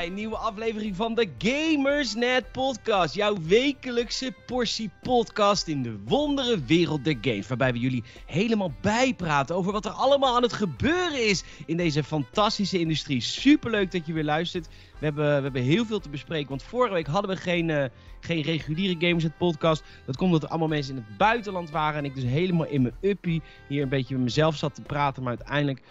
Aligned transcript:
bij 0.00 0.08
een 0.08 0.14
nieuwe 0.14 0.36
aflevering 0.36 0.96
van 0.96 1.14
de 1.14 1.28
Gamersnet 1.38 2.52
Podcast. 2.52 3.14
Jouw 3.14 3.36
wekelijkse 3.42 4.34
portie 4.46 4.90
podcast 5.02 5.66
in 5.66 5.82
de 5.82 5.98
wondere 6.04 6.64
wereld 6.64 7.04
der 7.04 7.16
games. 7.20 7.48
Waarbij 7.48 7.72
we 7.72 7.78
jullie 7.78 8.04
helemaal 8.26 8.72
bijpraten 8.80 9.56
over 9.56 9.72
wat 9.72 9.84
er 9.84 9.90
allemaal 9.90 10.36
aan 10.36 10.42
het 10.42 10.52
gebeuren 10.52 11.28
is 11.28 11.44
in 11.66 11.76
deze 11.76 12.04
fantastische 12.04 12.78
industrie. 12.78 13.20
Superleuk 13.20 13.92
dat 13.92 14.06
je 14.06 14.12
weer 14.12 14.24
luistert. 14.24 14.66
We 14.98 15.04
hebben, 15.04 15.36
we 15.36 15.42
hebben 15.42 15.62
heel 15.62 15.84
veel 15.84 16.00
te 16.00 16.08
bespreken, 16.08 16.48
want 16.48 16.62
vorige 16.62 16.94
week 16.94 17.06
hadden 17.06 17.30
we 17.30 17.36
geen, 17.36 17.68
uh, 17.68 17.84
geen 18.20 18.42
reguliere 18.42 19.06
Gamersnet 19.06 19.38
Podcast. 19.38 19.82
Dat 20.06 20.16
komt 20.16 20.30
omdat 20.30 20.42
er 20.42 20.48
allemaal 20.48 20.68
mensen 20.68 20.96
in 20.96 21.04
het 21.06 21.16
buitenland 21.16 21.70
waren 21.70 21.98
en 21.98 22.04
ik 22.04 22.14
dus 22.14 22.24
helemaal 22.24 22.66
in 22.66 22.82
mijn 22.82 22.94
uppie 23.00 23.42
hier 23.68 23.82
een 23.82 23.88
beetje 23.88 24.14
met 24.14 24.24
mezelf 24.24 24.56
zat 24.56 24.74
te 24.74 24.82
praten. 24.82 25.22
Maar 25.22 25.36
uiteindelijk 25.36 25.82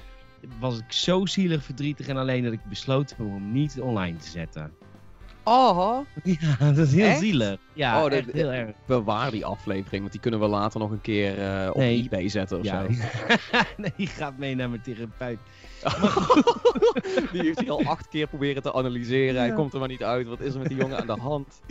was 0.60 0.78
ik 0.78 0.92
zo 0.92 1.26
zielig, 1.26 1.64
verdrietig 1.64 2.08
en 2.08 2.18
alleen 2.18 2.44
dat 2.44 2.54
ik 2.54 2.64
besloten 2.70 3.18
heb 3.18 3.26
om 3.26 3.34
hem 3.34 3.52
niet 3.52 3.82
online 3.82 4.18
te 4.18 4.30
zetten. 4.30 4.72
Oh. 5.44 6.00
Ja, 6.24 6.56
dat 6.72 6.78
is 6.78 6.94
heel 6.94 7.06
Echt? 7.06 7.20
zielig. 7.20 7.58
Ja, 7.74 7.96
Oh, 7.98 8.04
dat- 8.04 8.12
echt 8.12 8.32
heel 8.32 8.52
erg. 8.52 8.72
Bewaar 8.88 9.32
die 9.32 9.46
aflevering, 9.46 10.00
want 10.02 10.12
die 10.12 10.22
kunnen 10.22 10.40
we 10.40 10.48
later 10.48 10.80
nog 10.80 10.92
een 10.92 11.02
keer 11.02 11.40
eh, 11.64 11.70
op 11.70 11.76
Nee. 11.78 12.04
eBay 12.04 12.30
zetten 12.30 12.58
of 12.60 12.64
Ja. 12.66 12.82
zo. 12.84 12.90
nee, 13.78 13.94
die 13.98 14.08
gaat 14.08 14.38
mee 14.38 14.56
naar 14.56 14.70
mijn 14.70 14.82
therapeut. 14.82 15.40
die 17.32 17.42
heeft 17.42 17.60
hij 17.60 17.70
al 17.70 17.84
acht 17.86 18.08
keer 18.08 18.28
proberen 18.28 18.62
te 18.62 18.74
analyseren. 18.74 19.42
Hij 19.42 19.54
komt 19.54 19.74
er 19.74 19.80
maar 19.80 19.88
niet 19.88 20.04
uit. 20.04 20.28
Wat 20.28 20.40
is 20.42 20.54
er 20.54 20.60
met 20.60 20.68
die 20.68 20.78
jongen 20.78 21.00
aan 21.00 21.08
de 21.08 21.22
hand? 21.22 21.62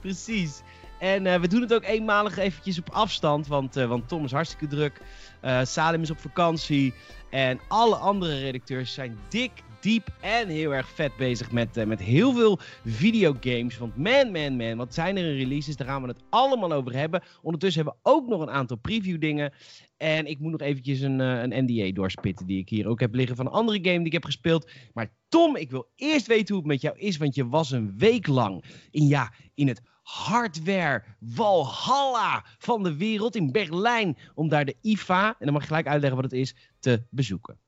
Precies. 0.00 0.62
En 0.98 1.26
eh, 1.26 1.40
we 1.40 1.48
doen 1.48 1.60
het 1.60 1.74
ook 1.74 1.84
eenmalig 1.84 2.36
eventjes 2.38 2.78
op 2.78 2.88
afstand, 2.90 3.46
want, 3.46 3.76
eh, 3.76 3.86
want 3.86 4.08
Tom 4.08 4.24
is 4.24 4.32
hartstikke 4.32 4.66
druk. 4.66 5.00
Eh, 5.40 5.60
Salim 5.64 6.02
is 6.02 6.10
op 6.10 6.18
vakantie. 6.20 6.94
En 7.30 7.60
alle 7.68 7.96
andere 7.96 8.38
redacteurs 8.38 8.94
zijn 8.94 9.18
dik, 9.28 9.50
diep 9.80 10.08
en 10.20 10.48
heel 10.48 10.74
erg 10.74 10.88
vet 10.88 11.16
bezig 11.16 11.52
met, 11.52 11.76
eh, 11.76 11.86
met 11.86 12.00
heel 12.00 12.32
veel 12.32 12.58
videogames. 12.84 13.78
Want 13.78 13.96
man, 13.96 14.32
man, 14.32 14.56
man, 14.56 14.76
wat 14.76 14.94
zijn 14.94 15.16
er 15.16 15.24
in 15.24 15.36
releases? 15.36 15.76
Daar 15.76 15.88
gaan 15.88 16.02
we 16.02 16.08
het 16.08 16.22
allemaal 16.28 16.72
over 16.72 16.94
hebben. 16.94 17.22
Ondertussen 17.42 17.82
hebben 17.82 18.00
we 18.02 18.10
ook 18.10 18.28
nog 18.28 18.40
een 18.40 18.50
aantal 18.50 18.76
preview 18.76 19.20
dingen. 19.20 19.52
En 19.96 20.26
ik 20.26 20.38
moet 20.38 20.50
nog 20.50 20.60
eventjes 20.60 21.00
een, 21.00 21.20
eh, 21.20 21.42
een 21.42 21.64
NDA 21.64 21.92
doorspitten 21.92 22.46
die 22.46 22.58
ik 22.58 22.68
hier 22.68 22.86
ook 22.86 23.00
heb 23.00 23.14
liggen 23.14 23.36
van 23.36 23.46
een 23.46 23.52
andere 23.52 23.78
game 23.82 23.96
die 23.96 24.06
ik 24.06 24.12
heb 24.12 24.24
gespeeld. 24.24 24.70
Maar 24.92 25.12
Tom, 25.28 25.56
ik 25.56 25.70
wil 25.70 25.88
eerst 25.96 26.26
weten 26.26 26.54
hoe 26.54 26.56
het 26.56 26.72
met 26.72 26.80
jou 26.80 26.98
is, 26.98 27.16
want 27.16 27.34
je 27.34 27.48
was 27.48 27.70
een 27.70 27.98
week 27.98 28.26
lang 28.26 28.64
in, 28.90 29.06
ja, 29.06 29.32
in 29.54 29.68
het 29.68 29.82
hardware 30.08 31.02
Valhalla 31.20 32.44
van 32.58 32.82
de 32.82 32.96
wereld 32.96 33.36
in 33.36 33.52
Berlijn. 33.52 34.16
Om 34.34 34.48
daar 34.48 34.64
de 34.64 34.76
IFA, 34.80 35.28
en 35.28 35.44
dan 35.44 35.52
mag 35.52 35.62
je 35.62 35.68
gelijk 35.68 35.86
uitleggen 35.86 36.20
wat 36.20 36.30
het 36.30 36.40
is, 36.40 36.54
te 36.78 37.02
bezoeken. 37.10 37.58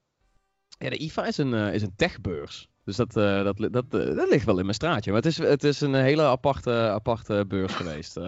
Ja, 0.78 0.91
de 0.91 0.97
IFA 0.97 1.27
is 1.27 1.36
een, 1.36 1.55
eh, 1.55 1.74
is 1.74 1.82
een 1.82 1.94
techbeurs. 1.97 2.69
Dus 2.84 2.97
dat, 2.97 3.16
eh, 3.16 3.44
dat, 3.44 3.56
dat, 3.56 3.84
eh, 3.94 4.16
dat 4.16 4.28
ligt 4.28 4.44
wel 4.44 4.58
in 4.58 4.64
mijn 4.64 4.74
straatje. 4.74 5.12
Maar 5.12 5.22
het 5.22 5.30
is, 5.30 5.38
het 5.38 5.64
is 5.64 5.80
een 5.80 5.94
hele 5.94 6.22
aparte, 6.22 6.72
aparte 6.72 7.44
beurs 7.48 7.74
geweest. 7.74 8.19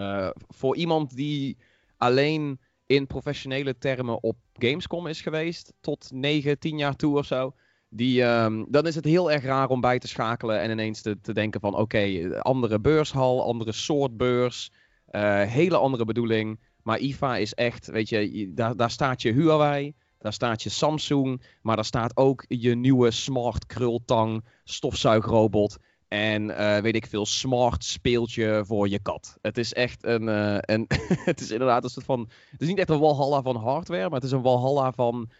Voor 0.48 0.76
iemand 0.76 1.16
die 1.16 1.58
alleen 1.96 2.60
in 2.86 3.06
professionele 3.06 3.78
termen 3.78 4.22
op 4.22 4.36
Gamescom 4.52 5.06
is 5.06 5.20
geweest, 5.20 5.72
tot 5.80 6.10
9, 6.10 6.58
10 6.58 6.78
jaar 6.78 6.96
toe 6.96 7.18
of 7.18 7.26
zo. 7.26 7.54
Die, 7.94 8.22
ehm, 8.22 8.64
dan 8.68 8.86
is 8.86 8.94
het 8.94 9.04
heel 9.04 9.30
erg 9.30 9.44
raar 9.44 9.68
om 9.68 9.80
bij 9.80 9.98
te 9.98 10.08
schakelen 10.08 10.60
en 10.60 10.70
ineens 10.70 11.02
te, 11.02 11.20
te 11.20 11.32
denken 11.32 11.60
van 11.60 11.74
oké, 11.76 12.28
andere 12.38 12.80
beurshal, 12.80 13.44
andere 13.44 13.72
soort 13.72 14.16
beurs, 14.16 14.72
eh, 15.06 15.42
hele 15.42 15.76
andere 15.76 16.04
bedoeling. 16.04 16.60
Maar 16.82 16.98
IFA 16.98 17.36
is 17.36 17.54
echt, 17.54 17.86
weet 17.86 18.08
je, 18.08 18.50
daar, 18.54 18.76
daar 18.76 18.90
staat 18.90 19.22
je 19.22 19.32
Huawei, 19.32 19.94
daar 20.18 20.32
staat 20.32 20.62
je 20.62 20.68
Samsung, 20.68 21.42
maar 21.62 21.76
daar 21.76 21.84
staat 21.84 22.16
ook 22.16 22.44
je 22.48 22.74
nieuwe 22.74 23.10
smart 23.10 23.66
krultang 23.66 24.44
stofzuigrobot. 24.64 25.76
En 26.08 26.56
eh, 26.56 26.82
weet 26.82 26.96
ik 26.96 27.06
veel, 27.06 27.26
smart 27.26 27.84
speeltje 27.84 28.62
voor 28.66 28.88
je 28.88 28.98
kat. 28.98 29.36
Het 29.40 29.58
is 29.58 29.72
echt 29.72 30.04
een. 30.04 30.28
eh, 30.28 30.58
een 30.60 30.86
het 31.30 31.40
is 31.40 31.50
inderdaad 31.50 31.84
een 31.84 31.90
soort 31.90 32.06
van. 32.06 32.30
Het 32.50 32.60
is 32.60 32.68
niet 32.68 32.78
echt 32.78 32.90
een 32.90 33.00
Walhalla 33.00 33.42
van 33.42 33.56
hardware, 33.56 34.08
maar 34.08 34.20
het 34.20 34.24
is 34.24 34.32
een 34.32 34.42
Walhalla 34.42 34.92
van. 34.92 35.30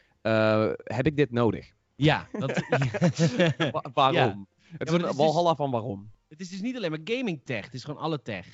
heb 0.85 1.07
ik 1.07 1.17
dit 1.17 1.31
nodig? 1.31 1.73
Ja, 2.05 2.29
dat, 2.33 2.63
Wa- 3.73 3.91
waarom? 3.95 4.15
Ja. 4.15 4.47
Het 4.79 4.89
is 4.89 4.95
een 4.95 5.01
is 5.01 5.07
dus- 5.07 5.17
Walhalla 5.17 5.55
van 5.55 5.71
waarom? 5.71 6.11
het 6.29 6.41
is 6.41 6.49
dus 6.49 6.61
niet 6.61 6.77
alleen 6.77 6.91
maar 6.91 7.01
gaming 7.05 7.41
tech, 7.45 7.65
het 7.65 7.75
is 7.75 7.85
gewoon 7.85 8.01
alle 8.01 8.23
tech. 8.23 8.47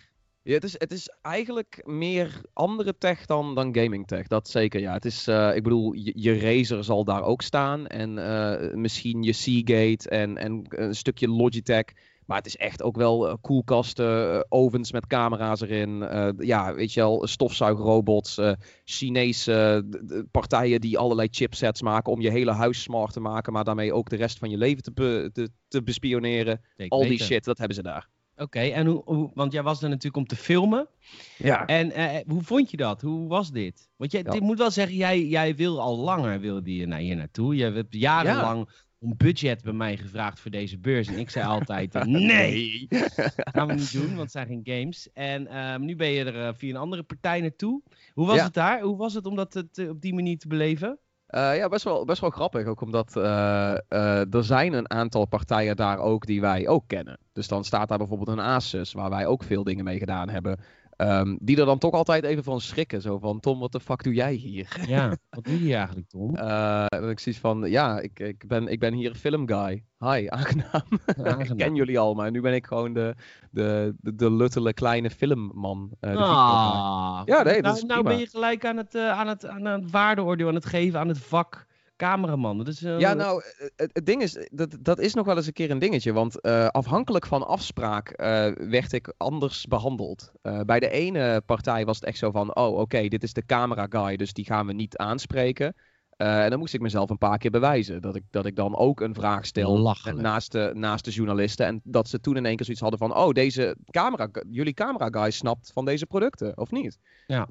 Ja, 0.42 0.54
het, 0.54 0.64
is, 0.64 0.74
het 0.78 0.92
is 0.92 1.08
eigenlijk 1.22 1.80
meer 1.84 2.40
andere 2.52 2.98
tech 2.98 3.26
dan, 3.26 3.54
dan 3.54 3.74
gaming 3.76 4.06
tech. 4.06 4.26
Dat 4.26 4.48
zeker, 4.48 4.80
ja. 4.80 4.92
Het 4.92 5.04
is, 5.04 5.26
eh, 5.26 5.56
ik 5.56 5.62
bedoel, 5.62 5.92
je, 5.92 6.12
je 6.14 6.38
Razer 6.38 6.84
zal 6.84 7.04
daar 7.04 7.22
ook 7.22 7.42
staan. 7.42 7.86
En 7.86 8.18
eh, 8.18 8.74
misschien 8.74 9.22
je 9.22 9.32
Seagate 9.32 10.08
en, 10.08 10.36
en 10.36 10.64
een 10.68 10.94
stukje 10.94 11.28
Logitech. 11.28 11.84
Maar 12.28 12.36
het 12.36 12.46
is 12.46 12.56
echt 12.56 12.82
ook 12.82 12.96
wel 12.96 13.28
eh, 13.28 13.34
koelkasten, 13.40 14.34
eh, 14.34 14.40
ovens 14.48 14.92
met 14.92 15.06
camera's 15.06 15.60
erin. 15.60 16.02
eh, 16.02 16.28
ja, 16.38 16.74
weet 16.74 16.92
je 16.92 17.00
wel, 17.00 17.26
stofzuigrobots. 17.26 18.40
Chinese 18.84 19.84
partijen 20.30 20.80
die 20.80 20.98
allerlei 20.98 21.28
chipsets 21.30 21.82
maken 21.82 22.12
om 22.12 22.20
je 22.20 22.30
hele 22.30 22.52
huis 22.52 22.82
smart 22.82 23.12
te 23.12 23.20
maken. 23.20 23.52
Maar 23.52 23.64
daarmee 23.64 23.92
ook 23.92 24.08
de 24.10 24.16
rest 24.16 24.38
van 24.38 24.50
je 24.50 24.56
leven 24.56 24.82
te, 24.82 24.92
be- 24.92 25.30
te, 25.32 25.48
te 25.68 25.82
bespioneren. 25.82 26.60
Al 26.88 27.02
die 27.02 27.22
shit, 27.22 27.44
dat 27.44 27.58
hebben 27.58 27.76
ze 27.76 27.82
daar. 27.82 28.08
Oké, 28.36 28.58
en 28.60 28.86
hoe, 28.86 29.02
hoe, 29.04 29.30
want 29.34 29.52
jij 29.52 29.62
was 29.62 29.82
er 29.82 29.88
natuurlijk 29.88 30.16
om 30.16 30.26
te 30.26 30.36
filmen. 30.36 30.88
Ja. 31.36 31.66
En 31.66 31.90
eh, 31.92 32.16
hoe 32.26 32.42
vond 32.42 32.70
je 32.70 32.76
dat? 32.76 33.00
Hoe 33.02 33.28
was 33.28 33.50
dit? 33.50 33.88
Want 33.96 34.12
jij, 34.12 34.22
Ja. 34.26 34.32
ik 34.32 34.40
moet 34.40 34.58
wel 34.58 34.70
zeggen, 34.70 34.96
jij, 34.96 35.24
jij 35.26 35.54
wil 35.56 35.80
al 35.80 35.96
langer 35.98 36.40
wilde 36.40 36.74
je 36.76 36.86
naar 36.86 36.98
hier 36.98 37.16
naartoe. 37.16 37.56
Je 37.56 37.64
hebt 37.64 37.94
jarenlang 37.94 38.68
om 39.00 39.14
budget 39.16 39.62
bij 39.62 39.72
mij 39.72 39.96
gevraagd 39.96 40.40
voor 40.40 40.50
deze 40.50 40.78
beurs. 40.78 41.08
En 41.08 41.18
ik 41.18 41.30
zei 41.30 41.46
altijd, 41.54 42.04
nee, 42.04 42.86
gaan 43.54 43.66
we 43.66 43.74
niet 43.74 43.92
doen, 43.92 44.06
want 44.08 44.20
het 44.20 44.30
zijn 44.30 44.46
geen 44.46 44.60
games. 44.64 45.08
En 45.12 45.46
ehm, 45.46 45.84
nu 45.84 45.96
ben 45.96 46.08
je 46.08 46.24
er 46.24 46.46
eh, 46.46 46.54
via 46.54 46.70
een 46.70 46.80
andere 46.80 47.02
partij 47.02 47.40
naartoe. 47.40 47.82
Hoe 48.12 48.26
was 48.26 48.36
Ja. 48.36 48.44
het 48.44 48.54
daar? 48.54 48.80
Hoe 48.80 48.96
was 48.96 49.14
het 49.14 49.26
om 49.26 49.36
dat 49.36 49.54
het, 49.54 49.78
eh, 49.78 49.88
op 49.88 50.00
die 50.00 50.14
manier 50.14 50.38
te 50.38 50.48
beleven? 50.48 50.98
Eh, 51.26 51.56
ja, 51.56 51.68
best 51.68 51.84
wel, 51.84 52.04
best 52.04 52.20
wel 52.20 52.30
grappig. 52.30 52.66
Ook 52.66 52.80
omdat 52.80 53.16
er 53.16 54.44
zijn 54.44 54.72
een 54.72 54.90
aantal 54.90 55.26
partijen 55.26 55.76
daar 55.76 55.98
ook 55.98 56.26
die 56.26 56.40
wij 56.40 56.68
ook 56.68 56.84
kennen. 56.86 57.18
Dus 57.32 57.48
dan 57.48 57.64
staat 57.64 57.88
daar 57.88 57.98
bijvoorbeeld 57.98 58.28
een 58.28 58.40
Asus, 58.44 58.92
waar 58.92 59.10
wij 59.10 59.26
ook 59.26 59.42
veel 59.42 59.64
dingen 59.64 59.84
mee 59.84 59.98
gedaan 59.98 60.28
hebben. 60.28 60.58
Ehm, 60.98 61.36
die 61.40 61.58
er 61.60 61.66
dan 61.66 61.78
toch 61.78 61.92
altijd 61.92 62.24
even 62.24 62.44
van 62.44 62.60
schrikken. 62.60 63.02
Zo 63.02 63.18
van, 63.18 63.40
Tom, 63.40 63.58
wat 63.58 63.72
de 63.72 63.80
fuck 63.80 64.02
doe 64.02 64.14
jij 64.14 64.32
hier? 64.32 64.76
Ja, 64.86 65.16
wat 65.30 65.44
doe 65.44 65.64
je 65.66 65.74
eigenlijk, 65.74 66.08
Tom? 66.08 66.36
En 66.36 67.08
ik 67.10 67.18
zoiets 67.20 67.40
van, 67.40 67.70
ja, 67.70 68.00
ik, 68.00 68.20
ik, 68.20 68.44
ben, 68.46 68.68
ik 68.68 68.78
ben 68.80 68.94
hier 68.94 69.14
filmguy. 69.14 69.84
Hi, 69.98 70.26
aangenaam. 70.36 70.82
ik 71.06 71.26
Aangenaam. 71.26 71.56
ken 71.56 71.74
jullie 71.74 71.98
al, 71.98 72.14
maar 72.14 72.30
nu 72.30 72.40
ben 72.40 72.54
ik 72.54 72.66
gewoon 72.66 72.92
de, 72.92 73.14
de, 73.50 73.94
de, 74.00 74.14
de 74.14 74.30
luttele 74.32 74.72
kleine 74.72 75.10
filmman. 75.10 75.90
videoguy. 76.00 76.26
Ah, 76.26 77.20
Ja, 77.24 77.42
nee, 77.42 77.54
dat 77.54 77.62
nou, 77.62 77.76
is 77.76 77.82
nou 77.84 78.02
ben 78.02 78.18
je 78.18 78.26
gelijk 78.26 78.64
aan 78.64 78.76
het, 78.76 78.94
eh, 78.94 79.10
aan, 79.10 79.26
het, 79.28 79.46
aan 79.46 79.64
het 79.64 79.90
waardeoordeel 79.90 80.48
aan 80.48 80.54
het 80.54 80.66
geven 80.66 81.00
aan 81.00 81.08
het 81.08 81.18
vak 81.18 81.66
cameraman. 81.98 82.58
Dat 82.58 82.68
is, 82.68 82.82
eh, 82.82 82.98
Ja, 82.98 83.14
nou, 83.14 83.42
eh, 83.42 83.66
het, 83.76 83.90
het 83.92 84.06
ding 84.06 84.22
is, 84.22 84.48
dat, 84.50 84.76
dat 84.80 84.98
is 84.98 85.14
nog 85.14 85.26
wel 85.26 85.36
eens 85.36 85.46
een 85.46 85.52
keer 85.52 85.70
een 85.70 85.78
dingetje. 85.78 86.12
Want 86.12 86.40
eh, 86.40 86.66
afhankelijk 86.66 87.26
van 87.26 87.46
afspraak 87.46 88.08
eh, 88.08 88.50
werd 88.54 88.92
ik 88.92 89.14
anders 89.16 89.66
behandeld. 89.66 90.32
Eh, 90.42 90.60
bij 90.60 90.80
de 90.80 90.90
ene 90.90 91.42
partij 91.46 91.84
was 91.84 91.96
het 91.96 92.04
echt 92.04 92.18
zo 92.18 92.30
van, 92.30 92.56
oh 92.56 92.78
oké, 92.78 93.08
dit 93.08 93.22
is 93.22 93.32
de 93.32 93.46
camera 93.46 93.86
guy, 93.90 94.16
dus 94.16 94.32
die 94.32 94.44
gaan 94.44 94.66
we 94.66 94.72
niet 94.72 94.96
aanspreken. 94.96 95.74
Eh, 96.16 96.44
en 96.44 96.50
dan 96.50 96.58
moest 96.58 96.74
ik 96.74 96.80
mezelf 96.80 97.10
een 97.10 97.18
paar 97.18 97.38
keer 97.38 97.50
bewijzen. 97.50 98.02
Dat 98.02 98.16
ik, 98.16 98.22
dat 98.30 98.46
ik 98.46 98.56
dan 98.56 98.76
ook 98.76 99.00
een 99.00 99.14
vraag 99.14 99.46
stel 99.46 99.96
naast 100.14 100.52
de, 100.52 100.70
naast 100.74 101.04
de 101.04 101.10
journalisten. 101.10 101.66
En 101.66 101.80
dat 101.84 102.08
ze 102.08 102.20
toen 102.20 102.36
in 102.36 102.46
één 102.46 102.56
keer 102.56 102.64
zoiets 102.64 102.82
hadden 102.82 102.98
van, 102.98 103.16
oh, 103.16 103.32
deze 103.32 103.76
camera, 103.90 104.28
jullie 104.50 104.74
camera 104.74 105.08
guy 105.10 105.30
snapt 105.30 105.70
van 105.72 105.84
deze 105.84 106.06
producten, 106.06 106.56
of 106.56 106.70
niet? 106.70 106.98
Ja. 107.26 107.48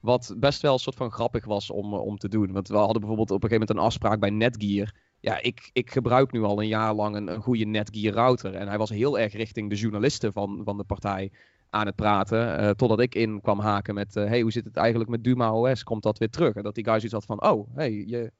Wat 0.00 0.34
best 0.38 0.62
wel 0.62 0.72
een 0.72 0.78
soort 0.78 0.96
van 0.96 1.10
grappig 1.10 1.44
was 1.44 1.70
om, 1.70 1.92
eh, 1.94 2.00
om 2.00 2.16
te 2.18 2.28
doen. 2.28 2.52
Want 2.52 2.68
we 2.68 2.76
hadden 2.76 3.00
bijvoorbeeld 3.00 3.30
op 3.30 3.42
een 3.42 3.48
gegeven 3.48 3.66
moment 3.68 3.78
een 3.78 3.90
afspraak 3.90 4.20
bij 4.20 4.30
Netgear. 4.30 4.94
Ja, 5.20 5.42
ik, 5.42 5.70
ik 5.72 5.90
gebruik 5.90 6.32
nu 6.32 6.42
al 6.42 6.60
een 6.60 6.68
jaar 6.68 6.94
lang 6.94 7.16
een, 7.16 7.28
een 7.28 7.42
goede 7.42 7.64
Netgear 7.64 8.14
router. 8.14 8.54
En 8.54 8.68
hij 8.68 8.78
was 8.78 8.90
heel 8.90 9.18
erg 9.18 9.32
richting 9.32 9.70
de 9.70 9.76
journalisten 9.76 10.32
van, 10.32 10.60
van 10.64 10.76
de 10.76 10.84
partij 10.84 11.32
aan 11.70 11.86
het 11.86 11.94
praten. 11.94 12.58
eh, 12.58 12.70
totdat 12.70 13.00
ik 13.00 13.14
in 13.14 13.40
kwam 13.40 13.58
haken 13.60 13.94
met, 13.94 14.16
eh, 14.16 14.24
hey, 14.24 14.40
hoe 14.40 14.52
zit 14.52 14.64
het 14.64 14.76
eigenlijk 14.76 15.10
met 15.10 15.24
Duma 15.24 15.52
OS? 15.52 15.82
Komt 15.82 16.02
dat 16.02 16.18
weer 16.18 16.30
terug? 16.30 16.54
En 16.54 16.62
dat 16.62 16.74
die 16.74 16.84
guy 16.84 16.94
zoiets 16.94 17.12
had 17.12 17.24
van, 17.24 17.42
oh, 17.50 17.74
hey, 17.74 17.92
je, 18.06 18.32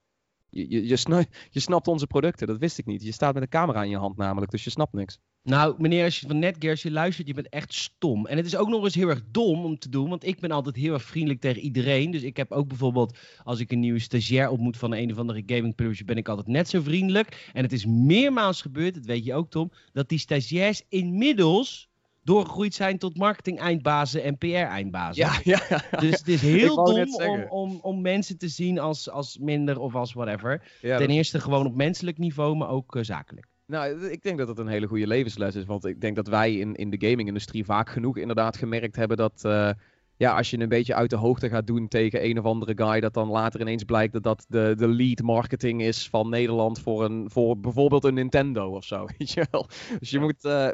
je, 0.56 0.66
je, 0.68 0.88
je, 0.88 0.96
sna- 0.96 1.24
je 1.50 1.60
snapt 1.60 1.88
onze 1.88 2.06
producten. 2.06 2.46
Dat 2.46 2.58
wist 2.58 2.78
ik 2.78 2.86
niet. 2.86 3.02
Je 3.02 3.12
staat 3.12 3.34
met 3.34 3.42
een 3.42 3.48
camera 3.48 3.82
in 3.82 3.90
je 3.90 3.96
hand 3.96 4.16
namelijk, 4.16 4.50
dus 4.50 4.64
je 4.64 4.70
snapt 4.70 4.92
niks. 4.92 5.18
Nou, 5.42 5.74
meneer, 5.78 6.04
als 6.04 6.20
je 6.20 6.26
van 6.26 6.38
Netgear 6.38 6.70
als 6.70 6.82
je 6.82 6.90
luistert, 6.90 7.26
je 7.26 7.34
bent 7.34 7.48
echt 7.48 7.74
stom. 7.74 8.26
En 8.26 8.36
het 8.36 8.46
is 8.46 8.56
ook 8.56 8.68
nog 8.68 8.84
eens 8.84 8.94
heel 8.94 9.08
erg 9.08 9.22
dom 9.30 9.64
om 9.64 9.78
te 9.78 9.88
doen, 9.88 10.08
want 10.08 10.26
ik 10.26 10.40
ben 10.40 10.50
altijd 10.50 10.76
heel 10.76 10.92
erg 10.92 11.02
vriendelijk 11.02 11.40
tegen 11.40 11.62
iedereen. 11.62 12.10
Dus 12.10 12.22
ik 12.22 12.36
heb 12.36 12.52
ook 12.52 12.68
bijvoorbeeld, 12.68 13.18
als 13.44 13.60
ik 13.60 13.72
een 13.72 13.80
nieuwe 13.80 13.98
stagiair 13.98 14.48
ontmoet 14.48 14.76
van 14.76 14.94
een 14.94 15.12
of 15.12 15.18
andere 15.18 15.42
gaming 15.46 15.74
publisher, 15.74 16.04
ben 16.04 16.16
ik 16.16 16.28
altijd 16.28 16.46
net 16.46 16.68
zo 16.68 16.80
vriendelijk. 16.80 17.50
En 17.52 17.62
het 17.62 17.72
is 17.72 17.86
meermaals 17.86 18.62
gebeurd, 18.62 18.94
dat 18.94 19.04
weet 19.04 19.24
je 19.24 19.34
ook 19.34 19.50
Tom, 19.50 19.70
dat 19.92 20.08
die 20.08 20.18
stagiairs 20.18 20.82
inmiddels 20.88 21.88
doorgegroeid 22.26 22.74
zijn 22.74 22.98
tot 22.98 23.16
marketing-eindbazen 23.16 24.22
en 24.22 24.38
PR-eindbazen. 24.38 25.24
Ja, 25.24 25.40
ja, 25.44 25.60
ja. 25.68 25.98
Dus 26.00 26.10
het 26.18 26.28
is 26.28 26.42
heel 26.42 26.74
dom 26.84 27.14
om, 27.14 27.42
om, 27.48 27.78
om 27.82 28.00
mensen 28.00 28.38
te 28.38 28.48
zien 28.48 28.78
als, 28.78 29.10
als 29.10 29.38
minder 29.38 29.78
of 29.78 29.94
als 29.94 30.12
whatever. 30.12 30.62
ja 30.80 30.96
Ten 30.96 31.06
dat- 31.06 31.16
eerste 31.16 31.40
gewoon 31.40 31.66
op 31.66 31.74
menselijk 31.74 32.18
niveau, 32.18 32.56
maar 32.56 32.68
ook 32.68 32.96
eh, 32.96 33.02
zakelijk. 33.02 33.46
Nou, 33.66 34.08
ik 34.10 34.22
denk 34.22 34.38
dat 34.38 34.48
het 34.48 34.58
een 34.58 34.66
hele 34.66 34.86
goede 34.86 35.06
levensles 35.06 35.54
is. 35.54 35.64
Want 35.64 35.84
ik 35.84 36.00
denk 36.00 36.16
dat 36.16 36.26
wij 36.28 36.54
in, 36.54 36.74
in 36.74 36.90
de 36.90 37.08
gaming-industrie 37.08 37.64
vaak 37.64 37.90
genoeg 37.90 38.16
inderdaad 38.16 38.56
gemerkt 38.56 38.96
hebben 38.96 39.16
dat. 39.16 39.44
eh, 39.44 39.70
ja, 40.16 40.36
als 40.36 40.50
je 40.50 40.60
een 40.60 40.68
beetje 40.68 40.94
uit 40.94 41.10
de 41.10 41.16
hoogte 41.16 41.48
gaat 41.48 41.66
doen 41.66 41.88
tegen 41.88 42.24
een 42.24 42.38
of 42.38 42.44
andere 42.44 42.72
guy, 42.84 43.00
dat 43.00 43.14
dan 43.14 43.28
later 43.28 43.60
ineens 43.60 43.84
blijkt 43.84 44.12
dat 44.12 44.22
dat 44.22 44.44
de, 44.48 44.74
de 44.76 44.88
lead 44.88 45.22
marketing 45.22 45.82
is 45.82 46.08
van 46.08 46.28
Nederland 46.28 46.80
voor, 46.80 47.04
een, 47.04 47.30
voor 47.30 47.58
bijvoorbeeld 47.58 48.04
een 48.04 48.14
Nintendo 48.14 48.70
of 48.70 48.84
zo. 48.84 49.06
Weet 49.18 49.30
je 49.30 49.46
wel? 49.50 49.68
Dus 49.98 50.10
je 50.10 50.18
moet, 50.18 50.44
eh, 50.44 50.68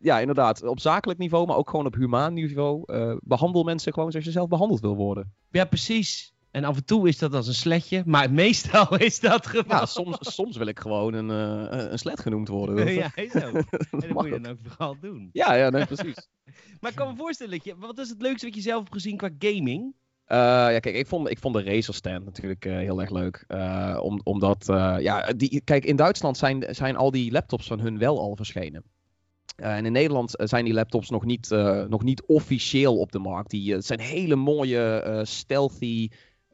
ja, 0.00 0.20
inderdaad, 0.20 0.62
op 0.62 0.80
zakelijk 0.80 1.18
niveau, 1.18 1.46
maar 1.46 1.56
ook 1.56 1.70
gewoon 1.70 1.86
op 1.86 1.94
humaan 1.94 2.34
niveau. 2.34 2.82
eh, 2.86 3.16
behandel 3.20 3.62
mensen 3.62 3.92
gewoon 3.92 4.10
zoals 4.10 4.26
je 4.26 4.32
zelf 4.32 4.48
behandeld 4.48 4.80
wil 4.80 4.96
worden. 4.96 5.34
Ja, 5.50 5.64
precies. 5.64 6.36
En 6.50 6.64
af 6.64 6.76
en 6.76 6.84
toe 6.84 7.08
is 7.08 7.18
dat 7.18 7.34
als 7.34 7.46
een 7.46 7.54
sletje, 7.54 8.02
maar 8.06 8.32
meestal 8.32 8.96
is 9.08 9.20
dat 9.20 9.46
gewoon... 9.46 9.64
Ja, 9.68 9.86
soms, 9.86 10.16
soms 10.20 10.56
wil 10.56 10.66
ik 10.66 10.80
gewoon 10.80 11.14
een, 11.14 11.30
eh, 11.70 11.90
een 11.90 11.98
slet 11.98 12.20
genoemd 12.20 12.48
worden. 12.48 12.76
Dat- 12.76 12.94
ja, 13.04 13.10
is 13.14 13.34
ook. 13.34 13.54
En 13.54 13.66
dat 13.90 14.08
moet 14.08 14.24
je 14.24 14.34
ook. 14.34 14.42
dan 14.42 14.52
ook 14.52 14.58
vooral 14.62 14.96
doen. 15.00 15.28
Ja, 15.32 15.54
ja, 15.54 15.70
nee, 15.70 15.86
precies. 15.86 16.28
Maar 16.80 16.90
ik 16.90 16.96
kan 16.96 17.08
me 17.08 17.16
voorstellen, 17.16 17.52
dat 17.52 17.64
je, 17.64 17.74
wat 17.78 17.98
is 17.98 18.08
het 18.08 18.22
leukste 18.22 18.46
wat 18.46 18.54
je 18.54 18.60
zelf 18.60 18.78
hebt 18.80 18.92
gezien 18.92 19.16
qua 19.16 19.30
gaming? 19.38 19.94
Eh, 20.24 20.36
ja, 20.46 20.78
kijk, 20.78 20.94
ik 20.96 21.06
vond, 21.06 21.30
ik 21.30 21.38
vond 21.38 21.54
de 21.54 21.62
Razer 21.62 21.94
stand 21.94 22.24
natuurlijk 22.24 22.64
eh, 22.64 22.76
heel 22.76 23.00
erg 23.00 23.10
leuk. 23.10 23.44
Om, 24.00 24.20
omdat, 24.24 24.64
ja, 25.00 25.32
die, 25.36 25.60
kijk, 25.64 25.84
in 25.84 25.96
Duitsland 25.96 26.36
zijn, 26.36 26.64
zijn 26.70 26.96
al 26.96 27.10
die 27.10 27.32
laptops 27.32 27.66
van 27.66 27.80
hun 27.80 27.98
wel 27.98 28.18
al 28.18 28.36
verschenen. 28.36 28.82
En 29.56 29.86
in 29.86 29.92
Nederland 29.92 30.32
zijn 30.36 30.64
die 30.64 30.74
laptops 30.74 31.10
nog 31.10 31.24
niet, 31.24 31.48
nog 31.88 32.02
niet 32.02 32.22
officieel 32.26 32.98
op 32.98 33.12
de 33.12 33.18
markt. 33.18 33.50
Die, 33.50 33.72
het 33.74 33.86
zijn 33.86 34.00
hele 34.00 34.36
mooie, 34.36 35.20
stealthy, 35.26 36.08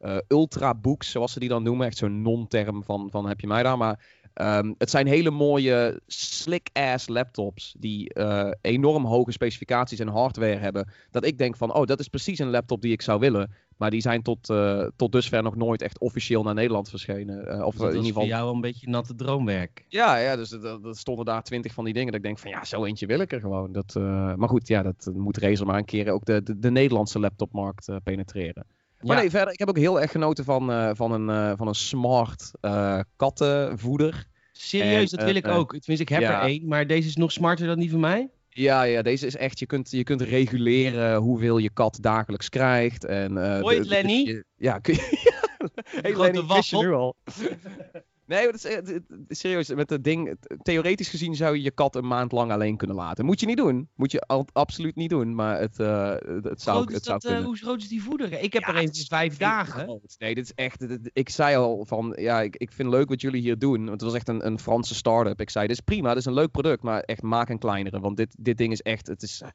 eh 0.04 0.16
ultrabooks, 0.28 1.10
zoals 1.10 1.32
ze 1.32 1.38
die 1.40 1.48
dan 1.48 1.62
noemen. 1.62 1.86
Echt 1.86 1.96
zo'n 1.96 2.22
non-term 2.22 2.82
van, 2.84 3.10
van 3.10 3.28
heb 3.28 3.40
je 3.40 3.46
mij 3.46 3.62
daar. 3.62 3.78
Maar 3.78 4.06
ehm, 4.34 4.72
het 4.78 4.90
zijn 4.90 5.06
hele 5.06 5.30
mooie, 5.30 6.00
slick-ass 6.06 7.08
laptops 7.08 7.74
die 7.78 8.14
eh, 8.14 8.50
enorm 8.60 9.04
hoge 9.04 9.32
specificaties 9.32 9.98
en 9.98 10.08
hardware 10.08 10.56
hebben. 10.56 10.92
Dat 11.10 11.24
ik 11.24 11.38
denk 11.38 11.56
van, 11.56 11.74
oh, 11.74 11.86
dat 11.86 12.00
is 12.00 12.08
precies 12.08 12.38
een 12.38 12.50
laptop 12.50 12.80
die 12.80 12.92
ik 12.92 13.02
zou 13.02 13.20
willen. 13.20 13.54
Maar 13.76 13.90
die 13.90 14.00
zijn 14.00 14.22
tot, 14.22 14.50
eh, 14.50 14.86
tot 14.96 15.12
dusver 15.12 15.42
nog 15.42 15.56
nooit 15.56 15.82
echt 15.82 15.98
officieel 15.98 16.42
naar 16.42 16.54
Nederland 16.54 16.88
verschenen. 16.88 17.64
Of 17.64 17.72
Dus 17.72 17.80
dat 17.80 17.90
in 17.92 17.96
ieder 17.96 18.12
voor 18.12 18.22
geval. 18.22 18.38
jou 18.38 18.54
een 18.54 18.60
beetje 18.60 18.88
natte 18.88 19.14
droomwerk. 19.14 19.84
Ja, 19.88 20.16
ja, 20.16 20.36
dus 20.36 20.52
er 20.52 20.78
stonden 20.90 21.24
daar 21.24 21.42
twintig 21.42 21.72
van 21.72 21.84
die 21.84 21.94
dingen. 21.94 22.08
Dat 22.08 22.16
ik 22.20 22.26
denk 22.26 22.38
van 22.38 22.50
ja, 22.50 22.64
zo 22.64 22.84
eentje 22.84 23.06
wil 23.06 23.20
ik 23.20 23.32
er 23.32 23.40
gewoon. 23.40 23.72
Dat, 23.72 23.94
maar 24.36 24.48
goed, 24.48 24.68
ja, 24.68 24.82
dat 24.82 25.10
moet 25.14 25.36
Razer 25.38 25.66
maar 25.66 25.78
een 25.78 25.84
keer 25.84 26.10
ook 26.12 26.24
de, 26.24 26.42
de, 26.42 26.58
de 26.58 26.70
Nederlandse 26.70 27.18
laptopmarkt 27.18 27.88
penetreren. 28.02 28.66
Maar 29.00 29.16
Ja. 29.16 29.20
nee, 29.22 29.30
verder, 29.30 29.52
ik 29.52 29.58
heb 29.58 29.68
ook 29.68 29.76
heel 29.78 30.00
erg 30.00 30.10
genoten 30.10 30.44
van, 30.44 30.70
eh, 30.70 30.90
van, 30.94 31.12
een, 31.12 31.28
eh, 31.30 31.52
van 31.56 31.68
een 31.68 31.74
smart 31.74 32.50
eh, 32.60 33.00
kattenvoeder. 33.16 34.26
Serieus, 34.52 35.10
En, 35.12 35.16
dat 35.18 35.26
wil 35.26 35.36
ik 35.36 35.46
ook. 35.48 35.68
Tenminste, 35.70 36.02
ik 36.02 36.08
heb 36.08 36.20
ja. 36.20 36.40
er 36.42 36.48
één, 36.48 36.68
maar 36.68 36.86
deze 36.86 37.08
is 37.08 37.16
nog 37.16 37.32
smarter 37.32 37.66
dan 37.66 37.78
die 37.78 37.90
van 37.90 38.00
mij. 38.00 38.28
Ja, 38.48 38.82
ja, 38.82 39.02
deze 39.02 39.26
is 39.26 39.36
echt, 39.36 39.58
je 39.58 39.66
kunt, 39.66 39.90
je 39.90 40.02
kunt 40.04 40.20
reguleren 40.22 41.16
hoeveel 41.16 41.58
je 41.58 41.70
kat 41.70 41.98
dagelijks 42.00 42.48
krijgt. 42.48 43.04
En, 43.04 43.60
Hoi, 43.60 43.76
de- 43.76 43.82
de- 43.82 43.88
Lenny. 43.88 44.24
je- 44.26 44.44
ja, 44.56 44.78
kun 44.78 44.94
je... 44.94 45.32
hey 46.02 46.16
Lenny, 46.16 46.32
wist 46.32 46.34
je 46.40 46.46
waffel. 46.46 46.82
nu 46.82 46.92
al? 46.92 47.16
nee, 48.26 48.44
dat 48.52 48.64
is, 48.64 48.98
serieus, 49.28 49.68
met 49.74 49.90
het 49.90 50.04
ding, 50.04 50.36
theoretisch 50.62 51.08
gezien 51.08 51.34
zou 51.34 51.56
je 51.56 51.62
je 51.62 51.70
kat 51.70 51.94
een 51.96 52.06
maand 52.06 52.32
lang 52.32 52.52
alleen 52.52 52.76
kunnen 52.76 52.96
laten. 52.96 53.24
Moet 53.24 53.40
je 53.40 53.46
niet 53.46 53.56
doen. 53.56 53.88
Moet 53.94 54.12
je 54.12 54.20
al, 54.20 54.46
absoluut 54.52 54.94
niet 54.94 55.10
doen, 55.10 55.34
maar 55.34 55.58
het, 55.60 55.78
eh, 55.78 56.08
het, 56.42 56.62
zou, 56.62 56.76
Groot 56.76 56.92
het 56.92 57.04
zou 57.04 57.18
dat, 57.18 57.32
eh, 57.32 57.44
hoe 57.44 57.56
groot 57.56 57.80
is 57.82 57.88
die 57.88 58.02
voeder? 58.02 58.32
Ik 58.32 58.52
heb 58.52 58.62
Ja, 58.62 58.68
er 58.68 58.76
een 58.76 58.84
het 58.84 58.96
van 58.96 59.18
vijf 59.18 59.36
dagen. 59.36 59.82
groot. 59.84 60.14
Nee, 60.18 60.34
dit 60.34 60.44
is 60.44 60.52
echt. 60.54 60.88
dit- 60.88 61.10
ik 61.12 61.28
zei 61.28 61.56
al 61.56 61.84
van. 61.86 62.12
Ja, 62.18 62.40
ik, 62.42 62.56
ik 62.56 62.72
vind 62.72 62.88
leuk 62.88 63.08
wat 63.08 63.20
jullie 63.20 63.40
hier 63.40 63.58
doen. 63.58 63.78
Want 63.78 63.90
het 63.90 64.02
was 64.02 64.14
echt 64.14 64.28
een, 64.28 64.46
een 64.46 64.58
Franse 64.58 64.94
start-up. 64.94 65.40
Ik 65.40 65.50
zei: 65.50 65.66
Dit 65.66 65.76
is 65.76 65.82
prima, 65.82 66.08
dit 66.08 66.18
is 66.18 66.24
een 66.24 66.32
leuk 66.34 66.50
product. 66.50 66.82
Maar 66.82 67.00
echt 67.00 67.22
maak 67.22 67.48
een 67.48 67.58
kleinere. 67.58 68.00
Want 68.00 68.16
dit, 68.16 68.36
dit 68.38 68.56
ding 68.58 68.72
is 68.72 68.80
echt. 68.82 69.06
Het 69.06 69.22
is. 69.22 69.40
eh, 69.40 69.48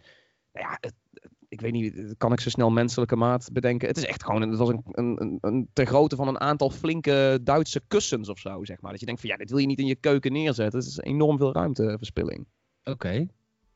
nou 0.54 0.68
ja, 0.68 0.78
het- 0.82 0.94
ik 1.50 1.62
weet 1.62 1.72
niet. 1.72 2.14
Kan 2.18 2.32
ik 2.32 2.40
zo 2.40 2.50
snel 2.50 2.70
menselijke 2.70 3.16
maat 3.16 3.50
bedenken? 3.54 3.88
Het 3.88 3.98
is 3.98 4.06
echt 4.06 4.24
gewoon. 4.24 4.42
een- 4.42 4.50
Het 4.50 4.58
was 4.60 4.70
een, 4.70 4.82
een, 4.92 5.22
een, 5.22 5.38
een 5.42 5.70
ter 5.74 5.86
grootte 5.86 6.16
van 6.16 6.28
een 6.28 6.40
aantal 6.40 6.70
flinke 6.70 7.40
Duitse 7.44 7.82
kussens 7.88 8.30
of 8.30 8.40
zo. 8.40 8.64
Zeg 8.66 8.82
maar. 8.82 8.92
Dat 8.92 9.00
je 9.00 9.06
denkt: 9.06 9.22
van 9.22 9.30
ja, 9.30 9.38
dit 9.38 9.50
wil 9.50 9.60
je 9.60 9.66
niet 9.66 9.80
in 9.80 9.86
je 9.88 9.96
keuken 9.96 10.32
neerzetten. 10.32 10.80
Het 10.80 10.88
is 10.88 10.98
enorm 11.00 11.38
veel 11.38 11.54
ruimteverspilling. 11.54 12.48
Oké. 12.84 13.26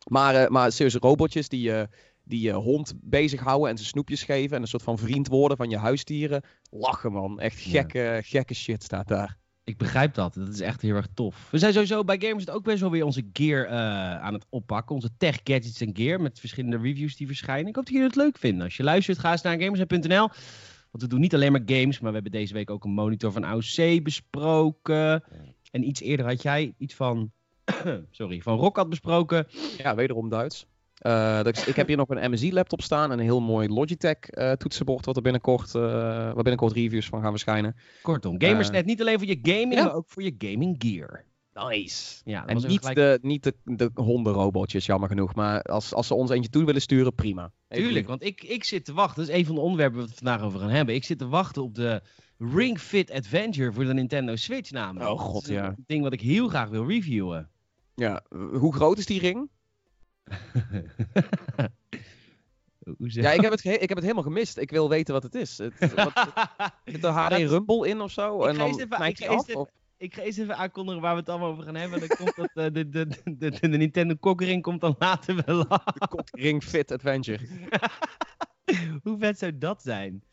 Maar, 0.09 0.35
eh, 0.35 0.47
maar 0.49 0.71
serieus, 0.71 0.95
robotjes 0.95 1.49
die 1.49 1.61
je 1.61 1.87
die 2.25 2.41
je 2.41 2.51
hond 2.53 2.93
bezighouden 3.01 3.69
en 3.69 3.77
ze 3.77 3.85
snoepjes 3.85 4.23
geven 4.23 4.55
en 4.55 4.61
een 4.61 4.67
soort 4.67 4.83
van 4.83 4.97
vriend 4.97 5.27
worden 5.27 5.57
van 5.57 5.69
je 5.69 5.77
huisdieren. 5.77 6.41
Lachen 6.69 7.11
man, 7.11 7.39
echt 7.39 7.61
Ja. 7.61 7.71
gekke, 7.71 8.19
gekke 8.23 8.53
shit 8.53 8.83
staat 8.83 9.07
daar. 9.07 9.37
Ik 9.65 9.77
begrijp 9.77 10.13
dat. 10.13 10.33
Dat 10.33 10.47
is 10.47 10.59
echt 10.59 10.81
heel 10.81 10.95
erg 10.95 11.07
tof. 11.13 11.47
We 11.51 11.57
zijn 11.57 11.73
sowieso 11.73 12.03
bij 12.03 12.21
Gamers 12.21 12.49
ook 12.49 12.63
best 12.63 12.79
wel 12.79 12.91
weer 12.91 13.05
onze 13.05 13.23
gear 13.33 13.65
eh, 13.65 14.21
aan 14.21 14.33
het 14.33 14.45
oppakken. 14.49 14.95
Onze 14.95 15.09
tech 15.17 15.39
gadgets 15.43 15.81
en 15.81 15.95
gear 15.95 16.21
met 16.21 16.39
verschillende 16.39 16.77
reviews 16.77 17.15
die 17.15 17.27
verschijnen. 17.27 17.67
Ik 17.67 17.75
hoop 17.75 17.85
dat 17.85 17.93
jullie 17.93 18.07
het 18.07 18.17
leuk 18.17 18.37
vinden. 18.37 18.63
Als 18.63 18.77
je 18.77 18.83
luistert, 18.83 19.19
ga 19.19 19.31
eens 19.31 19.41
naar 19.41 19.61
gamers.nl. 19.61 20.29
Want 20.91 21.03
we 21.03 21.07
doen 21.07 21.19
niet 21.19 21.33
alleen 21.33 21.51
maar 21.51 21.61
games, 21.65 21.99
maar 21.99 22.09
we 22.09 22.15
hebben 22.15 22.39
deze 22.39 22.53
week 22.53 22.69
ook 22.69 22.83
een 22.83 22.91
monitor 22.91 23.31
van 23.31 23.43
AOC 23.43 24.03
besproken. 24.03 25.23
En 25.71 25.87
iets 25.87 26.01
eerder 26.01 26.25
had 26.25 26.41
jij 26.41 26.73
iets 26.77 26.93
van, 26.93 27.31
sorry, 28.11 28.41
van 28.41 28.57
Rockat 28.57 28.89
besproken. 28.89 29.47
Ja, 29.77 29.95
wederom 29.95 30.29
Duits. 30.29 30.67
Is- 31.03 31.67
ik 31.67 31.75
heb 31.75 31.87
hier 31.87 31.97
nog 31.97 32.09
een 32.09 32.31
MSI-laptop 32.31 32.81
staan 32.81 33.11
en 33.11 33.17
een 33.19 33.23
heel 33.23 33.41
mooi 33.41 33.67
Logitech 33.69 34.17
eh, 34.19 34.51
toetsenbord 34.51 35.05
wat 35.05 35.15
er 35.15 35.21
binnenkort, 35.21 35.75
eh, 35.75 35.81
waar 35.81 36.33
binnenkort 36.35 36.73
reviews 36.73 37.05
van 37.05 37.21
gaan 37.21 37.31
verschijnen. 37.31 37.75
Kortom, 38.01 38.41
Gamersnet 38.41 38.85
niet 38.85 39.01
alleen 39.01 39.17
voor 39.19 39.27
je 39.27 39.39
gaming, 39.41 39.73
ja. 39.73 39.83
maar 39.83 39.93
ook 39.93 40.09
voor 40.09 40.23
je 40.23 40.35
gaming 40.37 40.75
gear. 40.79 41.25
Nice. 41.53 42.21
Ja, 42.25 42.45
En 42.47 42.55
niet, 42.55 42.79
gelijk- 42.79 42.95
de, 42.95 43.19
niet 43.21 43.43
de, 43.43 43.53
de 43.63 43.91
hondenrobotjes, 43.93 44.85
jammer 44.85 45.09
genoeg. 45.09 45.35
Maar 45.35 45.61
als, 45.61 45.93
als 45.93 46.07
ze 46.07 46.13
ons 46.13 46.29
eentje 46.29 46.49
toe 46.49 46.65
willen 46.65 46.81
sturen, 46.81 47.15
prima. 47.15 47.51
Even 47.67 47.83
Tuurlijk, 47.83 48.07
want 48.07 48.23
ik, 48.23 48.43
ik 48.43 48.63
zit 48.63 48.85
te 48.85 48.93
wachten. 48.93 49.25
Dat 49.25 49.33
is 49.33 49.39
een 49.39 49.45
van 49.45 49.55
de 49.55 49.61
onderwerpen 49.61 49.97
waar 49.97 50.05
we 50.05 50.11
het 50.13 50.23
vandaag 50.23 50.41
over 50.47 50.59
gaan 50.59 50.69
hebben. 50.69 50.95
Ik 50.95 51.03
zit 51.03 51.17
te 51.17 51.27
wachten 51.27 51.63
op 51.63 51.75
de 51.75 52.01
Ring 52.37 52.79
Fit 52.79 53.11
Adventure 53.11 53.71
voor 53.73 53.85
de 53.85 53.93
Nintendo 53.93 54.35
Switch 54.35 54.71
namelijk. 54.71 55.11
Oh, 55.11 55.19
god, 55.19 55.33
Dat 55.33 55.43
is 55.43 55.49
een 55.49 55.63
ja. 55.63 55.75
ding 55.87 56.03
wat 56.03 56.13
ik 56.13 56.21
heel 56.21 56.47
graag 56.47 56.69
wil 56.69 56.87
reviewen. 56.87 57.49
Ja, 57.95 58.23
hoe 58.53 58.73
groot 58.73 58.97
is 58.97 59.05
die 59.05 59.19
ring? 59.19 59.49
Hoe 62.97 63.09
zeg 63.11 63.23
Ja, 63.23 63.31
ik 63.31 63.41
heb, 63.41 63.51
het 63.51 63.65
ik 63.65 63.79
heb 63.79 63.89
het 63.89 64.01
helemaal 64.01 64.23
gemist. 64.23 64.57
Ik 64.57 64.69
wil 64.71 64.89
weten 64.89 65.13
wat 65.13 65.23
het 65.23 65.35
is. 65.35 65.57
Het, 65.57 65.93
wat, 65.93 66.11
zit 66.85 67.03
er 67.03 67.09
HD 67.11 67.31
Rumble 67.31 67.87
in 67.87 68.01
of 68.01 68.11
zo? 68.11 68.41
Ik 68.43 68.47
en 68.47 68.51
ga 68.53 68.57
dan 68.57 68.67
eens 68.67 68.77
even- 68.77 68.89
knijpt 68.89 69.19
ik 69.19 69.25
hij 69.25 69.27
ga 69.27 69.33
eens 69.33 69.41
af? 69.43 69.49
even- 69.49 69.61
Of... 69.61 69.69
Ik 69.97 70.15
ga 70.15 70.21
eens 70.21 70.37
even 70.37 70.57
aankondigen 70.57 71.01
waar 71.01 71.13
we 71.13 71.19
het 71.19 71.29
allemaal 71.29 71.51
over 71.51 71.63
gaan 71.63 71.75
hebben. 71.75 71.99
Dan 71.99 72.07
komt 72.17 72.35
dat, 72.35 72.49
eh, 72.53 72.63
de, 72.73 72.89
de, 72.89 73.07
de, 73.07 73.33
de, 73.37 73.49
de 73.69 73.77
Nintendo 73.77 74.15
Cockring 74.15 74.61
komt 74.61 74.81
dan 74.81 74.95
later 74.99 75.43
wel 75.45 75.67
af. 75.67 75.83
De 76.31 76.61
Fit 76.61 76.91
Adventure. 76.91 77.47
Hoe 79.03 79.17
vet 79.17 79.39
zou 79.39 79.57
dat 79.57 79.81
zijn? 79.81 80.23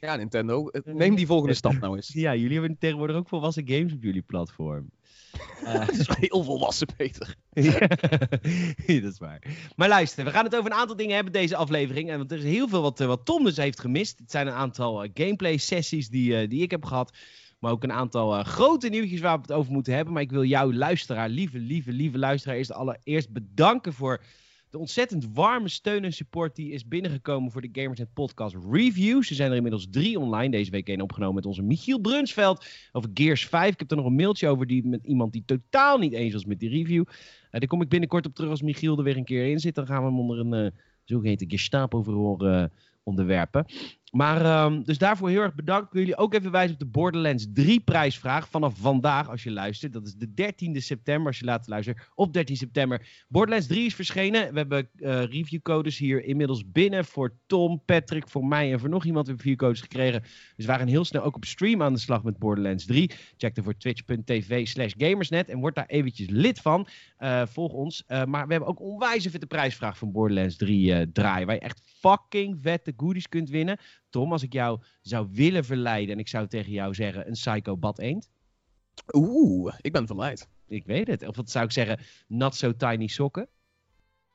Ja, 0.00 0.16
Nintendo. 0.16 0.68
eh, 0.68 0.94
Neem 0.94 1.14
die 1.14 1.26
volgende 1.26 1.54
stap 1.54 1.72
nou 1.72 1.96
eens. 1.96 2.12
Ja, 2.12 2.34
jullie 2.34 2.58
hebben 2.60 2.78
tegenwoordig 2.78 3.16
ook 3.16 3.28
volwassen 3.28 3.68
games 3.68 3.92
op 3.92 4.02
jullie 4.02 4.22
platform. 4.22 4.90
Het 5.64 5.98
is 5.98 6.08
heel 6.08 6.42
volwassen, 6.42 6.86
Peter. 6.96 7.34
Ja, 8.86 9.00
dat 9.00 9.12
is 9.12 9.18
waar. 9.18 9.42
Maar 9.76 9.88
luister, 9.88 10.24
we 10.24 10.30
gaan 10.30 10.44
het 10.44 10.56
over 10.56 10.70
een 10.70 10.76
aantal 10.76 10.96
dingen 10.96 11.14
hebben 11.14 11.32
deze 11.32 11.56
aflevering. 11.56 12.10
En 12.10 12.18
want 12.18 12.32
er 12.32 12.38
is 12.38 12.44
heel 12.44 12.68
veel 12.68 12.82
wat, 12.82 13.00
eh, 13.00 13.06
wat 13.06 13.24
Tom 13.24 13.44
dus 13.44 13.56
heeft 13.56 13.80
gemist. 13.80 14.18
Het 14.18 14.30
zijn 14.30 14.46
een 14.46 14.52
aantal 14.52 15.02
eh, 15.02 15.10
gameplay 15.14 15.56
sessies 15.56 16.08
die, 16.08 16.48
die 16.48 16.62
ik 16.62 16.70
heb 16.70 16.84
gehad. 16.84 17.16
Maar 17.58 17.72
ook 17.72 17.82
een 17.82 17.92
aantal 17.92 18.44
grote 18.44 18.88
nieuwtjes 18.88 19.20
waar 19.20 19.34
we 19.34 19.42
het 19.42 19.52
over 19.52 19.72
moeten 19.72 19.94
hebben. 19.94 20.12
Maar 20.12 20.22
ik 20.22 20.30
wil 20.30 20.44
jou, 20.44 20.74
luisteraar, 20.74 21.28
lieve, 21.28 21.58
lieve, 21.58 21.92
lieve 21.92 22.18
luisteraar, 22.18 22.56
eerst 22.56 22.72
allereerst 22.72 23.32
bedanken 23.32 23.92
voor 23.92 24.22
de 24.70 24.78
ontzettend 24.78 25.26
warme 25.34 25.68
steun 25.68 26.04
en 26.04 26.12
support 26.12 26.56
die 26.56 26.72
is 26.72 26.88
binnengekomen 26.88 27.50
voor 27.50 27.60
de 27.60 27.68
Gamersnet 27.72 28.12
Podcast 28.12 28.56
Reviews. 28.70 29.30
Er 29.30 29.36
zijn 29.36 29.50
er 29.50 29.56
inmiddels 29.56 29.86
drie 29.90 30.18
online. 30.18 30.50
Deze 30.50 30.70
week 30.70 30.88
één 30.88 31.00
opgenomen 31.00 31.34
met 31.34 31.46
onze 31.46 31.62
Michiel 31.62 32.00
Brunsveld 32.00 32.66
over 32.92 33.10
Gears 33.14 33.46
5. 33.46 33.72
Ik 33.72 33.78
heb 33.78 33.90
er 33.90 33.96
nog 33.96 34.06
een 34.06 34.14
mailtje 34.14 34.48
over 34.48 34.66
die, 34.66 34.86
met 34.86 35.06
iemand 35.06 35.32
die 35.32 35.42
totaal 35.46 35.98
niet 35.98 36.12
eens 36.12 36.32
was 36.32 36.44
met 36.44 36.60
die 36.60 36.68
review. 36.68 37.04
Eh, 37.50 37.60
daar 37.60 37.68
kom 37.68 37.82
ik 37.82 37.88
binnenkort 37.88 38.26
op 38.26 38.34
terug 38.34 38.50
als 38.50 38.62
Michiel 38.62 38.98
er 38.98 39.04
weer 39.04 39.16
een 39.16 39.24
keer 39.24 39.50
in 39.50 39.60
zit. 39.60 39.74
Dan 39.74 39.86
gaan 39.86 40.02
we 40.02 40.08
hem 40.08 40.18
onder 40.18 40.38
een 40.38 40.52
eh 40.52 40.70
zogeheten 41.08 41.50
Gestapo-verhoor 41.50 42.46
eh, 42.46 42.64
onderwerpen. 43.02 43.64
Maar 44.10 44.44
ehm, 44.44 44.82
dus 44.82 44.98
daarvoor 44.98 45.28
heel 45.28 45.40
erg 45.40 45.54
bedankt. 45.54 45.86
Ik 45.86 45.92
wil 45.92 46.00
jullie 46.00 46.16
ook 46.16 46.34
even 46.34 46.50
wijzen 46.50 46.72
op 46.72 46.78
de 46.80 46.86
Borderlands 46.86 47.46
3 47.52 47.80
prijsvraag. 47.80 48.48
Vanaf 48.48 48.74
vandaag 48.78 49.28
als 49.28 49.42
je 49.42 49.50
luistert. 49.50 49.92
Dat 49.92 50.06
is 50.06 50.14
de 50.14 50.28
13e 50.28 50.76
september 50.76 51.26
als 51.26 51.38
je 51.38 51.44
later 51.44 51.70
luistert. 51.70 52.08
Op 52.14 52.32
13 52.32 52.56
september. 52.56 53.24
Borderlands 53.28 53.66
3 53.66 53.86
is 53.86 53.94
verschenen. 53.94 54.52
We 54.52 54.58
hebben 54.58 54.88
eh, 54.96 55.24
reviewcodes 55.24 55.98
hier 55.98 56.24
inmiddels 56.24 56.70
binnen. 56.70 57.04
Voor 57.04 57.34
Tom, 57.46 57.82
Patrick, 57.84 58.28
voor 58.28 58.44
mij 58.44 58.72
en 58.72 58.80
voor 58.80 58.88
nog 58.88 59.04
iemand 59.04 59.26
hebben 59.26 59.44
we 59.44 59.50
reviewcodes 59.50 59.80
gekregen. 59.80 60.20
Dus 60.56 60.66
we 60.66 60.66
waren 60.66 60.86
heel 60.86 61.04
snel 61.04 61.22
ook 61.22 61.36
op 61.36 61.44
stream 61.44 61.82
aan 61.82 61.92
de 61.92 62.00
slag 62.00 62.22
met 62.22 62.38
Borderlands 62.38 62.86
3. 62.86 63.10
Check 63.36 63.56
ervoor 63.56 63.76
twitch.tv 63.76 64.66
slash 64.66 64.92
gamersnet. 64.96 65.48
En 65.48 65.58
word 65.58 65.74
daar 65.74 65.86
eventjes 65.86 66.28
lid 66.30 66.60
van. 66.60 66.86
Eh, 67.16 67.42
volg 67.46 67.72
ons. 67.72 68.04
Eh, 68.06 68.24
maar 68.24 68.46
we 68.46 68.52
hebben 68.52 68.70
ook 68.70 68.80
onwijs 68.80 69.26
vette 69.26 69.46
prijsvraag 69.46 69.98
van 69.98 70.12
Borderlands 70.12 70.56
3 70.56 70.94
eh, 70.94 71.06
draaien. 71.12 71.46
Waar 71.46 71.54
je 71.54 71.60
echt 71.60 71.80
fucking 72.00 72.58
vette 72.60 72.92
goodies 72.96 73.28
kunt 73.28 73.50
winnen. 73.50 73.78
Tom, 74.10 74.32
als 74.32 74.42
ik 74.42 74.52
jou 74.52 74.82
zou 75.00 75.28
willen 75.32 75.64
verleiden 75.64 76.14
en 76.14 76.20
ik 76.20 76.28
zou 76.28 76.46
tegen 76.46 76.72
jou 76.72 76.94
zeggen 76.94 77.26
een 77.26 77.32
Psycho 77.32 77.76
Bad 77.76 77.98
Eend. 77.98 78.30
Oeh, 79.12 79.74
ik 79.80 79.92
ben 79.92 80.06
verleid. 80.06 80.48
Ik 80.66 80.86
weet 80.86 81.06
het. 81.06 81.26
Of 81.26 81.36
wat 81.36 81.50
zou 81.50 81.64
ik 81.64 81.72
zeggen, 81.72 82.00
not 82.26 82.54
so 82.54 82.76
tiny 82.76 83.06
sokken? 83.06 83.48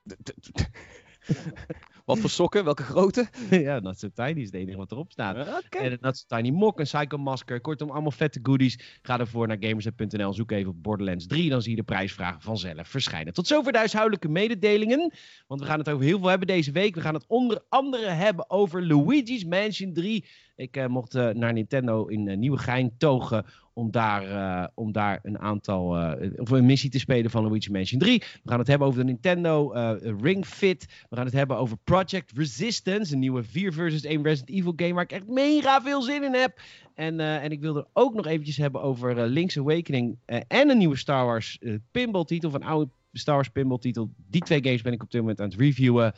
Wat 2.05 2.19
voor 2.19 2.29
sokken? 2.29 2.63
Welke 2.63 2.83
grootte? 2.83 3.27
ja, 3.49 3.79
not 3.79 3.99
so 3.99 4.09
tiny 4.13 4.39
is 4.39 4.45
het 4.45 4.55
enige 4.55 4.77
wat 4.77 4.91
erop 4.91 5.11
staat. 5.11 5.47
Oké. 5.47 5.77
En 5.77 5.91
een 5.91 5.97
Not 6.01 6.17
So 6.17 6.35
Tiny 6.35 6.49
Mock, 6.49 6.79
een 6.79 6.85
Psycho 6.85 7.17
Masker. 7.17 7.61
Kortom, 7.61 7.89
allemaal 7.89 8.11
vette 8.11 8.39
goodies. 8.43 8.99
Ga 9.01 9.19
ervoor 9.19 9.47
naar 9.47 9.57
gamersnet.nl. 9.59 10.33
Zoek 10.33 10.51
even 10.51 10.71
op 10.71 10.83
Borderlands 10.83 11.27
3. 11.27 11.49
Dan 11.49 11.61
zie 11.61 11.71
je 11.71 11.77
de 11.77 11.83
prijsvragen 11.83 12.41
vanzelf 12.41 12.87
verschijnen. 12.87 13.33
Tot 13.33 13.47
zover 13.47 13.71
de 13.71 13.77
huishoudelijke 13.77 14.29
mededelingen. 14.29 15.13
Want 15.47 15.61
we 15.61 15.67
gaan 15.67 15.79
het 15.79 15.89
over 15.89 16.05
heel 16.05 16.19
veel 16.19 16.27
hebben 16.29 16.47
deze 16.47 16.71
week. 16.71 16.95
We 16.95 17.01
gaan 17.01 17.13
het 17.13 17.27
onder 17.27 17.65
andere 17.69 18.09
hebben 18.09 18.49
over 18.49 18.87
Luigi's 18.87 19.45
Mansion 19.45 19.93
3. 19.93 20.25
Ik 20.55 20.77
eh, 20.77 20.87
mocht 20.87 21.15
eh, 21.15 21.29
naar 21.29 21.53
Nintendo 21.53 22.05
in 22.05 22.27
uh, 22.27 22.37
Nieuwegein 22.37 22.97
togen 22.97 23.45
om 23.73 23.91
daar, 23.91 24.23
eh, 24.23 24.67
om 24.73 24.91
daar 24.91 25.19
een 25.23 25.39
aantal, 25.39 25.97
eh, 25.97 26.31
of 26.35 26.49
een 26.49 26.65
missie 26.65 26.89
te 26.89 26.99
spelen 26.99 27.31
van 27.31 27.43
Luigi's 27.43 27.69
Mansion 27.69 27.99
3. 27.99 28.19
We 28.19 28.49
gaan 28.49 28.59
het 28.59 28.67
hebben 28.67 28.87
over 28.87 28.99
de 28.99 29.05
Nintendo 29.05 29.71
eh, 29.71 30.11
Ring 30.21 30.45
Fit. 30.45 30.85
We 31.09 31.15
gaan 31.15 31.25
het 31.25 31.33
hebben 31.33 31.57
over 31.57 31.77
Project 31.83 32.31
Resistance, 32.35 33.13
een 33.13 33.19
nieuwe 33.19 33.43
4 33.43 33.73
versus 33.73 34.03
1 34.03 34.23
Resident 34.23 34.57
Evil 34.57 34.73
game 34.75 34.93
waar 34.93 35.03
ik 35.03 35.11
echt 35.11 35.27
mega 35.27 35.81
veel 35.81 36.01
zin 36.01 36.23
in 36.23 36.33
heb. 36.33 36.59
En, 36.95 37.19
eh, 37.19 37.43
en 37.43 37.51
ik 37.51 37.61
wil 37.61 37.77
er 37.77 37.85
ook 37.93 38.13
nog 38.13 38.27
eventjes 38.27 38.57
hebben 38.57 38.81
over 38.81 39.17
eh, 39.17 39.27
Link's 39.27 39.57
Awakening 39.57 40.17
eh, 40.25 40.39
en 40.47 40.69
een 40.69 40.77
nieuwe 40.77 40.97
Star 40.97 41.25
Wars 41.25 41.57
eh, 41.59 41.75
pinball 41.91 42.25
titel, 42.25 42.49
van 42.49 42.63
oude 42.63 42.91
Star 43.13 43.35
Wars 43.35 43.49
pinball 43.49 43.77
titel. 43.77 44.09
Die 44.29 44.41
twee 44.41 44.63
games 44.63 44.81
ben 44.81 44.93
ik 44.93 45.03
op 45.03 45.11
dit 45.11 45.21
moment 45.21 45.39
aan 45.39 45.49
het 45.49 45.59
reviewen. 45.59 46.13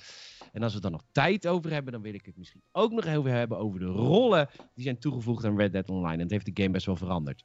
En 0.56 0.64
als 0.64 0.74
we 0.74 0.80
dan 0.80 0.92
nog 0.92 1.04
tijd 1.12 1.48
over 1.48 1.72
hebben, 1.72 1.94
dan 1.94 2.02
wil 2.02 2.14
ik 2.14 2.26
het 2.26 2.38
misschien 2.38 2.62
ook 2.72 2.92
nog 2.92 3.06
even 3.06 3.32
hebben 3.32 3.58
over 3.58 3.80
de 3.80 3.86
rollen 3.86 4.50
die 4.74 4.84
zijn 4.84 5.00
toegevoegd 5.00 5.46
aan 5.46 5.58
Red 5.58 5.72
Dead 5.72 5.90
Online. 5.90 6.14
En 6.14 6.20
het 6.20 6.32
heeft 6.32 6.46
de 6.46 6.62
game 6.62 6.70
best 6.70 6.86
wel 6.86 6.96
veranderd. 6.96 7.44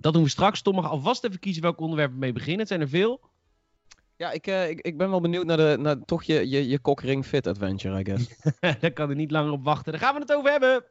Dat 0.00 0.12
doen 0.12 0.22
we 0.22 0.28
straks. 0.28 0.62
Tom 0.62 0.74
mag 0.74 0.90
alvast 0.90 1.24
even 1.24 1.38
kiezen 1.38 1.62
welk 1.62 1.80
onderwerp 1.80 2.12
we 2.12 2.18
mee 2.18 2.32
beginnen. 2.32 2.58
Het 2.58 2.68
zijn 2.68 2.80
er 2.80 2.88
veel. 2.88 3.20
Ja, 4.16 4.30
ik, 4.30 4.46
eh, 4.46 4.70
ik, 4.70 4.80
ik 4.80 4.96
ben 4.96 5.10
wel 5.10 5.20
benieuwd 5.20 5.44
naar, 5.44 5.56
de, 5.56 5.76
naar 5.80 6.04
toch 6.04 6.22
je, 6.22 6.48
je, 6.48 6.68
je 6.68 6.80
Cockring 6.80 7.26
Fit 7.26 7.46
Adventure, 7.46 8.00
I 8.00 8.04
guess. 8.04 8.28
Daar 8.80 8.92
kan 8.92 9.10
er 9.10 9.16
niet 9.16 9.30
langer 9.30 9.52
op 9.52 9.64
wachten. 9.64 9.92
Daar 9.92 10.00
gaan 10.00 10.14
we 10.14 10.20
het 10.20 10.32
over 10.32 10.50
hebben. 10.50 10.84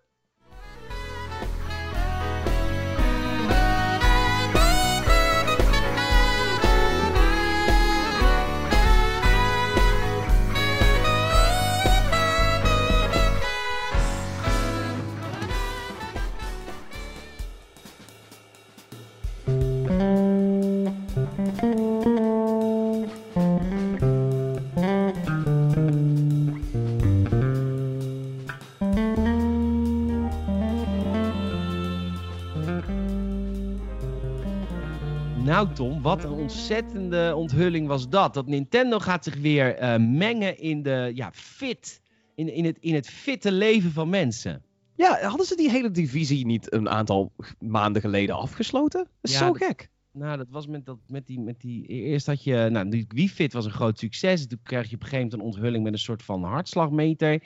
Nou 35.62 35.74
Tom, 35.74 36.02
wat 36.02 36.24
een 36.24 36.32
ontzettende 36.32 37.34
onthulling 37.36 37.88
was 37.88 38.10
dat. 38.10 38.34
Dat 38.34 38.48
Nintendo 38.48 39.00
gaat 39.00 39.24
zich 39.24 39.36
weer 39.36 39.76
eh, 39.76 39.98
mengen 40.00 40.58
in 40.58 40.84
de 40.84 41.12
ja, 41.16 41.32
fit, 41.34 42.02
in, 42.36 42.54
in, 42.54 42.66
het, 42.66 42.78
in 42.80 42.94
het 42.94 43.10
fitte 43.10 43.52
leven 43.52 43.92
van 43.92 44.10
mensen. 44.10 44.64
Ja, 44.96 45.20
hadden 45.22 45.46
ze 45.46 45.56
die 45.56 45.70
hele 45.70 45.92
divisie 45.92 46.46
niet 46.46 46.74
een 46.74 46.90
aantal 46.90 47.32
maanden 47.60 48.02
geleden 48.02 48.36
afgesloten? 48.36 49.00
Dat 49.00 49.32
is 49.32 49.32
Ja, 49.32 49.38
zo 49.38 49.46
dat- 49.46 49.58
gek. 49.58 49.90
Nou, 50.14 50.38
dat 50.38 50.48
was 50.50 50.68
met, 50.68 50.86
dat, 50.86 50.98
met, 51.08 51.28
die, 51.28 51.40
met 51.40 51.62
die... 51.62 51.86
Eerst 51.88 52.26
had 52.26 52.44
je... 52.44 52.68
Nou, 52.72 52.90
die 52.90 53.06
Wii 53.08 53.30
Fit 53.30 53.54
was 53.54 53.66
een 53.66 53.72
groot 53.72 54.00
succes. 54.00 54.48
Toen 54.48 54.60
krijg 54.64 54.90
je 54.90 54.96
op 54.96 55.02
een 55.02 55.08
gegeven 55.08 55.30
moment 55.30 55.42
een 55.42 55.54
onthulling 55.54 55.84
met 55.84 55.94
een 55.94 56.00
soort 56.00 56.24
van 56.24 56.44
hartslagmeter. 56.44 57.44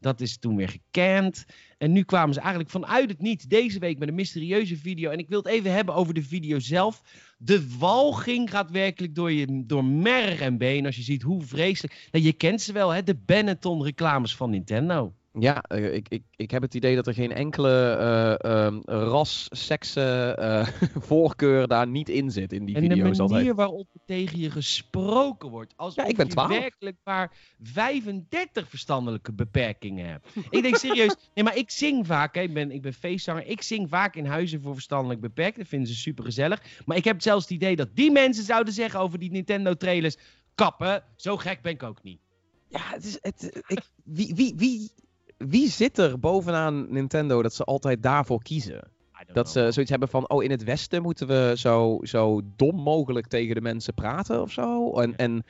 Dat 0.00 0.20
is 0.20 0.38
toen 0.38 0.56
weer 0.56 0.68
gekend. 0.68 1.44
En 1.78 1.92
nu 1.92 2.02
kwamen 2.02 2.34
ze 2.34 2.40
eigenlijk 2.40 2.70
vanuit 2.70 3.10
het 3.10 3.20
niet 3.20 3.50
deze 3.50 3.78
week 3.78 3.98
met 3.98 4.08
een 4.08 4.14
mysterieuze 4.14 4.76
video. 4.76 5.10
En 5.10 5.18
ik 5.18 5.28
wil 5.28 5.38
het 5.38 5.46
even 5.48 5.72
hebben 5.72 5.94
over 5.94 6.14
de 6.14 6.22
video 6.22 6.58
zelf. 6.58 7.02
De 7.40 7.76
walging 7.78 8.50
gaat 8.50 8.70
werkelijk 8.70 9.14
door, 9.14 9.32
je, 9.32 9.66
door 9.66 9.84
merg 9.84 10.40
en 10.40 10.58
been. 10.58 10.86
Als 10.86 10.96
je 10.96 11.02
ziet 11.02 11.22
hoe 11.22 11.42
vreselijk... 11.42 12.08
Nou, 12.10 12.24
je 12.24 12.32
kent 12.32 12.60
ze 12.60 12.72
wel, 12.72 12.90
hè? 12.90 13.02
De 13.02 13.16
Benetton 13.16 13.84
reclames 13.84 14.36
van 14.36 14.50
Nintendo. 14.50 15.14
Ja, 15.40 15.62
eh, 15.62 15.94
ik, 15.94 16.08
ik, 16.08 16.22
ik 16.36 16.50
heb 16.50 16.62
het 16.62 16.74
idee 16.74 16.94
dat 16.94 17.06
er 17.06 17.14
geen 17.14 17.32
enkele 17.32 17.90
eh, 17.90 18.66
ehm, 18.66 18.80
ras, 18.84 19.46
sekse 19.50 20.34
eh, 20.38 20.66
voorkeur 21.08 21.68
daar 21.68 21.88
niet 21.88 22.08
in 22.08 22.30
zit 22.30 22.52
in 22.52 22.64
die 22.64 22.74
En 22.74 22.82
de 22.82 22.94
video's 22.94 23.18
manier 23.18 23.36
altijd. 23.36 23.56
waarop 23.56 23.88
er 23.92 24.00
tegen 24.06 24.38
je 24.38 24.50
gesproken 24.50 25.50
wordt. 25.50 25.72
Alsof 25.76 25.96
Ja, 25.96 26.04
ik 26.04 26.16
ben 26.16 26.26
je 26.26 26.32
12. 26.32 26.48
werkelijk 26.48 26.96
maar 27.04 27.32
35 27.62 28.68
verstandelijke 28.68 29.32
beperkingen 29.32 30.08
hebt. 30.08 30.28
ik 30.50 30.62
denk 30.62 30.76
serieus, 30.76 31.14
nee, 31.34 31.44
maar 31.44 31.56
ik 31.56 31.70
zing 31.70 32.06
vaak, 32.06 32.34
hè, 32.34 32.40
ik, 32.40 32.54
ben, 32.54 32.70
ik 32.70 32.82
ben 32.82 32.94
feestzanger, 32.94 33.46
ik 33.46 33.62
zing 33.62 33.88
vaak 33.88 34.16
in 34.16 34.26
huizen 34.26 34.62
voor 34.62 34.74
verstandelijk 34.74 35.20
beperkten. 35.20 35.60
Dat 35.60 35.68
vinden 35.68 35.88
ze 35.88 35.94
super 35.94 36.24
gezellig. 36.24 36.62
Maar 36.84 36.96
ik 36.96 37.04
heb 37.04 37.22
zelfs 37.22 37.42
het 37.42 37.52
idee 37.52 37.76
dat 37.76 37.88
die 37.94 38.10
mensen 38.10 38.44
zouden 38.44 38.72
zeggen 38.72 39.00
over 39.00 39.18
die 39.18 39.30
Nintendo 39.30 39.74
trailers, 39.74 40.16
kappen, 40.54 41.04
zo 41.16 41.36
gek 41.36 41.62
ben 41.62 41.72
ik 41.72 41.82
ook 41.82 42.02
niet. 42.02 42.20
Ja, 42.68 42.80
het 42.80 43.04
is, 43.04 43.18
het, 43.20 43.62
ik, 43.66 43.80
wie, 44.04 44.34
wie, 44.34 44.54
wie, 44.56 44.90
wie 45.38 45.68
zit 45.68 45.98
er 45.98 46.18
bovenaan 46.18 46.92
Nintendo 46.92 47.42
dat 47.42 47.54
ze 47.54 47.64
altijd 47.64 48.02
daarvoor 48.02 48.42
kiezen? 48.42 48.88
Dat 49.32 49.50
know. 49.50 49.64
ze 49.64 49.72
zoiets 49.72 49.90
hebben 49.90 50.08
van, 50.08 50.28
oh, 50.28 50.42
in 50.44 50.50
het 50.50 50.64
Westen 50.64 51.02
moeten 51.02 51.26
we 51.26 51.52
zo, 51.56 51.98
zo 52.02 52.40
dom 52.56 52.76
mogelijk 52.76 53.26
tegen 53.26 53.54
de 53.54 53.60
mensen 53.60 53.94
praten 53.94 54.42
of 54.42 54.52
zo. 54.52 54.92
En, 55.00 55.16
en 55.16 55.44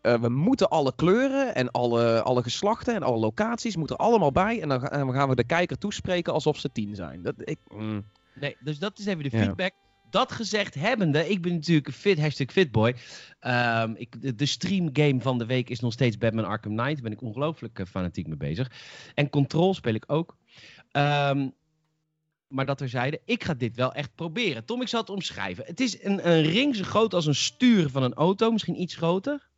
eh, 0.00 0.20
we 0.20 0.28
moeten 0.28 0.68
alle 0.68 0.92
kleuren 0.96 1.54
en 1.54 1.70
alle, 1.70 2.22
alle 2.22 2.42
geslachten 2.42 2.94
en 2.94 3.02
alle 3.02 3.18
locaties 3.18 3.76
moeten 3.76 3.96
er 3.96 4.04
allemaal 4.04 4.32
bij. 4.32 4.60
En 4.62 4.68
dan 4.68 4.80
ga- 4.80 4.90
en 4.90 4.98
dan 4.98 5.14
gaan 5.14 5.28
we 5.28 5.34
de 5.34 5.44
kijker 5.44 5.78
toespreken 5.78 6.32
alsof 6.32 6.58
ze 6.58 6.72
tien 6.72 6.94
zijn. 6.94 7.22
Dat, 7.22 7.34
ik, 7.36 7.58
mm. 7.74 8.04
Nee, 8.34 8.56
dus 8.60 8.78
dat 8.78 8.98
is 8.98 9.06
even 9.06 9.30
de 9.30 9.36
Ja. 9.36 9.54
Dat 10.10 10.32
gezegd 10.32 10.74
hebbende, 10.74 11.28
ik 11.28 11.42
ben 11.42 11.52
natuurlijk 11.52 11.86
een 11.86 11.92
fit, 11.92 12.20
hashtag 12.20 12.52
fitboy. 12.52 12.94
Ehm, 13.40 13.92
ik, 13.96 14.22
de, 14.22 14.34
de 14.34 14.46
streamgame 14.46 15.20
van 15.20 15.38
de 15.38 15.46
week 15.46 15.70
is 15.70 15.80
nog 15.80 15.92
steeds 15.92 16.18
Batman 16.18 16.44
Arkham 16.44 16.76
Knight. 16.76 16.92
Daar 16.92 17.02
ben 17.02 17.12
ik 17.12 17.22
ongelooflijk 17.22 17.78
eh, 17.78 17.86
fanatiek 17.86 18.26
mee 18.26 18.36
bezig. 18.36 18.70
En 19.14 19.30
Control 19.30 19.74
speel 19.74 19.94
ik 19.94 20.04
ook. 20.06 20.36
Ehm, 20.90 21.48
maar 22.48 22.66
dat 22.66 22.78
terzijde, 22.78 23.20
ik 23.24 23.44
ga 23.44 23.54
dit 23.54 23.76
wel 23.76 23.92
echt 23.92 24.14
proberen. 24.14 24.64
Tom, 24.64 24.82
ik 24.82 24.88
zal 24.88 25.00
het 25.00 25.10
omschrijven. 25.10 25.64
Het 25.66 25.80
is 25.80 26.04
een, 26.04 26.28
een 26.28 26.42
ring 26.42 26.76
zo 26.76 26.84
groot 26.84 27.14
als 27.14 27.26
een 27.26 27.34
stuur 27.34 27.90
van 27.90 28.02
een 28.02 28.14
auto, 28.14 28.50
misschien 28.50 28.80
iets 28.80 28.96
groter. 28.96 29.48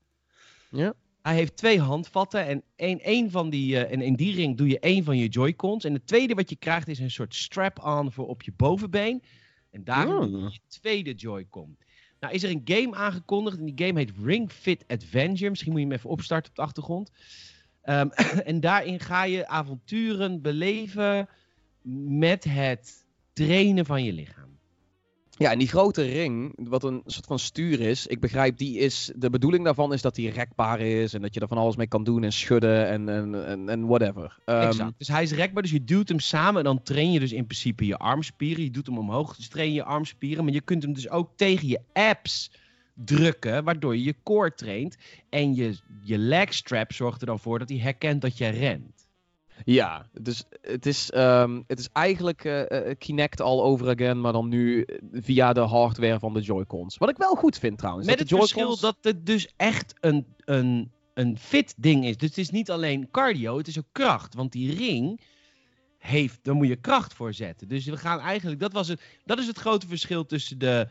Ja. 0.70 0.94
Hij 1.22 1.34
heeft 1.34 1.56
twee 1.56 1.80
handvatten 1.80 2.62
en 2.76 2.98
een 3.02 3.30
van 3.30 3.50
die, 3.50 3.84
eh, 3.84 3.92
en 3.92 4.00
in 4.00 4.14
die 4.14 4.34
ring 4.34 4.56
doe 4.56 4.68
je 4.68 4.78
één 4.78 5.04
van 5.04 5.16
je 5.16 5.28
Joy-Cons. 5.28 5.84
En 5.84 5.92
het 5.92 6.06
tweede 6.06 6.34
wat 6.34 6.50
je 6.50 6.56
krijgt 6.56 6.88
is 6.88 6.98
een 6.98 7.10
soort 7.10 7.34
strap-on 7.34 8.12
voor 8.12 8.26
op 8.26 8.42
je 8.42 8.52
bovenbeen. 8.56 9.22
En 9.70 9.84
daarin 9.84 10.34
Oh. 10.34 10.52
je 10.52 10.58
tweede 10.68 11.14
Joy-Con. 11.14 11.76
Nou 12.20 12.34
is 12.34 12.42
er 12.42 12.50
een 12.50 12.62
game 12.64 12.94
aangekondigd 12.94 13.58
en 13.58 13.64
die 13.64 13.86
game 13.86 13.98
heet 13.98 14.12
Ring 14.24 14.52
Fit 14.52 14.84
Adventure. 14.86 15.50
Misschien 15.50 15.72
moet 15.72 15.80
je 15.80 15.86
hem 15.86 15.96
even 15.96 16.10
opstarten 16.10 16.50
op 16.50 16.56
de 16.56 16.62
achtergrond. 16.62 17.10
Ehm, 17.82 18.08
en 18.50 18.60
daarin 18.60 19.00
ga 19.00 19.24
je 19.24 19.46
avonturen 19.46 20.40
beleven 20.40 21.28
met 22.08 22.44
het 22.44 23.04
trainen 23.32 23.86
van 23.86 24.04
je 24.04 24.12
lichaam. 24.12 24.49
Ja, 25.40 25.50
en 25.50 25.58
die 25.58 25.68
grote 25.68 26.02
ring, 26.02 26.52
wat 26.68 26.84
een 26.84 27.02
soort 27.06 27.26
van 27.26 27.38
stuur 27.38 27.80
is, 27.80 28.06
ik 28.06 28.20
begrijp, 28.20 28.58
die 28.58 28.78
is, 28.78 29.12
de 29.16 29.30
bedoeling 29.30 29.64
daarvan 29.64 29.92
is 29.92 30.02
dat 30.02 30.14
die 30.14 30.30
rekbaar 30.30 30.80
is 30.80 31.14
en 31.14 31.22
dat 31.22 31.34
je 31.34 31.40
er 31.40 31.48
van 31.48 31.58
alles 31.58 31.76
mee 31.76 31.86
kan 31.86 32.04
doen 32.04 32.24
en 32.24 32.32
schudden 32.32 32.88
en, 32.88 33.08
en, 33.08 33.68
en, 33.68 33.86
whatever. 33.86 34.38
Ehm, 34.44 34.66
exact. 34.66 34.98
Dus 34.98 35.08
hij 35.08 35.22
is 35.22 35.32
rekbaar, 35.32 35.62
dus 35.62 35.72
je 35.72 35.84
duwt 35.84 36.08
hem 36.08 36.18
samen 36.18 36.58
en 36.58 36.64
dan 36.64 36.82
train 36.82 37.12
je 37.12 37.20
dus 37.20 37.32
in 37.32 37.44
principe 37.44 37.86
je 37.86 37.96
armspieren. 37.96 38.64
Je 38.64 38.70
doet 38.70 38.86
hem 38.86 38.98
omhoog, 38.98 39.36
dus 39.36 39.48
train 39.48 39.68
je 39.68 39.74
je 39.74 39.84
armspieren. 39.84 40.44
Maar 40.44 40.52
je 40.52 40.60
kunt 40.60 40.82
hem 40.82 40.92
dus 40.92 41.08
ook 41.08 41.30
tegen 41.36 41.68
je 41.68 41.80
abs 41.92 42.50
drukken, 42.94 43.64
waardoor 43.64 43.96
je 43.96 44.04
je 44.04 44.14
core 44.22 44.54
traint. 44.54 44.96
En 45.28 45.54
je, 45.54 45.78
je 46.02 46.18
leg 46.18 46.54
strap 46.54 46.92
zorgt 46.92 47.20
er 47.20 47.26
dan 47.26 47.40
voor 47.40 47.58
dat 47.58 47.68
hij 47.68 47.78
herkent 47.78 48.20
dat 48.20 48.38
je 48.38 48.48
rent. 48.48 48.99
Ja, 49.64 50.06
dus 50.20 50.44
het 50.62 50.86
is, 50.86 51.10
ehm, 51.10 51.60
het 51.66 51.78
is 51.78 51.88
eigenlijk 51.92 52.44
eh, 52.44 52.90
eh, 52.90 52.98
Kinect 52.98 53.40
all 53.40 53.60
over 53.60 53.88
again, 53.88 54.20
maar 54.20 54.32
dan 54.32 54.48
nu 54.48 54.82
eh, 54.82 54.98
via 55.12 55.52
de 55.52 55.60
hardware 55.60 56.18
van 56.18 56.34
de 56.34 56.40
Joy-Cons. 56.40 56.96
Wat 56.98 57.08
ik 57.08 57.16
wel 57.16 57.34
goed 57.34 57.58
vind 57.58 57.78
trouwens. 57.78 58.06
Met 58.06 58.18
dat 58.18 58.28
het 58.28 58.38
verschil 58.38 58.78
dat 58.78 58.96
het 59.00 59.26
dus 59.26 59.48
echt 59.56 59.94
een, 60.00 60.26
een, 60.44 60.90
een 61.14 61.38
fit 61.38 61.74
ding 61.76 62.04
is. 62.04 62.16
Dus 62.16 62.28
het 62.28 62.38
is 62.38 62.50
niet 62.50 62.70
alleen 62.70 63.10
cardio, 63.10 63.56
het 63.56 63.68
is 63.68 63.78
ook 63.78 63.88
kracht. 63.92 64.34
Want 64.34 64.52
die 64.52 64.76
ring 64.76 65.20
heeft, 65.98 66.38
daar 66.42 66.54
moet 66.54 66.68
je 66.68 66.76
kracht 66.76 67.14
voor 67.14 67.34
zetten. 67.34 67.68
Dus 67.68 67.84
we 67.84 67.96
gaan 67.96 68.20
eigenlijk, 68.20 68.60
dat, 68.60 68.72
was 68.72 68.88
het, 68.88 69.00
dat 69.24 69.38
is 69.38 69.46
het 69.46 69.58
grote 69.58 69.86
verschil 69.86 70.26
tussen 70.26 70.58
de, 70.58 70.88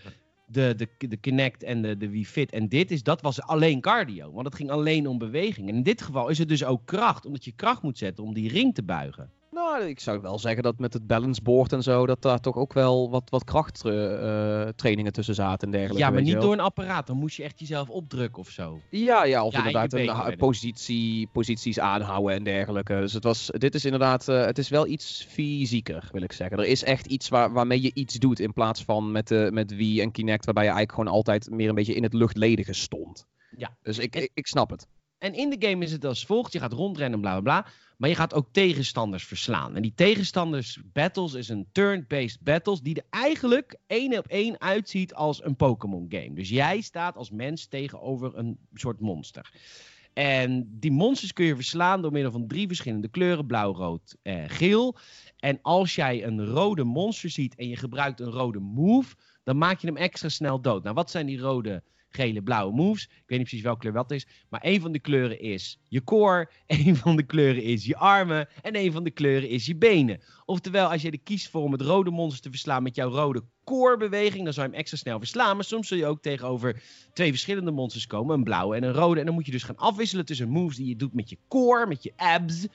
de, 0.52 0.74
de, 0.76 1.08
de 1.08 1.52
en 1.64 1.82
de, 1.82 1.98
de 1.98 2.10
Wii 2.10 2.26
Fit. 2.26 2.52
En 2.52 2.68
dit 2.70 2.92
is, 2.92 3.04
dat 3.04 3.22
was 3.22 3.42
alleen 3.42 3.82
cardio, 3.82 4.32
want 4.32 4.46
het 4.46 4.56
ging 4.56 4.70
alleen 4.70 5.08
om 5.08 5.18
beweging. 5.18 5.70
En 5.70 5.76
in 5.76 5.84
dit 5.84 6.02
geval 6.02 6.30
is 6.30 6.38
het 6.38 6.48
dus 6.48 6.64
ook 6.64 6.86
kracht, 6.86 7.26
omdat 7.26 7.46
je 7.46 7.52
kracht 7.52 7.82
moet 7.82 7.98
zetten 7.98 8.24
om 8.24 8.34
die 8.34 8.50
ring 8.50 8.74
te 8.74 8.84
buigen. 8.84 9.32
Nou, 9.52 9.84
ik 9.84 10.00
zou 10.00 10.22
wel 10.22 10.40
zeggen 10.40 10.64
dat 10.64 10.80
met 10.80 10.94
het 10.94 11.08
balance 11.08 11.42
board 11.42 11.74
en 11.74 11.84
zo, 11.84 12.06
dat 12.06 12.22
daar 12.22 12.40
toch 12.40 12.56
ook 12.56 12.74
wel 12.74 13.10
wat, 13.10 13.30
wat 13.30 13.44
krachttrainingen 13.44 15.14
tussen 15.14 15.36
zaten 15.36 15.68
en 15.68 15.72
dergelijke. 15.72 16.04
Ja, 16.04 16.10
maar 16.10 16.22
niet 16.22 16.42
door 16.42 16.54
een 16.54 16.60
apparaat. 16.60 17.08
Dan 17.08 17.18
moest 17.18 17.36
je 17.36 17.44
echt 17.44 17.60
jezelf 17.60 17.90
opdrukken 17.90 18.42
of 18.42 18.50
zo. 18.50 18.80
Ja, 18.90 19.24
ja, 19.26 19.46
of 19.46 19.52
Ja, 19.52 19.58
inderdaad 19.58 19.94
een, 19.94 20.38
positie, 20.38 21.28
posities 21.28 21.80
aanhouden 21.80 22.36
en 22.36 22.44
dergelijke. 22.44 22.94
Dus 22.94 23.14
het 23.14 23.24
was, 23.24 23.50
dit 23.52 23.76
is 23.76 23.86
inderdaad, 23.86 24.28
eh, 24.28 24.46
het 24.46 24.58
is 24.58 24.70
wel 24.70 24.88
iets 24.88 25.26
fysieker, 25.30 26.10
wil 26.12 26.22
ik 26.22 26.32
zeggen. 26.32 26.58
Er 26.58 26.66
is 26.66 26.84
echt 26.84 27.06
iets 27.06 27.30
waar, 27.30 27.54
waarmee 27.54 27.82
je 27.82 27.92
iets 27.94 28.16
doet 28.16 28.40
in 28.40 28.54
plaats 28.54 28.84
van 28.84 29.12
met, 29.12 29.28
de, 29.28 29.50
met 29.54 29.76
Wii 29.76 30.02
en 30.02 30.12
Kinect, 30.12 30.46
waarbij 30.46 30.64
je 30.64 30.70
eigenlijk 30.70 31.00
gewoon 31.00 31.16
altijd 31.16 31.50
meer 31.50 31.70
een 31.70 31.76
beetje 31.76 31.96
in 31.96 32.04
het 32.04 32.14
luchtledige 32.14 32.74
stond. 32.74 33.28
Ja. 33.58 33.78
Dus 33.82 33.98
ik, 33.98 34.16
En- 34.16 34.24
ik, 34.24 34.32
ik 34.34 34.48
snap 34.48 34.70
het. 34.70 34.88
En 35.18 35.34
in 35.34 35.50
de 35.50 35.68
game 35.68 35.84
is 35.84 35.92
het 35.92 36.06
als 36.06 36.26
volgt. 36.26 36.54
Je 36.54 36.60
gaat 36.60 36.74
rondrennen, 36.74 37.20
bla 37.20 37.32
bla 37.32 37.42
bla. 37.42 37.72
Maar 38.00 38.10
je 38.10 38.16
gaat 38.16 38.34
ook 38.34 38.48
tegenstanders 38.52 39.24
verslaan. 39.24 39.76
En 39.76 39.82
die 39.82 39.94
tegenstanders 39.96 40.80
battles 40.94 41.34
is 41.34 41.50
een 41.50 41.68
turn-based 41.72 42.42
battles. 42.42 42.82
Die 42.82 42.96
er 42.96 43.20
eigenlijk 43.20 43.78
één 43.88 44.18
op 44.18 44.28
één 44.28 44.62
uitziet 44.62 45.14
als 45.14 45.44
een 45.44 45.56
Pokémon 45.56 46.06
game. 46.10 46.34
Dus 46.34 46.50
jij 46.50 46.82
staat 46.82 47.16
als 47.16 47.32
mens 47.32 47.68
tegenover 47.68 48.38
een 48.38 48.58
soort 48.74 49.00
monster. 49.00 49.52
En 50.14 50.78
die 50.80 50.92
monsters 50.92 51.34
kun 51.34 51.46
je 51.46 51.56
verslaan 51.56 52.02
door 52.02 52.12
middel 52.12 52.32
van 52.32 52.48
drie 52.48 52.68
verschillende 52.68 53.08
kleuren. 53.08 53.46
Blauw, 53.46 53.74
rood, 53.74 54.16
eh, 54.22 54.44
geel. 54.48 54.98
En 55.38 55.60
als 55.62 55.96
jij 55.96 56.26
een 56.26 56.46
rode 56.46 56.84
monster 56.84 57.30
ziet 57.30 57.56
en 57.56 57.68
je 57.68 57.76
gebruikt 57.76 58.20
een 58.20 58.32
rode 58.32 58.60
move. 58.60 59.16
Dan 59.44 59.58
maak 59.58 59.80
je 59.80 59.88
hem 59.88 59.98
extra 59.98 60.30
snel 60.30 60.62
dood. 60.62 60.84
Nou, 60.84 60.96
wat 60.96 61.12
zijn 61.12 61.26
die 61.26 61.40
rode, 61.40 61.84
gele, 62.10 62.42
blauwe 62.42 62.74
moves? 62.74 63.04
Ik 63.04 63.10
weet 63.10 63.38
niet 63.38 63.48
precies 63.48 63.66
welke 63.66 63.80
kleur 63.80 63.94
wat 63.94 64.12
is. 64.12 64.28
Maar 64.50 64.60
een 64.64 64.82
van 64.82 64.92
de 64.92 65.00
kleuren 65.00 65.40
is 65.40 65.80
je 65.88 66.04
core, 66.04 66.50
een 66.68 66.96
van 66.96 67.16
de 67.16 67.24
kleuren 67.24 67.64
is 67.64 67.86
je 67.86 67.98
armen 67.98 68.48
en 68.62 68.76
een 68.76 68.92
van 68.92 69.04
de 69.04 69.12
kleuren 69.12 69.50
is 69.50 69.66
je 69.66 69.76
benen. 69.76 70.22
Oftewel, 70.46 70.92
als 70.92 71.02
je 71.02 71.12
er 71.12 71.20
kiest 71.20 71.50
voor 71.50 71.62
om 71.62 71.72
het 71.72 71.82
rode 71.82 72.12
monster 72.12 72.42
te 72.42 72.50
verslaan 72.50 72.84
met 72.84 72.96
jouw 72.96 73.10
rode 73.10 73.44
core 73.64 73.98
beweging, 73.98 74.44
dan 74.44 74.54
zou 74.54 74.66
je 74.66 74.72
hem 74.72 74.82
extra 74.82 74.98
snel 74.98 75.18
verslaan. 75.18 75.56
Maar 75.56 75.66
soms 75.66 75.88
zul 75.88 75.98
je 75.98 76.06
ook 76.06 76.22
tegenover 76.22 76.82
twee 77.14 77.30
verschillende 77.30 77.72
monsters 77.72 78.08
komen, 78.08 78.36
een 78.36 78.44
blauwe 78.44 78.76
en 78.76 78.84
een 78.84 78.94
rode. 78.94 79.20
En 79.20 79.26
dan 79.26 79.36
moet 79.36 79.46
je 79.46 79.52
dus 79.52 79.64
gaan 79.64 79.78
afwisselen 79.78 80.26
tussen 80.26 80.50
moves 80.50 80.78
die 80.78 80.88
je 80.88 80.96
doet 80.96 81.14
met 81.14 81.30
je 81.30 81.38
core, 81.48 81.88
met 81.88 82.04
je 82.04 82.14
abs, 82.16 82.68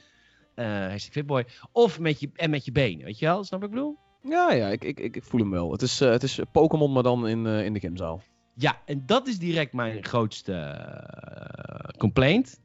eh 0.55 0.67
hashtag 0.67 1.13
fitboy, 1.13 1.47
of 1.73 1.99
met 1.99 2.21
je, 2.21 2.31
en 2.35 2.51
met 2.51 2.65
je 2.65 2.73
benen. 2.73 3.05
Weet 3.05 3.19
je 3.19 3.27
wel? 3.27 3.45
Snap 3.45 3.65
ik 3.65 3.71
bedoel? 3.71 3.99
Ja, 4.29 4.53
ja, 4.53 4.69
ik, 4.69 4.85
ik, 4.85 4.99
ik, 4.99 5.23
voel 5.23 5.41
hem 5.41 5.51
wel. 5.51 5.73
Het 5.73 5.83
is, 5.83 6.01
eh, 6.01 6.11
het 6.11 6.23
is 6.23 6.41
Pokémon, 6.53 6.93
maar 6.93 7.03
dan 7.03 7.29
in, 7.29 7.47
eh, 7.47 7.65
in 7.65 7.73
de 7.73 7.81
gymzaal. 7.81 8.23
Ja, 8.57 8.81
en 8.87 9.03
dat 9.07 9.27
is 9.29 9.39
direct 9.39 9.73
mijn 9.73 10.05
grootste 10.05 10.53
eh, 10.55 11.99
complaint. 11.99 12.61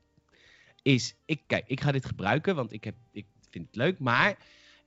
Is, 0.82 1.16
ik, 1.26 1.42
kijk, 1.48 1.64
ik 1.68 1.82
ga 1.82 1.92
dit 1.92 2.06
gebruiken, 2.06 2.56
want 2.56 2.74
ik, 2.74 2.84
heb, 2.84 2.96
ik 3.12 3.26
vind 3.50 3.68
het 3.68 3.76
leuk, 3.76 4.00
maar... 4.00 4.38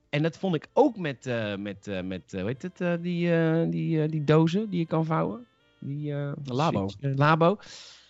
En 0.09 0.21
dat 0.21 0.37
vond 0.37 0.55
ik 0.55 0.67
ook 0.73 0.97
met, 0.97 1.25
eh, 1.25 1.55
met, 1.55 1.87
eh, 1.87 2.01
met 2.01 2.31
hoe 2.31 2.45
heet 2.45 2.61
het, 2.61 3.03
die, 3.03 3.29
die, 3.69 4.07
die 4.07 4.23
dozen 4.23 4.69
die 4.69 4.79
je 4.79 4.85
kan 4.85 5.05
vouwen. 5.05 5.45
Die, 5.79 6.13
Labo. 6.43 6.87
Switch, 6.87 7.17
Labo. 7.17 7.57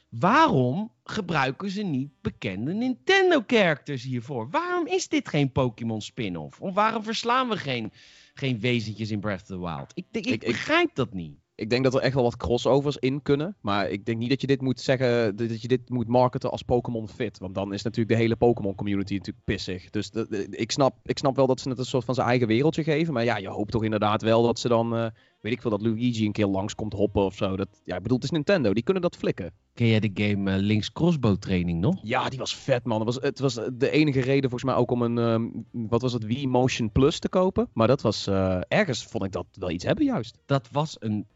Waarom 0.09 0.91
gebruiken 1.03 1.69
ze 1.69 1.81
niet 1.83 2.11
bekende 2.21 2.73
Nintendo-characters 2.73 4.03
hiervoor? 4.03 4.49
Waarom 4.49 4.87
is 4.87 5.07
dit 5.07 5.29
geen 5.29 5.51
Pokémon 5.51 6.01
spin-off? 6.01 6.61
Of 6.61 6.73
waarom 6.73 7.03
verslaan 7.03 7.49
we 7.49 7.57
geen, 7.57 7.91
geen 8.33 8.59
wezentjes 8.59 9.11
in 9.11 9.19
Breath 9.19 9.41
of 9.41 9.47
the 9.47 9.59
Wild? 9.59 9.91
Ik, 9.93 10.05
ik, 10.11 10.25
Ik- 10.25 10.33
ik- 10.33 10.47
begrijp 10.47 10.89
dat 10.95 11.13
niet. 11.13 11.37
Ik 11.55 11.69
denk 11.69 11.83
dat 11.83 11.93
er 11.93 12.01
echt 12.01 12.13
wel 12.13 12.23
wat 12.23 12.37
crossovers 12.37 12.97
in 12.97 13.21
kunnen. 13.21 13.55
Maar 13.61 13.89
ik 13.89 14.05
denk 14.05 14.17
niet 14.17 14.29
dat 14.29 14.41
je 14.41 14.47
dit 14.47 14.61
moet 14.61 14.79
zeggen, 14.79 15.35
dat 15.35 15.61
je 15.61 15.67
dit 15.67 15.89
moet 15.89 16.07
marketen 16.07 16.51
als 16.51 16.61
Pokémon 16.61 17.09
Fit. 17.09 17.39
Want 17.39 17.55
dan 17.55 17.73
is 17.73 17.83
natuurlijk 17.83 18.15
de 18.15 18.21
hele 18.21 18.35
Pokémon 18.35 18.75
community 18.75 19.13
natuurlijk 19.13 19.45
pissig. 19.45 19.89
Dus 19.89 20.09
ik, 20.49 20.71
snap, 20.71 20.97
ik 21.03 21.17
snap 21.17 21.35
wel 21.35 21.47
dat 21.47 21.59
ze 21.59 21.69
het 21.69 21.77
een 21.77 21.85
soort 21.85 22.05
van 22.05 22.15
zijn 22.15 22.27
eigen 22.27 22.47
wereldje 22.47 22.83
geven. 22.83 23.13
Maar 23.13 23.23
ja, 23.23 23.37
je 23.37 23.49
hoopt 23.49 23.71
toch 23.71 23.83
inderdaad 23.83 24.21
wel 24.21 24.43
dat 24.43 24.59
ze 24.59 24.67
dan, 24.67 24.95
eh, 24.95 25.05
weet 25.43 25.53
ik 25.53 25.61
veel, 25.61 25.71
dat 25.71 25.81
Luigi 25.81 26.25
een 26.25 26.31
keer 26.31 26.47
langs 26.47 26.75
komt 26.75 26.93
hoppen 26.93 27.21
of 27.21 27.35
zo. 27.35 27.55
Dat, 27.55 27.81
ja, 27.83 27.95
ik 27.95 28.01
bedoel, 28.01 28.17
het 28.17 28.25
is 28.25 28.31
Nintendo, 28.31 28.73
die 28.73 28.83
kunnen 28.83 29.01
dat 29.03 29.15
flikken. 29.15 29.53
Ken 29.73 29.87
jij 29.87 29.99
de 29.99 30.11
game 30.13 30.51
eh, 30.51 30.61
Links 30.61 30.91
Crossbow 30.91 31.35
Training 31.35 31.79
nog? 31.79 31.99
Ja, 32.01 32.29
die 32.29 32.39
was 32.39 32.55
vet, 32.55 32.85
man. 32.85 32.97
Het 32.97 33.05
was, 33.05 33.23
het 33.23 33.39
was 33.39 33.59
de 33.73 33.89
enige 33.89 34.19
reden 34.19 34.49
volgens 34.49 34.63
mij 34.63 34.79
ook 34.79 34.91
om 34.91 35.01
een, 35.01 35.17
ehm, 35.17 35.49
wat 35.71 36.01
was 36.01 36.13
het, 36.13 36.25
Wii 36.25 36.47
Motion 36.47 36.91
Plus 36.91 37.19
te 37.19 37.29
kopen. 37.29 37.69
Maar 37.73 37.87
dat 37.87 38.01
was, 38.01 38.27
eh, 38.27 38.59
ergens 38.67 39.05
vond 39.05 39.23
ik 39.23 39.31
dat 39.31 39.45
wel 39.51 39.69
iets 39.69 39.83
hebben 39.83 40.05
juist. 40.05 40.39
Dat 40.45 40.69
was 40.71 40.95
een 40.99 41.27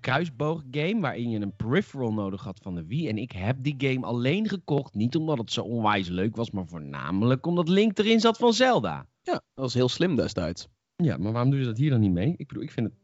kruisbooggame 0.00 1.00
waarin 1.00 1.30
je 1.30 1.40
een 1.40 1.56
peripheral 1.56 2.12
nodig 2.12 2.44
had 2.44 2.58
van 2.62 2.74
de 2.74 2.86
Wii. 2.86 3.08
En 3.08 3.18
ik 3.18 3.32
heb 3.32 3.56
die 3.60 3.74
game 3.78 4.06
alleen 4.06 4.48
gekocht, 4.48 4.94
niet 4.94 5.16
omdat 5.16 5.38
het 5.38 5.52
zo 5.52 5.62
onwijs 5.62 6.08
leuk 6.08 6.36
was, 6.36 6.50
maar 6.50 6.66
voornamelijk 6.66 7.46
omdat 7.46 7.68
Link 7.68 7.98
erin 7.98 8.20
zat 8.20 8.36
van 8.36 8.52
Zelda. 8.52 9.06
Ja, 9.22 9.32
dat 9.32 9.42
was 9.54 9.74
heel 9.74 9.88
slim 9.88 10.16
destijds. 10.16 10.68
Ja, 10.96 11.16
maar 11.16 11.32
waarom 11.32 11.50
doen 11.50 11.60
ze 11.60 11.66
dat 11.66 11.78
hier 11.78 11.90
dan 11.90 12.00
niet 12.00 12.12
mee? 12.12 12.34
Ik 12.36 12.48
bedoel, 12.48 12.62
ik 12.62 12.70
vind 12.70 12.86
het... 12.86 12.94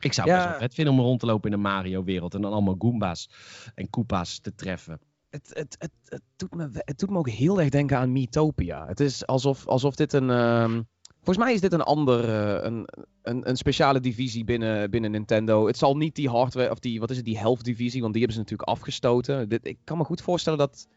Ik 0.00 0.12
zou 0.12 0.28
het 0.28 0.36
Ja. 0.36 0.42
best 0.42 0.58
wel 0.58 0.68
vet 0.68 0.74
vinden 0.74 0.94
om 0.94 1.00
rond 1.00 1.20
te 1.20 1.26
lopen 1.26 1.50
in 1.50 1.56
de 1.56 1.62
Mario-wereld 1.62 2.34
en 2.34 2.40
dan 2.42 2.52
allemaal 2.52 2.76
Goombas 2.78 3.30
en 3.74 3.90
Koopa's 3.90 4.38
te 4.40 4.54
treffen. 4.54 5.00
Het, 5.30 5.50
het, 5.54 5.76
het, 5.78 5.90
het, 6.04 6.22
doet 6.36 6.54
me, 6.54 6.68
het 6.72 6.98
doet 6.98 7.10
me 7.10 7.18
ook 7.18 7.28
heel 7.30 7.60
erg 7.60 7.68
denken 7.68 7.98
aan 7.98 8.12
Miitopia. 8.12 8.86
Het 8.86 9.00
is 9.00 9.26
alsof, 9.26 9.66
alsof 9.66 9.94
dit 9.94 10.12
een. 10.12 10.30
ehm, 10.30 10.82
volgens 11.14 11.36
mij 11.46 11.54
is 11.54 11.60
dit 11.60 11.72
een 11.72 11.82
ander. 11.82 12.24
eh, 12.28 12.64
een, 12.64 12.88
een, 13.22 13.48
een 13.48 13.56
speciale 13.56 14.00
divisie 14.00 14.44
binnen, 14.44 14.90
binnen 14.90 15.10
Nintendo. 15.10 15.66
Het 15.66 15.76
zal 15.78 15.96
niet 15.96 16.14
die 16.14 16.28
hardware. 16.28 16.70
of 16.70 16.78
die. 16.78 17.00
wat 17.00 17.10
is 17.10 17.16
het? 17.16 17.24
Die 17.24 17.38
health 17.38 17.64
divisie. 17.64 18.00
Want 18.00 18.12
die 18.14 18.22
hebben 18.22 18.38
ze 18.44 18.50
natuurlijk 18.50 18.68
afgestoten. 18.78 19.48
Dit, 19.48 19.66
ik 19.66 19.78
kan 19.84 19.98
me 19.98 20.04
goed 20.04 20.20
voorstellen 20.22 20.58
dat. 20.58 20.88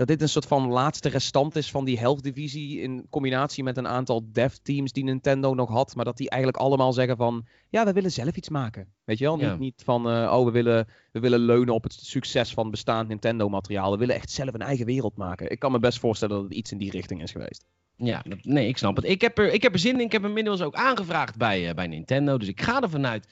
Dat 0.00 0.08
dit 0.08 0.22
een 0.22 0.28
soort 0.28 0.46
van 0.46 0.68
laatste 0.68 1.08
restant 1.08 1.56
is 1.56 1.70
van 1.70 1.84
die 1.84 1.98
health 1.98 2.22
divisie. 2.22 2.80
In 2.80 3.06
combinatie 3.10 3.62
met 3.64 3.76
een 3.76 3.88
aantal 3.88 4.24
dev 4.32 4.52
teams 4.62 4.92
die 4.92 5.04
Nintendo 5.04 5.54
nog 5.54 5.70
had. 5.70 5.94
Maar 5.94 6.04
dat 6.04 6.16
die 6.16 6.30
eigenlijk 6.30 6.62
allemaal 6.62 6.92
zeggen 6.92 7.16
van. 7.16 7.46
Ja, 7.68 7.84
we 7.84 7.92
willen 7.92 8.12
zelf 8.12 8.36
iets 8.36 8.48
maken. 8.48 8.86
Weet 9.04 9.18
je 9.18 9.24
wel? 9.24 9.38
Ja. 9.38 9.50
Niet, 9.50 9.58
niet 9.58 9.82
van. 9.84 10.10
eh, 10.10 10.36
oh, 10.38 10.44
we 10.44 10.50
willen 10.50 10.88
we 11.12 11.20
willen 11.20 11.38
leunen 11.40 11.74
op 11.74 11.82
het 11.82 11.92
succes 11.92 12.52
van 12.54 12.70
bestaand 12.70 13.08
Nintendo-materiaal. 13.08 13.90
We 13.92 13.96
willen 13.98 14.14
echt 14.14 14.30
zelf 14.30 14.54
een 14.54 14.60
eigen 14.62 14.86
wereld 14.86 15.16
maken. 15.16 15.50
Ik 15.50 15.58
kan 15.58 15.72
me 15.72 15.78
best 15.78 15.98
voorstellen 15.98 16.34
dat 16.36 16.44
het 16.44 16.54
iets 16.54 16.72
in 16.72 16.78
die 16.78 16.90
richting 16.90 17.22
is 17.22 17.32
geweest. 17.32 17.64
Ja, 17.96 18.22
dat- 18.28 18.44
nee, 18.44 18.68
ik 18.68 18.78
snap 18.78 18.96
het. 18.96 19.04
Ik 19.04 19.20
heb 19.20 19.38
er, 19.38 19.52
ik 19.52 19.62
heb 19.62 19.72
er 19.72 19.78
zin 19.78 19.94
in. 19.94 20.00
Ik 20.04 20.12
heb 20.12 20.20
hem 20.20 20.30
inmiddels 20.30 20.60
ook 20.62 20.74
aangevraagd 20.74 21.36
bij, 21.36 21.68
eh, 21.68 21.74
bij 21.74 21.86
Nintendo. 21.86 22.38
Dus 22.38 22.48
ik 22.48 22.60
ga 22.62 22.80
ervan 22.82 23.06
uit 23.06 23.26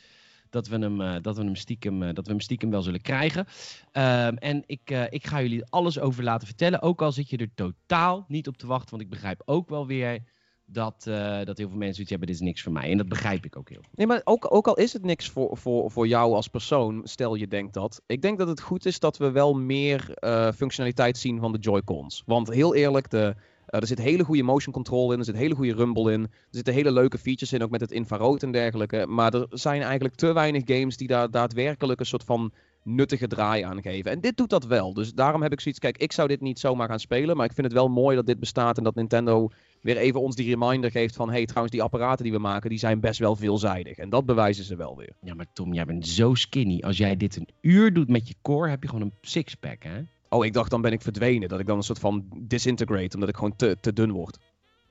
dat 0.51 0.69
we 0.69 0.79
hem, 0.79 1.01
eh, 1.01 1.17
dat 1.23 1.37
we 1.37 1.45
hem, 1.45 1.57
stiekem, 1.57 2.03
eh, 2.03 2.15
dat 2.15 2.27
we 2.27 2.31
hem 2.31 2.41
stiekem 2.41 2.71
wel 2.71 2.83
zullen 2.83 3.01
krijgen. 3.01 3.47
Ehm, 3.93 4.35
en 4.35 4.63
ik, 4.67 4.91
eh, 4.91 5.05
ik 5.09 5.27
ga 5.27 5.43
jullie 5.43 5.65
alles 5.65 5.99
over 6.01 6.25
laten 6.25 6.47
vertellen. 6.47 6.83
Ook 6.83 7.03
al 7.03 7.13
zit 7.13 7.31
je 7.31 7.37
er 7.37 7.55
totaal 7.55 8.25
niet 8.29 8.49
op 8.49 8.57
te 8.57 8.67
wachten. 8.67 8.91
Want 8.91 9.03
ik 9.03 9.11
begrijp 9.11 9.43
ook 9.45 9.69
wel 9.69 9.87
weer 9.87 10.23
dat, 10.71 11.03
dat 11.45 11.59
heel 11.59 11.69
veel 11.69 11.77
mensen 11.77 11.95
zoiets 11.95 12.11
hebben. 12.11 12.29
Dit 12.29 12.37
is 12.37 12.43
niks 12.43 12.63
voor 12.63 12.73
mij. 12.73 12.91
En 12.91 12.97
dat 12.97 13.09
begrijp 13.09 13.45
ik 13.45 13.57
ook 13.57 13.69
heel 13.69 13.83
goed. 13.83 13.97
Nee, 13.97 14.07
maar 14.07 14.21
ook, 14.25 14.55
ook 14.55 14.67
al 14.67 14.75
is 14.75 14.93
het 14.93 15.05
niks 15.05 15.29
voor, 15.29 15.57
voor, 15.57 15.91
voor 15.91 16.07
jou 16.07 16.35
als 16.35 16.49
persoon, 16.49 17.01
stel 17.05 17.35
je 17.35 17.49
denkt 17.49 17.75
dat. 17.75 18.03
Ik 18.07 18.23
denk 18.23 18.39
dat 18.39 18.49
het 18.49 18.61
goed 18.61 18.87
is 18.87 18.99
dat 18.99 19.17
we 19.17 19.31
wel 19.31 19.55
meer 19.55 20.19
functionaliteit 20.55 21.19
zien 21.19 21.41
van 21.41 21.53
de 21.53 21.59
Joy-Cons. 21.59 22.23
Want 22.27 22.53
heel 22.53 22.75
eerlijk, 22.75 23.11
de, 23.11 23.35
er 23.69 23.87
zit 23.87 23.99
hele 23.99 24.25
goede 24.25 24.43
motion 24.43 24.73
control 24.73 25.13
in, 25.13 25.19
er 25.19 25.25
zit 25.25 25.37
hele 25.37 25.55
goede 25.55 25.75
rumble 25.75 26.13
in. 26.13 26.23
Er 26.23 26.29
zitten 26.51 26.75
hele 26.75 26.93
leuke 26.93 27.19
features 27.19 27.53
in, 27.53 27.63
ook 27.63 27.71
met 27.71 27.81
het 27.81 27.93
infrarood 27.93 28.43
en 28.43 28.53
dergelijke. 28.53 29.07
Maar 29.07 29.35
er 29.35 29.47
zijn 29.51 29.83
eigenlijk 29.83 30.15
te 30.15 30.33
weinig 30.33 30.63
games 30.65 30.97
die 30.97 31.09
daar 31.09 31.31
daadwerkelijk 31.31 32.01
een 32.01 32.07
soort 32.07 32.25
van 32.25 32.53
nuttige 32.83 33.27
draai 33.27 33.63
aan 33.63 33.83
geven. 33.83 34.11
En 34.11 34.21
dit 34.21 34.37
doet 34.37 34.51
dat 34.51 34.67
wel. 34.67 34.95
Dus 34.95 35.13
daarom 35.13 35.43
heb 35.43 35.53
ik 35.53 35.61
zoiets, 35.61 35.81
kijk, 35.81 35.99
ik 35.99 36.13
zou 36.13 36.29
dit 36.29 36.41
niet 36.41 36.59
zomaar 36.59 36.89
gaan 36.89 37.01
spelen. 37.01 37.37
Maar 37.37 37.47
ik 37.47 37.53
vind 37.53 37.67
het 37.67 37.77
wel 37.77 37.89
mooi 37.89 38.17
dat 38.17 38.27
dit 38.27 38.41
bestaat 38.41 38.79
en 38.79 38.85
dat 38.85 38.95
Nintendo 38.95 39.51
weer 39.83 39.97
even 39.97 40.21
ons 40.21 40.37
die 40.37 40.49
reminder 40.55 40.91
geeft 40.91 41.17
van... 41.17 41.31
hey, 41.31 41.45
trouwens, 41.45 41.75
die 41.75 41.83
apparaten 41.83 42.25
die 42.25 42.33
we 42.33 42.39
maken, 42.39 42.71
die 42.71 42.79
zijn 42.79 43.01
best 43.01 43.19
wel 43.19 43.37
veelzijdig. 43.37 43.97
En 43.97 44.11
dat 44.11 44.27
bewijzen 44.27 44.65
ze 44.65 44.77
wel 44.77 44.97
weer. 44.97 45.13
Ja, 45.23 45.35
maar 45.35 45.47
Tom, 45.53 45.75
jij 45.75 45.85
bent 45.85 46.07
zo 46.07 46.35
skinny. 46.35 46.81
Als 46.81 46.97
jij 46.97 47.17
dit 47.17 47.37
een 47.37 47.49
uur 47.61 47.93
doet 47.93 48.09
met 48.09 48.29
je 48.29 48.35
core, 48.43 48.71
heb 48.71 48.83
je 48.83 48.89
gewoon 48.89 49.05
een 49.05 49.15
sixpack, 49.21 49.83
hè? 49.83 50.03
Oh, 50.29 50.45
ik 50.45 50.53
dacht 50.53 50.71
dan 50.71 50.81
ben 50.81 50.93
ik 50.93 51.03
verdwenen. 51.03 51.49
Dat 51.49 51.61
ik 51.61 51.67
dan 51.67 51.77
een 51.77 51.83
soort 51.83 51.99
van 51.99 52.25
disintegrate, 52.37 53.15
omdat 53.15 53.29
ik 53.29 53.35
gewoon 53.35 53.57
te, 53.57 53.77
te 53.81 53.93
dun 53.93 54.11
word. 54.11 54.39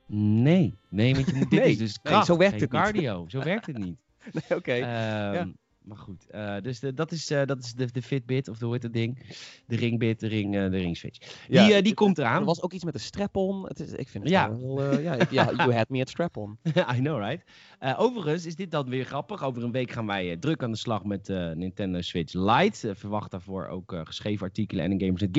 Nee, 0.06 0.74
nee, 0.90 1.14
want 1.14 1.26
je 1.30 1.36
moet, 1.36 1.50
dit 1.50 1.60
Nee, 1.64 1.70
is 1.72 1.78
dus 1.78 2.00
nee, 2.04 2.24
zo 2.24 2.38
werkt 2.38 2.62
het 2.62 2.72
niet. 2.72 2.82
cardio. 2.82 3.26
Zo 3.28 3.44
werkt 3.44 3.66
het 3.66 3.78
niet. 3.78 3.98
Nee, 4.34 4.58
oké. 4.58 4.72
Ehm, 4.74 5.50
Maar 5.88 5.98
goed, 5.98 6.28
eh, 6.30 6.56
dus 6.62 6.80
de, 6.80 6.94
dat 6.94 7.12
is, 7.12 7.32
eh, 7.32 7.46
dat 7.46 7.60
is 7.64 7.74
de, 7.74 7.92
de 7.92 8.02
Fitbit, 8.02 8.48
of 8.48 8.58
de, 8.58 8.66
hoe 8.66 8.74
heet 8.74 8.82
dat 8.84 8.94
ding? 8.94 9.20
De 9.68 9.76
Ringbit, 9.76 10.20
de 10.20 10.28
Ring, 10.28 10.56
eh, 10.56 10.62
de 10.62 10.78
Ring 10.78 10.98
Switch. 10.98 11.48
Die, 11.48 11.82
die 11.82 11.94
komt 11.94 12.18
eraan. 12.18 12.40
Er 12.40 12.46
was 12.46 12.62
ook 12.62 12.74
iets 12.74 12.84
met 12.84 12.94
een 12.94 13.00
strap-on. 13.00 13.68
Het 13.68 13.80
is, 13.80 13.92
ik 13.92 14.08
vind 14.10 14.24
het 14.24 14.34
Ja. 14.34 14.50
wel... 14.50 15.00
ja, 15.00 15.14
ik- 15.14 15.32
you 15.32 15.74
had 15.74 15.90
me 15.90 16.02
at 16.02 16.10
strap-on. 16.10 16.58
I 16.96 17.00
know, 17.00 17.20
right? 17.20 17.44
Overigens 18.00 18.46
is 18.46 18.56
dit 18.56 18.72
dan 18.72 18.90
weer 18.90 19.06
grappig. 19.06 19.44
Over 19.44 19.64
een 19.64 19.72
week 19.72 19.92
gaan 19.92 20.06
wij 20.06 20.38
druk 20.38 20.64
aan 20.64 20.72
de 20.72 20.78
slag 20.78 21.04
met 21.04 21.28
Nintendo 21.56 22.02
Switch 22.02 22.34
Lite. 22.34 22.96
Verwacht 22.96 23.32
daarvoor 23.32 23.68
ook 23.68 24.02
geschreven 24.04 24.46
artikelen 24.46 24.84
en 24.84 24.92
een 24.92 25.00
Gamers 25.02 25.22
Net 25.22 25.38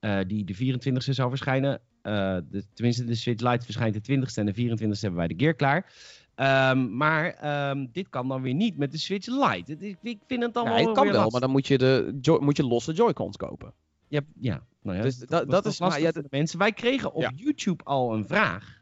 Gear. 0.00 0.26
die 0.26 0.44
de 0.44 0.54
24e 0.54 1.10
zou 1.10 1.28
verschijnen. 1.28 1.80
De, 2.02 2.64
tenminste, 2.74 3.04
de 3.04 3.14
Switch 3.14 3.42
Lite 3.50 3.64
verschijnt 3.64 4.04
de 4.06 4.16
20e 4.16 4.34
en 4.34 4.46
de 4.46 4.54
24e 4.54 5.00
hebben 5.00 5.14
wij 5.18 5.28
de 5.28 5.34
Gear 5.36 5.54
klaar. 5.54 5.92
Ehm, 6.38 6.96
maar 6.96 7.30
ehm, 7.30 7.86
dit 7.92 8.08
kan 8.08 8.28
dan 8.28 8.42
weer 8.42 8.54
niet 8.54 8.76
met 8.76 8.92
de 8.92 8.98
Switch 8.98 9.26
Lite. 9.26 9.72
Het- 9.72 9.96
Ik, 10.02 10.18
vind 10.26 10.42
het 10.42 10.54
dan 10.54 10.64
Ja, 10.64 10.68
wel 10.74 10.78
het 10.86 10.92
kan 10.94 11.04
wel, 11.04 11.12
lastig. 11.14 11.32
maar 11.32 11.40
dan 11.40 11.50
moet 11.50 11.66
je, 11.66 11.78
de 11.78 12.38
moet 12.40 12.56
je 12.56 12.64
losse 12.66 12.92
Joy-Cons 12.92 13.36
kopen. 13.36 13.72
Ja, 14.08 14.20
ja, 14.40 14.66
nou 14.82 14.96
ja, 14.96 15.02
Dus 15.02 15.16
dat, 15.18 15.50
dat- 15.50 15.66
is- 15.66 15.78
maar 15.80 15.88
lastig 15.88 16.06
ja, 16.06 16.12
voor 16.12 16.22
de 16.22 16.28
mensen. 16.30 16.58
Wij 16.58 16.72
kregen 16.72 17.12
op 17.12 17.22
Ja. 17.22 17.32
YouTube 17.34 17.84
al 17.84 18.14
een 18.14 18.24
vraag 18.26 18.80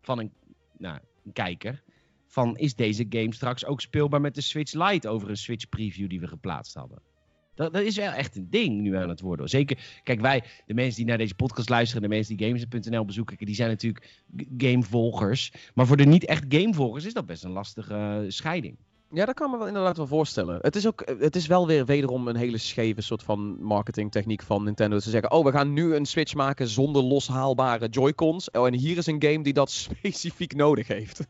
van 0.00 0.18
een, 0.18 0.32
nou, 0.78 0.98
een 1.24 1.32
kijker. 1.32 1.82
Van 2.26 2.56
is 2.56 2.74
deze 2.74 3.06
game 3.08 3.34
straks 3.34 3.64
ook 3.64 3.80
speelbaar 3.80 4.20
met 4.20 4.34
de 4.34 4.40
Switch 4.40 4.72
Lite 4.72 5.08
over 5.08 5.28
een 5.30 5.36
Switch 5.36 5.68
preview 5.68 6.08
die 6.08 6.20
we 6.20 6.26
geplaatst 6.26 6.74
hadden? 6.74 6.98
Dat, 7.56 7.72
dat 7.72 7.82
is 7.82 7.96
wel 7.96 8.12
echt 8.12 8.36
een 8.36 8.50
ding 8.50 8.80
nu 8.80 8.96
aan 8.96 9.08
het 9.08 9.20
worden. 9.20 9.48
Zeker, 9.48 10.00
kijk, 10.02 10.20
wij, 10.20 10.42
de 10.66 10.74
mensen 10.74 10.96
die 10.96 11.06
naar 11.06 11.18
deze 11.18 11.34
podcast 11.34 11.68
luisteren, 11.68 12.02
de 12.02 12.08
mensen 12.08 12.36
die 12.36 12.46
Games.nl 12.46 13.04
bezoeken, 13.04 13.36
die 13.46 13.54
zijn 13.54 13.68
natuurlijk 13.68 14.24
gamevolgers. 14.58 15.52
Maar 15.74 15.86
voor 15.86 15.96
de 15.96 16.04
niet 16.04 16.24
echt 16.24 16.44
gamevolgers 16.48 17.04
is 17.04 17.12
dat 17.12 17.26
best 17.26 17.44
een 17.44 17.50
lastige 17.50 17.94
uh, 17.94 18.30
scheiding. 18.30 18.76
Ja, 19.10 19.24
dat 19.24 19.34
kan 19.34 19.50
me 19.50 19.58
wel 19.58 19.66
inderdaad 19.66 19.96
wel 19.96 20.06
voorstellen. 20.06 20.58
Het 20.60 20.76
is, 20.76 20.86
ook, 20.86 21.02
het 21.18 21.36
is 21.36 21.46
wel 21.46 21.66
weer 21.66 21.84
wederom 21.84 22.28
een 22.28 22.36
hele 22.36 22.58
scheve 22.58 23.02
soort 23.02 23.22
van 23.22 23.62
marketingtechniek 23.62 24.42
van 24.42 24.64
Nintendo. 24.64 24.98
Ze 24.98 25.10
zeggen, 25.10 25.30
oh, 25.30 25.44
we 25.44 25.50
gaan 25.50 25.72
nu 25.72 25.94
een 25.94 26.06
Switch 26.06 26.34
maken 26.34 26.68
zonder 26.68 27.02
loshaalbare 27.02 27.88
Joy-Cons. 27.88 28.50
Oh, 28.50 28.66
en 28.66 28.74
hier 28.74 28.96
is 28.96 29.06
een 29.06 29.22
game 29.22 29.42
die 29.42 29.52
dat 29.52 29.70
specifiek 29.88 30.54
nodig 30.54 30.86
heeft. 30.86 31.20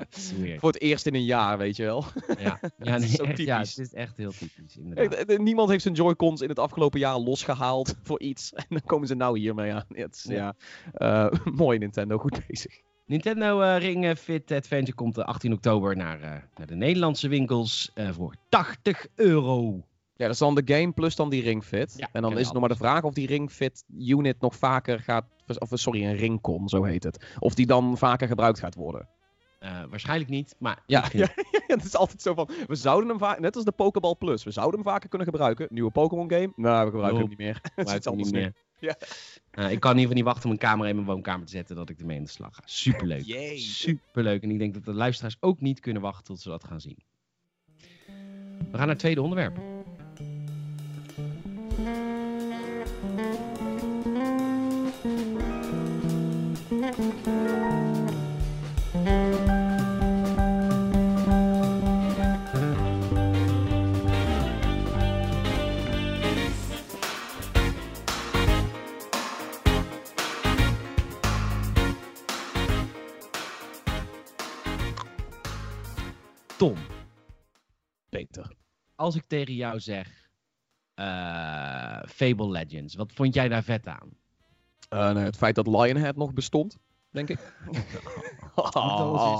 Voor 0.60 0.72
het 0.72 0.80
eerst 0.80 1.06
in 1.06 1.14
een 1.14 1.24
jaar, 1.24 1.58
weet 1.58 1.76
je 1.76 1.84
wel. 1.84 2.04
Ja, 2.38 2.60
ja, 2.78 2.98
nee, 2.98 3.18
echt, 3.18 3.38
ja 3.38 3.58
het 3.58 3.78
is 3.78 3.92
echt 3.92 4.16
heel 4.16 4.32
typisch, 4.32 4.76
inderdaad. 4.76 5.38
Niemand 5.38 5.70
heeft 5.70 5.82
zijn 5.82 5.94
Joy-Cons 5.94 6.40
in 6.40 6.48
het 6.48 6.58
afgelopen 6.58 7.00
jaar 7.00 7.18
losgehaald 7.18 7.94
voor 8.02 8.20
iets. 8.20 8.52
En 8.52 8.66
dan 8.68 8.82
komen 8.84 9.08
ze 9.08 9.14
nou 9.14 9.38
hiermee 9.38 9.72
aan. 9.72 9.84
Het 9.88 10.14
is, 10.14 10.22
ja, 10.22 10.54
uh, 10.94 11.30
mooi 11.54 11.78
Nintendo, 11.78 12.18
goed 12.18 12.40
bezig. 12.46 12.80
Nintendo 13.06 13.62
uh, 13.62 13.78
Ring 13.78 14.18
Fit 14.18 14.52
Adventure 14.52 14.94
komt 14.96 15.18
18 15.18 15.52
oktober 15.52 15.96
naar, 15.96 16.20
uh, 16.20 16.30
naar 16.54 16.66
de 16.66 16.74
Nederlandse 16.74 17.28
winkels 17.28 17.90
uh, 17.94 18.08
voor 18.12 18.34
80 18.48 19.06
euro. 19.14 19.72
Ja, 20.16 20.24
dat 20.24 20.30
is 20.30 20.38
dan 20.38 20.54
de 20.54 20.62
game 20.64 20.92
plus 20.92 21.16
dan 21.16 21.30
die 21.30 21.42
Ring 21.42 21.64
Fit. 21.64 21.94
Ja, 21.96 22.08
en 22.12 22.22
dan 22.22 22.32
is 22.32 22.44
het 22.44 22.52
nog 22.52 22.60
maar 22.60 22.68
de 22.68 22.76
vraag 22.76 23.02
of 23.02 23.14
die 23.14 23.26
Ring 23.26 23.50
Fit 23.50 23.84
unit 23.98 24.40
nog 24.40 24.56
vaker 24.56 25.00
gaat... 25.00 25.24
Of 25.58 25.68
sorry, 25.72 26.04
een 26.04 26.16
Ringcon, 26.16 26.68
zo 26.68 26.82
heet 26.82 27.04
het. 27.04 27.36
Of 27.38 27.54
die 27.54 27.66
dan 27.66 27.98
vaker 27.98 28.28
gebruikt 28.28 28.58
gaat 28.58 28.74
worden. 28.74 29.08
Waarschijnlijk 29.90 30.30
niet, 30.30 30.54
maar... 30.58 30.82
Ja, 30.86 31.04
ja, 31.12 31.28
het 31.66 31.84
is 31.84 31.96
altijd 31.96 32.22
zo 32.22 32.34
van... 32.34 32.48
We 32.66 32.74
zouden 32.74 33.08
hem 33.08 33.18
vaak... 33.18 33.38
Net 33.38 33.56
als 33.56 33.64
de 33.64 33.72
Pokéball 33.72 34.16
Plus. 34.16 34.44
We 34.44 34.50
zouden 34.50 34.80
hem 34.80 34.88
vaker 34.88 35.08
kunnen 35.08 35.28
gebruiken. 35.28 35.66
Nieuwe 35.70 35.90
Pokémon 35.90 36.30
game. 36.30 36.52
Nou, 36.56 36.84
we 36.84 36.90
gebruiken 36.90 37.20
hem 37.20 37.28
niet 37.28 37.38
meer. 37.38 37.60
het 37.74 37.88
is 37.88 38.06
anders 38.06 38.30
niet 38.30 38.40
meer. 38.40 38.52
Ja. 38.78 38.96
Uh, 39.58 39.70
ik 39.70 39.80
kan 39.80 39.90
in 39.90 39.98
ieder 39.98 40.00
geval 40.00 40.14
niet 40.14 40.24
wachten 40.24 40.44
om 40.44 40.50
een 40.50 40.58
camera 40.58 40.88
in 40.88 40.94
mijn 40.94 41.06
woonkamer 41.06 41.46
te 41.46 41.52
zetten 41.52 41.76
dat 41.76 41.88
ik 41.88 42.00
ermee 42.00 42.16
in 42.16 42.22
de 42.22 42.28
slag 42.28 42.54
ga. 42.54 42.62
Superleuk. 42.64 43.22
Yay. 43.22 43.58
Superleuk. 43.58 44.42
En 44.42 44.50
ik 44.50 44.58
denk 44.58 44.74
dat 44.74 44.84
de 44.84 44.94
luisteraars 44.94 45.36
ook 45.40 45.60
niet 45.60 45.80
kunnen 45.80 46.02
wachten 46.02 46.24
tot 46.24 46.40
ze 46.40 46.48
dat 46.48 46.64
gaan 46.64 46.80
zien. 46.80 46.98
We 48.58 48.70
gaan 48.70 48.78
naar 48.78 48.88
het 48.88 48.98
tweede 48.98 49.22
onderwerp. 49.22 49.58
Tom. 76.64 76.76
Peter. 78.08 78.52
Als 78.94 79.16
ik 79.16 79.24
tegen 79.26 79.54
jou 79.54 79.80
zeg 79.80 80.28
uh, 80.96 82.02
Fable 82.06 82.50
Legends, 82.50 82.94
wat 82.94 83.12
vond 83.12 83.34
jij 83.34 83.48
daar 83.48 83.62
vet 83.62 83.86
aan? 83.86 84.08
Uh, 84.90 84.98
nou, 84.98 85.18
het 85.18 85.36
feit 85.36 85.54
dat 85.54 85.66
Lionhead 85.66 86.16
nog 86.16 86.32
bestond, 86.32 86.76
denk 87.10 87.28
ik. 87.28 87.38
is 88.56 88.72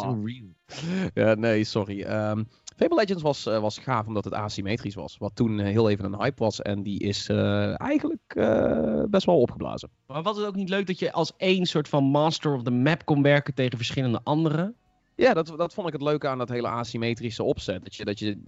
real. 0.24 1.10
Ja, 1.14 1.34
nee, 1.34 1.64
sorry. 1.64 2.02
Um, 2.02 2.48
Fable 2.76 2.96
Legends 2.96 3.22
was, 3.22 3.46
uh, 3.46 3.58
was 3.58 3.78
gaaf 3.78 4.06
omdat 4.06 4.24
het 4.24 4.34
asymmetrisch 4.34 4.94
was. 4.94 5.16
Wat 5.16 5.36
toen 5.36 5.58
heel 5.58 5.90
even 5.90 6.04
een 6.04 6.20
hype 6.20 6.42
was. 6.42 6.62
En 6.62 6.82
die 6.82 6.98
is 6.98 7.28
eigenlijk 7.28 8.34
best 9.10 9.26
wel 9.26 9.40
opgeblazen. 9.40 9.90
Maar 10.06 10.22
was 10.22 10.36
het 10.36 10.46
ook 10.46 10.56
niet 10.56 10.68
leuk 10.68 10.86
dat 10.86 10.98
je 10.98 11.12
als 11.12 11.32
één 11.36 11.66
soort 11.66 11.88
van 11.88 12.04
master 12.04 12.54
of 12.54 12.62
the 12.62 12.70
map 12.70 13.04
kon 13.04 13.22
werken 13.22 13.54
tegen 13.54 13.76
verschillende 13.76 14.20
anderen? 14.22 14.76
Ja, 15.16 15.34
dat, 15.34 15.46
dat 15.56 15.74
vond 15.74 15.86
ik 15.86 15.92
het 15.92 16.02
leuke 16.02 16.28
aan 16.28 16.38
dat 16.38 16.48
hele 16.48 16.68
asymmetrische 16.68 17.42
opzet. 17.42 17.82
Dat 17.82 17.94
je, 17.94 18.04
dat 18.04 18.18
je 18.18 18.38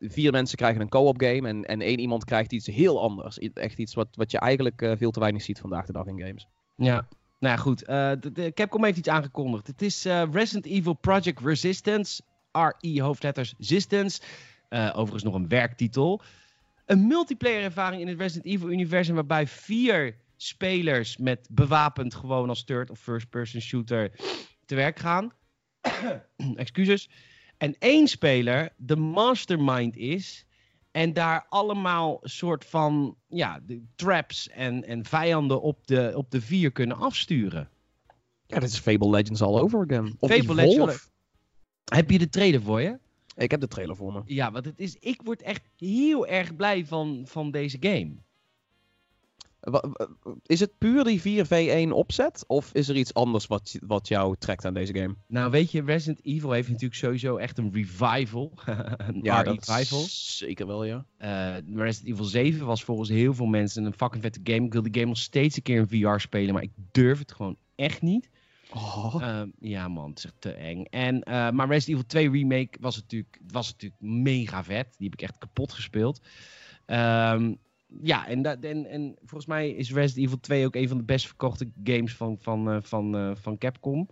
vier 0.00 0.32
mensen 0.32 0.56
krijgen 0.56 0.80
een 0.80 0.88
co-op 0.88 1.20
game 1.22 1.48
en, 1.48 1.64
en 1.64 1.80
één 1.80 1.98
iemand 1.98 2.24
krijgt 2.24 2.52
iets 2.52 2.66
heel 2.66 3.02
anders. 3.02 3.38
Echt 3.38 3.78
iets 3.78 3.94
wat, 3.94 4.08
wat 4.12 4.30
je 4.30 4.38
eigenlijk 4.38 4.82
uh, 4.82 4.92
veel 4.96 5.10
te 5.10 5.20
weinig 5.20 5.42
ziet 5.42 5.60
vandaag 5.60 5.86
de 5.86 5.92
dag 5.92 6.06
in 6.06 6.20
games. 6.20 6.46
Ja, 6.76 7.08
nou 7.38 7.54
ja, 7.54 7.56
goed. 7.56 7.82
Uh, 7.82 8.10
de, 8.20 8.32
de, 8.32 8.52
Capcom 8.52 8.84
heeft 8.84 8.98
iets 8.98 9.08
aangekondigd. 9.08 9.66
Het 9.66 9.82
is 9.82 10.06
uh, 10.06 10.22
Resident 10.32 10.66
Evil 10.66 10.94
Project 10.94 11.40
Resistance. 11.40 12.22
RE 12.52 13.02
hoofdletters 13.02 13.54
Resistance. 13.58 14.20
overigens 14.70 15.22
nog 15.22 15.34
een 15.34 15.48
werktitel. 15.48 16.20
Een 16.86 17.06
multiplayer 17.06 17.62
ervaring 17.62 18.00
in 18.00 18.08
het 18.08 18.18
Resident 18.18 18.46
Evil 18.46 18.70
universum 18.70 19.14
waarbij 19.14 19.46
vier 19.46 20.16
spelers 20.36 21.16
met 21.16 21.48
bewapend 21.50 22.14
gewoon 22.14 22.48
als 22.48 22.64
third 22.64 22.90
of 22.90 22.98
first 22.98 23.30
person 23.30 23.60
shooter 23.60 24.10
te 24.66 24.74
werk 24.74 24.98
gaan. 24.98 25.32
excuses. 26.56 27.10
En 27.56 27.76
één 27.78 28.08
speler 28.08 28.72
de 28.76 28.96
mastermind 28.96 29.96
is. 29.96 30.46
En 30.90 31.12
daar 31.12 31.46
allemaal 31.48 32.18
soort 32.22 32.64
van 32.64 33.16
ja, 33.26 33.60
de 33.66 33.84
traps 33.94 34.48
en, 34.48 34.84
en 34.84 35.04
vijanden 35.04 35.62
op 35.62 35.86
de, 35.86 36.12
op 36.16 36.30
de 36.30 36.40
vier 36.40 36.72
kunnen 36.72 36.96
afsturen. 36.96 37.68
Ja, 38.46 38.58
dat 38.58 38.68
is 38.68 38.78
Fable 38.78 39.10
Legends 39.10 39.42
all 39.42 39.60
over 39.60 39.80
again. 39.80 40.16
Of 40.18 40.30
Fable 40.30 40.54
Legends. 40.54 41.10
Heb 41.84 42.10
je 42.10 42.18
de 42.18 42.28
trailer 42.28 42.62
voor 42.62 42.80
je? 42.80 42.98
Ik 43.36 43.50
heb 43.50 43.60
de 43.60 43.68
trailer 43.68 43.96
voor 43.96 44.12
me. 44.12 44.22
Ja, 44.24 44.50
want 44.50 44.64
het 44.64 44.80
is, 44.80 44.96
ik 45.00 45.20
word 45.22 45.42
echt 45.42 45.62
heel 45.76 46.26
erg 46.26 46.56
blij 46.56 46.86
van, 46.86 47.22
van 47.26 47.50
deze 47.50 47.76
game. 47.80 48.14
Is 50.46 50.60
het 50.60 50.78
puur 50.78 51.04
die 51.04 51.44
4v1 51.46 51.92
opzet? 51.92 52.44
Of 52.46 52.70
is 52.72 52.88
er 52.88 52.96
iets 52.96 53.14
anders 53.14 53.46
wat, 53.46 53.78
wat 53.86 54.08
jou 54.08 54.36
trekt 54.38 54.64
aan 54.64 54.74
deze 54.74 54.94
game? 54.94 55.14
Nou, 55.26 55.50
weet 55.50 55.70
je, 55.70 55.82
Resident 55.82 56.24
Evil 56.24 56.52
heeft 56.52 56.68
natuurlijk 56.68 56.94
sowieso 56.94 57.36
echt 57.36 57.58
een 57.58 57.72
revival. 57.72 58.52
een 59.08 59.20
ja, 59.22 59.42
revival. 59.42 60.04
Zeker 60.08 60.66
wel, 60.66 60.84
ja. 60.84 61.04
Uh, 61.18 61.76
Resident 61.76 62.12
Evil 62.12 62.24
7 62.24 62.66
was 62.66 62.84
volgens 62.84 63.08
heel 63.08 63.34
veel 63.34 63.46
mensen 63.46 63.84
een 63.84 63.94
fucking 63.96 64.22
vette 64.22 64.40
game. 64.44 64.66
Ik 64.66 64.72
wil 64.72 64.82
die 64.82 64.94
game 64.94 65.06
nog 65.06 65.18
steeds 65.18 65.56
een 65.56 65.62
keer 65.62 65.86
in 65.88 65.88
VR 65.88 66.20
spelen, 66.20 66.54
maar 66.54 66.62
ik 66.62 66.72
durf 66.92 67.18
het 67.18 67.32
gewoon 67.32 67.56
echt 67.74 68.02
niet. 68.02 68.30
Oh. 68.74 69.14
Uh, 69.20 69.42
ja, 69.58 69.88
man, 69.88 70.08
het 70.08 70.18
is 70.18 70.24
echt 70.24 70.40
te 70.40 70.52
eng. 70.52 70.84
En, 70.84 71.14
uh, 71.14 71.50
maar 71.50 71.68
Resident 71.68 71.88
Evil 71.88 72.06
2 72.06 72.30
Remake 72.30 72.78
was 72.80 72.96
natuurlijk, 72.96 73.40
was 73.52 73.70
natuurlijk 73.70 74.02
mega 74.02 74.64
vet. 74.64 74.94
Die 74.98 75.08
heb 75.10 75.20
ik 75.20 75.28
echt 75.28 75.38
kapot 75.38 75.72
gespeeld. 75.72 76.20
Um, 76.86 77.58
ja, 78.00 78.26
en, 78.26 78.42
dat, 78.42 78.58
en, 78.60 78.86
en 78.86 79.14
volgens 79.18 79.46
mij 79.46 79.70
is 79.70 79.92
Resident 79.92 80.26
Evil 80.26 80.40
2 80.40 80.66
ook 80.66 80.74
een 80.74 80.88
van 80.88 80.96
de 80.96 81.04
best 81.04 81.26
verkochte 81.26 81.70
games 81.84 82.14
van, 82.14 82.36
van, 82.40 82.74
uh, 82.74 82.76
van, 82.80 83.16
uh, 83.16 83.30
van 83.34 83.58
Capcom. 83.58 84.08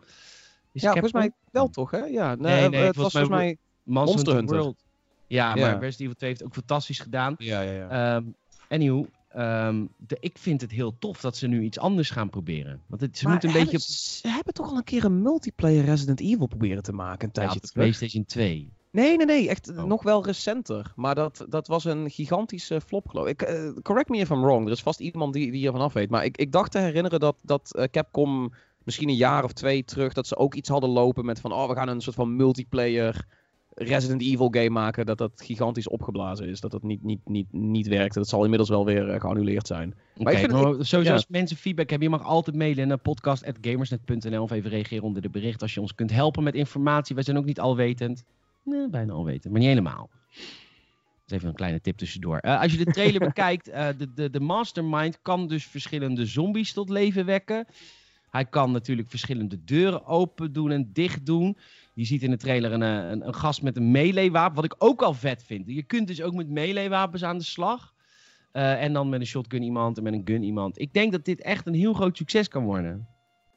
Is 0.72 0.82
ja, 0.82 0.90
volgens 0.90 1.12
mij 1.12 1.30
wel 1.50 1.68
toch, 1.68 1.90
hè? 1.90 2.04
Ja, 2.04 2.34
nee, 2.34 2.68
nee, 2.68 2.82
het 2.82 2.96
was 2.96 3.12
volgens 3.12 3.32
mij 3.32 3.56
Monster, 3.82 4.34
Hunter. 4.34 4.56
World. 4.56 4.84
Ja, 5.26 5.54
maar 5.54 5.78
Resident 5.78 6.00
Evil 6.00 6.14
2 6.14 6.30
heeft 6.30 6.44
ook 6.44 6.54
fantastisch 6.54 6.98
gedaan. 6.98 7.34
Ja, 7.38 7.60
ja, 7.60 7.72
ja. 7.72 8.16
Um, 8.16 8.34
anyhow, 8.68 9.06
um, 9.36 9.88
de, 9.96 10.16
ik 10.20 10.38
vind 10.38 10.60
het 10.60 10.70
heel 10.70 10.98
tof 10.98 11.20
dat 11.20 11.36
ze 11.36 11.46
nu 11.46 11.62
iets 11.62 11.78
anders 11.78 12.10
gaan 12.10 12.30
proberen. 12.30 12.80
Want 12.86 13.00
het, 13.00 13.18
ze 13.18 13.28
moeten 13.28 13.48
een 13.48 13.54
beetje... 13.54 13.78
Ze 13.78 14.28
hebben 14.28 14.54
toch 14.54 14.70
al 14.70 14.76
een 14.76 14.84
keer 14.84 15.04
een 15.04 15.22
multiplayer 15.22 15.84
Resident 15.84 16.20
Evil 16.20 16.46
proberen 16.46 16.82
te 16.82 16.92
maken 16.92 17.26
een 17.26 17.32
tijdje 17.32 17.58
ja, 17.62 17.66
op 17.68 17.72
PlayStation 17.72 18.24
2. 18.24 18.72
Nee, 18.90 19.16
nee, 19.16 19.26
nee. 19.26 19.48
Echt 19.48 19.70
oh. 19.70 19.84
nog 19.84 20.02
wel 20.02 20.24
recenter. 20.24 20.92
Maar 20.96 21.14
dat, 21.14 21.46
dat 21.48 21.66
was 21.66 21.84
een 21.84 22.10
gigantische 22.10 22.80
flop, 22.80 23.08
geloof 23.08 23.26
ik. 23.26 23.48
Uh, 23.48 23.70
correct 23.82 24.08
me 24.08 24.16
if 24.16 24.30
I'm 24.30 24.42
wrong. 24.42 24.66
Er 24.66 24.72
is 24.72 24.82
vast 24.82 25.00
iemand 25.00 25.32
die, 25.32 25.52
die 25.52 25.66
ervan 25.66 25.80
af 25.80 25.92
weet. 25.92 26.10
Maar 26.10 26.24
ik, 26.24 26.36
ik 26.36 26.52
dacht 26.52 26.72
te 26.72 26.78
herinneren 26.78 27.20
dat, 27.20 27.36
dat 27.42 27.72
uh, 27.76 27.84
Capcom 27.84 28.52
misschien 28.84 29.08
een 29.08 29.14
jaar 29.14 29.44
of 29.44 29.52
twee 29.52 29.84
terug... 29.84 30.12
dat 30.12 30.26
ze 30.26 30.36
ook 30.36 30.54
iets 30.54 30.68
hadden 30.68 30.90
lopen 30.90 31.24
met 31.24 31.40
van... 31.40 31.52
oh, 31.52 31.68
we 31.68 31.74
gaan 31.74 31.88
een 31.88 32.00
soort 32.00 32.16
van 32.16 32.36
multiplayer 32.36 33.26
Resident 33.74 34.22
Evil 34.22 34.48
game 34.50 34.70
maken... 34.70 35.06
dat 35.06 35.18
dat 35.18 35.32
gigantisch 35.36 35.88
opgeblazen 35.88 36.48
is. 36.48 36.60
Dat 36.60 36.70
dat 36.70 36.82
niet, 36.82 37.02
niet, 37.02 37.20
niet, 37.24 37.52
niet 37.52 37.88
werkt. 37.88 38.14
Dat 38.14 38.28
zal 38.28 38.42
inmiddels 38.42 38.68
wel 38.70 38.84
weer 38.84 39.14
uh, 39.14 39.20
geannuleerd 39.20 39.66
zijn. 39.66 39.94
maar, 40.16 40.32
ik 40.32 40.38
vind 40.38 40.52
maar 40.52 40.74
sowieso 40.78 41.12
als 41.12 41.26
mensen 41.28 41.56
feedback 41.56 41.90
hebben... 41.90 42.08
je 42.08 42.16
mag 42.16 42.26
altijd 42.26 42.56
mailen 42.56 42.88
naar 42.88 42.98
podcast.gamersnet.nl... 42.98 44.42
of 44.42 44.50
even 44.50 44.70
reageren 44.70 45.04
onder 45.04 45.22
de 45.22 45.30
bericht 45.30 45.62
als 45.62 45.74
je 45.74 45.80
ons 45.80 45.94
kunt 45.94 46.10
helpen 46.10 46.42
met 46.42 46.54
informatie. 46.54 47.14
Wij 47.14 47.24
zijn 47.24 47.38
ook 47.38 47.44
niet 47.44 47.60
alwetend. 47.60 48.24
Nee, 48.64 48.88
bijna 48.88 49.12
al 49.12 49.24
weten, 49.24 49.50
maar 49.50 49.60
niet 49.60 49.68
helemaal. 49.68 50.10
Dat 50.30 51.26
is 51.26 51.32
even 51.36 51.48
een 51.48 51.54
kleine 51.54 51.80
tip 51.80 51.96
tussendoor. 51.96 52.38
Uh, 52.42 52.60
als 52.60 52.72
je 52.72 52.84
de 52.84 52.92
trailer 52.92 53.20
bekijkt, 53.32 53.68
uh, 53.68 53.88
de, 53.98 54.12
de, 54.14 54.30
de 54.30 54.40
mastermind 54.40 55.22
kan 55.22 55.48
dus 55.48 55.66
verschillende 55.66 56.26
zombies 56.26 56.72
tot 56.72 56.88
leven 56.88 57.26
wekken. 57.26 57.66
Hij 58.30 58.44
kan 58.44 58.70
natuurlijk 58.70 59.10
verschillende 59.10 59.64
deuren 59.64 60.06
open 60.06 60.52
doen 60.52 60.70
en 60.70 60.90
dicht 60.92 61.26
doen. 61.26 61.56
Je 61.94 62.04
ziet 62.04 62.22
in 62.22 62.30
de 62.30 62.36
trailer 62.36 62.72
een, 62.72 62.82
eh, 62.82 63.10
een, 63.10 63.26
een 63.26 63.34
gast 63.34 63.62
met 63.62 63.76
een 63.76 63.90
melee-wapen, 63.90 64.54
wat 64.54 64.64
ik 64.64 64.74
ook 64.78 65.02
al 65.02 65.14
vet 65.14 65.42
vind. 65.42 65.66
Je 65.66 65.82
kunt 65.82 66.06
dus 66.06 66.22
ook 66.22 66.34
met 66.34 66.48
melee-wapens 66.48 67.24
aan 67.24 67.38
de 67.38 67.44
slag. 67.44 67.94
Uh, 68.52 68.82
en 68.82 68.92
dan 68.92 69.08
met 69.08 69.20
een 69.20 69.26
shotgun 69.26 69.62
iemand 69.62 69.96
en 69.96 70.02
met 70.02 70.12
een 70.12 70.22
gun 70.24 70.42
iemand. 70.42 70.80
Ik 70.80 70.92
denk 70.92 71.12
dat 71.12 71.24
dit 71.24 71.40
echt 71.40 71.66
een 71.66 71.74
heel 71.74 71.92
groot 71.92 72.16
succes 72.16 72.48
kan 72.48 72.64
worden. 72.64 73.08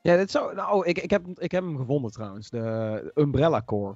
Ja, 0.01 0.17
dit 0.17 0.31
zou, 0.31 0.55
nou, 0.55 0.87
ik, 0.87 0.97
ik, 0.97 1.09
heb, 1.09 1.27
ik 1.39 1.51
heb 1.51 1.63
hem 1.63 1.77
gevonden 1.77 2.11
trouwens. 2.11 2.49
De 2.49 3.11
Umbrella 3.15 3.61
Core. 3.65 3.95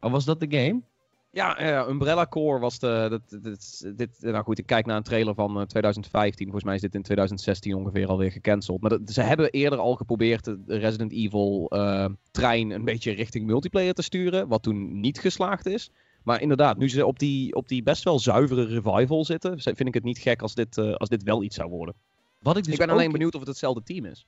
Oh, 0.00 0.10
was 0.10 0.24
dat 0.24 0.40
de 0.40 0.46
game? 0.50 0.82
Ja, 1.30 1.60
uh, 1.60 1.88
Umbrella 1.88 2.26
Core 2.26 2.58
was 2.58 2.78
de. 2.78 3.06
Dat, 3.10 3.42
dit, 3.42 3.96
dit, 3.98 4.18
nou 4.20 4.44
goed, 4.44 4.58
ik 4.58 4.66
kijk 4.66 4.86
naar 4.86 4.96
een 4.96 5.02
trailer 5.02 5.34
van 5.34 5.60
uh, 5.60 5.62
2015. 5.62 6.44
Volgens 6.44 6.64
mij 6.64 6.74
is 6.74 6.80
dit 6.80 6.94
in 6.94 7.02
2016 7.02 7.74
ongeveer 7.74 8.08
alweer 8.08 8.32
gecanceld. 8.32 8.80
Maar 8.80 8.90
dat, 8.90 9.00
ze 9.10 9.22
hebben 9.22 9.50
eerder 9.50 9.78
al 9.78 9.94
geprobeerd 9.94 10.44
de 10.44 10.78
Resident 10.78 11.12
Evil 11.12 11.70
uh, 11.74 12.06
trein 12.30 12.70
een 12.70 12.84
beetje 12.84 13.12
richting 13.12 13.46
multiplayer 13.46 13.94
te 13.94 14.02
sturen. 14.02 14.48
Wat 14.48 14.62
toen 14.62 15.00
niet 15.00 15.18
geslaagd 15.18 15.66
is. 15.66 15.90
Maar 16.22 16.40
inderdaad, 16.40 16.78
nu 16.78 16.88
ze 16.88 17.06
op 17.06 17.18
die, 17.18 17.54
op 17.54 17.68
die 17.68 17.82
best 17.82 18.04
wel 18.04 18.18
zuivere 18.18 18.64
revival 18.64 19.24
zitten, 19.24 19.60
vind 19.60 19.86
ik 19.86 19.94
het 19.94 20.04
niet 20.04 20.18
gek 20.18 20.42
als 20.42 20.54
dit, 20.54 20.76
uh, 20.76 20.94
als 20.94 21.08
dit 21.08 21.22
wel 21.22 21.42
iets 21.42 21.56
zou 21.56 21.70
worden. 21.70 21.94
Wat 22.38 22.56
ik, 22.56 22.64
dus 22.64 22.72
ik 22.72 22.78
ben 22.78 22.90
alleen 22.90 23.12
benieuwd 23.12 23.34
of 23.34 23.40
het 23.40 23.48
hetzelfde 23.48 23.82
team 23.82 24.04
is. 24.04 24.26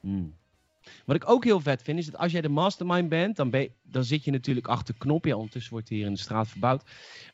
Hmm. 0.00 0.34
Wat 1.06 1.16
ik 1.16 1.28
ook 1.30 1.44
heel 1.44 1.60
vet 1.60 1.82
vind, 1.82 1.98
is 1.98 2.06
dat 2.06 2.20
als 2.20 2.32
jij 2.32 2.40
de 2.40 2.48
mastermind 2.48 3.08
bent, 3.08 3.36
dan, 3.36 3.50
ben 3.50 3.68
dan 3.82 4.04
zit 4.04 4.24
je 4.24 4.30
natuurlijk 4.30 4.66
achter 4.66 4.94
knoppen. 4.98 5.30
Ja, 5.30 5.36
ondertussen 5.36 5.72
wordt 5.72 5.88
hier 5.88 6.06
in 6.06 6.12
de 6.12 6.18
straat 6.18 6.48
verbouwd. 6.48 6.82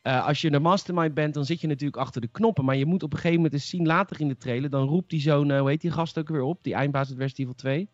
Uh, 0.03 0.27
als 0.27 0.41
je 0.41 0.51
de 0.51 0.59
mastermind 0.59 1.13
bent, 1.13 1.33
dan 1.33 1.45
zit 1.45 1.61
je 1.61 1.67
natuurlijk 1.67 1.97
achter 1.97 2.21
de 2.21 2.27
knoppen. 2.27 2.65
Maar 2.65 2.75
je 2.75 2.85
moet 2.85 3.03
op 3.03 3.11
een 3.11 3.17
gegeven 3.17 3.35
moment 3.35 3.53
eens 3.53 3.69
zien, 3.69 3.85
later 3.85 4.19
in 4.19 4.27
de 4.27 4.37
trailer, 4.37 4.69
dan 4.69 4.87
roept 4.87 5.09
die 5.09 5.21
zo'n, 5.21 5.49
uh, 5.49 5.59
hoe 5.59 5.69
heet 5.69 5.81
die 5.81 5.91
gast 5.91 6.19
ook 6.19 6.29
weer 6.29 6.41
op? 6.41 6.63
Die 6.63 6.73
eindbaas 6.73 7.09
uit 7.09 7.17
Resident 7.17 7.39
Evil 7.39 7.55
2. 7.55 7.89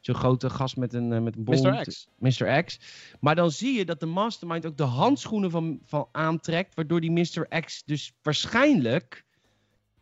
Zo'n 0.00 0.14
grote 0.14 0.50
gast 0.50 0.76
met 0.76 0.92
een, 0.94 1.12
uh, 1.12 1.20
met 1.20 1.36
een 1.36 1.44
bol. 1.44 1.62
Mr. 1.62 1.82
X. 1.82 2.08
Mr. 2.18 2.62
X. 2.62 2.80
Maar 3.20 3.34
dan 3.34 3.50
zie 3.50 3.78
je 3.78 3.84
dat 3.84 4.00
de 4.00 4.06
mastermind 4.06 4.66
ook 4.66 4.76
de 4.76 4.82
handschoenen 4.82 5.50
van, 5.50 5.80
van 5.84 6.08
aantrekt, 6.12 6.74
waardoor 6.74 7.00
die 7.00 7.10
Mr. 7.10 7.60
X 7.60 7.82
dus 7.84 8.12
waarschijnlijk 8.22 9.24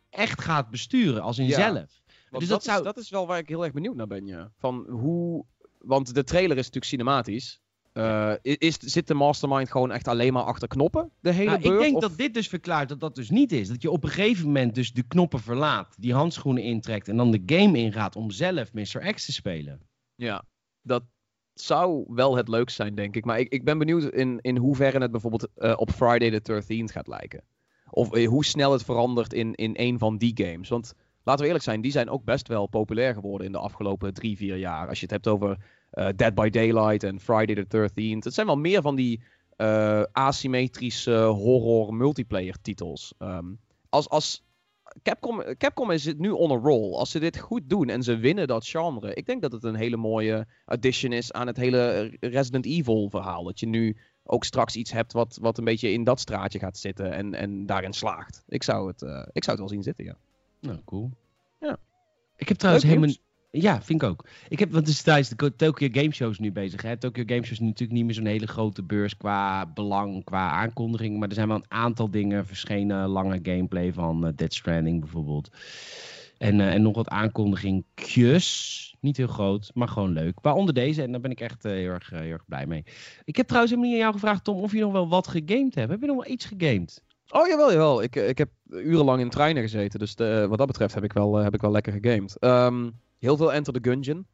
echt 0.09 0.41
gaat 0.41 0.69
besturen, 0.69 1.21
als 1.21 1.37
in 1.37 1.45
Ja. 1.45 1.73
zelf. 1.73 2.00
Want 2.31 2.43
Dus 2.43 2.47
dat, 2.47 2.63
dat 2.63 2.63
zou- 2.63 2.77
is, 2.77 2.83
dat 2.85 2.97
is 2.97 3.09
wel 3.09 3.27
waar 3.27 3.37
ik 3.37 3.49
heel 3.49 3.63
erg 3.63 3.73
benieuwd 3.73 3.95
naar 3.95 4.07
ben, 4.07 4.25
ja. 4.25 4.51
Van 4.57 4.85
hoe... 4.89 5.45
Want 5.77 6.13
de 6.13 6.23
trailer 6.23 6.51
is 6.57 6.65
natuurlijk 6.65 6.85
cinematisch. 6.85 7.61
Eh, 7.93 8.33
is, 8.41 8.77
zit 8.77 9.07
de 9.07 9.13
mastermind 9.13 9.71
gewoon 9.71 9.91
echt 9.91 10.07
alleen 10.07 10.33
maar 10.33 10.43
achter 10.43 10.67
knoppen? 10.67 11.11
De 11.19 11.31
hele 11.31 11.49
Nou, 11.49 11.61
beurt? 11.61 11.73
ik 11.75 11.79
denk 11.81 11.95
Of- 11.95 12.01
dat 12.01 12.17
dit 12.17 12.33
dus 12.33 12.47
verklaart 12.47 12.89
dat 12.89 12.99
dat 12.99 13.15
dus 13.15 13.29
niet 13.29 13.51
is. 13.51 13.67
Dat 13.67 13.81
je 13.81 13.91
op 13.91 14.03
een 14.03 14.09
gegeven 14.09 14.45
moment 14.45 14.75
dus 14.75 14.93
de 14.93 15.03
knoppen 15.07 15.39
verlaat, 15.39 15.95
die 15.99 16.13
handschoenen 16.13 16.63
intrekt 16.63 17.07
en 17.07 17.17
dan 17.17 17.31
de 17.31 17.41
game 17.45 17.77
ingaat 17.77 18.15
om 18.15 18.31
zelf 18.31 18.73
Mr. 18.73 19.13
X 19.13 19.25
te 19.25 19.31
spelen. 19.31 19.81
Ja, 20.15 20.43
dat 20.81 21.03
zou 21.53 22.03
wel 22.07 22.35
het 22.35 22.47
leukst 22.47 22.75
zijn, 22.75 22.95
denk 22.95 23.15
ik. 23.15 23.25
Maar 23.25 23.39
ik, 23.39 23.49
ik 23.53 23.63
ben 23.63 23.77
benieuwd 23.77 24.03
in, 24.03 24.39
in 24.41 24.57
hoeverre 24.57 24.99
het 24.99 25.11
bijvoorbeeld 25.11 25.47
eh, 25.55 25.73
op 25.75 25.91
Friday 25.91 26.39
the 26.39 26.63
13th 26.63 26.91
gaat 26.93 27.07
lijken. 27.07 27.43
Of 27.89 28.11
eh, 28.13 28.27
hoe 28.27 28.45
snel 28.45 28.71
het 28.71 28.83
verandert 28.83 29.33
in, 29.33 29.55
in 29.55 29.71
een 29.75 29.97
van 29.99 30.17
die 30.17 30.31
games. 30.43 30.69
Want 30.69 30.93
laten 31.23 31.41
we 31.41 31.45
eerlijk 31.45 31.63
zijn, 31.63 31.81
die 31.81 31.91
zijn 31.91 32.09
ook 32.09 32.23
best 32.23 32.47
wel 32.47 32.67
populair 32.67 33.13
geworden 33.13 33.47
in 33.47 33.53
de 33.53 33.59
afgelopen 33.59 34.13
drie, 34.13 34.37
vier 34.37 34.57
jaar. 34.57 34.87
Als 34.87 34.99
je 34.99 35.05
het 35.05 35.13
hebt 35.13 35.27
over 35.27 35.57
eh, 35.91 36.07
Dead 36.15 36.35
by 36.35 36.49
Daylight 36.49 37.03
en 37.03 37.19
Friday 37.19 37.65
the 37.65 37.89
13th. 37.89 38.23
Het 38.23 38.33
zijn 38.33 38.47
wel 38.47 38.57
meer 38.57 38.81
van 38.81 38.95
die 38.95 39.23
eh, 39.55 40.03
asymmetrische 40.11 41.17
horror 41.17 41.93
multiplayer 41.93 42.55
titels. 42.61 43.13
Ehm, 43.17 43.45
als, 43.89 44.09
als 44.09 44.43
Capcom, 45.03 45.43
Capcom 45.57 45.91
is 45.91 46.13
nu 46.13 46.29
on 46.29 46.51
a 46.51 46.55
roll. 46.55 46.93
Als 46.93 47.11
ze 47.11 47.19
dit 47.19 47.37
goed 47.39 47.69
doen 47.69 47.89
en 47.89 48.03
ze 48.03 48.17
winnen 48.17 48.47
dat 48.47 48.67
genre. 48.67 49.13
Ik 49.13 49.25
denk 49.25 49.41
dat 49.41 49.51
het 49.51 49.63
een 49.63 49.75
hele 49.75 49.97
mooie 49.97 50.47
addition 50.65 51.11
is 51.11 51.31
aan 51.31 51.47
het 51.47 51.57
hele 51.57 52.11
Resident 52.19 52.65
Evil 52.65 53.09
verhaal. 53.09 53.43
Dat 53.43 53.59
je 53.59 53.67
nu 53.67 53.97
ook 54.23 54.43
straks 54.43 54.75
iets 54.75 54.91
hebt 54.91 55.13
wat, 55.13 55.37
wat 55.41 55.57
een 55.57 55.63
beetje 55.63 55.91
in 55.91 56.03
dat 56.03 56.19
straatje 56.19 56.59
gaat 56.59 56.77
zitten 56.77 57.11
en, 57.11 57.33
en 57.33 57.65
daarin 57.65 57.93
slaagt. 57.93 58.43
Ik 58.47 58.63
zou, 58.63 58.87
het, 58.87 59.01
eh, 59.01 59.27
ik 59.31 59.43
zou 59.43 59.57
het 59.57 59.59
wel 59.59 59.69
zien 59.69 59.83
zitten, 59.83 60.05
ja. 60.05 60.17
Nou, 60.61 60.79
cool. 60.85 61.11
Ja. 61.59 61.77
Ik 62.35 62.47
heb 62.47 62.57
trouwens 62.57 62.85
Leuk 62.85 62.93
helemaal... 62.93 63.15
Ja, 63.51 63.81
vind 63.81 64.01
ik 64.01 64.09
ook. 64.09 64.25
Ik 64.49 64.59
heb, 64.59 64.71
want 64.71 64.85
het 64.85 64.95
is 64.95 65.01
tijdens 65.01 65.29
de 65.29 65.55
Tokyo 65.55 65.87
Game 65.91 66.11
Show 66.11 66.29
is 66.29 66.39
nu 66.39 66.51
bezig. 66.51 66.81
Hè? 66.81 66.97
Tokyo 66.97 67.23
Game 67.25 67.43
Show 67.43 67.51
is 67.51 67.59
natuurlijk 67.59 67.91
niet 67.91 68.05
meer 68.05 68.13
zo'n 68.13 68.25
hele 68.25 68.47
grote 68.47 68.83
beurs 68.83 69.17
qua 69.17 69.65
belang, 69.65 70.23
qua 70.23 70.49
aankondiging. 70.49 71.19
Maar 71.19 71.27
er 71.27 71.33
zijn 71.33 71.47
wel 71.47 71.57
een 71.57 71.71
aantal 71.71 72.11
dingen 72.11 72.45
verschenen. 72.45 73.07
Lange 73.07 73.39
gameplay 73.43 73.93
van 73.93 74.25
eh, 74.25 74.31
Dead 74.35 74.53
Stranding 74.53 74.99
bijvoorbeeld. 74.99 75.49
En, 76.37 76.59
eh, 76.59 76.73
en 76.73 76.81
nog 76.81 76.95
wat 76.95 77.09
aankondigingjes. 77.09 78.95
Niet 78.99 79.17
heel 79.17 79.27
groot, 79.27 79.71
maar 79.73 79.87
gewoon 79.87 80.11
leuk. 80.11 80.39
Waaronder 80.41 80.73
deze. 80.73 81.03
En 81.03 81.11
daar 81.11 81.21
ben 81.21 81.31
ik 81.31 81.39
echt 81.39 81.65
eh, 81.65 81.71
heel, 81.71 81.91
erg, 81.91 82.09
heel 82.09 82.31
erg 82.31 82.45
blij 82.45 82.67
mee. 82.67 82.83
Ik 83.23 83.35
heb 83.35 83.45
trouwens 83.45 83.73
helemaal 83.73 83.91
niet 83.91 84.01
aan 84.01 84.07
jou 84.07 84.19
gevraagd, 84.19 84.43
Tom, 84.43 84.61
of 84.61 84.71
je 84.71 84.79
nog 84.79 84.91
wel 84.91 85.07
wat 85.07 85.27
gegamed 85.27 85.75
hebt. 85.75 85.91
Heb 85.91 86.01
je 86.01 86.07
nog 86.07 86.23
wel 86.23 86.33
iets 86.33 86.45
gegamed? 86.45 87.03
Oh, 87.31 87.47
jawel, 87.47 87.71
jawel. 87.71 88.01
Ik, 88.03 88.15
eh, 88.15 88.27
ik 88.29 88.37
heb 88.37 88.49
urenlang 88.69 89.21
in 89.21 89.29
treinen 89.29 89.61
gezeten. 89.63 89.99
Dus 89.99 90.15
de- 90.15 90.45
wat 90.49 90.57
dat 90.57 90.67
betreft 90.67 90.93
heb 90.93 91.03
ik 91.03 91.13
wel, 91.13 91.37
eh, 91.37 91.43
heb 91.43 91.53
ik 91.53 91.61
wel 91.61 91.71
lekker 91.71 91.93
gegamed. 92.01 92.37
Ehm, 92.39 92.89
heel 93.19 93.37
veel 93.37 93.53
Enter 93.53 93.73
the 93.73 93.89
Gungeon. 93.89 94.25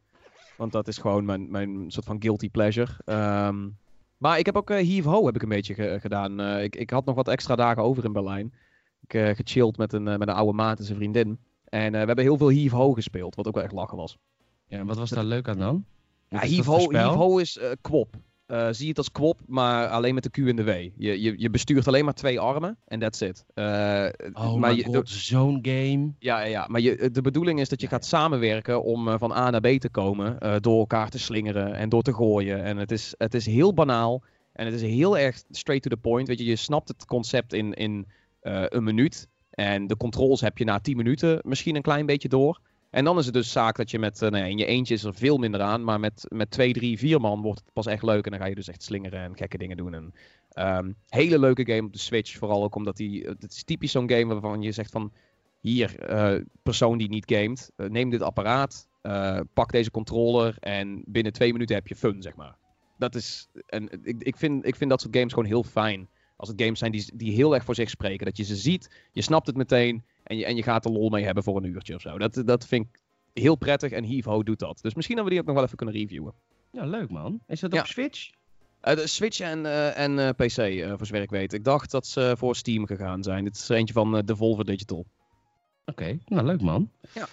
Want 0.56 0.72
dat 0.72 0.88
is 0.88 0.98
gewoon 0.98 1.24
mijn, 1.24 1.50
mijn 1.50 1.90
soort 1.90 2.04
van 2.06 2.16
guilty 2.22 2.50
pleasure. 2.50 2.90
Ehm, 3.04 3.68
maar 4.16 4.38
ik 4.38 4.46
heb 4.46 4.56
ook 4.56 4.70
eh 4.70 4.88
Heave 4.88 5.08
Ho 5.08 5.26
heb 5.26 5.34
ik 5.34 5.42
een 5.42 5.48
beetje 5.48 5.74
ge- 5.74 5.98
gedaan. 6.00 6.40
Eh, 6.40 6.62
ik, 6.62 6.76
ik 6.76 6.90
had 6.90 7.04
nog 7.04 7.14
wat 7.14 7.28
extra 7.28 7.56
dagen 7.56 7.82
over 7.82 8.04
in 8.04 8.12
Berlijn. 8.12 8.54
Ik 9.00 9.14
eh 9.14 9.34
gechilled 9.34 9.76
met 9.76 9.92
een, 9.92 10.08
eh, 10.08 10.16
met 10.18 10.28
een 10.28 10.34
oude 10.34 10.52
maat 10.52 10.78
en 10.78 10.84
zijn 10.84 10.96
vriendin. 10.98 11.38
En 11.64 11.84
eh, 11.94 12.00
we 12.00 12.06
hebben 12.06 12.24
heel 12.24 12.36
veel 12.36 12.52
Heave 12.52 12.76
Ho 12.76 12.92
gespeeld. 12.92 13.34
Wat 13.34 13.46
ook 13.46 13.54
wel 13.54 13.64
echt 13.64 13.72
lachen 13.72 13.96
was. 13.96 14.18
Ja, 14.66 14.84
wat 14.84 14.96
was 14.96 15.10
daar 15.10 15.24
leuk 15.24 15.48
aan 15.48 15.58
dan? 15.58 15.84
Ja, 16.28 16.38
Heave 16.38 16.70
Ho? 16.70 16.76
Heave 16.76 17.16
Ho 17.18 17.38
is 17.38 17.58
eh 17.58 17.70
kwop. 17.80 18.16
Eh, 18.48 18.68
zie 18.70 18.88
het 18.88 18.98
als 18.98 19.12
kwop, 19.12 19.40
maar 19.46 19.88
alleen 19.88 20.14
met 20.14 20.22
de 20.22 20.30
Q 20.30 20.36
en 20.38 20.56
de 20.56 20.64
W. 20.64 20.68
Je, 20.96 21.20
je, 21.22 21.34
je 21.36 21.50
bestuurt 21.50 21.88
alleen 21.88 22.04
maar 22.04 22.14
twee 22.14 22.40
armen 22.40 22.78
en 22.86 22.98
that's 22.98 23.20
it. 23.20 23.44
Eh, 23.54 24.06
Oh 24.32 24.54
maar 24.54 24.70
my 24.70 24.76
je, 24.76 24.84
god, 24.84 25.08
zo'n 25.08 25.58
game. 25.62 26.12
ja, 26.18 26.40
ja, 26.44 26.66
maar 26.68 26.80
je, 26.80 27.10
de 27.10 27.20
bedoeling 27.20 27.60
is 27.60 27.68
dat 27.68 27.80
je 27.80 27.86
gaat 27.86 28.04
samenwerken 28.04 28.82
om 28.82 29.08
eh, 29.08 29.14
van 29.18 29.32
A 29.32 29.50
naar 29.50 29.60
B 29.60 29.66
te 29.66 29.88
komen. 29.90 30.38
eh, 30.38 30.54
door 30.60 30.78
elkaar 30.78 31.08
te 31.10 31.18
slingeren 31.18 31.74
en 31.74 31.88
door 31.88 32.02
te 32.02 32.14
gooien. 32.14 32.62
En 32.64 32.76
het 32.76 32.90
is, 32.90 33.14
het 33.18 33.34
is 33.34 33.46
heel 33.46 33.74
banaal. 33.74 34.22
En 34.52 34.64
het 34.64 34.74
is 34.74 34.82
heel 34.82 35.18
erg 35.18 35.42
straight 35.50 35.82
to 35.88 35.90
the 35.96 36.00
point. 36.02 36.28
Weet 36.28 36.38
je, 36.38 36.44
je 36.44 36.56
snapt 36.56 36.88
het 36.88 37.04
concept 37.04 37.52
in, 37.52 37.72
in 37.74 38.06
eh, 38.40 38.62
een 38.68 38.84
minuut. 38.84 39.28
En 39.50 39.86
de 39.86 39.96
controls 39.96 40.40
heb 40.40 40.58
je 40.58 40.64
na 40.64 40.78
10 40.78 40.96
minuten 40.96 41.38
misschien 41.42 41.76
een 41.76 41.82
klein 41.82 42.06
beetje 42.06 42.28
door. 42.28 42.60
En 42.90 43.04
dan 43.04 43.18
is 43.18 43.24
het 43.24 43.34
dus 43.34 43.52
zaak 43.52 43.76
dat 43.76 43.90
je 43.90 43.98
met, 43.98 44.22
eh, 44.22 44.30
nou 44.30 44.42
ja, 44.42 44.50
in 44.50 44.58
je 44.58 44.66
eentje 44.66 44.94
is 44.94 45.04
er 45.04 45.14
veel 45.14 45.38
minder 45.38 45.60
aan. 45.60 45.84
Maar 45.84 46.00
met, 46.00 46.26
met 46.28 46.50
twee, 46.50 46.72
drie, 46.72 46.98
vier 46.98 47.20
man 47.20 47.42
wordt 47.42 47.60
het 47.60 47.72
pas 47.72 47.86
echt 47.86 48.02
leuk. 48.02 48.24
En 48.24 48.30
dan 48.30 48.40
ga 48.40 48.46
je 48.46 48.54
dus 48.54 48.68
echt 48.68 48.82
slingeren 48.82 49.20
en 49.20 49.36
gekke 49.36 49.58
dingen 49.58 49.76
doen. 49.76 49.94
En, 49.94 50.14
ehm, 50.50 50.92
hele 51.08 51.38
leuke 51.38 51.66
game 51.66 51.86
op 51.86 51.92
de 51.92 51.98
Switch. 51.98 52.36
Vooral 52.36 52.62
ook 52.62 52.74
omdat 52.74 52.96
die, 52.96 53.24
het 53.24 53.52
is 53.52 53.64
typisch 53.64 53.90
zo'n 53.90 54.10
game 54.10 54.26
waarvan 54.26 54.62
je 54.62 54.72
zegt 54.72 54.90
van... 54.90 55.12
Hier, 55.60 55.98
eh, 55.98 56.40
persoon 56.62 56.98
die 56.98 57.08
niet 57.08 57.32
gamet, 57.32 57.72
eh, 57.76 57.88
neem 57.88 58.10
dit 58.10 58.22
apparaat, 58.22 58.88
eh, 59.02 59.40
pak 59.54 59.72
deze 59.72 59.90
controller 59.90 60.56
en 60.60 61.02
binnen 61.06 61.32
twee 61.32 61.52
minuten 61.52 61.74
heb 61.76 61.88
je 61.88 61.96
fun, 61.96 62.22
zeg 62.22 62.34
maar. 62.36 62.56
Dat 62.98 63.14
is, 63.14 63.48
en 63.66 63.88
ik, 64.02 64.22
ik, 64.22 64.36
vind, 64.36 64.66
ik 64.66 64.76
vind 64.76 64.90
dat 64.90 65.00
soort 65.00 65.16
games 65.16 65.32
gewoon 65.32 65.48
heel 65.48 65.62
fijn. 65.62 66.08
Als 66.36 66.48
het 66.48 66.62
games 66.62 66.78
zijn 66.78 66.92
die, 66.92 67.10
die 67.14 67.32
heel 67.32 67.54
erg 67.54 67.64
voor 67.64 67.74
zich 67.74 67.90
spreken. 67.90 68.26
Dat 68.26 68.36
je 68.36 68.44
ze 68.44 68.56
ziet, 68.56 68.90
je 69.12 69.22
snapt 69.22 69.46
het 69.46 69.56
meteen 69.56 70.04
en 70.28 70.36
je, 70.36 70.44
en 70.44 70.56
je 70.56 70.62
gaat 70.62 70.84
er 70.84 70.90
lol 70.90 71.08
mee 71.08 71.24
hebben 71.24 71.42
voor 71.42 71.56
een 71.56 71.64
uurtje 71.64 71.94
of 71.94 72.00
zo. 72.00 72.18
Dat, 72.18 72.42
dat 72.44 72.66
vind 72.66 72.86
ik 72.86 73.00
heel 73.42 73.56
prettig 73.56 73.90
en 73.92 74.22
Ho 74.24 74.42
doet 74.42 74.58
dat. 74.58 74.78
Dus 74.82 74.94
misschien 74.94 75.16
dat 75.16 75.24
we 75.24 75.30
die 75.30 75.40
ook 75.40 75.46
nog 75.46 75.54
wel 75.54 75.64
even 75.64 75.76
kunnen 75.76 75.94
reviewen. 75.94 76.34
Ja, 76.72 76.84
leuk 76.84 77.10
man. 77.10 77.40
Is 77.46 77.60
dat 77.60 77.72
Ja. 77.72 77.80
op 77.80 77.86
Switch? 77.86 78.30
Eh, 78.80 78.96
de 78.96 79.06
Switch 79.06 79.40
en, 79.40 79.66
eh, 79.66 79.98
en 79.98 80.18
eh, 80.18 80.28
PC, 80.28 80.88
voor 80.96 81.06
zover 81.06 81.22
ik 81.22 81.30
weet. 81.30 81.52
Ik 81.52 81.64
dacht 81.64 81.90
dat 81.90 82.06
ze 82.06 82.34
voor 82.38 82.56
Steam 82.56 82.86
gegaan 82.86 83.22
zijn. 83.22 83.44
Dit 83.44 83.56
is 83.56 83.68
er 83.68 83.76
eentje 83.76 83.94
van 83.94 84.22
Devolver 84.24 84.64
Digital. 84.64 85.06
Oké, 85.84 86.18
nou 86.26 86.46
leuk 86.46 86.60
man. 86.60 86.90
Ja. 87.14 87.28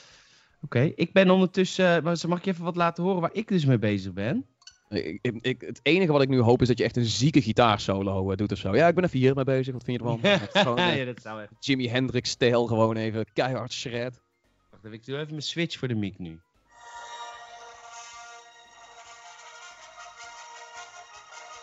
Oké, 0.61 0.79
ik 0.95 1.13
ben 1.13 1.29
ondertussen, 1.29 2.03
mag 2.03 2.23
ik 2.37 2.45
je 2.45 2.51
even 2.51 2.63
wat 2.63 2.75
laten 2.75 3.03
horen 3.03 3.21
waar 3.21 3.33
ik 3.33 3.47
dus 3.47 3.65
mee 3.65 3.79
bezig 3.79 4.13
ben? 4.13 4.45
Ik, 4.89 5.19
ik, 5.41 5.61
het 5.61 5.79
enige 5.83 6.11
wat 6.11 6.21
ik 6.21 6.29
nu 6.29 6.39
hoop 6.39 6.61
is 6.61 6.67
dat 6.67 6.77
je 6.77 6.83
echt 6.83 6.97
een 6.97 7.05
zieke 7.05 7.41
gitaarsolo 7.41 8.31
eh, 8.31 8.37
doet 8.37 8.51
of 8.51 8.57
zo. 8.57 8.75
Ja, 8.75 8.87
ik 8.87 8.95
ben 8.95 9.03
er 9.03 9.09
vier 9.09 9.35
mee 9.35 9.43
bezig. 9.43 9.73
Wat 9.73 9.83
vind 9.83 10.01
je 10.01 10.05
ervan? 10.05 10.39
Gewoon, 10.63 10.77
eh, 10.77 10.97
ja, 10.97 11.05
dat 11.05 11.21
zou 11.21 11.41
echt. 11.41 11.51
Jimi 11.59 11.89
Hendrix-stijl 11.89 12.65
gewoon 12.65 12.95
even 12.95 13.25
keihard 13.33 13.73
shred. 13.73 14.21
Wacht 14.69 14.85
even, 14.85 14.97
ik 14.97 15.05
doe 15.05 15.15
even 15.15 15.29
mijn 15.29 15.41
Switch 15.41 15.77
voor 15.77 15.87
de 15.87 15.95
mic 15.95 16.19
nu. 16.19 16.39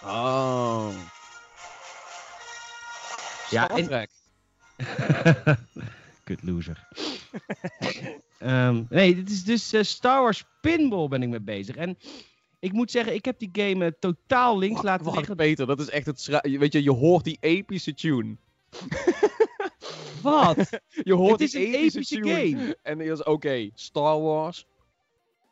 Oh. 0.05 0.89
Ja, 3.51 3.69
en-. 3.69 4.09
Kut 6.25 6.43
loser. 6.43 6.89
Ehm, 8.39 8.83
nee, 8.89 9.15
dit 9.15 9.31
is 9.31 9.45
dus 9.45 9.73
eh, 9.73 9.83
Star 9.83 10.23
Wars 10.23 10.45
Pinball 10.61 11.09
ben 11.09 11.23
ik 11.23 11.29
mee 11.29 11.41
bezig. 11.41 11.77
En 11.77 11.99
ik 12.63 12.73
moet 12.73 12.91
zeggen, 12.91 13.15
ik 13.15 13.25
heb 13.25 13.39
die 13.39 13.51
game 13.53 13.85
eh, 13.85 13.93
totaal 13.99 14.59
links 14.59 14.83
laten 14.83 15.05
Wacht, 15.05 15.17
liggen. 15.17 15.37
Peter, 15.37 15.67
dat 15.67 15.81
is 15.81 15.89
echt 15.89 16.07
het 16.07 16.41
Weet 16.43 16.73
je, 16.73 16.83
je 16.83 16.91
hoort 16.91 17.25
die 17.25 17.37
epische 17.41 17.95
tune. 17.95 18.37
Wat? 20.23 20.57
Je 21.05 21.15
hoort 21.15 21.31
Het 21.31 21.41
is 21.41 21.51
die 21.51 21.67
een 21.67 21.75
epische, 21.75 21.99
epische 21.99 22.21
tune. 22.21 22.35
game. 22.35 22.77
En 22.83 22.99
die 22.99 23.11
is 23.11 23.23
oké, 23.23 23.71
Star 23.75 24.21
Wars. 24.21 24.67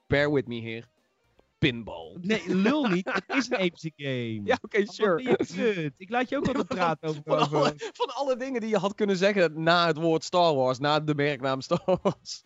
Bear 0.07 0.33
with 0.33 0.47
me 0.47 0.61
here. 0.61 0.85
Pinball. 1.59 2.17
Nee, 2.21 2.43
lul 2.55 2.85
niet. 2.85 3.11
Het 3.13 3.37
is 3.37 3.51
een 3.51 3.59
epische 3.59 3.93
game. 3.97 4.41
Ja, 4.51 4.59
oké, 4.63 4.85
sure. 4.87 5.93
Ik 5.97 6.11
laat 6.11 6.29
je 6.29 6.37
ook 6.37 6.47
altijd 6.47 6.67
praten 6.79 7.09
over. 7.09 7.23
Van 7.25 7.39
alle, 7.39 7.75
van 7.93 8.15
alle 8.15 8.37
dingen 8.37 8.61
die 8.61 8.71
je 8.71 8.79
had 8.79 8.95
kunnen 8.95 9.17
zeggen 9.17 9.63
na 9.63 9.87
het 9.87 9.97
woord 9.97 10.25
Star 10.25 10.55
Wars, 10.55 10.79
na 10.79 11.01
de 11.01 11.15
merknaam 11.15 11.61
Star 11.61 11.99
Wars. 12.03 12.45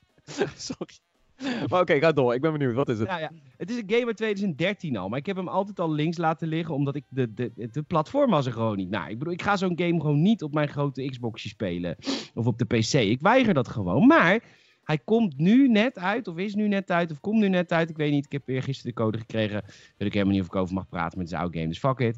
Sorry. 0.56 0.98
Maar 1.68 1.80
oké, 1.80 1.98
ga 1.98 2.12
door. 2.12 2.34
Ik 2.34 2.40
ben 2.40 2.52
benieuwd. 2.52 2.74
Wat 2.74 2.88
is 2.88 2.98
het? 2.98 3.08
Ja, 3.08 3.18
ja. 3.18 3.30
Het 3.56 3.70
is 3.70 3.76
een 3.76 3.90
game 3.90 4.06
uit 4.06 4.16
2013 4.16 4.96
al, 4.96 5.08
maar 5.08 5.18
ik 5.18 5.26
heb 5.26 5.36
hem 5.36 5.48
altijd 5.48 5.80
al 5.80 5.92
links 5.92 6.16
laten 6.16 6.48
liggen, 6.48 6.74
omdat 6.74 6.94
ik 6.94 7.04
de, 7.08 7.34
de, 7.34 7.52
de 7.72 7.82
platform 7.82 8.30
was 8.30 8.46
er 8.46 8.52
gewoon 8.52 8.76
niet. 8.76 8.90
Nou, 8.90 9.10
ik 9.10 9.18
bedoel, 9.18 9.32
ik 9.32 9.42
ga 9.42 9.56
zo'n 9.56 9.78
game 9.78 10.00
gewoon 10.00 10.22
niet 10.22 10.42
op 10.42 10.54
mijn 10.54 10.68
grote 10.68 11.08
Xboxje 11.08 11.48
spelen. 11.48 11.96
Of 12.34 12.46
op 12.46 12.58
de 12.58 12.64
PC. 12.64 12.92
Ik 12.92 13.20
weiger 13.20 13.54
dat 13.54 13.68
gewoon. 13.68 14.06
Maar 14.06 14.42
hij 14.84 14.98
komt 14.98 15.38
nu 15.38 15.68
net 15.68 15.98
uit, 15.98 16.28
of 16.28 16.36
is 16.36 16.54
nu 16.54 16.68
net 16.68 16.90
uit, 16.90 17.10
of 17.10 17.20
komt 17.20 17.40
nu 17.40 17.48
net 17.48 17.72
uit. 17.72 17.90
Ik 17.90 17.96
weet 17.96 18.10
niet, 18.10 18.24
ik 18.24 18.32
heb 18.32 18.46
weer 18.46 18.62
gisteren 18.62 18.94
de 18.94 19.02
code 19.02 19.18
gekregen. 19.18 19.62
Weet 19.96 20.08
ik 20.08 20.12
helemaal 20.12 20.32
niet 20.34 20.42
of 20.42 20.46
ik 20.46 20.56
over 20.56 20.74
mag 20.74 20.88
praten 20.88 21.18
met 21.18 21.28
zijn 21.28 21.40
oude 21.40 21.56
game, 21.58 21.70
dus 21.70 21.78
fuck 21.78 21.98
it. 21.98 22.16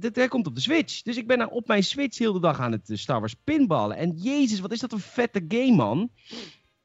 Dit, 0.00 0.16
hij 0.16 0.28
komt 0.28 0.46
op 0.46 0.54
de 0.54 0.60
Switch. 0.60 1.02
Dus 1.02 1.16
ik 1.16 1.26
ben 1.26 1.38
nou 1.38 1.50
op 1.50 1.66
mijn 1.66 1.84
Switch 1.84 2.18
heel 2.18 2.32
de 2.32 2.40
dag 2.40 2.60
aan 2.60 2.72
het 2.72 2.90
eh, 2.90 2.96
Star 2.96 3.20
Wars 3.20 3.34
pinballen. 3.44 3.96
En 3.96 4.10
jezus, 4.16 4.60
wat 4.60 4.72
is 4.72 4.80
dat 4.80 4.92
een 4.92 4.98
vette 4.98 5.44
game, 5.48 5.74
man. 5.74 6.10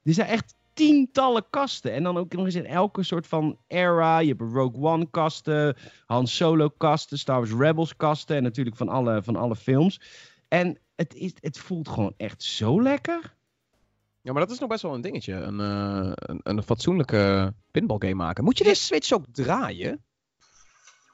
Er 0.03 0.13
zijn 0.13 0.27
echt 0.27 0.55
tientallen 0.77 1.45
kasten. 1.49 1.93
En 1.93 2.03
dan 2.03 2.17
ook 2.17 2.33
nog 2.33 2.45
eens 2.45 2.55
in 2.55 2.65
elke 2.65 3.03
soort 3.03 3.27
van 3.27 3.57
era. 3.67 4.19
Je 4.19 4.27
hebt 4.27 4.41
Rogue 4.41 4.81
One 4.81 5.07
kasten, 5.09 5.75
Han 6.05 6.27
Solo 6.27 6.69
kasten, 6.69 7.17
Star 7.17 7.37
Wars 7.37 7.51
Rebels 7.51 7.95
kasten. 7.95 8.35
En 8.35 8.43
natuurlijk 8.43 8.77
van 8.77 8.89
alle, 8.89 9.23
van 9.23 9.35
alle 9.35 9.55
films. 9.55 10.01
En 10.47 10.79
het, 10.95 11.13
is, 11.13 11.33
het 11.39 11.57
voelt 11.57 11.89
gewoon 11.89 12.13
echt 12.17 12.43
zo 12.43 12.81
lekker. 12.81 13.35
Ja, 14.21 14.31
maar 14.31 14.41
dat 14.41 14.51
is 14.51 14.59
nog 14.59 14.69
best 14.69 14.81
wel 14.81 14.93
een 14.93 15.01
dingetje. 15.01 15.33
Een, 15.33 15.59
uh, 15.59 16.11
een, 16.15 16.39
een 16.43 16.63
fatsoenlijke 16.63 17.53
pinball 17.71 17.97
game 17.99 18.13
maken. 18.13 18.43
Moet 18.43 18.57
je 18.57 18.63
de 18.63 18.75
Switch 18.75 19.11
ook 19.11 19.25
draaien? 19.31 20.03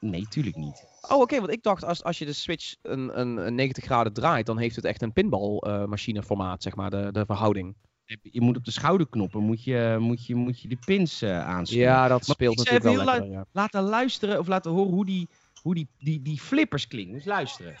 Nee, 0.00 0.26
tuurlijk 0.28 0.56
niet. 0.56 0.86
Oh, 1.08 1.20
oké, 1.20 1.38
want 1.38 1.50
ik 1.50 1.62
dacht 1.62 1.84
als, 1.84 2.02
als 2.02 2.18
je 2.18 2.24
de 2.24 2.32
Switch 2.32 2.74
een, 2.82 3.20
een, 3.20 3.36
een 3.36 3.54
90 3.54 3.84
graden 3.84 4.12
draait, 4.12 4.46
dan 4.46 4.58
heeft 4.58 4.76
het 4.76 4.84
echt 4.84 5.02
een 5.02 5.12
pinballmachine 5.12 6.18
uh, 6.18 6.24
formaat, 6.24 6.62
zeg 6.62 6.74
maar, 6.74 6.90
de, 6.90 7.08
de 7.12 7.24
verhouding. 7.26 7.76
Je 8.22 8.40
moet 8.40 8.56
op 8.56 8.64
de 8.64 8.70
schouderknoppen 8.70 9.42
moet 9.42 9.64
je, 9.64 9.96
moet 10.00 10.26
je, 10.26 10.34
moet 10.34 10.60
je 10.60 10.68
de 10.68 10.78
pins 10.86 11.22
uh, 11.22 11.38
aansluiten. 11.38 11.76
Ja, 11.76 12.08
dat 12.08 12.26
maar 12.26 12.36
speelt 12.36 12.56
natuurlijk 12.56 12.84
wel 12.84 13.04
lekker, 13.04 13.30
ja. 13.30 13.46
Laten 13.52 13.82
luisteren 13.82 14.38
of 14.38 14.46
laten 14.46 14.70
horen 14.70 14.92
hoe 14.92 15.04
die, 15.04 15.28
hoe 15.62 15.74
die, 15.74 15.88
die, 15.98 16.22
die 16.22 16.40
flippers 16.40 16.86
klinken. 16.86 17.14
Dus 17.14 17.24
luisteren. 17.24 17.74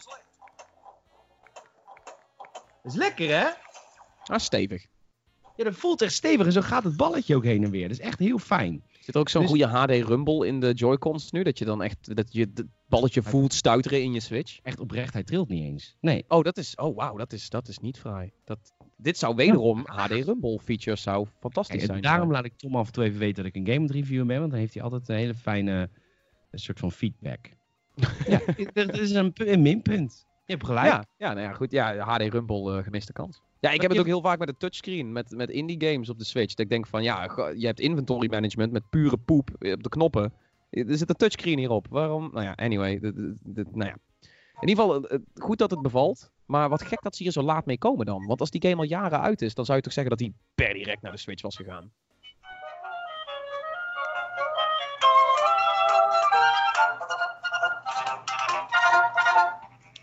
Dat 2.82 2.92
is 2.92 2.94
lekker, 2.94 3.28
hè? 3.28 3.46
Ah, 4.24 4.38
stevig. 4.38 4.86
Ja, 5.56 5.64
dat 5.64 5.74
voelt 5.74 6.02
echt 6.02 6.12
stevig 6.12 6.46
en 6.46 6.52
zo 6.52 6.60
gaat 6.60 6.84
het 6.84 6.96
balletje 6.96 7.36
ook 7.36 7.44
heen 7.44 7.64
en 7.64 7.70
weer. 7.70 7.88
Dat 7.88 7.98
is 7.98 8.04
echt 8.04 8.18
heel 8.18 8.38
fijn. 8.38 8.82
Zit 9.00 9.14
er 9.14 9.20
ook 9.20 9.28
zo'n 9.28 9.40
dus... 9.40 9.50
goede 9.50 9.66
HD 9.66 9.90
rumble 9.90 10.46
in 10.46 10.60
de 10.60 10.72
Joy-Cons 10.72 11.30
nu? 11.30 11.42
Dat 11.42 11.58
je 11.58 11.64
dan 11.64 11.82
echt 11.82 12.16
dat 12.16 12.32
je 12.32 12.40
het 12.54 12.64
balletje 12.88 13.22
voelt 13.22 13.52
stuiteren 13.52 14.02
in 14.02 14.12
je 14.12 14.20
Switch? 14.20 14.58
Echt 14.62 14.80
oprecht, 14.80 15.12
hij 15.12 15.22
trilt 15.22 15.48
niet 15.48 15.62
eens. 15.62 15.96
Nee. 16.00 16.24
Oh, 16.28 16.42
dat 16.42 16.56
is, 16.56 16.74
oh 16.74 16.96
wauw, 16.96 17.16
dat 17.16 17.32
is, 17.32 17.50
dat 17.50 17.68
is 17.68 17.78
niet 17.78 17.98
fraai. 17.98 18.30
Dat, 18.44 18.58
dit 18.96 19.18
zou 19.18 19.34
wederom 19.34 19.82
HD 19.86 20.10
rumble 20.10 20.58
features 20.58 21.02
zou 21.02 21.26
fantastisch 21.40 21.76
Kijk, 21.76 21.90
zijn. 21.90 22.02
Daarom 22.02 22.30
laat 22.30 22.44
ik 22.44 22.56
Tom 22.56 22.76
af 22.76 22.86
en 22.86 22.92
toe 22.92 23.04
even 23.04 23.18
weten 23.18 23.44
dat 23.44 23.54
ik 23.54 23.66
een 23.66 23.74
game 23.74 23.86
review 23.86 24.26
ben, 24.26 24.38
want 24.38 24.50
dan 24.50 24.60
heeft 24.60 24.74
hij 24.74 24.82
altijd 24.82 25.08
een 25.08 25.16
hele 25.16 25.34
fijne 25.34 25.88
een 26.50 26.58
soort 26.58 26.78
van 26.78 26.92
feedback. 26.92 27.50
ja, 28.26 28.40
dat 28.72 28.98
is 28.98 29.10
een, 29.10 29.32
een 29.34 29.62
minpunt. 29.62 30.26
Je 30.46 30.52
hebt 30.52 30.66
gelijk. 30.66 30.86
Ja, 30.86 31.04
ja, 31.16 31.32
nou 31.32 31.46
ja 31.46 31.52
goed. 31.52 31.70
Ja, 31.70 31.96
HD 31.98 32.22
rumble 32.22 32.76
uh, 32.76 32.84
gemiste 32.84 33.12
kans. 33.12 33.42
Ja, 33.60 33.70
ik 33.70 33.80
heb 33.80 33.90
het 33.90 34.00
ook 34.00 34.06
heel 34.06 34.20
vaak 34.20 34.38
met 34.38 34.48
de 34.48 34.56
touchscreen, 34.56 35.12
met, 35.12 35.30
met 35.30 35.50
indie 35.50 35.90
games 35.90 36.08
op 36.08 36.18
de 36.18 36.24
Switch. 36.24 36.54
Dat 36.54 36.64
ik 36.64 36.68
denk 36.68 36.86
van, 36.86 37.02
ja, 37.02 37.22
je 37.56 37.66
hebt 37.66 37.80
inventory 37.80 38.28
management 38.30 38.72
met 38.72 38.90
pure 38.90 39.16
poep 39.16 39.50
op 39.58 39.82
de 39.82 39.88
knoppen. 39.88 40.32
Er 40.70 40.96
zit 40.96 41.08
een 41.08 41.16
touchscreen 41.16 41.58
hierop. 41.58 41.86
Waarom? 41.90 42.30
Nou 42.32 42.44
ja, 42.44 42.52
anyway. 42.52 42.98
Dit, 42.98 43.14
dit, 43.42 43.74
nou 43.74 43.90
ja. 43.90 43.96
In 44.60 44.68
ieder 44.68 44.84
geval, 44.84 45.20
goed 45.34 45.58
dat 45.58 45.70
het 45.70 45.82
bevalt. 45.82 46.32
Maar 46.46 46.68
wat 46.68 46.82
gek 46.82 47.02
dat 47.02 47.16
ze 47.16 47.22
hier 47.22 47.32
zo 47.32 47.42
laat 47.42 47.66
mee 47.66 47.78
komen 47.78 48.06
dan. 48.06 48.26
Want 48.26 48.40
als 48.40 48.50
die 48.50 48.62
game 48.62 48.76
al 48.76 48.88
jaren 48.88 49.20
uit 49.20 49.42
is, 49.42 49.54
dan 49.54 49.64
zou 49.64 49.76
je 49.76 49.82
toch 49.82 49.92
zeggen 49.92 50.16
dat 50.16 50.26
hij 50.26 50.32
per 50.54 50.74
direct 50.74 51.02
naar 51.02 51.12
de 51.12 51.18
Switch 51.18 51.42
was 51.42 51.56
gegaan. 51.56 51.92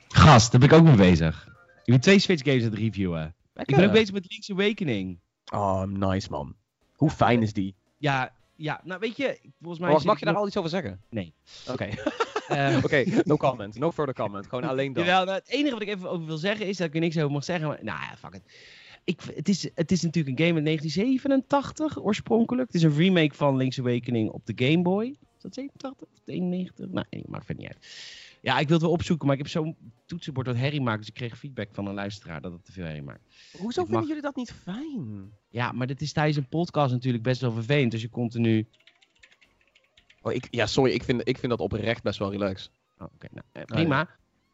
Gast, 0.08 0.52
daar 0.52 0.60
ben 0.60 0.70
ik 0.70 0.76
ook 0.76 0.84
mee 0.84 0.96
bezig. 0.96 1.48
Ik 1.84 1.94
ben 1.94 2.02
twee 2.02 2.20
Switch 2.20 2.44
games 2.44 2.64
aan 2.64 2.70
het 2.70 2.80
reviewen. 2.80 3.36
Ik 3.54 3.76
ben 3.76 3.86
ook 3.86 3.92
bezig 3.92 4.14
met 4.14 4.26
Link's 4.30 4.52
Awakening. 4.52 5.20
Oh, 5.54 5.84
nice 5.84 6.30
man. 6.30 6.56
Hoe 6.96 7.10
fijn 7.10 7.42
is 7.42 7.54
die? 7.54 7.76
Ja, 7.98 8.34
ja 8.56 8.82
nou 8.84 9.00
weet 9.00 9.18
je, 9.18 9.40
volgens 9.60 9.80
mij... 9.82 9.94
Oh, 9.94 10.04
mag 10.04 10.20
je 10.20 10.26
daar 10.26 10.36
al 10.36 10.48
iets 10.48 10.58
over 10.58 10.70
zeggen? 10.70 11.02
Nee. 11.10 11.34
Oké. 11.68 11.90
uh, 12.52 12.84
Oké, 12.84 13.04
no 13.24 13.38
comment. 13.38 13.80
No 13.80 13.92
further 13.92 14.14
comment. 14.16 14.48
Gewoon 14.48 14.64
alleen 14.64 14.94
dat. 14.94 15.06
Jawel, 15.06 15.26
nou, 15.26 15.38
het 15.38 15.50
enige 15.50 15.74
wat 15.74 15.82
ik 15.82 15.88
even 15.88 16.10
over 16.10 16.26
wil 16.26 16.38
zeggen 16.38 16.68
is 16.68 16.78
dat 16.78 16.88
ik 16.88 16.94
er 16.94 17.00
niks 17.00 17.18
over 17.18 17.32
mag 17.32 17.44
zeggen. 17.44 17.68
Maar, 17.68 17.80
nou 17.82 18.00
ja, 18.00 18.18
fuck 18.18 18.34
it. 18.34 18.44
Ik, 19.04 19.22
het, 19.36 19.50
is, 19.50 19.70
het 19.76 19.92
is 19.92 20.02
natuurlijk 20.02 20.40
een 20.40 20.46
game 20.46 20.56
uit 20.56 20.66
1987 20.66 22.04
oorspronkelijk. 22.04 22.68
Het 22.68 22.76
is 22.76 22.84
een 22.84 22.96
remake 22.96 23.36
van 23.36 23.56
Link's 23.56 23.80
Awakening 23.80 24.30
op 24.30 24.46
de 24.46 24.54
Game 24.66 24.82
Boy. 24.82 25.06
Is 25.06 25.42
dat 25.42 25.54
87 25.54 26.08
of 26.08 26.22
91? 26.26 26.90
Nou, 26.90 27.06
nee, 27.10 27.24
maakt 27.28 27.46
verder 27.46 27.64
niet 27.64 27.74
uit. 27.74 27.88
Ja, 28.42 28.60
ik 28.60 28.66
wil 28.68 28.76
het 28.76 28.86
wel 28.86 28.96
opzoeken, 28.96 29.26
maar 29.26 29.36
ik 29.36 29.42
heb 29.42 29.52
zo'n 29.52 29.76
toetsenbord 30.06 30.46
dat 30.46 30.56
herrie 30.56 30.82
maakt. 30.82 31.00
Dus 31.00 31.08
ik 31.08 31.14
kreeg 31.14 31.38
feedback 31.38 31.70
van 31.72 31.88
een 31.88 31.94
luisteraar 31.94 32.42
dat 32.42 32.52
het 32.52 32.66
te 32.66 32.72
veel 32.72 32.86
herrie 32.86 33.02
maakt. 33.02 33.22
Hoezo 33.58 33.86
vinden 33.86 34.08
jullie 34.08 34.22
dat 34.22 34.36
niet 34.36 34.52
fijn? 34.52 35.32
Ja, 35.50 35.72
maar 35.72 35.88
dit 35.88 36.02
is 36.02 36.14
tijdens 36.14 36.38
een 36.38 36.48
podcast 36.48 36.92
natuurlijk 36.92 37.24
best 37.24 37.42
wel 37.42 37.52
vervelend. 37.52 37.92
Dus 37.92 38.02
je 38.02 38.10
continu... 38.10 38.68
Oh, 40.22 40.34
ik, 40.34 40.48
ja, 40.50 40.66
sorry, 40.66 40.92
ik 40.92 41.04
vind, 41.04 41.28
ik 41.28 41.38
vind 41.38 41.52
dat 41.52 41.60
oprecht 41.60 42.04
best 42.04 42.20
wel 42.20 42.32
relaxed. 42.32 42.72
Oh, 42.98 43.08
Oké, 43.14 43.28
nou, 43.32 43.46
eh, 43.52 43.64
prima. 43.64 44.10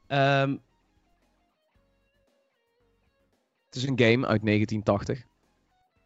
Ja. 0.08 0.41
Um... 0.41 0.62
het 3.65 3.75
is 3.75 3.84
een 3.84 3.99
game 3.99 4.27
uit 4.27 4.45
1980. 4.45 5.25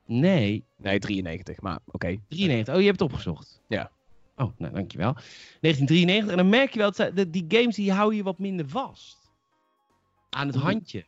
Nee. 0.06 0.66
Nee, 0.76 1.00
93, 1.00 1.62
maar 1.62 1.80
oké. 1.86 1.96
Okay. 1.96 2.22
93, 2.28 2.74
oh, 2.74 2.80
je 2.80 2.86
hebt 2.86 3.00
het 3.00 3.12
opgezocht. 3.12 3.62
Ja. 3.68 3.92
Oh, 4.36 4.52
nou 4.58 4.74
dankjewel. 4.74 5.14
1993. 5.14 6.32
En 6.32 6.38
dan 6.38 6.50
merk 6.50 6.74
je 6.74 6.80
wel, 6.80 7.14
dat 7.14 7.34
die 7.34 7.46
games 7.48 7.76
die 7.76 7.92
houden 7.92 8.18
je 8.18 8.24
wat 8.24 8.40
minder 8.40 8.70
vast. 8.70 9.32
Aan 10.30 10.48
het 10.48 10.56
handje. 10.56 11.06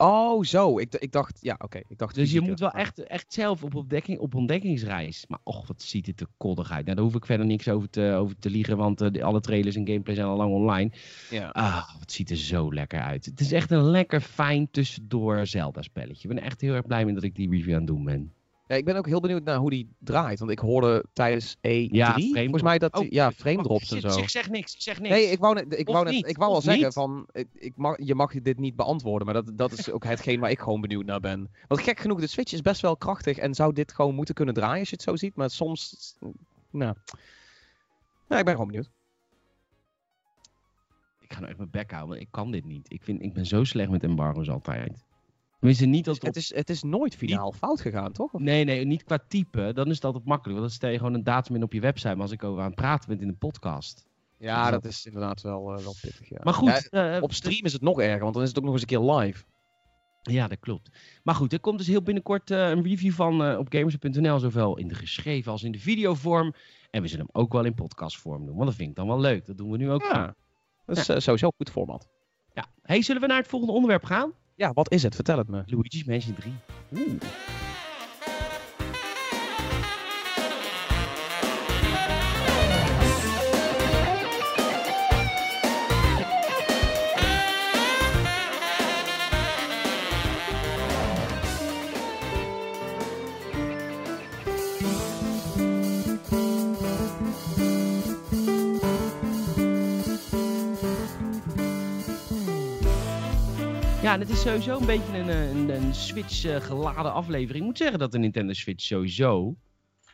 Oh, 0.00 0.44
zo. 0.44 0.78
Ik, 0.78 0.94
ik 0.94 1.12
dacht, 1.12 1.38
ja, 1.40 1.56
oké. 1.58 1.80
Ik 1.88 1.98
dacht 1.98 2.14
dus 2.14 2.32
je 2.32 2.40
moet 2.40 2.60
wel 2.60 2.70
echt, 2.70 3.02
echt 3.02 3.32
zelf 3.32 3.62
op, 3.62 3.74
ontdekking, 3.74 4.18
op 4.18 4.34
ontdekkingsreis. 4.34 5.24
Maar 5.28 5.38
och, 5.42 5.66
wat 5.66 5.82
ziet 5.82 6.06
het 6.06 6.20
er 6.20 6.26
koddig 6.36 6.70
uit. 6.70 6.84
Nou, 6.84 6.96
daar 6.96 7.04
hoef 7.04 7.14
ik 7.14 7.26
verder 7.26 7.46
niks 7.46 7.68
over 7.68 7.90
te, 7.90 8.14
over 8.18 8.38
te 8.38 8.50
liegen, 8.50 8.76
want 8.76 9.02
uh, 9.02 9.24
alle 9.24 9.40
trailers 9.40 9.76
en 9.76 9.86
gameplay 9.86 10.14
zijn 10.14 10.26
al 10.26 10.36
lang 10.36 10.52
online. 10.52 10.90
Ja. 11.30 11.48
Ah, 11.48 11.98
wat 11.98 12.12
ziet 12.12 12.30
er 12.30 12.36
zo 12.36 12.74
lekker 12.74 13.00
uit. 13.00 13.24
Het 13.24 13.40
is 13.40 13.52
echt 13.52 13.70
een 13.70 13.90
lekker 13.90 14.20
fijn 14.20 14.70
tussendoor 14.70 15.46
Zelda-spelletje. 15.46 16.28
Ik 16.28 16.34
ben 16.34 16.44
echt 16.44 16.60
heel 16.60 16.74
erg 16.74 16.86
blij 16.86 17.04
mee 17.04 17.14
dat 17.14 17.22
ik 17.22 17.34
die 17.34 17.50
review 17.50 17.72
aan 17.72 17.78
het 17.78 17.86
doen 17.86 18.04
ben. 18.04 18.32
Ja, 18.68 18.76
ik 18.76 18.84
ben 18.84 18.96
ook 18.96 19.06
heel 19.06 19.20
benieuwd 19.20 19.44
naar 19.44 19.56
hoe 19.56 19.70
die 19.70 19.88
draait. 19.98 20.38
Want 20.38 20.50
ik 20.50 20.58
hoorde 20.58 21.04
tijdens 21.12 21.56
E3, 21.56 21.60
ja, 21.60 22.12
volgens 22.12 22.62
mij 22.62 22.78
dat... 22.78 22.94
Oh, 22.94 23.10
ja, 23.10 23.32
frame 23.32 23.62
drops 23.62 23.92
en 23.92 24.00
zo. 24.00 24.08
Zeg, 24.08 24.30
zeg 24.30 24.50
niks, 24.50 24.74
zeg 24.78 25.00
niks. 25.00 25.14
Nee, 25.14 25.24
ik 25.24 25.38
wou, 25.38 25.54
net, 25.54 25.78
ik 25.78 25.88
wou, 25.88 26.04
net, 26.04 26.28
ik 26.28 26.36
wou 26.36 26.52
al 26.52 26.60
zeggen 26.60 26.92
van... 26.92 27.28
Ik, 27.52 27.72
mag, 27.76 27.96
je 28.04 28.14
mag 28.14 28.32
dit 28.32 28.58
niet 28.58 28.76
beantwoorden, 28.76 29.26
maar 29.26 29.42
dat, 29.42 29.58
dat 29.58 29.72
is 29.72 29.90
ook 29.90 30.04
hetgeen 30.04 30.40
waar 30.40 30.50
ik 30.50 30.58
gewoon 30.58 30.80
benieuwd 30.80 31.04
naar 31.04 31.20
ben. 31.20 31.50
Want 31.68 31.80
gek 31.80 32.00
genoeg, 32.00 32.20
de 32.20 32.26
Switch 32.26 32.52
is 32.52 32.60
best 32.60 32.80
wel 32.80 32.96
krachtig 32.96 33.38
en 33.38 33.54
zou 33.54 33.72
dit 33.72 33.92
gewoon 33.92 34.14
moeten 34.14 34.34
kunnen 34.34 34.54
draaien 34.54 34.78
als 34.78 34.88
je 34.88 34.94
het 34.94 35.04
zo 35.04 35.16
ziet. 35.16 35.34
Maar 35.34 35.50
soms... 35.50 36.14
Nou... 36.70 36.94
Ja, 38.28 38.38
ik 38.38 38.44
ben 38.44 38.54
gewoon 38.54 38.66
benieuwd. 38.66 38.90
Ik 41.20 41.32
ga 41.32 41.38
nou 41.38 41.48
echt 41.48 41.58
mijn 41.58 41.70
bek 41.70 41.90
houden, 41.90 42.20
ik 42.20 42.28
kan 42.30 42.50
dit 42.50 42.64
niet. 42.64 42.92
Ik, 42.92 43.02
vind, 43.02 43.22
ik 43.22 43.32
ben 43.32 43.46
zo 43.46 43.64
slecht 43.64 43.90
met 43.90 44.02
embargo's 44.02 44.48
altijd. 44.48 45.06
Tenminste, 45.58 45.86
niet 45.86 46.08
als 46.08 46.18
het, 46.20 46.36
is, 46.36 46.54
het 46.54 46.70
is 46.70 46.82
nooit 46.82 47.16
finaal 47.16 47.52
fout 47.52 47.80
gegaan, 47.80 48.12
toch? 48.12 48.32
Nee, 48.32 48.64
nee, 48.64 48.84
niet 48.84 49.04
qua 49.04 49.18
type. 49.28 49.72
Dan 49.74 49.88
is 49.88 49.94
het 49.94 50.04
altijd 50.04 50.24
makkelijk. 50.24 50.58
Want 50.58 50.68
dan 50.68 50.76
stel 50.78 50.90
je 50.90 50.98
gewoon 50.98 51.14
een 51.14 51.24
datum 51.24 51.54
in 51.54 51.62
op 51.62 51.72
je 51.72 51.80
website. 51.80 52.14
Maar 52.14 52.22
als 52.22 52.30
ik 52.30 52.44
over 52.44 52.60
aan 52.60 52.66
het 52.66 52.74
praten 52.74 53.08
ben 53.08 53.20
in 53.20 53.28
een 53.28 53.38
podcast. 53.38 54.06
Ja, 54.38 54.70
dat, 54.70 54.84
is 54.84 55.06
inderdaad 55.06 55.40
wel, 55.42 55.78
uh, 55.78 55.84
wel 55.84 55.94
pittig. 56.00 56.28
Ja. 56.28 56.40
Maar 56.42 56.54
goed. 56.54 56.88
Ja, 56.90 57.16
uh, 57.16 57.22
op 57.22 57.32
stream 57.32 57.64
is 57.64 57.72
het 57.72 57.82
nog 57.82 58.00
erger, 58.00 58.20
want 58.20 58.34
dan 58.34 58.42
is 58.42 58.48
het 58.48 58.58
ook 58.58 58.64
nog 58.64 58.72
eens 58.72 58.82
een 58.82 58.88
keer 58.88 59.00
live. 59.00 59.44
Ja, 60.22 60.48
dat 60.48 60.58
klopt. 60.60 60.90
Maar 61.22 61.34
goed, 61.34 61.52
er 61.52 61.60
komt 61.60 61.78
dus 61.78 61.86
heel 61.86 62.02
binnenkort 62.02 62.50
uh, 62.50 62.68
een 62.68 62.82
review 62.82 63.12
van 63.12 63.56
op 63.56 63.66
gamers.nl. 63.68 64.38
Zowel 64.38 64.76
in 64.76 64.88
de 64.88 64.94
geschreven 64.94 65.52
als 65.52 65.62
in 65.62 65.72
de 65.72 65.78
videovorm. 65.78 66.54
En 66.90 67.02
we 67.02 67.08
zullen 67.08 67.26
hem 67.32 67.42
ook 67.42 67.52
wel 67.52 67.64
in 67.64 67.74
podcastvorm 67.74 68.46
doen. 68.46 68.54
Want 68.54 68.66
dat 68.66 68.74
vind 68.74 68.90
ik 68.90 68.96
dan 68.96 69.06
wel 69.06 69.20
leuk. 69.20 69.46
Dat 69.46 69.56
doen 69.56 69.70
we 69.70 69.76
nu 69.76 69.90
ook. 69.90 70.02
Ja, 70.02 70.34
dat 70.86 70.96
is 70.96 71.04
sowieso 71.04 71.46
een 71.46 71.52
goed 71.56 71.70
format. 71.70 72.08
Ja. 72.54 72.66
Hey, 72.82 73.02
zullen 73.02 73.22
we 73.22 73.28
naar 73.28 73.38
het 73.38 73.48
volgende 73.48 73.74
onderwerp 73.74 74.04
gaan? 74.04 74.32
Ja, 74.58 74.72
wat 74.72 74.90
is 74.92 75.02
het? 75.02 75.14
Vertel 75.14 75.38
het 75.38 75.48
me. 75.48 75.62
Luigi's 75.66 76.04
Mansion 76.04 76.34
3. 76.34 76.52
Oeh. 76.96 77.67
Ja, 104.08 104.18
het 104.18 104.28
is 104.28 104.40
sowieso 104.40 104.78
een 104.78 104.86
beetje 104.86 105.18
een, 105.18 105.28
eh, 105.28 105.50
een, 105.50 105.68
een 105.68 105.94
Switch 105.94 106.44
eh, 106.44 106.56
geladen 106.56 107.12
aflevering. 107.12 107.58
Ik 107.58 107.62
moet 107.64 107.78
zeggen 107.78 107.98
dat 107.98 108.12
de 108.12 108.18
Nintendo 108.18 108.52
Switch 108.52 108.82
sowieso 108.82 109.56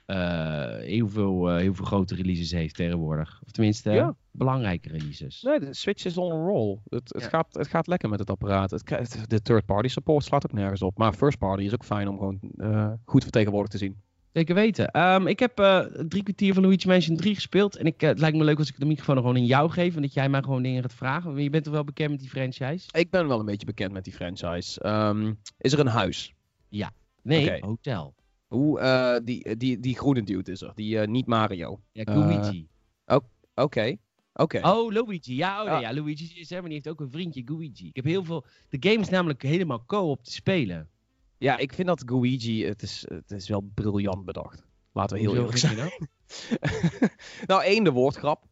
eh, 0.06 0.76
heel, 0.76 1.08
veel, 1.08 1.54
heel 1.56 1.74
veel 1.74 1.84
grote 1.84 2.14
releases 2.14 2.50
heeft 2.50 2.74
tegenwoordig. 2.74 3.40
Of 3.44 3.50
tenminste, 3.50 3.90
Ja. 3.90 4.14
belangrijke 4.30 4.88
releases. 4.88 5.42
Nee, 5.42 5.60
de 5.60 5.74
Switch 5.74 6.04
is 6.04 6.16
on 6.16 6.32
a 6.32 6.34
roll. 6.34 6.78
Het, 6.88 7.12
het, 7.12 7.22
Ja. 7.22 7.28
gaat, 7.28 7.54
het 7.54 7.68
gaat 7.68 7.86
lekker 7.86 8.08
met 8.08 8.18
het 8.18 8.30
apparaat. 8.30 8.70
Het, 8.70 9.24
de 9.26 9.42
third-party 9.42 9.88
support 9.88 10.24
slaat 10.24 10.44
ook 10.46 10.52
nergens 10.52 10.82
op. 10.82 10.98
Maar 10.98 11.12
first-party 11.12 11.62
is 11.62 11.72
ook 11.72 11.84
fijn 11.84 12.08
om 12.08 12.18
gewoon 12.18 12.40
goed 13.04 13.22
vertegenwoordigd 13.22 13.72
te 13.72 13.78
zien. 13.78 14.02
Zeker 14.34 14.54
weten. 14.54 14.90
Ehm, 14.90 15.26
ik 15.26 15.38
heb 15.38 15.58
eh, 15.58 15.80
drie 15.80 16.22
kwartier 16.22 16.54
van 16.54 16.62
Luigi 16.62 16.88
Mansion 16.88 17.16
3 17.16 17.34
gespeeld. 17.34 17.76
En 17.76 17.86
ik, 17.86 18.02
eh, 18.02 18.08
het 18.08 18.18
lijkt 18.18 18.36
me 18.36 18.44
leuk 18.44 18.58
als 18.58 18.68
ik 18.68 18.78
de 18.78 18.86
microfoon 18.86 19.16
gewoon 19.16 19.36
in 19.36 19.46
jou 19.46 19.70
geef. 19.70 19.96
En 19.96 20.02
dat 20.02 20.14
jij 20.14 20.28
mij 20.28 20.42
gewoon 20.42 20.62
dingen 20.62 20.82
gaat 20.82 20.94
vragen. 20.94 21.30
Want 21.30 21.42
je 21.42 21.50
bent 21.50 21.64
toch 21.64 21.72
wel 21.72 21.84
bekend 21.84 22.10
met 22.10 22.20
die 22.20 22.28
franchise? 22.28 22.88
Ik 22.92 23.10
ben 23.10 23.28
wel 23.28 23.38
een 23.40 23.46
beetje 23.46 23.66
bekend 23.66 23.92
met 23.92 24.04
die 24.04 24.12
franchise. 24.12 24.80
Ehm, 24.80 25.32
is 25.58 25.72
er 25.72 25.78
een 25.78 25.86
huis? 25.86 26.34
Nee, 27.22 27.56
Oké. 27.56 27.66
hotel. 27.66 28.14
Hoe, 28.46 28.80
eh, 28.80 29.16
die, 29.24 29.56
die, 29.56 29.80
die 29.80 29.96
groene 29.96 30.22
dude 30.22 30.52
is 30.52 30.60
er. 30.60 30.72
Die, 30.74 30.98
niet 30.98 31.26
Mario. 31.26 31.80
Ja, 31.92 32.04
Luigi. 32.04 32.68
Oké. 33.54 33.96
Oké. 34.32 34.60
Oh, 34.62 34.92
Luigi. 34.92 35.36
Ja, 35.36 35.62
oh, 35.62 35.70
nee, 35.70 35.80
Ja. 35.80 35.88
ja, 35.88 35.94
Luigi 35.94 36.40
is 36.40 36.50
er, 36.50 36.56
maar 36.60 36.70
die 36.70 36.80
heeft 36.82 36.88
ook 36.88 37.00
een 37.00 37.10
vriendje, 37.10 37.42
Luigi. 37.46 37.88
Ik 37.88 37.96
heb 37.96 38.04
heel 38.04 38.24
veel... 38.24 38.44
De 38.68 38.88
game 38.88 39.00
is 39.00 39.08
namelijk 39.08 39.42
helemaal 39.42 39.84
co-op 39.86 40.24
te 40.24 40.32
spelen. 40.32 40.88
Ja, 41.44 41.56
ik 41.56 41.72
vind 41.72 41.88
dat 41.88 42.02
Luigi, 42.06 42.64
het 42.64 42.82
is, 42.82 43.04
het 43.08 43.30
is 43.30 43.48
wel 43.48 43.70
briljant 43.74 44.24
bedacht. 44.24 44.64
Laten 44.92 45.16
we 45.16 45.22
heel 45.22 45.34
eerlijk 45.34 45.56
zijn. 45.56 45.76
nou, 47.46 47.62
één, 47.62 47.84
de 47.84 47.90
woordgrap. 47.90 48.44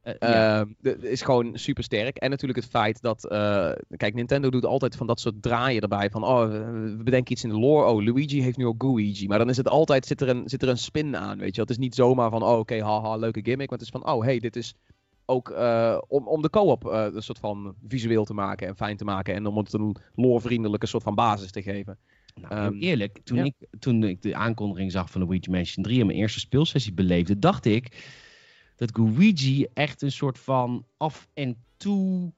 Eh, 0.00 0.14
ja. 0.18 0.60
Ehm, 0.82 0.96
is 1.00 1.22
gewoon 1.22 1.58
super 1.58 1.84
sterk. 1.84 2.16
En 2.16 2.30
natuurlijk 2.30 2.60
het 2.60 2.68
feit 2.68 3.02
dat. 3.02 3.24
eh, 3.24 3.72
kijk, 3.96 4.14
Nintendo 4.14 4.50
doet 4.50 4.64
altijd 4.64 4.96
van 4.96 5.06
dat 5.06 5.20
soort 5.20 5.42
draaien 5.42 5.82
erbij. 5.82 6.10
Van 6.10 6.24
oh, 6.24 6.48
we 6.50 7.00
bedenken 7.04 7.32
iets 7.32 7.44
in 7.44 7.50
de 7.50 7.58
lore. 7.58 7.90
Oh, 7.90 8.04
Luigi 8.04 8.42
heeft 8.42 8.56
nu 8.56 8.66
ook 8.66 8.82
Luigi. 8.82 9.26
Maar 9.26 9.38
dan 9.38 9.48
is 9.48 9.56
het 9.56 9.68
altijd. 9.68 10.06
Zit 10.06 10.20
er 10.20 10.28
een, 10.28 10.48
zit 10.48 10.62
er 10.62 10.68
een 10.68 10.78
spin 10.78 11.16
aan. 11.16 11.38
Weet 11.38 11.54
je, 11.54 11.60
het 11.60 11.70
is 11.70 11.78
niet 11.78 11.94
zomaar 11.94 12.30
van. 12.30 12.42
Oh, 12.42 12.58
oké, 12.58 12.82
haha, 12.82 13.16
leuke 13.16 13.40
gimmick. 13.42 13.70
Maar 13.70 13.78
het 13.78 13.86
is 13.86 13.92
van. 14.00 14.06
Oh, 14.06 14.24
hey, 14.24 14.38
dit 14.38 14.56
is 14.56 14.74
ook 15.24 15.50
eh, 15.50 15.98
om, 16.08 16.28
om 16.28 16.42
de 16.42 16.50
co-op 16.50 16.84
een 16.84 17.22
soort 17.22 17.38
van 17.38 17.74
visueel 17.88 18.24
te 18.24 18.34
maken 18.34 18.66
en 18.66 18.76
fijn 18.76 18.96
te 18.96 19.04
maken. 19.04 19.34
En 19.34 19.46
om 19.46 19.56
het 19.56 19.72
een 19.72 19.96
lorevriendelijke 20.14 20.86
soort 20.86 21.02
van 21.02 21.14
basis 21.14 21.50
te 21.50 21.62
geven. 21.62 21.98
Nou, 22.40 22.54
Ehm, 22.54 22.78
eerlijk, 22.80 23.18
toen, 23.24 23.36
ja. 23.36 23.44
ik, 23.44 23.54
toen 23.78 24.04
ik 24.04 24.22
de 24.22 24.34
aankondiging 24.34 24.92
zag 24.92 25.10
van 25.10 25.20
Luigi 25.20 25.50
Mansion 25.50 25.84
3 25.84 26.00
en 26.00 26.06
mijn 26.06 26.18
eerste 26.18 26.40
speelsessie 26.40 26.92
beleefde, 26.92 27.38
dacht 27.38 27.64
ik 27.64 28.06
dat 28.76 28.96
Luigi 28.96 29.66
echt 29.74 30.02
een 30.02 30.12
soort 30.12 30.38
van 30.38 30.86
af 30.96 31.28
en 31.34 31.56
toe 31.76 32.32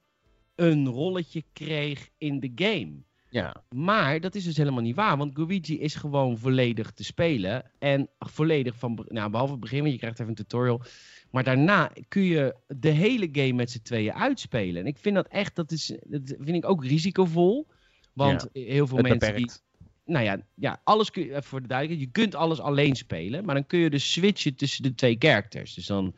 een 0.54 0.88
rolletje 0.88 1.44
kreeg 1.52 2.08
in 2.18 2.40
de 2.40 2.52
game. 2.54 2.92
Ja. 3.28 3.62
Maar 3.68 4.20
dat 4.20 4.34
is 4.34 4.44
dus 4.44 4.56
helemaal 4.56 4.82
niet 4.82 4.96
waar, 4.96 5.16
want 5.16 5.36
Luigi 5.36 5.80
is 5.80 5.94
gewoon 5.94 6.38
volledig 6.38 6.90
te 6.90 7.04
spelen. 7.04 7.70
En 7.78 8.08
volledig 8.18 8.76
van, 8.76 9.06
nou, 9.08 9.30
behalve 9.30 9.52
het 9.52 9.60
begin, 9.60 9.80
want 9.80 9.92
je 9.92 9.98
krijgt 9.98 10.18
even 10.18 10.30
een 10.30 10.36
tutorial. 10.36 10.82
Maar 11.30 11.44
daarna 11.44 11.92
kun 12.08 12.22
je 12.22 12.56
de 12.66 12.88
hele 12.88 13.28
game 13.32 13.52
met 13.52 13.70
z'n 13.70 13.82
tweeën 13.82 14.14
uitspelen. 14.14 14.82
En 14.82 14.86
ik 14.86 14.98
vind 14.98 15.14
dat 15.14 15.28
echt, 15.28 15.56
dat, 15.56 15.70
is, 15.70 15.86
dat 16.04 16.22
vind 16.38 16.56
ik 16.56 16.68
ook 16.68 16.84
risicovol. 16.84 17.66
Want 18.12 18.48
heel 18.52 18.86
veel 18.86 18.98
mensen 18.98 19.34
die. 19.34 19.50
Nou 20.10 20.24
ja, 20.24 20.40
ja, 20.54 20.80
alles 20.84 21.10
kun 21.10 21.22
je, 21.22 21.30
even 21.30 21.42
voor 21.42 21.60
de 21.62 21.68
duidelijkheid, 21.68 22.14
je 22.14 22.20
kunt 22.20 22.34
alles 22.34 22.60
alleen 22.60 22.96
spelen, 22.96 23.44
maar 23.44 23.54
dan 23.54 23.66
kun 23.66 23.78
je 23.78 23.90
dus 23.90 24.12
switchen 24.12 24.54
tussen 24.54 24.82
de 24.82 24.94
twee 24.94 25.16
characters. 25.18 25.74
Dus 25.74 25.86
dan 25.86 26.14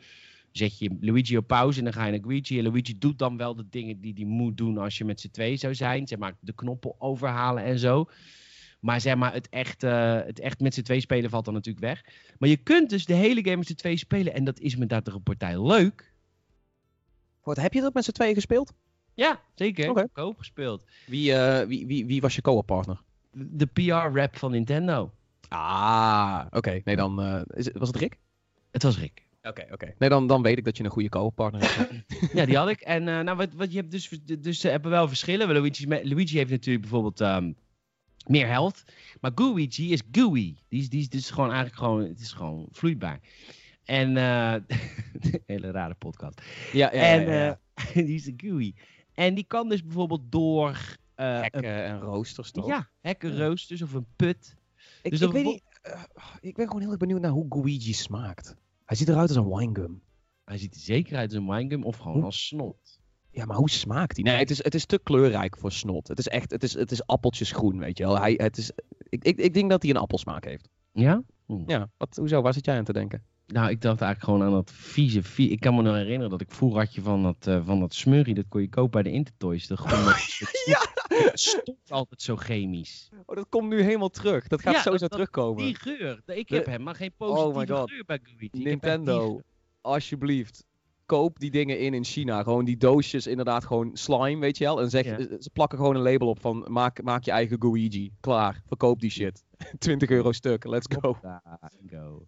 zet 0.51 0.79
je 0.79 0.97
Luigi 1.01 1.37
op 1.37 1.47
pauze 1.47 1.77
en 1.77 1.83
dan 1.83 1.93
ga 1.93 2.05
je 2.05 2.11
naar 2.11 2.19
Luigi. 2.27 2.57
En 2.57 2.63
Luigi 2.63 2.97
doet 2.97 3.19
dan 3.19 3.37
wel 3.37 3.55
de 3.55 3.65
dingen 3.69 4.01
die 4.01 4.13
hij 4.15 4.25
moet 4.25 4.57
doen 4.57 4.77
als 4.77 4.97
je 4.97 5.05
met 5.05 5.19
z'n 5.19 5.31
twee 5.31 5.55
zou 5.55 5.75
zijn. 5.75 6.07
Zeg 6.07 6.19
maar 6.19 6.33
de 6.39 6.53
knoppen 6.53 7.01
overhalen 7.01 7.63
en 7.63 7.79
zo. 7.79 8.09
Maar 8.79 9.01
zeg 9.01 9.15
maar, 9.15 9.33
het 9.33 9.49
echt, 9.49 9.83
eh, 9.83 10.21
het 10.23 10.39
echt 10.39 10.59
met 10.59 10.73
z'n 10.73 10.81
twee 10.81 10.99
spelen 10.99 11.29
valt 11.29 11.45
dan 11.45 11.53
natuurlijk 11.53 11.85
weg. 11.85 12.05
Maar 12.37 12.49
je 12.49 12.57
kunt 12.57 12.89
dus 12.89 13.05
de 13.05 13.13
hele 13.13 13.43
game 13.43 13.57
met 13.57 13.67
z'n 13.67 13.73
twee 13.73 13.97
spelen. 13.97 14.33
En 14.33 14.43
dat 14.43 14.59
is 14.59 14.75
met 14.75 14.89
dat 14.89 15.07
een 15.07 15.23
partij 15.23 15.61
leuk. 15.61 16.13
Wat, 17.43 17.57
heb 17.57 17.73
je 17.73 17.81
dat 17.81 17.93
met 17.93 18.03
z'n 18.03 18.11
tweeën 18.11 18.33
gespeeld? 18.33 18.73
Ja, 19.13 19.41
zeker. 19.55 19.89
Oké. 19.89 20.07
Koop 20.11 20.37
gespeeld. 20.37 20.85
Wie, 21.05 21.33
eh, 21.33 21.67
wie, 21.67 21.87
wie, 21.87 22.05
wie 22.05 22.21
was 22.21 22.35
je 22.35 22.41
co-op 22.41 22.65
partner? 22.65 23.01
De 23.33 23.65
PR-rap 23.65 24.37
van 24.37 24.51
Nintendo. 24.51 25.11
Ah, 25.49 26.45
oké. 26.49 26.81
Nee, 26.83 26.95
dan 26.95 27.21
eh, 27.21 27.41
is 27.47 27.69
was 27.73 27.87
het 27.87 27.97
Rick? 27.97 28.17
Het 28.71 28.83
was 28.83 28.99
Rick. 28.99 29.23
Oké, 29.41 29.67
oké. 29.71 29.93
Nee, 29.97 30.09
dan, 30.09 30.27
dan 30.27 30.41
weet 30.41 30.57
ik 30.57 30.65
dat 30.65 30.77
je 30.77 30.83
een 30.83 30.89
goede 30.89 31.09
co-op 31.09 31.35
partner 31.35 31.75
hebt. 31.77 31.91
Ja, 32.37 32.45
die 32.45 32.57
had 32.57 32.69
ik. 32.69 32.81
En 32.81 33.07
eh, 33.07 33.19
nou, 33.19 33.37
wat, 33.37 33.53
wat 33.53 33.71
je 33.71 33.77
hebt 33.77 33.91
dus, 33.91 34.09
dus 34.39 34.59
ze 34.59 34.67
hebben 34.69 34.91
wel 34.91 35.07
verschillen. 35.07 35.51
Luigi, 35.51 35.87
Luigi 35.87 36.37
heeft 36.37 36.51
natuurlijk 36.51 36.81
bijvoorbeeld 36.81 37.21
ehm, 37.21 37.51
meer 38.27 38.47
health. 38.47 38.83
Maar 39.21 39.31
Luigi 39.35 39.91
is 39.91 40.01
gooey. 40.11 40.55
Die 40.67 40.81
is, 40.81 40.89
die 40.89 40.99
is 40.99 41.09
dus 41.09 41.29
gewoon 41.29 41.51
eigenlijk 41.51 41.77
gewoon, 41.77 42.03
het 42.03 42.19
is 42.19 42.31
gewoon 42.31 42.67
vloeibaar. 42.71 43.19
En, 43.83 44.17
eh 44.17 44.55
hele 45.45 45.71
rare 45.71 45.93
podcast. 45.93 46.41
ja, 46.71 46.91
en 46.91 47.27
eh, 47.27 47.55
die 48.07 48.15
is 48.15 48.31
gooey. 48.37 48.73
En 49.13 49.33
die 49.33 49.45
kan 49.47 49.69
dus 49.69 49.83
bijvoorbeeld 49.83 50.31
door 50.31 50.97
eh, 51.15 51.41
Hekken 51.41 51.63
een, 51.63 51.69
en 51.85 51.99
roosters 51.99 52.51
toch? 52.51 52.67
ja, 52.67 52.89
hekken, 52.99 53.35
Ja. 53.35 53.45
roosters 53.47 53.81
of 53.81 53.93
een 53.93 54.05
put. 54.15 54.55
ik, 55.01 55.11
dus 55.11 55.21
ik 55.21 55.31
weet 55.31 55.45
niet. 55.45 55.63
eh, 55.81 56.03
ik 56.41 56.55
ben 56.55 56.65
gewoon 56.67 56.81
heel 56.81 56.89
erg 56.89 56.99
benieuwd 56.99 57.21
naar 57.21 57.31
hoe 57.31 57.45
Luigi 57.49 57.93
smaakt. 57.93 58.55
Hij 58.85 58.97
ziet 58.97 59.09
eruit 59.09 59.29
als 59.29 59.37
een 59.37 59.55
winegum. 59.57 60.01
Hij 60.45 60.57
ziet 60.57 60.75
er 60.75 60.81
zeker 60.81 61.17
uit 61.17 61.29
als 61.33 61.37
een 61.39 61.49
winegum 61.49 61.83
of 61.83 61.97
gewoon 61.97 62.13
Hoe- 62.13 62.23
als 62.23 62.47
snot. 62.47 62.99
Ja, 63.31 63.45
maar 63.45 63.57
hoe 63.57 63.69
smaakt 63.69 64.15
hij? 64.15 64.25
Nee, 64.25 64.37
het 64.39 64.49
is, 64.49 64.63
het 64.63 64.75
is 64.75 64.85
te 64.85 64.99
kleurrijk 65.03 65.57
voor 65.57 65.71
snot. 65.71 66.07
Het 66.07 66.19
is 66.19 66.27
echt, 66.27 66.51
het 66.51 66.63
is, 66.63 66.73
het 66.73 66.91
is 66.91 67.05
appeltjesgroen, 67.05 67.79
weet 67.79 67.97
je 67.97 68.03
wel. 68.03 68.19
Hij, 68.19 68.33
het 68.37 68.57
is, 68.57 68.71
ik, 69.09 69.23
ik, 69.23 69.37
ik 69.37 69.53
denk 69.53 69.69
dat 69.69 69.81
hij 69.81 69.91
een 69.91 69.97
appelsmaak 69.97 70.45
heeft. 70.45 70.69
Ja? 70.91 71.23
Ja, 71.65 71.89
wat, 71.97 72.15
hoezo? 72.15 72.41
Waar 72.41 72.53
zit 72.53 72.65
jij 72.65 72.77
aan 72.77 72.83
te 72.83 72.93
denken? 72.93 73.23
Nou, 73.47 73.69
ik 73.69 73.81
dacht 73.81 74.01
eigenlijk 74.01 74.23
gewoon 74.23 74.43
aan 74.43 74.51
dat 74.63 74.71
vieze, 74.71 75.23
vie- 75.23 75.49
Ik 75.49 75.59
kan 75.59 75.75
me 75.75 75.81
nog 75.81 75.95
herinneren 75.95 76.29
dat 76.29 76.41
ik 76.41 76.51
vroeger 76.51 76.79
had 76.79 76.93
je 76.93 77.01
van 77.01 77.23
dat, 77.23 77.47
eh, 77.47 77.65
van 77.65 77.79
dat 77.79 77.93
smurrie, 77.93 78.33
dat 78.33 78.45
kon 78.49 78.61
je 78.61 78.69
kopen 78.69 78.91
bij 78.91 79.03
de 79.03 79.11
Intertoys. 79.17 79.67
Dat 79.67 79.79
gewoon 79.79 80.03
dat- 80.05 80.63
Ja! 80.65 80.91
Het 81.17 81.39
stond 81.39 81.77
altijd 81.91 82.21
zo 82.21 82.35
chemisch. 82.35 83.09
Oh, 83.25 83.35
dat 83.35 83.45
komt 83.49 83.69
nu 83.69 83.81
helemaal 83.81 84.09
terug. 84.09 84.47
Dat 84.47 84.61
gaat 84.61 84.73
Ja, 84.73 84.81
sowieso 84.81 85.07
dat- 85.07 85.17
dat- 85.19 85.19
terugkomen. 85.33 85.63
Die 85.63 85.75
geur. 85.75 86.21
Ik 86.25 86.47
De- 86.47 86.55
heb 86.55 86.65
helemaal 86.65 86.93
geen 86.93 87.11
Oh 87.17 87.27
positieve 87.27 87.73
God. 87.75 87.89
geur 87.91 88.03
bij 88.05 88.19
die 88.37 88.49
Nintendo, 88.51 89.41
alsjeblieft. 89.81 90.65
Koop 91.05 91.39
die 91.39 91.51
dingen 91.51 91.79
in 91.79 91.93
in 91.93 92.03
China. 92.03 92.43
Gewoon 92.43 92.65
die 92.65 92.77
doosjes, 92.77 93.27
inderdaad, 93.27 93.65
gewoon 93.65 93.89
slime, 93.93 94.39
weet 94.39 94.57
je 94.57 94.63
wel. 94.63 94.81
En 94.81 94.89
zeg, 94.89 95.05
Ja. 95.05 95.17
ze 95.39 95.49
plakken 95.53 95.77
gewoon 95.77 95.95
een 95.95 96.01
label 96.01 96.27
op 96.27 96.41
van 96.41 96.65
maak, 96.69 97.01
maak 97.03 97.23
je 97.23 97.31
eigen 97.31 97.57
Luigi. 97.59 98.11
Klaar, 98.19 98.61
verkoop 98.65 98.99
die 98.99 99.09
shit. 99.09 99.43
20 99.79 100.09
euro 100.09 100.31
stuk, 100.31 100.65
let's 100.65 100.95
go. 100.99 101.07
Hoppa, 101.07 101.41
go. 101.89 102.27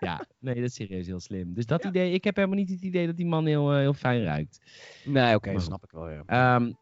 Ja, 0.00 0.26
nee, 0.38 0.54
dat 0.54 0.64
is 0.64 0.74
serieus 0.74 1.06
heel 1.06 1.20
slim. 1.20 1.54
Dus 1.54 1.66
dat 1.66 1.84
idee, 1.84 2.12
ik 2.12 2.24
heb 2.24 2.36
helemaal 2.36 2.56
niet 2.56 2.70
het 2.70 2.82
idee 2.82 3.06
dat 3.06 3.16
die 3.16 3.26
man 3.26 3.46
heel, 3.46 3.72
eh, 3.72 3.78
heel 3.78 3.94
fijn 3.94 4.22
ruikt. 4.24 4.60
Nee, 5.04 5.34
oké, 5.34 5.58
snap 5.60 5.84
ik 5.84 5.90
wel, 5.90 6.10
ja. 6.10 6.22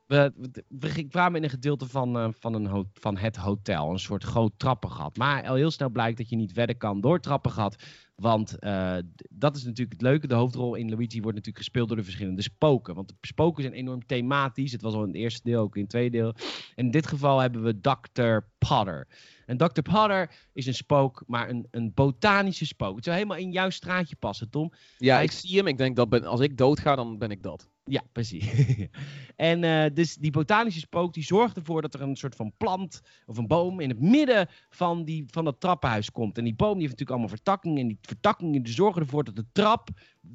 We, 0.06 0.32
we, 0.68 1.06
kwamen 1.08 1.36
in 1.36 1.42
een 1.42 1.50
gedeelte 1.50 1.88
van, 1.88 2.16
eh, 2.16 2.28
van, 2.38 2.54
een 2.54 2.90
van 2.92 3.16
het 3.16 3.36
hotel, 3.36 3.90
een 3.90 3.98
soort 3.98 4.24
groot 4.24 4.52
trappengat. 4.56 5.16
Maar 5.16 5.48
al 5.48 5.54
heel 5.54 5.70
snel 5.70 5.90
blijkt 5.90 6.18
dat 6.18 6.28
je 6.28 6.36
niet 6.36 6.52
verder 6.52 6.76
kan 6.76 7.00
door 7.00 7.20
trappengat. 7.20 7.76
Want 8.14 8.58
eh, 8.58 8.96
dat 9.30 9.56
is 9.56 9.64
natuurlijk 9.64 9.92
het 9.92 10.02
leuke. 10.02 10.26
De 10.26 10.34
hoofdrol 10.34 10.74
in 10.74 10.88
Luigi 10.88 11.20
wordt 11.20 11.36
natuurlijk 11.36 11.64
gespeeld 11.64 11.88
door 11.88 11.96
de 11.96 12.04
verschillende 12.04 12.42
spoken. 12.42 12.94
Want 12.94 13.08
de 13.08 13.14
spoken 13.20 13.62
zijn 13.62 13.74
enorm 13.74 14.06
thematisch. 14.06 14.72
Het 14.72 14.82
was 14.82 14.94
al 14.94 15.02
in 15.02 15.08
het 15.08 15.16
eerste 15.16 15.40
deel, 15.42 15.60
ook 15.60 15.74
in 15.74 15.80
het 15.80 15.90
tweede 15.90 16.16
deel. 16.16 16.34
En 16.74 16.84
in 16.84 16.90
dit 16.90 17.06
geval 17.06 17.38
hebben 17.38 17.62
we 17.62 17.80
Dr. 17.80 18.38
Potter. 18.58 19.08
En 19.46 19.56
Dr. 19.56 19.80
Potter 19.80 20.30
is 20.52 20.66
een 20.66 20.74
spook, 20.74 21.24
maar 21.26 21.48
een, 21.48 21.66
een 21.70 21.92
botanische 21.94 22.66
spook. 22.66 22.96
Het 22.96 23.04
zou 23.04 23.16
helemaal 23.16 23.38
in 23.38 23.52
jouw 23.52 23.70
straatje 23.70 24.16
passen, 24.16 24.50
Tom. 24.50 24.72
Ja, 24.98 25.20
ik 25.20 25.30
zie 25.30 25.56
hem. 25.56 25.66
Ik 25.66 25.78
denk 25.78 25.96
dat 25.96 26.08
ben, 26.08 26.24
als 26.24 26.40
ik 26.40 26.56
doodga, 26.56 26.96
dan 26.96 27.18
ben 27.18 27.30
ik 27.30 27.42
dat. 27.42 27.68
Ja, 27.88 28.02
precies. 28.12 28.48
en 29.36 29.64
eh, 29.64 29.94
dus 29.94 30.16
die 30.16 30.30
botanische 30.30 30.80
spook 30.80 31.14
die 31.14 31.24
zorgt 31.24 31.56
ervoor 31.56 31.82
dat 31.82 31.94
er 31.94 32.00
een 32.00 32.16
soort 32.16 32.34
van 32.34 32.52
plant 32.56 33.02
of 33.26 33.36
een 33.36 33.46
boom 33.46 33.80
in 33.80 33.88
het 33.88 34.00
midden 34.00 34.48
van, 34.70 35.04
die, 35.04 35.24
van 35.30 35.44
dat 35.44 35.60
trappenhuis 35.60 36.10
komt. 36.10 36.38
En 36.38 36.44
die 36.44 36.54
boom 36.54 36.72
die 36.72 36.86
heeft 36.86 36.90
natuurlijk 36.90 37.10
allemaal 37.10 37.36
vertakkingen. 37.36 37.78
En 37.78 37.88
die 37.88 37.98
vertakkingen 38.00 38.62
die 38.62 38.72
zorgen 38.72 39.02
ervoor 39.02 39.24
dat 39.24 39.36
de 39.36 39.46
trap 39.52 39.88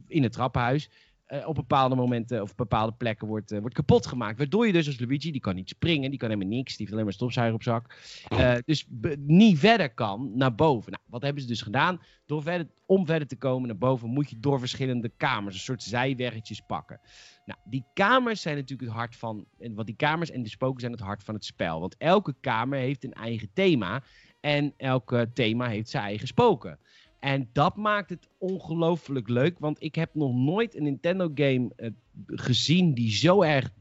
in 0.08 0.24
het 0.24 0.32
trappenhuis 0.32 0.89
eh, 1.32 1.47
op 1.47 1.55
bepaalde 1.55 1.95
momenten 1.95 2.41
of 2.41 2.55
bepaalde 2.55 2.91
plekken 2.91 3.27
wordt, 3.27 3.51
eh, 3.51 3.59
wordt 3.59 3.75
kapot 3.75 4.05
gemaakt. 4.07 4.38
Waardoor 4.38 4.67
je 4.67 4.73
dus 4.73 4.88
als 4.88 4.99
Luigi, 4.99 5.32
die 5.32 5.41
kan 5.41 5.55
niet 5.55 5.69
springen, 5.69 6.09
die 6.09 6.19
kan 6.19 6.29
helemaal 6.29 6.55
niks, 6.57 6.69
die 6.69 6.77
heeft 6.77 6.91
alleen 6.91 7.03
maar 7.03 7.13
stofzuiger 7.13 7.55
op 7.55 7.63
zak. 7.63 7.95
eh, 8.27 8.53
dus 8.65 8.86
niet 9.17 9.59
verder 9.59 9.93
kan 9.93 10.32
naar 10.36 10.55
boven. 10.55 10.91
Nou, 10.91 11.03
wat 11.07 11.21
hebben 11.21 11.41
ze 11.41 11.47
dus 11.47 11.61
gedaan? 11.61 12.01
Door 12.25 12.41
verder, 12.41 12.67
om 12.86 13.05
verder 13.05 13.27
te 13.27 13.36
komen 13.36 13.67
naar 13.67 13.77
boven 13.77 14.09
moet 14.09 14.29
je 14.29 14.39
door 14.39 14.59
verschillende 14.59 15.11
kamers, 15.17 15.55
een 15.55 15.61
soort 15.61 15.84
zijweggetjes 15.84 16.61
pakken. 16.67 16.99
Nou, 17.45 17.59
die 17.63 17.86
kamers 17.93 18.41
zijn 18.41 18.55
natuurlijk 18.55 18.89
het 18.89 18.97
hart 18.97 19.15
van. 19.15 19.45
en 19.59 19.73
Want 19.73 19.88
die 19.88 19.95
kamers 19.95 20.32
en 20.32 20.43
de 20.43 20.49
spoken 20.49 20.79
zijn 20.79 20.91
het 20.91 21.01
hart 21.01 21.23
van 21.23 21.34
het 21.34 21.45
spel. 21.45 21.79
Want 21.79 21.95
elke 21.97 22.36
kamer 22.41 22.79
heeft 22.79 23.03
een 23.03 23.13
eigen 23.13 23.49
thema. 23.53 24.03
En 24.39 24.73
elke 24.77 25.32
thema 25.34 25.67
heeft 25.67 25.89
zijn 25.89 26.03
eigen 26.03 26.27
spoken. 26.27 26.79
En 27.22 27.49
dat 27.53 27.76
maakt 27.76 28.09
het 28.09 28.28
ongelooflijk 28.38 29.30
leuk. 29.30 29.59
Want 29.59 29.84
ik 29.84 29.95
heb 29.95 30.15
nog 30.15 30.34
nooit 30.34 30.76
een 30.76 30.84
Nintendo 30.84 31.32
game 31.36 31.69
eh, 31.76 31.89
gezien 32.26 32.93
die 32.93 33.11
zo 33.11 33.41
erg 33.41 33.72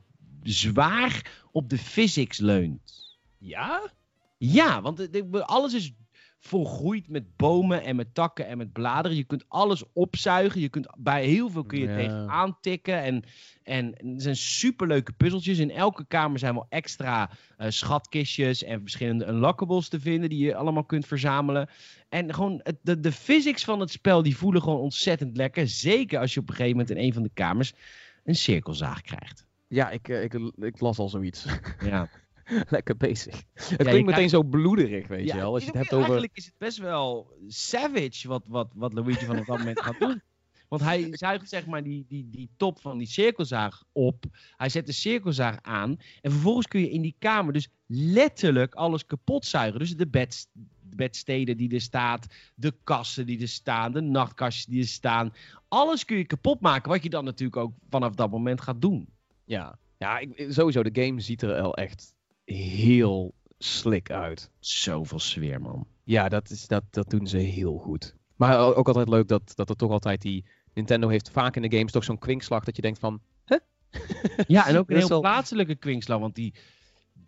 zwaar 0.43 1.43
op 1.53 1.69
de 1.71 1.79
physics 1.79 2.39
leunt. 2.39 3.19
Ja? 3.39 3.93
Ja, 4.39 4.83
want 4.83 5.13
de- 5.13 5.45
alles 5.45 5.75
is 5.75 5.93
volgroeid 6.43 7.09
met 7.09 7.37
bomen 7.37 7.83
en 7.83 7.97
met 7.97 8.15
takken 8.15 8.47
en 8.47 8.59
met 8.59 8.73
bladeren. 8.73 9.17
Je 9.17 9.25
kunt 9.25 9.45
alles 9.49 9.85
opzuigen. 9.93 10.61
Je 10.61 10.69
kunt 10.69 10.87
bij 10.99 11.25
heel 11.25 11.51
veel 11.51 11.65
kun 11.65 11.79
je 11.79 11.89
Ja. 11.89 11.97
tegen 11.97 12.29
aantikken. 12.29 13.03
En, 13.03 13.23
en 13.63 13.95
er 13.95 14.21
zijn 14.21 14.37
superleuke 14.37 15.13
puzzeltjes. 15.13 15.59
In 15.59 15.71
elke 15.71 16.05
kamer 16.07 16.39
zijn 16.39 16.55
wel 16.55 16.67
extra 16.69 17.31
eh, 17.57 17.71
schatkistjes 17.71 18.65
en 18.65 18.81
verschillende 18.81 19.27
unlockables 19.27 19.89
te 19.89 20.01
vinden 20.01 20.29
die 20.29 20.45
je 20.45 20.55
allemaal 20.57 20.85
kunt 20.85 21.07
verzamelen. 21.07 21.69
En 22.09 22.35
gewoon 22.35 22.61
het, 22.63 22.77
de, 22.83 23.01
de 23.01 23.13
physics 23.13 23.65
van 23.65 23.81
het 23.81 23.91
spel 23.91 24.23
die 24.23 24.37
voelen 24.37 24.63
gewoon 24.63 24.81
ontzettend 24.81 25.37
lekker. 25.37 25.69
Zeker 25.69 26.19
als 26.19 26.35
je 26.35 26.41
op 26.41 26.49
een 26.49 26.55
gegeven 26.55 26.77
moment 26.77 26.97
in 26.97 27.05
een 27.05 27.13
van 27.13 27.23
de 27.23 27.31
kamers 27.35 27.73
een 28.25 28.35
cirkelzaag 28.35 29.01
krijgt. 29.01 29.47
Ja, 29.69 29.91
ik, 29.91 30.09
eh, 30.09 30.23
ik, 30.23 30.35
ik 30.57 30.81
las 30.81 30.99
al 30.99 31.09
zoiets. 31.09 31.47
Ja. 31.85 32.09
Lekker 32.69 32.97
bezig. 32.97 33.43
Het 33.55 33.87
klinkt 33.87 34.11
meteen 34.11 34.29
zo 34.29 34.43
bloederig, 34.43 35.07
weet 35.07 35.27
Ja, 35.27 35.35
je 35.35 35.41
wel. 35.41 35.53
Als 35.53 35.63
je 35.63 35.69
het 35.69 35.79
hebt 35.79 35.93
over... 35.93 36.05
Eigenlijk 36.05 36.37
is 36.37 36.45
het 36.45 36.59
best 36.59 36.79
wel 36.79 37.33
savage 37.47 38.29
wat, 38.29 38.47
wat, 38.49 38.73
wat 38.75 38.93
Luigi 38.93 39.25
van 39.25 39.39
op 39.39 39.47
dat 39.47 39.59
moment 39.59 39.81
gaat 39.81 39.99
doen. 39.99 40.23
Want 40.69 40.83
hij 40.83 41.09
zuigt 41.27 41.49
zeg 41.49 41.67
maar 41.67 41.83
die, 41.83 42.05
die, 42.09 42.29
die 42.31 42.51
top 42.57 42.81
van 42.81 42.99
die 42.99 43.07
cirkelzaag 43.07 43.85
op. 43.93 44.25
Hij 44.57 44.69
zet 44.69 44.87
de 44.87 44.93
cirkelzaag 44.93 45.59
aan. 45.63 45.97
En 46.21 46.31
vervolgens 46.31 46.67
kun 46.67 46.81
je 46.81 46.91
in 46.91 47.03
die 47.03 47.17
kamer 47.19 47.53
dus 47.53 47.69
letterlijk 47.87 48.75
alles 48.75 49.07
kapot 49.07 49.47
zuigen. 49.47 49.79
Dus 49.79 49.97
de, 49.97 50.07
bed, 50.07 50.49
de 50.53 50.97
bedsteden 50.97 51.57
die 51.57 51.75
er 51.75 51.81
staat. 51.81 52.27
De 52.55 52.75
kassen 52.85 53.27
die 53.27 53.41
er 53.41 53.49
staan. 53.49 53.93
De 53.93 54.01
nachtkastjes 54.01 54.67
die 54.67 54.81
er 54.81 54.89
staan. 54.89 55.33
Alles 55.69 56.05
kun 56.05 56.17
je 56.17 56.25
kapot 56.25 56.61
maken. 56.61 56.91
Wat 56.91 57.03
je 57.03 57.11
dan 57.11 57.25
natuurlijk 57.25 57.57
ook 57.57 57.73
vanaf 57.89 58.15
dat 58.15 58.31
moment 58.31 58.61
gaat 58.61 58.81
doen. 58.81 59.09
Ja, 59.45 59.79
ja 59.99 60.19
ik, 60.19 60.47
sowieso, 60.49 60.83
de 60.83 61.03
game 61.03 61.21
ziet 61.21 61.43
er 61.43 61.49
wel 61.49 61.77
echt 61.77 62.15
heel 62.53 63.35
slick 63.59 64.11
uit. 64.11 64.51
Zoveel 64.59 65.19
sfeer 65.19 65.61
man. 65.61 65.87
Ja, 66.05 66.29
dat, 66.29 66.51
is, 66.51 66.67
dat, 66.67 66.83
dat 66.91 67.11
doen 67.11 67.27
ze 67.27 67.37
heel 67.37 67.79
goed. 67.79 68.15
Maar 68.37 68.75
ook 68.77 68.87
altijd 68.87 69.09
leuk 69.09 69.29
dat, 69.29 69.53
dat 69.55 69.69
er 69.69 69.77
toch 69.77 69.91
altijd 69.91 70.23
die... 70.23 70.45
Nintendo 70.75 71.09
heeft 71.09 71.31
vaak 71.31 71.57
in 71.57 71.63
de 71.63 71.77
games 71.77 71.93
toch 71.93 72.05
zo'n 72.05 72.19
kwinkslag 72.19 72.65
dat 72.65 72.77
je 72.77 72.83
denkt 72.83 72.99
van... 72.99 73.21
Ja, 74.47 74.67
en 74.67 74.77
ook 74.77 74.89
een 74.91 74.97
heel 74.97 75.09
wel- 75.09 75.21
plaatselijke 75.21 75.75
kwinkslag. 75.75 76.19
Want 76.19 76.35
die, 76.35 76.55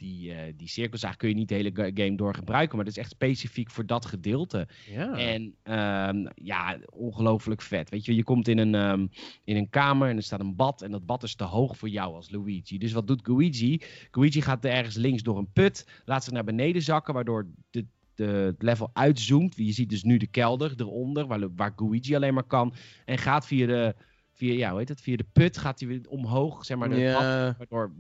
die, 0.03 0.33
eh, 0.35 0.53
die 0.57 0.69
cirkelzaag 0.69 1.17
kun 1.17 1.29
je 1.29 1.35
niet 1.35 1.49
de 1.49 1.55
hele 1.55 1.71
ga- 1.75 1.91
game 1.95 2.17
door 2.17 2.35
gebruiken. 2.35 2.77
Maar 2.77 2.85
dat 2.85 2.95
is 2.97 3.01
echt 3.03 3.11
specifiek 3.11 3.71
voor 3.71 3.87
dat 3.87 4.07
gedeelte. 4.07 4.69
Ja. 4.91 5.13
En 5.19 5.55
ehm, 5.63 6.27
ja, 6.35 6.79
ongelooflijk 6.93 7.63
vet. 7.63 7.91
Weet 7.91 8.05
je, 8.05 8.15
je 8.15 8.25
komt 8.25 8.49
in 8.49 8.59
een, 8.59 8.75
ehm, 8.75 9.07
in 9.45 9.57
een 9.57 9.69
kamer 9.71 10.09
en 10.09 10.17
er 10.17 10.23
staat 10.23 10.41
een 10.41 10.57
bad. 10.57 10.83
En 10.83 10.91
dat 10.91 11.07
bad 11.07 11.23
is 11.23 11.35
te 11.35 11.45
hoog 11.45 11.77
voor 11.77 11.89
jou 11.89 12.15
als 12.15 12.31
Luigi. 12.31 12.79
Dus 12.79 12.93
wat 12.93 13.07
doet 13.07 13.27
Luigi? 13.27 13.81
Luigi 14.11 14.41
gaat 14.41 14.65
er 14.65 14.71
ergens 14.71 14.97
links 14.97 15.23
door 15.23 15.39
een 15.39 15.53
put. 15.53 15.87
Laat 16.05 16.25
zich 16.25 16.33
naar 16.33 16.45
beneden 16.45 16.83
zakken, 16.83 17.15
waardoor 17.15 17.47
de, 17.71 17.87
de, 18.15 18.25
het 18.25 18.63
level 18.63 18.91
uitzoomt. 18.93 19.57
Je 19.57 19.73
ziet 19.73 19.91
dus 19.91 20.03
nu 20.03 20.17
de 20.17 20.27
kelder 20.27 20.73
eronder, 20.77 21.27
waar, 21.27 21.55
waar 21.57 21.73
Luigi 21.77 22.15
alleen 22.17 22.35
maar 22.35 22.43
kan. 22.47 22.75
En 23.05 23.19
gaat 23.19 23.47
via 23.47 23.67
de, 23.67 23.95
via, 24.33 24.53
ja, 24.53 24.71
hoe 24.71 24.79
heet 24.79 24.89
het? 24.89 25.01
via 25.01 25.17
de 25.17 25.27
put 25.33 25.59
gaat 25.59 25.81
hij 25.81 25.89
weer 25.89 26.01
omhoog, 26.09 26.65
zeg 26.65 26.77
maar, 26.77 26.89
de 26.89 26.95
bad 26.95 27.23
ja. 27.23 27.55
waardoor 27.59 27.93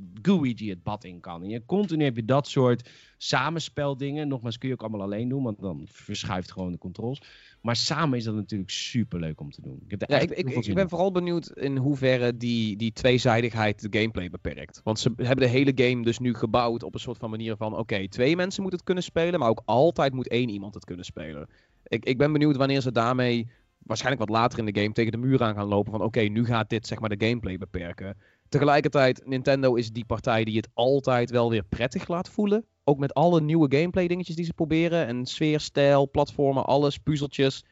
het 0.56 0.82
bad 0.82 1.04
in 1.04 1.20
kan. 1.20 1.42
En 1.42 1.48
je 1.48 1.64
continu 1.66 2.04
heb 2.04 2.16
je 2.16 2.24
dat 2.24 2.48
soort 2.48 2.90
samenspeldingen. 3.16 4.28
Nogmaals, 4.28 4.58
kun 4.58 4.68
je 4.68 4.74
ook 4.74 4.80
allemaal 4.80 5.02
alleen 5.02 5.28
doen, 5.28 5.42
want 5.42 5.60
dan 5.60 5.88
verschuift 5.90 6.52
gewoon 6.52 6.72
de 6.72 6.78
controls. 6.78 7.22
Maar 7.60 7.76
samen 7.76 8.18
is 8.18 8.24
dat 8.24 8.34
natuurlijk 8.34 8.70
super 8.70 9.20
leuk 9.20 9.40
om 9.40 9.50
te 9.50 9.62
doen. 9.62 9.82
Ik, 9.84 9.90
heb 9.90 10.10
Ja, 10.10 10.18
ik, 10.18 10.30
ik, 10.30 10.74
ben 10.74 10.88
vooral 10.88 11.12
benieuwd 11.12 11.50
in 11.50 11.76
hoeverre 11.76 12.36
die, 12.36 12.76
die 12.76 12.92
tweezijdigheid 12.92 13.80
de 13.80 13.98
gameplay 13.98 14.30
beperkt. 14.30 14.80
Want 14.84 14.98
ze 14.98 15.12
hebben 15.16 15.44
de 15.44 15.52
hele 15.52 15.72
game 15.74 16.04
dus 16.04 16.18
nu 16.18 16.34
gebouwd 16.34 16.82
op 16.82 16.94
een 16.94 17.00
soort 17.00 17.18
van 17.18 17.30
manier 17.30 17.56
van... 17.56 17.76
Oké, 17.76 18.08
twee 18.08 18.36
mensen 18.36 18.60
moeten 18.60 18.78
het 18.78 18.88
kunnen 18.88 19.04
spelen, 19.04 19.40
maar 19.40 19.48
ook 19.48 19.62
altijd 19.64 20.12
moet 20.12 20.28
één 20.28 20.48
iemand 20.48 20.74
het 20.74 20.84
kunnen 20.84 21.04
spelen. 21.04 21.48
Ik, 21.82 22.04
ik 22.04 22.18
ben 22.18 22.32
benieuwd 22.32 22.56
wanneer 22.56 22.80
ze 22.80 22.92
daarmee 22.92 23.48
waarschijnlijk 23.82 24.28
wat 24.28 24.38
later 24.38 24.58
in 24.58 24.72
de 24.72 24.80
game 24.80 24.92
tegen 24.92 25.12
de 25.12 25.18
muur 25.18 25.42
aan 25.42 25.54
gaan 25.54 25.66
lopen. 25.66 25.92
Van 25.92 26.02
oké, 26.02 26.20
nu 26.20 26.44
gaat 26.44 26.70
dit 26.70 26.86
zeg 26.86 27.00
maar 27.00 27.16
de 27.16 27.26
gameplay 27.26 27.58
beperken. 27.58 28.16
Tegelijkertijd, 28.48 29.26
Nintendo 29.26 29.74
is 29.74 29.90
die 29.90 30.04
partij 30.04 30.44
die 30.44 30.56
het 30.56 30.68
altijd 30.74 31.30
wel 31.30 31.50
weer 31.50 31.62
prettig 31.62 32.08
laat 32.08 32.28
voelen. 32.28 32.64
Ook 32.84 32.98
met 32.98 33.14
alle 33.14 33.40
nieuwe 33.40 33.76
gameplay 33.76 34.06
dingetjes 34.06 34.36
die 34.36 34.44
ze 34.44 34.52
proberen. 34.52 35.06
En 35.06 35.26
sfeer, 35.26 35.60
stijl, 35.60 36.10
platformen, 36.10 36.64
alles, 36.64 36.98
puzzeltjes. 36.98 37.64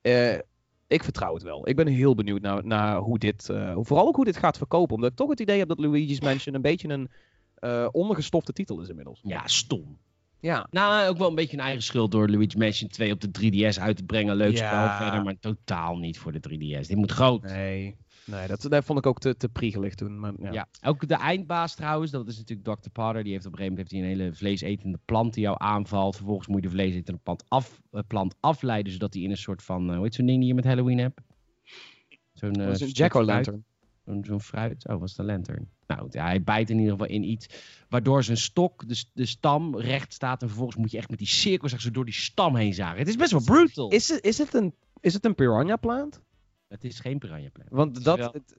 Eh, 0.00 0.38
ik 0.86 1.02
vertrouw 1.02 1.34
het 1.34 1.42
wel. 1.42 1.68
Ik 1.68 1.76
ben 1.76 1.86
heel 1.86 2.14
benieuwd 2.14 2.40
naar, 2.40 2.66
naar 2.66 2.96
hoe 2.96 3.18
dit, 3.18 3.48
eh, 3.48 3.76
vooral 3.80 4.06
ook 4.06 4.16
hoe 4.16 4.24
dit 4.24 4.36
gaat 4.36 4.56
verkopen. 4.56 4.94
Omdat 4.94 5.10
ik 5.10 5.16
toch 5.16 5.30
het 5.30 5.40
idee 5.40 5.58
heb 5.58 5.68
dat 5.68 5.78
Luigi's 5.78 6.20
Mansion 6.20 6.54
een 6.54 6.62
beetje 6.62 6.88
een 6.88 7.08
eh 7.54 7.88
ondergestofte 7.92 8.52
titel 8.52 8.80
is 8.80 8.88
inmiddels. 8.88 9.20
Ja, 9.22 9.46
stom. 9.46 9.98
Ja. 10.42 10.66
Nou, 10.70 11.08
ook 11.08 11.18
wel 11.18 11.28
een 11.28 11.34
beetje 11.34 11.56
een 11.56 11.62
eigen 11.62 11.82
schuld 11.82 12.10
door 12.10 12.28
Luigi 12.28 12.58
Mansion 12.58 12.88
2 12.90 13.12
op 13.12 13.20
de 13.20 13.28
3DS 13.28 13.80
uit 13.80 13.96
te 13.96 14.04
brengen. 14.04 14.36
Leuk 14.36 14.56
Ja. 14.56 14.68
spel 14.68 15.06
verder, 15.06 15.24
maar 15.24 15.38
totaal 15.38 15.96
niet 15.96 16.18
voor 16.18 16.32
de 16.32 16.40
3DS. 16.40 16.86
Dit 16.88 16.96
moet 16.96 17.10
groot. 17.10 17.42
Nee, 17.42 17.96
nee 18.26 18.46
dat, 18.46 18.66
dat 18.68 18.84
vond 18.84 18.98
ik 18.98 19.06
ook 19.06 19.18
te, 19.18 19.36
te 19.36 19.48
priegelig 19.48 19.94
toen. 19.94 20.20
Maar, 20.20 20.32
ja. 20.40 20.52
Ja. 20.52 20.66
ook 20.82 21.08
de 21.08 21.14
eindbaas 21.14 21.74
trouwens, 21.74 22.10
dat 22.10 22.28
is 22.28 22.38
natuurlijk 22.38 22.80
Dr. 22.80 22.90
Potter. 22.90 23.22
Die 23.22 23.32
heeft 23.32 23.46
op 23.46 23.52
een 23.52 23.58
gegeven 23.58 23.76
moment 23.76 23.78
heeft 23.78 23.90
hij 23.90 24.00
een 24.00 24.18
hele 24.20 24.34
vleesetende 24.34 24.98
plant 25.04 25.34
die 25.34 25.42
jou 25.42 25.56
aanvalt. 25.58 26.16
Vervolgens 26.16 26.46
moet 26.48 26.62
je 26.62 26.68
de 26.68 26.74
vleesetende 26.74 27.20
plant, 27.22 27.44
af, 27.48 27.80
eh, 27.90 28.00
plant 28.06 28.34
afleiden, 28.40 28.92
zodat 28.92 29.14
hij 29.14 29.22
in 29.22 29.30
een 29.30 29.36
soort 29.36 29.62
van, 29.62 29.88
eh 29.88 29.94
hoe 29.94 30.04
heet 30.04 30.14
zo'n 30.14 30.26
ding 30.26 30.38
die 30.38 30.48
je 30.48 30.54
met 30.54 30.64
Halloween 30.64 30.98
hebt? 30.98 31.20
Zo'n 32.32 32.52
eh, 32.52 32.74
stuk 32.74 32.96
jack-o'-lantern. 32.96 33.64
Zo'n 34.12 34.24
zo'n 34.24 34.40
fruit. 34.40 34.88
Oh, 34.88 35.00
was 35.00 35.18
een 35.18 35.24
lantern? 35.24 35.68
Nou, 35.86 36.06
ja, 36.10 36.24
hij 36.24 36.42
bijt 36.42 36.70
in 36.70 36.76
ieder 36.78 36.92
geval 36.92 37.06
in 37.06 37.22
iets. 37.22 37.46
Waardoor 37.88 38.22
zijn 38.24 38.36
stok, 38.36 38.88
de, 38.88 39.04
de 39.12 39.26
stam, 39.26 39.76
recht 39.78 40.12
staat. 40.12 40.42
En 40.42 40.46
vervolgens 40.48 40.76
moet 40.78 40.90
je 40.90 40.96
echt 40.98 41.10
met 41.10 41.18
die 41.18 41.28
cirkel 41.28 41.68
zeg, 41.68 41.80
zo 41.80 41.90
door 41.90 42.04
die 42.04 42.14
stam 42.14 42.56
heen 42.56 42.74
zagen. 42.74 42.98
Het 42.98 43.08
is 43.08 43.16
best 43.16 43.30
wel 43.32 43.42
brutal. 43.44 43.88
Is, 43.90 44.08
het, 44.08 44.24
is, 44.24 44.38
het 44.38 44.54
een, 44.54 44.74
is 45.00 45.14
het 45.14 45.24
een 45.24 45.34
piranha 45.34 45.76
plant? 45.76 46.20
Het 46.68 46.84
is 46.84 47.00
geen 47.00 47.18
piranha 47.18 47.48
plant. 47.52 47.68
Want 47.70 48.04
dat. 48.04 48.18
wel- 48.18 48.32
het- 48.32 48.56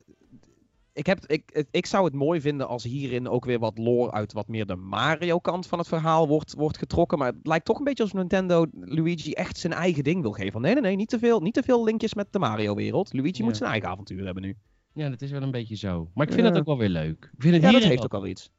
ik, 0.96 1.06
heb, 1.06 1.26
ik, 1.26 1.50
het- 1.54 1.68
ik 1.72 1.86
zou 1.86 2.06
het 2.06 2.14
mooi 2.14 2.42
vinden 2.42 2.68
als 2.68 2.84
hierin 2.84 3.28
ook 3.28 3.46
weer 3.46 3.60
wat 3.60 3.78
lore 3.78 4.12
uit 4.12 4.34
wat 4.34 4.48
meer 4.48 4.66
de 4.66 4.76
Mario-kant 4.76 5.68
van 5.68 5.80
het 5.80 5.88
verhaal 5.88 6.28
wordt, 6.28 6.54
wordt 6.54 6.78
getrokken. 6.78 7.18
Maar 7.18 7.28
het 7.28 7.48
lijkt 7.48 7.66
toch 7.66 7.78
een 7.78 7.84
beetje 7.84 8.04
alsof 8.04 8.18
Nintendo 8.20 8.66
Luigi 8.72 9.32
echt 9.32 9.58
zijn 9.58 9.74
eigen 9.74 10.04
ding 10.04 10.22
wil 10.22 10.32
geven. 10.32 10.52
Van, 10.52 10.62
nee, 10.62 10.74
nee, 10.74 10.82
nee, 10.82 10.96
niet 10.96 11.10
te 11.10 11.20
veel, 11.20 11.40
niet 11.42 11.54
te 11.54 11.64
veel 11.64 11.84
linkjes 11.84 12.14
met 12.14 12.28
de 12.34 12.40
Mario-wereld. 12.40 13.14
Luigi 13.14 13.38
Ja. 13.38 13.44
moet 13.46 13.58
zijn 13.58 13.70
eigen 13.72 13.90
avontuur 13.90 14.26
hebben 14.26 14.44
nu. 14.44 14.56
Ja, 14.94 15.10
dat 15.10 15.22
is 15.22 15.32
wel 15.32 15.42
een 15.42 15.52
beetje 15.52 15.76
zo. 15.76 16.12
Maar 16.14 16.28
ik 16.28 16.34
vind 16.34 16.48
dat 16.48 16.58
ook 16.58 16.66
wel 16.66 16.78
weer 16.78 16.90
leuk. 16.90 17.30
Ik 17.34 17.42
vind 17.42 17.54
het 17.54 17.64
Ja, 17.64 17.72
dat 17.72 17.84
heeft 17.84 18.04
ook 18.04 18.14
al 18.14 18.28
iets. 18.28 18.52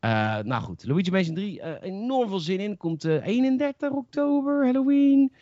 Eh, 0.00 0.38
nou 0.38 0.62
goed, 0.62 0.84
Luigi 0.84 1.10
Mansion 1.10 1.34
3, 1.34 1.60
eh, 1.60 1.88
enorm 1.88 2.28
veel 2.28 2.38
zin 2.40 2.60
in. 2.60 2.76
Komt 2.76 3.04
eh 3.04 3.26
31 3.26 3.90
oktober, 3.90 4.64
Halloween. 4.64 5.32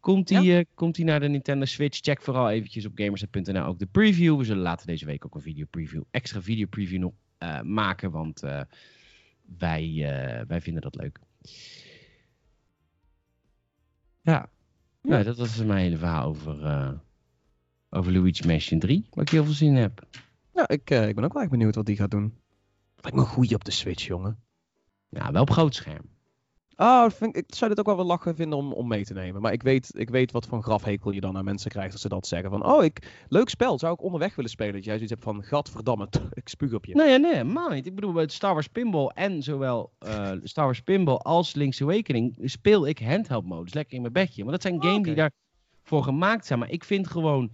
Komt 0.00 0.30
eh, 0.30 0.60
komt 0.74 0.98
naar 0.98 1.20
de 1.20 1.28
Nintendo 1.28 1.64
Switch? 1.64 1.98
Check 2.00 2.22
vooral 2.22 2.50
eventjes 2.50 2.86
op 2.86 2.92
gamersnet.nl 2.94 3.64
ook 3.64 3.78
de 3.78 3.86
preview. 3.86 4.36
We 4.38 4.44
zullen 4.44 4.62
later 4.62 4.86
deze 4.86 5.06
week 5.06 5.24
ook 5.24 5.34
een 5.34 5.40
video 5.40 5.64
preview, 5.70 6.02
extra 6.10 6.40
video 6.42 6.66
preview 6.66 7.00
nog 7.00 7.12
eh, 7.38 7.60
maken, 7.60 8.10
want 8.10 8.42
eh, 8.42 8.60
wij, 9.58 9.82
eh, 9.82 10.46
wij 10.46 10.60
vinden 10.60 10.82
dat 10.82 10.94
leuk. 10.94 11.18
Ja, 14.20 14.48
Ja. 15.02 15.10
Nou, 15.10 15.24
dat 15.24 15.36
was 15.36 15.56
mijn 15.64 15.78
hele 15.80 15.96
verhaal 15.96 16.28
over, 16.28 16.64
eh, 16.64 16.92
over 17.94 18.12
Luigi 18.12 18.46
Mansion 18.46 18.80
3, 18.80 19.06
waar 19.10 19.24
ik 19.24 19.30
heel 19.30 19.44
veel 19.44 19.52
zin 19.52 19.68
in 19.68 19.74
heb. 19.74 20.06
Ja, 20.54 20.68
ik, 20.68 20.90
eh, 20.90 21.08
ik 21.08 21.14
ben 21.14 21.24
ook 21.24 21.32
wel 21.32 21.42
echt 21.42 21.50
benieuwd 21.50 21.74
wat 21.74 21.86
die 21.86 21.96
gaat 21.96 22.10
doen. 22.10 22.38
Lijkt 22.96 23.16
me 23.16 23.22
een 23.22 23.28
goeie 23.28 23.54
op 23.54 23.64
de 23.64 23.70
Switch, 23.70 24.06
jongen. 24.06 24.38
Ja, 25.08 25.32
wel 25.32 25.42
op 25.42 25.50
groot 25.50 25.74
scherm. 25.74 26.10
Oh, 26.76 27.04
ik, 27.08 27.14
vind, 27.14 27.36
ik 27.36 27.44
zou 27.46 27.70
dit 27.70 27.78
ook 27.78 27.86
wel 27.86 27.96
wel 27.96 28.04
lachen 28.04 28.36
vinden 28.36 28.58
om, 28.58 28.72
om 28.72 28.88
mee 28.88 29.04
te 29.04 29.12
nemen. 29.14 29.42
Maar 29.42 29.52
ik 29.52 29.62
weet, 29.62 29.90
ik 29.98 30.10
weet 30.10 30.32
wat 30.32 30.46
voor 30.46 30.62
grafhekel 30.62 31.10
je 31.10 31.20
dan 31.20 31.36
aan 31.36 31.44
mensen 31.44 31.70
krijgt 31.70 31.92
als 31.92 32.00
ze 32.00 32.08
dat 32.08 32.26
zeggen. 32.26 32.50
Van, 32.50 32.64
oh, 32.64 32.84
ik, 32.84 33.24
leuk 33.28 33.48
spel, 33.48 33.78
zou 33.78 33.94
ik 33.94 34.02
onderweg 34.02 34.34
willen 34.34 34.50
spelen. 34.50 34.72
Dat 34.72 34.84
jij 34.84 34.94
zoiets 34.94 35.12
hebt 35.12 35.24
van, 35.24 35.42
gadverdamme, 35.44 36.08
ik 36.32 36.48
spuug 36.48 36.72
op 36.72 36.84
je. 36.84 36.94
Nee, 36.94 37.18
nee, 37.18 37.32
helemaal 37.32 37.68
niet. 37.70 37.86
Ik 37.86 37.94
bedoel, 37.94 38.12
bij 38.12 38.22
het 38.22 38.32
Star 38.32 38.52
Wars 38.52 38.68
Pinball 38.68 39.06
en 39.06 39.42
zowel 39.42 39.92
eh, 39.98 40.30
Star 40.42 40.64
Wars 40.64 40.80
Pinball 40.80 41.16
als 41.16 41.54
Link's 41.54 41.82
Awakening 41.82 42.38
speel 42.42 42.86
ik 42.86 42.98
handheld 42.98 43.44
modus 43.44 43.74
lekker 43.74 43.94
in 43.94 44.00
mijn 44.00 44.12
bedje. 44.12 44.44
Want 44.44 44.50
dat 44.52 44.62
zijn 44.62 44.74
Oh, 44.74 44.80
games 44.80 44.98
oké. 44.98 45.14
die 45.14 45.14
daarvoor 45.14 46.02
gemaakt 46.02 46.46
zijn. 46.46 46.58
Maar 46.58 46.70
ik 46.70 46.84
vind 46.84 47.08
gewoon 47.08 47.52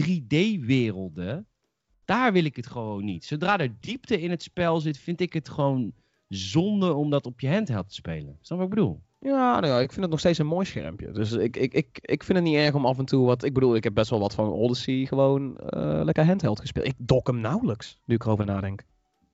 3D-werelden, 0.00 1.46
daar 2.04 2.32
wil 2.32 2.44
ik 2.44 2.56
het 2.56 2.66
gewoon 2.66 3.04
niet. 3.04 3.24
Zodra 3.24 3.58
er 3.58 3.76
diepte 3.80 4.20
in 4.20 4.30
het 4.30 4.42
spel 4.42 4.80
zit, 4.80 4.98
vind 4.98 5.20
ik 5.20 5.32
het 5.32 5.48
gewoon 5.48 5.92
zonde 6.28 6.92
om 6.94 7.10
dat 7.10 7.26
op 7.26 7.40
je 7.40 7.48
handheld 7.50 7.88
te 7.88 7.94
spelen. 7.94 8.38
Snap 8.40 8.58
wat 8.58 8.68
ik 8.68 8.74
bedoel? 8.74 9.00
Ja, 9.20 9.60
nou 9.60 9.66
ja, 9.66 9.80
ik 9.80 9.88
vind 9.90 10.00
het 10.00 10.10
nog 10.10 10.18
steeds 10.18 10.38
een 10.38 10.46
mooi 10.46 10.66
schermpje. 10.66 11.10
Dus 11.10 11.32
ik, 11.32 11.56
ik, 11.56 11.72
ik, 11.74 11.98
ik 12.02 12.22
vind 12.24 12.38
het 12.38 12.46
niet 12.46 12.56
erg 12.56 12.74
om 12.74 12.86
af 12.86 12.98
en 12.98 13.04
toe 13.04 13.26
wat... 13.26 13.42
Ik 13.44 13.54
bedoel, 13.54 13.74
ik 13.76 13.84
heb 13.84 13.94
best 13.94 14.10
wel 14.10 14.18
wat 14.20 14.34
van 14.34 14.48
Odyssey 14.52 15.06
gewoon 15.06 15.58
eh, 15.58 16.00
lekker 16.04 16.26
handheld 16.26 16.60
gespeeld. 16.60 16.86
Ik 16.86 16.94
dok 16.98 17.26
hem 17.26 17.40
nauwelijks, 17.40 17.98
nu 18.04 18.14
ik 18.14 18.24
erover 18.24 18.44
nadenk. 18.46 18.82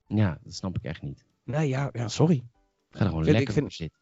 Ja, 0.09 0.39
dat 0.43 0.55
snap 0.55 0.77
ik 0.77 0.83
echt 0.85 1.03
niet. 1.03 1.25
Nee, 1.45 1.69
ja, 1.69 1.91
ja 1.93 2.09
sorry. 2.09 2.45
Ga 2.91 3.01
er 3.01 3.07
gewoon 3.07 3.21
Ik- 3.23 3.29
ik 3.29 3.35
lekker 3.35 3.53
vind- 3.55 3.65
voor 3.67 3.75
zitten. 3.75 4.01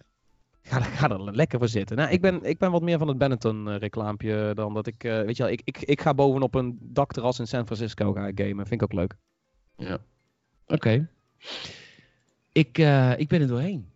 Ga, 0.62 0.76
er- 0.78 0.82
ga 0.84 1.08
er 1.10 1.34
lekker 1.34 1.58
voor 1.58 1.68
zitten. 1.68 1.96
Nou, 1.96 2.10
ik 2.10 2.20
ben, 2.20 2.44
ik 2.44 2.58
ben 2.58 2.70
wat 2.70 2.82
meer 2.82 2.98
van 2.98 3.08
het 3.08 3.18
Benetton-reclaampje 3.18 4.52
dan 4.54 4.74
dat 4.74 4.86
ik... 4.86 5.04
eh, 5.04 5.22
weet 5.22 5.36
je 5.36 5.42
wel, 5.42 5.52
ik, 5.52 5.60
ik, 5.64 5.78
ik 5.78 6.00
ga 6.00 6.14
bovenop 6.14 6.54
een 6.54 6.78
dakterras 6.80 7.38
in 7.38 7.46
San 7.46 7.64
Francisco 7.66 8.12
ga 8.12 8.26
ik 8.26 8.40
gamen. 8.40 8.66
Vind 8.66 8.82
ik 8.82 8.82
ook 8.82 8.92
leuk. 8.92 9.14
Oké. 10.66 11.08
Ik, 12.52 12.78
eh, 12.78 13.18
ik 13.18 13.28
ben 13.28 13.40
er 13.40 13.46
doorheen. 13.46 13.91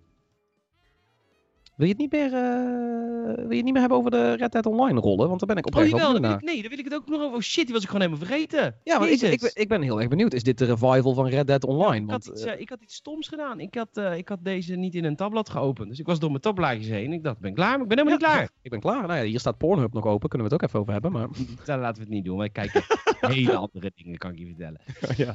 Wil 1.76 1.86
je 1.86 1.92
het 1.92 2.00
niet 2.00 2.12
meer, 2.12 2.32
eh, 2.34 3.34
wil 3.34 3.50
je 3.50 3.56
het 3.56 3.64
niet 3.64 3.72
meer 3.72 3.80
hebben 3.80 3.98
over 3.98 4.10
de 4.10 4.32
Red 4.36 4.52
Dead 4.52 4.66
Online 4.66 5.00
rollen? 5.00 5.28
Want 5.28 5.38
daar 5.40 5.48
ben 5.48 5.56
ik 5.56 5.66
Oh, 5.66 5.72
oprecht 5.74 5.90
jawel, 6.02 6.20
naar. 6.20 6.34
ik, 6.34 6.42
nee, 6.42 6.60
dan 6.60 6.70
wil 6.70 6.78
ik 6.78 6.84
het 6.84 6.94
ook 6.94 7.08
nog 7.08 7.20
over. 7.20 7.36
Oh 7.36 7.42
shit, 7.42 7.64
die 7.64 7.74
was 7.74 7.82
ik 7.82 7.88
gewoon 7.90 8.06
helemaal 8.06 8.26
vergeten. 8.26 8.74
Ja, 8.84 8.98
maar 8.98 9.08
ik, 9.10 9.20
ik, 9.20 9.40
ben- 9.40 9.50
ik 9.54 9.68
ben 9.68 9.82
heel 9.82 9.98
erg 10.00 10.08
benieuwd. 10.08 10.32
Is 10.34 10.42
dit 10.42 10.58
de 10.58 10.64
revival 10.64 11.14
van 11.14 11.26
Red 11.28 11.46
Dead 11.46 11.64
Online? 11.64 12.04
ik, 12.04 12.10
had 12.10 12.26
iets, 12.26 12.44
eh, 12.44 12.60
ik 12.60 12.68
had 12.68 12.80
iets 12.82 12.94
stoms 12.94 13.28
gedaan. 13.28 13.60
Ik 13.60 13.74
had, 13.74 13.96
ik 14.16 14.28
had 14.28 14.38
deze 14.44 14.74
niet 14.74 14.94
in 14.94 15.04
een 15.04 15.16
tabblad 15.16 15.48
geopend. 15.48 15.88
Dus 15.88 15.98
ik 15.98 16.06
was 16.06 16.18
door 16.18 16.30
mijn 16.30 16.42
tabblaadjes 16.42 16.88
heen. 16.88 17.12
Ik 17.12 17.22
dacht, 17.22 17.36
ik 17.36 17.42
ben 17.42 17.54
klaar, 17.54 17.72
maar 17.72 17.82
ik 17.82 17.88
ben 17.88 17.98
helemaal 17.98 18.18
ja, 18.20 18.26
niet 18.26 18.34
klaar. 18.36 18.50
Ik 18.62 18.70
ben 18.70 18.80
klaar. 18.80 19.06
Nou 19.06 19.18
ja, 19.18 19.24
hier 19.24 19.40
staat 19.40 19.58
Pornhub 19.58 19.92
nog 19.92 20.06
open. 20.06 20.28
Kunnen 20.28 20.48
we 20.48 20.54
het 20.54 20.62
ook 20.62 20.68
even 20.68 20.80
over 20.80 20.92
hebben. 20.92 21.12
Maar, 21.12 21.28
Daar 21.64 21.78
laten 21.78 21.96
we 21.96 22.00
het 22.02 22.14
niet 22.14 22.24
doen. 22.24 22.38
Wij 22.38 22.50
kijken 22.50 22.82
hele 23.20 23.56
andere 23.56 23.92
dingen, 23.94 24.18
kan 24.18 24.32
ik 24.32 24.38
je 24.38 24.46
vertellen. 24.46 24.80
ja. 25.26 25.34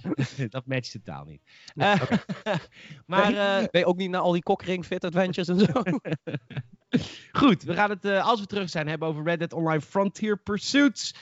dat 0.50 0.66
matcht 0.66 0.92
totaal 0.92 1.26
niet. 1.26 1.42
Nee, 1.74 1.96
maar 3.06 3.68
Nee, 3.72 3.86
ook 3.86 3.98
niet 3.98 4.10
naar 4.10 4.22
al 4.22 4.32
die 4.32 4.44
Cockring 4.44 4.86
Fit 4.86 5.06
Adventures 5.06 5.48
en 5.48 5.60
zo. 5.60 5.82
goed, 7.42 7.64
we 7.64 7.74
gaan 7.74 7.90
het, 7.90 8.06
eh, 8.06 8.26
als 8.26 8.40
we 8.40 8.46
terug 8.46 8.70
zijn, 8.70 8.88
hebben 8.88 9.08
over 9.08 9.24
Red 9.24 9.40
Dead 9.40 9.54
Online 9.54 9.82
Frontier 9.82 10.38
Pursuits. 10.38 11.14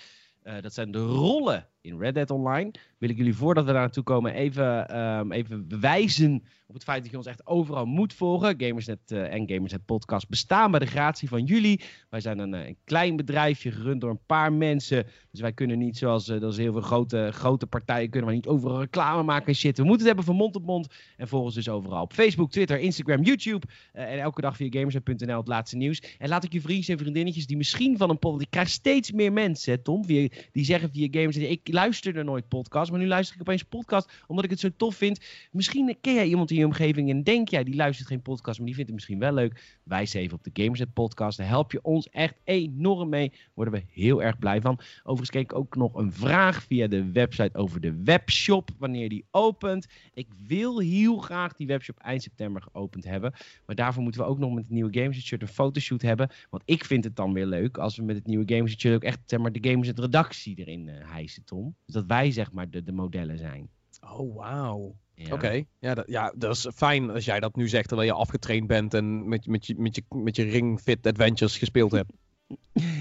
Eh, 0.44 0.62
dat 0.62 0.74
zijn 0.74 0.92
de 0.92 1.06
rollen 1.06 1.68
in 1.82 2.00
Red 2.00 2.14
Dead 2.14 2.32
Online. 2.32 2.72
Wil 3.00 3.10
ik 3.10 3.18
jullie 3.18 3.36
voordat 3.36 3.66
we 3.66 3.72
daar 3.72 3.82
naartoe 3.82 4.04
komen 4.04 4.34
even, 4.34 4.88
ehm, 4.88 5.32
even 5.32 5.68
bewijzen 5.68 6.44
op 6.70 6.76
het 6.76 6.84
feit 6.84 7.02
dat 7.02 7.12
je 7.12 7.18
ons 7.18 7.26
echt 7.26 7.48
overal 7.48 7.86
moet 7.86 8.14
volgen. 8.14 8.56
Gamersnet 8.58 9.00
eh, 9.12 9.34
en 9.34 9.50
Gamersnet 9.50 9.86
Podcast 9.86 10.30
bestaan 10.30 10.72
bij 10.72 10.80
de 10.80 10.86
gratie 10.86 11.28
van 11.28 11.44
jullie. 11.44 11.82
Wij 12.10 12.20
zijn 12.20 12.40
een, 12.40 12.54
eh, 12.54 12.68
een 12.68 12.78
klein 12.84 13.16
bedrijfje 13.16 13.72
gerund 13.72 14.02
door 14.02 14.10
een 14.10 14.26
paar 14.26 14.54
mensen. 14.54 15.06
Dus 15.32 15.42
wij 15.42 15.54
kunnen 15.54 15.78
niet 15.78 15.98
zoals 15.98 16.28
eh, 16.28 16.40
dat 16.40 16.52
is 16.52 16.58
heel 16.58 16.72
veel 16.72 16.82
grote, 16.82 17.30
grote 17.34 17.68
partijen 17.68 18.10
kunnen 18.10 18.30
we 18.30 18.36
niet 18.36 18.48
overal 18.48 18.80
reclame 18.80 19.24
maken 19.24 19.48
en 19.48 19.56
shit. 19.56 19.78
We 19.78 19.84
moeten 19.84 20.08
het 20.08 20.08
hebben 20.08 20.26
van 20.26 20.36
mond 20.36 20.54
tot 20.54 20.66
mond. 20.66 20.88
En 21.18 21.28
volg 21.28 21.44
ons 21.44 21.54
dus 21.54 21.70
overal 21.70 22.02
op 22.02 22.14
Facebook, 22.14 22.52
Twitter, 22.52 22.80
Instagram, 22.80 23.24
YouTube. 23.24 23.68
en 23.92 24.20
elke 24.20 24.42
dag 24.42 24.56
via 24.56 24.68
gamersnet.nl 24.70 25.38
het 25.38 25.48
laatste 25.48 25.78
nieuws. 25.78 26.02
En 26.18 26.30
laat 26.30 26.44
ik 26.44 26.54
je 26.54 26.62
vriendjes 26.62 26.88
en 26.88 26.98
vriendinnetjes 26.98 27.48
die 27.48 27.58
misschien 27.58 27.98
van 27.98 28.10
een 28.10 28.20
podcast... 28.20 28.44
Ik 28.44 28.50
krijg 28.50 28.70
steeds 28.70 29.12
meer 29.12 29.34
mensen, 29.34 29.84
Tom, 29.84 30.06
die 30.06 30.32
zeggen 30.52 30.92
via 30.92 31.08
Gamersnet... 31.12 31.50
Ik 31.50 31.68
luisterde 31.72 32.24
nooit 32.24 32.48
podcast, 32.48 32.89
maar 32.90 33.00
nu 33.00 33.08
luister 33.08 33.36
ik 33.36 33.42
opeens 33.42 33.64
podcast 33.64 34.12
omdat 34.28 34.44
ik 34.44 34.50
het 34.50 34.60
zo 34.60 34.70
tof 34.78 34.96
vind. 34.96 35.26
Misschien 35.52 35.98
ken 36.02 36.14
jij 36.14 36.28
iemand 36.28 36.52
in 36.52 36.58
je 36.58 36.66
omgeving 36.66 37.10
en 37.10 37.24
denk 37.24 37.50
jij, 37.50 37.64
die 37.64 37.76
luistert 37.76 38.08
geen 38.08 38.22
podcast, 38.22 38.58
maar 38.58 38.66
die 38.68 38.76
vindt 38.76 38.90
het 38.90 39.00
misschien 39.00 39.20
wel 39.20 39.34
leuk. 39.34 39.78
Wijs 39.84 40.14
even 40.14 40.38
op 40.38 40.44
de 40.44 40.64
Gamersnet 40.64 40.94
podcast. 40.94 41.38
Daar 41.38 41.48
help 41.48 41.72
je 41.72 41.82
ons 41.82 42.10
echt 42.10 42.40
enorm 42.44 43.10
mee. 43.10 43.32
Worden 43.54 43.74
we 43.74 43.84
heel 43.90 44.24
erg 44.24 44.40
blij 44.40 44.62
van. 44.62 44.80
Overigens 45.00 45.30
kreeg 45.30 45.44
ik 45.44 45.56
ook 45.56 45.76
nog 45.76 45.96
een 45.96 46.14
vraag 46.14 46.64
via 46.64 46.88
de 46.88 47.12
website 47.12 47.58
over 47.58 47.82
de 47.82 48.02
webshop, 48.04 48.70
wanneer 48.78 49.10
die 49.10 49.26
opent. 49.32 49.88
Ik 50.14 50.28
wil 50.48 50.80
heel 50.80 51.18
graag 51.18 51.54
die 51.54 51.68
webshop 51.68 51.98
eind 51.98 52.24
september 52.24 52.62
geopend 52.62 53.04
hebben. 53.04 53.34
Maar 53.66 53.76
daarvoor 53.76 54.04
moeten 54.04 54.22
we 54.22 54.28
ook 54.28 54.40
nog 54.40 54.54
met 54.54 54.64
het 54.64 54.74
nieuwe 54.74 55.00
Games 55.00 55.26
Shirt 55.26 55.42
een 55.42 55.48
fotoshoot 55.48 56.02
hebben. 56.02 56.30
Want 56.50 56.64
ik 56.66 56.86
vind 56.86 57.04
het 57.04 57.16
dan 57.16 57.34
weer 57.34 57.46
leuk 57.46 57.78
als 57.78 57.98
we 57.98 58.04
met 58.04 58.16
het 58.16 58.28
nieuwe 58.28 58.56
Games 58.56 58.80
Shirt 58.80 58.96
ook 58.96 59.04
echt 59.04 59.20
zeg 59.26 59.40
maar, 59.40 59.52
de 59.52 59.70
Games 59.70 59.90
redactie 59.90 60.56
erin 60.56 60.90
eh 60.90 61.12
hijsen, 61.12 61.44
Tom. 61.44 61.76
Dus 61.86 61.96
dat 61.96 62.06
wij 62.06 62.32
zeg 62.32 62.52
maar 62.52 62.70
de, 62.70 62.79
de 62.84 62.92
modellen 62.92 63.38
zijn. 63.38 63.70
Oh, 64.02 64.36
wauw. 64.36 64.96
Ja. 65.14 65.34
Oké, 65.34 65.64
ja, 65.80 65.94
dat, 65.94 66.08
ja, 66.08 66.34
dat 66.38 66.56
is 66.56 66.68
fijn 66.76 67.10
als 67.10 67.26
jij 67.26 67.40
dat 67.40 67.56
nu 67.56 67.68
zegt 67.68 67.88
terwijl 67.88 68.10
je 68.10 68.16
afgetraind 68.16 68.68
bent 68.68 68.94
en 68.94 69.28
met, 69.28 69.48
met, 69.48 69.66
je, 69.66 69.76
met, 69.78 69.96
je, 69.96 70.04
met 70.10 70.36
je 70.36 70.44
Ring 70.44 70.80
Fit 70.80 71.08
Adventures 71.08 71.58
gespeeld 71.58 71.92
hebt. 71.92 72.12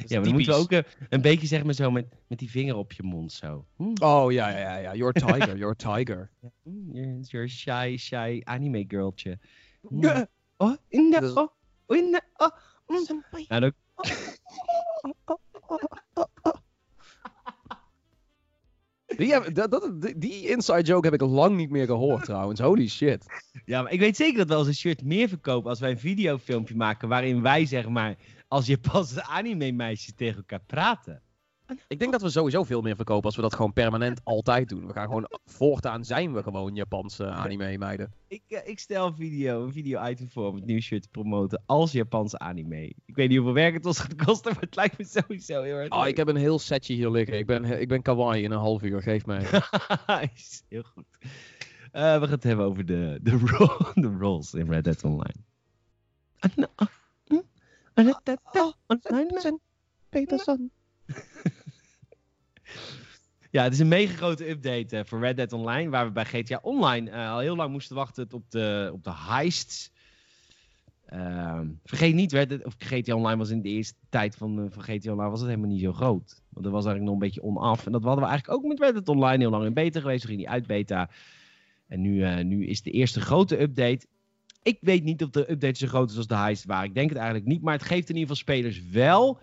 Ja, 0.07 0.17
maar 0.17 0.23
dan 0.25 0.33
moeten 0.33 0.53
we 0.53 0.59
ook 0.59 0.73
eh, 0.73 0.83
een 1.09 1.21
beetje 1.21 1.47
zeg 1.47 1.65
maar 1.65 1.75
zo 1.75 1.91
met, 1.91 2.07
met 2.27 2.39
die 2.39 2.51
vinger 2.51 2.77
op 2.77 2.93
je 2.93 3.03
mond 3.03 3.33
zo. 3.33 3.67
Hm, 3.77 4.03
Oh 4.03 4.33
ja, 4.33 4.49
ja, 4.49 4.77
ja, 4.77 5.07
a 5.07 5.13
tiger, 5.13 5.57
you're 5.57 5.77
a 5.81 5.95
tiger. 5.97 6.31
hm, 6.63 6.93
You're, 6.93 7.21
you're 7.21 7.45
a 7.45 7.49
shy, 7.49 7.97
shy 7.97 8.41
anime 8.45 8.85
girltje. 8.89 9.39
Hm. 9.89 10.05
Ja. 10.05 10.29
Oh, 10.57 10.77
in 10.89 11.11
de, 11.11 11.33
oh, 11.35 11.49
oh, 11.87 11.97
in 11.97 12.11
de, 12.13 12.23
oh. 12.37 12.49
hm. 12.87 12.95
Nou, 13.49 13.61
dan- 13.61 13.73
Die, 19.19 19.53
dat, 19.53 19.91
die- 20.17 20.49
inside 20.49 20.83
joke 20.83 21.09
heb 21.09 21.15
ik 21.23 21.29
lang 21.29 21.57
niet 21.57 21.71
meer 21.71 21.87
gehoord 21.87 22.25
trouwens. 22.25 22.61
Holy 22.61 22.89
shit. 22.89 23.27
Ja, 23.65 23.83
maar 23.83 23.93
ik 23.93 24.01
weet 24.01 24.17
zeker 24.17 24.39
dat 24.39 24.49
we 24.49 24.55
als 24.55 24.67
een 24.67 24.75
shirt 24.75 25.05
meer 25.05 25.29
verkopen 25.29 25.71
als 25.71 25.81
wij 25.81 25.91
een 25.91 25.99
videofilmpje 25.99 26.77
maken 26.77 27.09
waarin 27.09 27.43
wij 27.43 27.67
zeg 27.67 27.89
maar 27.89 28.17
als 28.49 28.67
Japanse 28.67 29.23
anime 29.25 29.73
meisjes 29.73 30.15
tegen 30.15 30.37
elkaar 30.37 30.63
praten. 30.67 31.23
Ik 31.89 31.99
denk 31.99 32.13
dat 32.13 32.23
we 32.23 32.31
sowieso 32.31 32.65
veel 32.65 32.81
meer 32.81 32.97
verkopen 32.97 33.25
als 33.25 33.37
we 33.37 33.43
dat 33.43 33.55
gewoon 33.55 33.73
permanent 33.73 34.21
altijd 34.25 34.69
doen. 34.69 34.87
We 34.87 34.93
gaan 34.93 35.07
gewoon, 35.07 35.29
voortaan 35.45 36.05
zijn 36.05 36.33
we 36.33 36.43
gewoon 36.43 36.75
Japanse 36.75 37.27
anime 37.31 37.79
meiden. 37.79 38.13
Ik, 38.29 38.43
eh, 38.49 38.69
ik 38.69 38.79
stel 38.79 39.07
een 39.07 39.15
video, 39.15 39.65
een 39.65 39.73
video 39.73 40.07
item 40.07 40.29
voor 40.31 40.49
om 40.49 40.55
het 40.55 40.65
nieuwe 40.65 40.83
shirt 40.83 41.03
te 41.03 41.09
promoten 41.09 41.63
als 41.67 41.93
Japanse 41.93 42.39
anime. 42.39 42.83
Ik 43.07 43.15
weet 43.17 43.29
niet 43.29 43.37
hoeveel 43.37 43.55
werk 43.55 43.75
het 43.75 43.87
ons 43.87 43.99
gaat 43.99 44.15
kosten, 44.25 44.53
maar 44.53 44.63
het 44.63 44.77
lijkt 44.77 44.99
me 44.99 45.05
sowieso 45.05 45.63
heel 45.63 45.77
erg 45.77 45.91
Oh, 45.93 46.07
ik 46.07 46.17
heb 46.17 46.29
een 46.29 46.37
heel 46.37 46.59
setje 46.59 46.95
hier 46.95 47.11
liggen. 47.11 47.39
Ik 47.39 47.47
ben, 47.47 47.65
ik 47.81 47.89
ben 47.89 48.03
kawaii 48.03 48.43
in 48.45 48.51
een 48.51 48.59
half 48.59 48.83
uur. 48.83 49.03
Geef 49.03 49.27
mij. 49.27 49.45
Heel 50.69 50.83
goed. 50.83 51.05
Eh, 51.93 52.19
we 52.19 52.21
gaan 52.25 52.31
het 52.31 52.43
hebben 52.43 52.67
over 52.67 52.87
de, 52.87 53.19
de, 53.23 53.39
ro- 53.45 53.93
de 53.95 54.17
roles 54.19 54.55
in 54.55 54.71
Red 54.71 54.85
Dead 54.85 55.05
Online. 55.05 55.35
Hm, 57.27 57.41
Red 57.95 58.21
Dead 58.23 58.41
Online. 58.87 59.59
Peterson. 60.09 60.71
Ja, 63.51 63.63
het 63.63 63.73
is 63.73 63.79
een 63.79 63.89
mega 63.89 64.17
grote 64.17 64.49
update 64.49 64.97
eh, 64.97 65.05
voor 65.05 65.21
Red 65.21 65.37
Dead 65.37 65.53
Online, 65.53 65.91
waar 65.91 66.07
we 66.07 66.13
bij 66.13 66.25
GTA 66.25 66.59
Online 66.63 67.11
eh, 67.11 67.31
al 67.31 67.39
heel 67.39 67.57
lang 67.57 67.71
moesten 67.71 67.97
wachten 67.97 68.27
op 68.33 68.51
de, 68.51 68.91
op 68.93 69.05
de 69.05 69.15
heists. 69.15 69.91
Ehm, 71.09 71.67
vergeet 71.85 72.15
niet, 72.15 72.33
Red 72.33 72.65
of 72.65 72.75
GTA 72.79 73.15
Online 73.15 73.37
was 73.37 73.51
in 73.51 73.63
de 73.63 73.69
eerste 73.69 73.95
tijd 74.09 74.37
van, 74.37 74.59
eh, 74.59 74.65
van 74.71 74.83
GTA 74.83 75.11
Online 75.11 75.31
was 75.31 75.41
het 75.41 75.49
helemaal 75.49 75.71
niet 75.71 75.81
zo 75.81 75.93
groot. 75.93 76.43
Want 76.49 76.65
dat 76.65 76.73
was 76.73 76.85
eigenlijk 76.85 77.05
nog 77.05 77.13
een 77.13 77.29
beetje 77.29 77.43
onaf. 77.43 77.87
En 77.87 77.93
dat 77.93 78.03
hadden 78.03 78.25
we 78.25 78.31
eigenlijk 78.31 78.59
ook 78.59 78.69
met 78.69 78.81
Red 78.81 78.93
Dead 78.93 79.09
Online 79.09 79.39
heel 79.39 79.51
lang 79.51 79.65
in 79.65 79.75
beta 79.75 80.01
geweest. 80.01 80.23
We 80.23 80.29
gingen 80.29 80.45
die 80.45 80.53
uit 80.53 80.67
beta. 80.67 81.11
En 81.87 82.01
nu, 82.01 82.23
eh, 82.23 82.45
nu 82.45 82.67
is 82.67 82.83
de 82.83 82.91
eerste 82.91 83.21
grote 83.21 83.61
update. 83.61 84.07
Ik 84.63 84.79
weet 84.81 85.05
niet 85.05 85.23
of 85.23 85.31
de 85.31 85.51
update 85.51 85.79
zo 85.79 85.87
groot 85.87 86.11
is 86.11 86.17
als 86.17 86.27
de 86.27 86.37
heist 86.37 86.65
waren. 86.65 86.89
Ik 86.89 86.95
denk 86.95 87.09
het 87.09 87.19
eigenlijk 87.19 87.49
niet. 87.49 87.63
Maar 87.63 87.75
het 87.75 87.83
geeft 87.83 88.09
in 88.09 88.17
ieder 88.17 88.37
geval 88.37 88.55
spelers 88.55 88.91
wel 88.91 89.41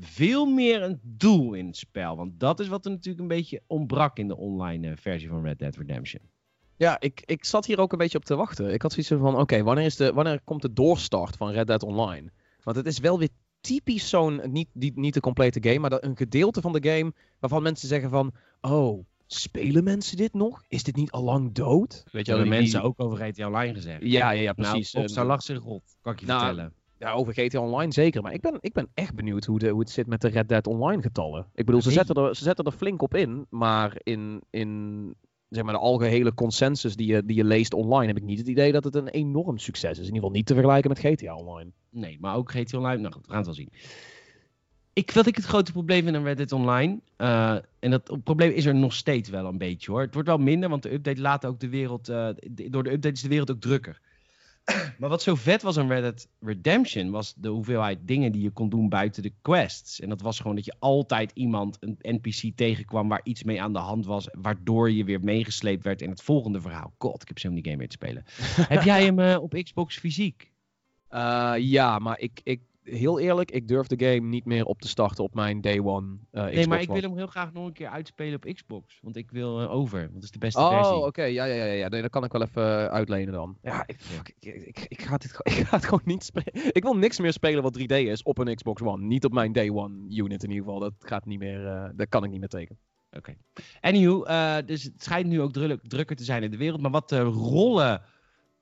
veel 0.00 0.46
meer 0.46 0.82
een 0.82 1.00
doel 1.02 1.52
in 1.54 1.66
het 1.66 1.76
spel. 1.76 2.16
Want 2.16 2.40
dat 2.40 2.60
is 2.60 2.68
wat 2.68 2.84
er 2.84 2.90
natuurlijk 2.90 3.20
een 3.20 3.28
beetje 3.36 3.62
ontbrak 3.66 4.18
in 4.18 4.28
de 4.28 4.36
online 4.36 4.90
eh, 4.90 4.96
versie 4.96 5.28
van 5.28 5.42
Red 5.44 5.58
Dead 5.58 5.76
Redemption. 5.76 6.22
Ja, 6.76 7.00
ik, 7.00 7.22
ik 7.24 7.44
zat 7.44 7.66
hier 7.66 7.78
ook 7.78 7.92
een 7.92 7.98
beetje 7.98 8.18
op 8.18 8.24
te 8.24 8.36
wachten. 8.36 8.72
Ik 8.72 8.82
had 8.82 8.92
zoiets 8.92 9.12
van, 9.24 9.40
oké, 9.40 9.62
wanneer 9.62 9.84
is 9.84 9.96
de 9.96 10.12
wanneer 10.12 10.40
komt 10.44 10.62
de 10.62 10.72
doorstart 10.72 11.36
van 11.36 11.50
Red 11.50 11.66
Dead 11.66 11.82
Online? 11.82 12.30
Want 12.62 12.76
het 12.76 12.86
is 12.86 12.98
wel 12.98 13.18
weer 13.18 13.28
typisch 13.60 14.08
zo'n, 14.08 14.40
niet, 14.50 14.68
niet, 14.72 14.96
niet 14.96 15.14
de 15.14 15.20
complete 15.20 15.62
game, 15.62 15.78
maar 15.78 15.90
dat 15.90 16.04
een 16.04 16.16
gedeelte 16.16 16.60
van 16.60 16.72
de 16.72 16.88
game 16.90 17.12
waarvan 17.38 17.62
mensen 17.62 17.88
zeggen 17.88 18.10
van, 18.10 18.32
oh, 18.60 19.04
spelen 19.26 19.84
mensen 19.84 20.16
dit 20.16 20.34
nog? 20.34 20.62
Is 20.68 20.82
dit 20.82 20.96
niet 20.96 21.10
al 21.10 21.22
lang 21.22 21.52
dood? 21.52 22.04
Weet 22.12 22.26
hebben 22.26 22.44
die- 22.44 22.54
mensen 22.54 22.82
ook 22.82 23.00
over 23.00 23.16
GTA 23.16 23.46
Online 23.46 23.74
gezegd. 23.74 24.02
Ja, 24.02 24.30
ja, 24.30 24.40
ja, 24.40 24.52
precies. 24.52 24.72
Nou, 24.72 24.84
En- 24.92 25.00
Rockstar 25.00 25.26
lag 25.26 25.42
zich 25.42 25.58
rot, 25.62 25.96
kan 26.00 26.12
ik 26.12 26.20
je 26.20 26.26
Nou, 26.26 26.38
vertellen. 26.44 26.72
Ja, 26.98 27.12
over 27.12 27.32
GTA 27.32 27.60
Online 27.60 27.92
zeker. 27.92 28.22
Maar 28.22 28.32
ik 28.32 28.40
ben, 28.40 28.58
ik 28.60 28.72
ben 28.72 28.88
echt 28.94 29.14
benieuwd 29.14 29.44
hoe, 29.44 29.58
de, 29.58 29.68
hoe 29.68 29.80
het 29.80 29.90
zit 29.90 30.06
met 30.06 30.20
de 30.20 30.28
Red 30.28 30.48
Dead 30.48 30.66
Online 30.66 31.02
getallen. 31.02 31.46
Ik 31.54 31.66
bedoel, 31.66 31.82
ze 31.82 31.90
zetten, 31.90 32.14
er, 32.14 32.36
ze 32.36 32.42
zetten 32.42 32.64
er 32.64 32.72
flink 32.72 33.02
op 33.02 33.14
in. 33.14 33.46
Maar 33.50 33.96
in, 34.02 34.42
in 34.50 35.14
zeg 35.48 35.64
maar, 35.64 35.72
de 35.72 35.80
algehele 35.80 36.34
consensus 36.34 36.96
die 36.96 37.06
je, 37.06 37.24
die 37.24 37.36
je 37.36 37.44
leest 37.44 37.74
online... 37.74 38.06
heb 38.06 38.16
ik 38.16 38.22
niet 38.22 38.38
het 38.38 38.48
idee 38.48 38.72
dat 38.72 38.84
het 38.84 38.94
een 38.94 39.08
enorm 39.08 39.58
succes 39.58 39.90
is. 39.90 39.98
In 39.98 40.04
ieder 40.04 40.14
geval 40.14 40.30
niet 40.30 40.46
te 40.46 40.54
vergelijken 40.54 40.90
met 40.90 40.98
GTA 40.98 41.34
Online. 41.34 41.70
Nee, 41.90 42.16
maar 42.20 42.36
ook 42.36 42.50
GTA 42.50 42.78
Online. 42.78 43.00
Nou 43.00 43.12
goed, 43.12 43.22
we 43.26 43.28
gaan 43.28 43.36
het 43.36 43.46
wel 43.46 43.54
zien. 43.54 43.70
Ik, 44.92 45.10
wat 45.10 45.26
ik 45.26 45.36
het 45.36 45.44
grote 45.44 45.72
probleem 45.72 46.04
vind 46.04 46.16
aan 46.16 46.24
Red 46.24 46.36
Dead 46.36 46.52
Online. 46.52 47.00
eh, 47.16 47.56
en 47.78 47.90
dat 47.90 48.18
probleem 48.24 48.50
is 48.50 48.66
er 48.66 48.74
nog 48.74 48.92
steeds 48.92 49.28
wel 49.28 49.46
een 49.46 49.58
beetje 49.58 49.90
hoor. 49.90 50.00
Het 50.00 50.14
wordt 50.14 50.28
wel 50.28 50.38
minder, 50.38 50.68
want 50.68 50.82
de 50.82 50.92
update 50.92 51.20
laat 51.20 51.46
ook 51.46 51.60
de 51.60 51.68
wereld. 51.68 52.08
eh, 52.08 52.28
door 52.70 52.82
de 52.82 52.92
update 52.92 53.14
is 53.14 53.22
de 53.22 53.28
wereld 53.28 53.50
ook 53.50 53.60
drukker. 53.60 54.00
maar 54.98 55.08
wat 55.08 55.22
zo 55.22 55.34
vet 55.34 55.62
was 55.62 55.78
aan 55.78 55.88
Red 55.88 56.02
Dead 56.02 56.28
Redemption. 56.40 57.10
was 57.10 57.34
de 57.36 57.48
hoeveelheid 57.48 57.98
dingen 58.02 58.32
die 58.32 58.42
je 58.42 58.50
kon 58.50 58.68
doen 58.68 58.88
buiten 58.88 59.22
de 59.22 59.32
quests. 59.42 60.00
En 60.00 60.08
dat 60.08 60.20
was 60.20 60.40
gewoon 60.40 60.56
dat 60.56 60.64
je 60.64 60.74
altijd 60.78 61.30
iemand, 61.34 61.76
een 61.80 61.98
NPC 62.00 62.56
tegenkwam. 62.56 63.08
waar 63.08 63.20
iets 63.22 63.42
mee 63.42 63.62
aan 63.62 63.72
de 63.72 63.78
hand 63.78 64.06
was. 64.06 64.28
waardoor 64.32 64.90
je 64.90 65.04
weer 65.04 65.20
meegesleept 65.20 65.84
werd 65.84 66.02
in 66.02 66.10
het 66.10 66.22
volgende 66.22 66.60
verhaal. 66.60 66.94
God, 66.98 67.22
ik 67.22 67.28
heb 67.28 67.38
zo 67.38 67.50
die 67.50 67.64
game 67.64 67.76
weer 67.76 67.88
te 67.88 67.96
spelen. 67.96 68.24
heb 68.74 68.82
jij 68.82 69.04
hem 69.04 69.18
eh, 69.18 69.42
op 69.42 69.52
Xbox 69.62 69.98
fysiek? 69.98 70.52
Eh, 71.08 71.54
ja, 71.58 71.98
maar 71.98 72.20
ik, 72.20 72.40
ik, 72.42 72.60
heel 72.90 73.20
eerlijk, 73.20 73.50
ik 73.50 73.68
durf 73.68 73.86
de 73.86 74.06
game 74.06 74.28
niet 74.28 74.44
meer 74.44 74.64
op 74.64 74.80
te 74.80 74.88
starten 74.88 75.24
op 75.24 75.34
mijn 75.34 75.60
day 75.60 75.80
one 75.80 76.16
eh 76.30 76.42
Nee, 76.42 76.50
Xbox 76.50 76.66
maar 76.66 76.80
ik 76.80 76.88
wil 76.88 77.00
hem 77.00 77.16
heel 77.16 77.26
graag 77.26 77.52
nog 77.52 77.66
een 77.66 77.72
keer 77.72 77.88
uitspelen 77.88 78.34
op 78.34 78.52
Xbox. 78.54 78.98
Want 79.02 79.16
ik 79.16 79.30
wil 79.30 79.60
eh, 79.60 79.70
over. 79.70 80.00
Want 80.00 80.14
dat 80.14 80.22
is 80.22 80.30
de 80.30 80.38
beste 80.38 80.60
Oh, 80.60 80.68
versie. 80.68 81.06
oké. 81.06 81.22
Ja, 81.22 81.44
ja, 81.44 81.54
ja, 81.54 81.72
ja. 81.72 81.88
Nee, 81.88 82.02
dat 82.02 82.10
kan 82.10 82.24
ik 82.24 82.32
wel 82.32 82.42
even 82.42 82.62
eh, 82.62 82.86
uitlenen 82.86 83.32
dan. 83.32 83.58
Ja, 83.62 83.86
ik, 83.86 84.00
fuck, 84.00 84.34
ik, 84.40 84.54
ik, 84.54 84.86
ik, 84.88 85.02
ga 85.02 85.16
dit, 85.16 85.40
ik 85.42 85.52
ga 85.52 85.76
het 85.76 85.84
gewoon 85.84 86.02
niet 86.04 86.24
spelen. 86.24 86.74
Ik 86.74 86.82
wil 86.82 86.96
niks 86.96 87.18
meer 87.18 87.32
spelen 87.32 87.62
wat 87.62 87.78
3D 87.78 87.86
is 87.86 88.22
op 88.22 88.38
een 88.38 88.54
Xbox 88.54 88.82
One. 88.82 89.06
Niet 89.06 89.24
op 89.24 89.32
mijn 89.32 89.52
day 89.52 89.70
one 89.70 90.14
unit 90.14 90.42
in 90.42 90.50
ieder 90.50 90.64
geval. 90.64 90.80
Dat 90.80 90.94
gaat 90.98 91.26
niet 91.26 91.38
meer, 91.38 91.92
dat 91.96 92.08
kan 92.08 92.24
ik 92.24 92.30
niet 92.30 92.40
meer 92.40 92.48
tekenen. 92.48 92.80
Oké. 93.16 93.36
Anywho, 93.80 94.22
eh, 94.24 94.56
dus 94.66 94.82
het 94.82 95.02
schijnt 95.02 95.26
nu 95.26 95.40
ook 95.40 95.52
druk, 95.52 95.80
drukker 95.82 96.16
te 96.16 96.24
zijn 96.24 96.42
in 96.42 96.50
de 96.50 96.56
wereld. 96.56 96.80
Maar 96.80 96.90
wat 96.90 97.08
de 97.08 97.20
rollen 97.20 98.02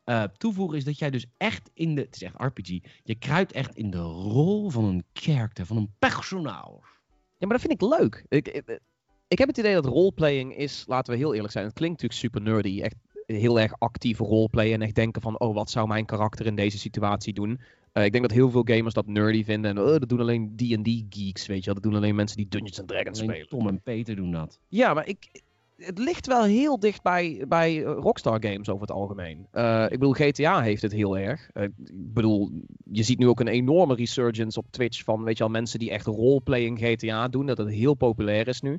eh, 0.05 0.22
toevoegen 0.36 0.76
is 0.76 0.84
dat 0.84 0.98
jij 0.98 1.11
dus 1.11 1.26
echt 1.36 1.70
in 1.74 1.94
de... 1.94 2.00
Het 2.00 2.14
is 2.14 2.22
echt 2.22 2.34
RPG. 2.42 2.78
Je 3.02 3.14
kruipt 3.14 3.52
echt 3.52 3.76
in 3.76 3.90
de 3.90 4.00
rol 4.00 4.70
van 4.70 4.84
een 4.84 5.05
character, 5.12 5.66
van 5.66 5.76
een 5.76 5.94
personage. 5.98 6.92
Ja, 7.38 7.46
maar 7.46 7.59
dat 7.59 7.61
vind 7.61 7.82
ik 7.82 7.98
leuk. 7.98 8.24
Ik, 8.28 8.48
ik, 8.48 8.80
ik 9.28 9.38
heb 9.38 9.48
het 9.48 9.59
idee 9.59 9.74
dat 9.74 9.86
roleplaying 9.86 10.57
is, 10.57 10.84
laten 10.86 11.12
we 11.12 11.18
heel 11.18 11.34
eerlijk 11.34 11.52
zijn, 11.52 11.64
het 11.64 11.74
klinkt 11.74 12.02
natuurlijk 12.02 12.34
super 12.34 12.52
nerdy. 12.52 12.80
Echt 12.80 12.96
heel 13.26 13.61
erg 13.61 13.74
actief 13.78 14.18
roleplayen 14.18 14.74
en 14.74 14.82
echt 14.82 14.94
denken 14.94 15.22
van, 15.22 15.40
oh, 15.40 15.55
wat 15.55 15.70
zou 15.70 15.88
mijn 15.88 16.07
karakter 16.07 16.46
in 16.46 16.57
deze 16.57 16.78
situatie 16.78 17.32
doen? 17.32 17.61
Eh, 17.92 18.05
ik 18.05 18.12
denk 18.12 18.24
dat 18.24 18.36
heel 18.36 18.50
veel 18.50 18.62
gamers 18.64 18.94
dat 18.94 19.07
nerdy 19.07 19.44
vinden 19.44 19.70
en 19.70 19.78
oh, 19.78 19.98
dat 19.98 20.09
doen 20.09 20.20
alleen 20.20 20.57
D&D 20.57 21.16
geeks, 21.16 21.46
weet 21.46 21.59
je 21.59 21.64
wel. 21.64 21.74
Dat 21.74 21.82
doen 21.82 21.94
alleen 21.94 22.14
mensen 22.14 22.36
die 22.36 22.48
Dungeons 22.48 22.78
and 22.78 22.88
Dragons 22.88 23.20
Alleen 23.20 23.30
spelen. 23.30 23.48
Tom 23.48 23.68
en 23.68 23.82
Peter 23.82 24.16
doen 24.16 24.30
dat. 24.30 24.59
Ja, 24.68 24.94
maar 24.94 25.07
ik, 25.07 25.42
het 25.76 25.98
ligt 25.98 26.26
wel 26.26 26.42
heel 26.42 26.78
dicht 26.78 27.02
bij, 27.02 27.44
bij 27.48 27.84
eh, 27.84 27.92
Rockstar 27.92 28.42
games 28.44 28.68
over 28.68 28.80
het 28.80 28.96
algemeen. 28.96 29.46
Eh, 29.50 29.84
ik 29.84 29.98
bedoel, 29.98 30.12
GTA 30.12 30.60
heeft 30.60 30.82
het 30.82 30.92
heel 30.92 31.18
erg. 31.18 31.50
Eh, 31.52 31.62
ik 31.62 32.12
bedoel, 32.12 32.50
je 32.84 33.02
ziet 33.02 33.18
nu 33.18 33.28
ook 33.28 33.40
een 33.40 33.48
enorme 33.48 33.94
resurgence 33.94 34.58
op 34.58 34.66
Twitch 34.70 35.04
van, 35.04 35.24
weet 35.24 35.36
je 35.36 35.44
wel, 35.44 35.52
mensen 35.52 35.78
die 35.78 35.90
echt 35.90 36.06
roleplaying 36.06 36.78
GTA 36.78 37.28
doen. 37.28 37.46
Dat 37.46 37.58
het 37.58 37.68
heel 37.68 37.94
populair 37.94 38.48
is 38.48 38.60
nu. 38.60 38.78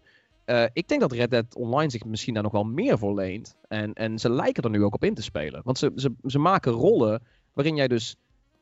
Ik 0.74 0.88
denk 0.88 1.02
dat 1.02 1.12
Red 1.12 1.32
Dead 1.32 1.56
Online 1.56 1.92
zich 1.92 2.06
misschien 2.06 2.34
daar 2.34 2.44
nog 2.44 2.52
wel 2.52 2.64
meer 2.64 2.98
voor 2.98 3.14
leent. 3.14 3.56
En, 3.68 3.94
en 3.94 4.20
ze 4.20 4.30
lijken 4.30 4.64
er 4.64 4.70
nu 4.70 4.84
ook 4.84 4.94
op 4.94 5.04
in 5.04 5.14
te 5.14 5.22
spelen. 5.22 5.62
Want 5.64 5.78
ze, 5.78 5.92
ze, 5.96 6.14
ze 6.26 6.40
maken 6.40 6.72
rollen 6.72 7.22
waarin 7.54 7.76
jij 7.76 7.88
dus... 7.88 8.16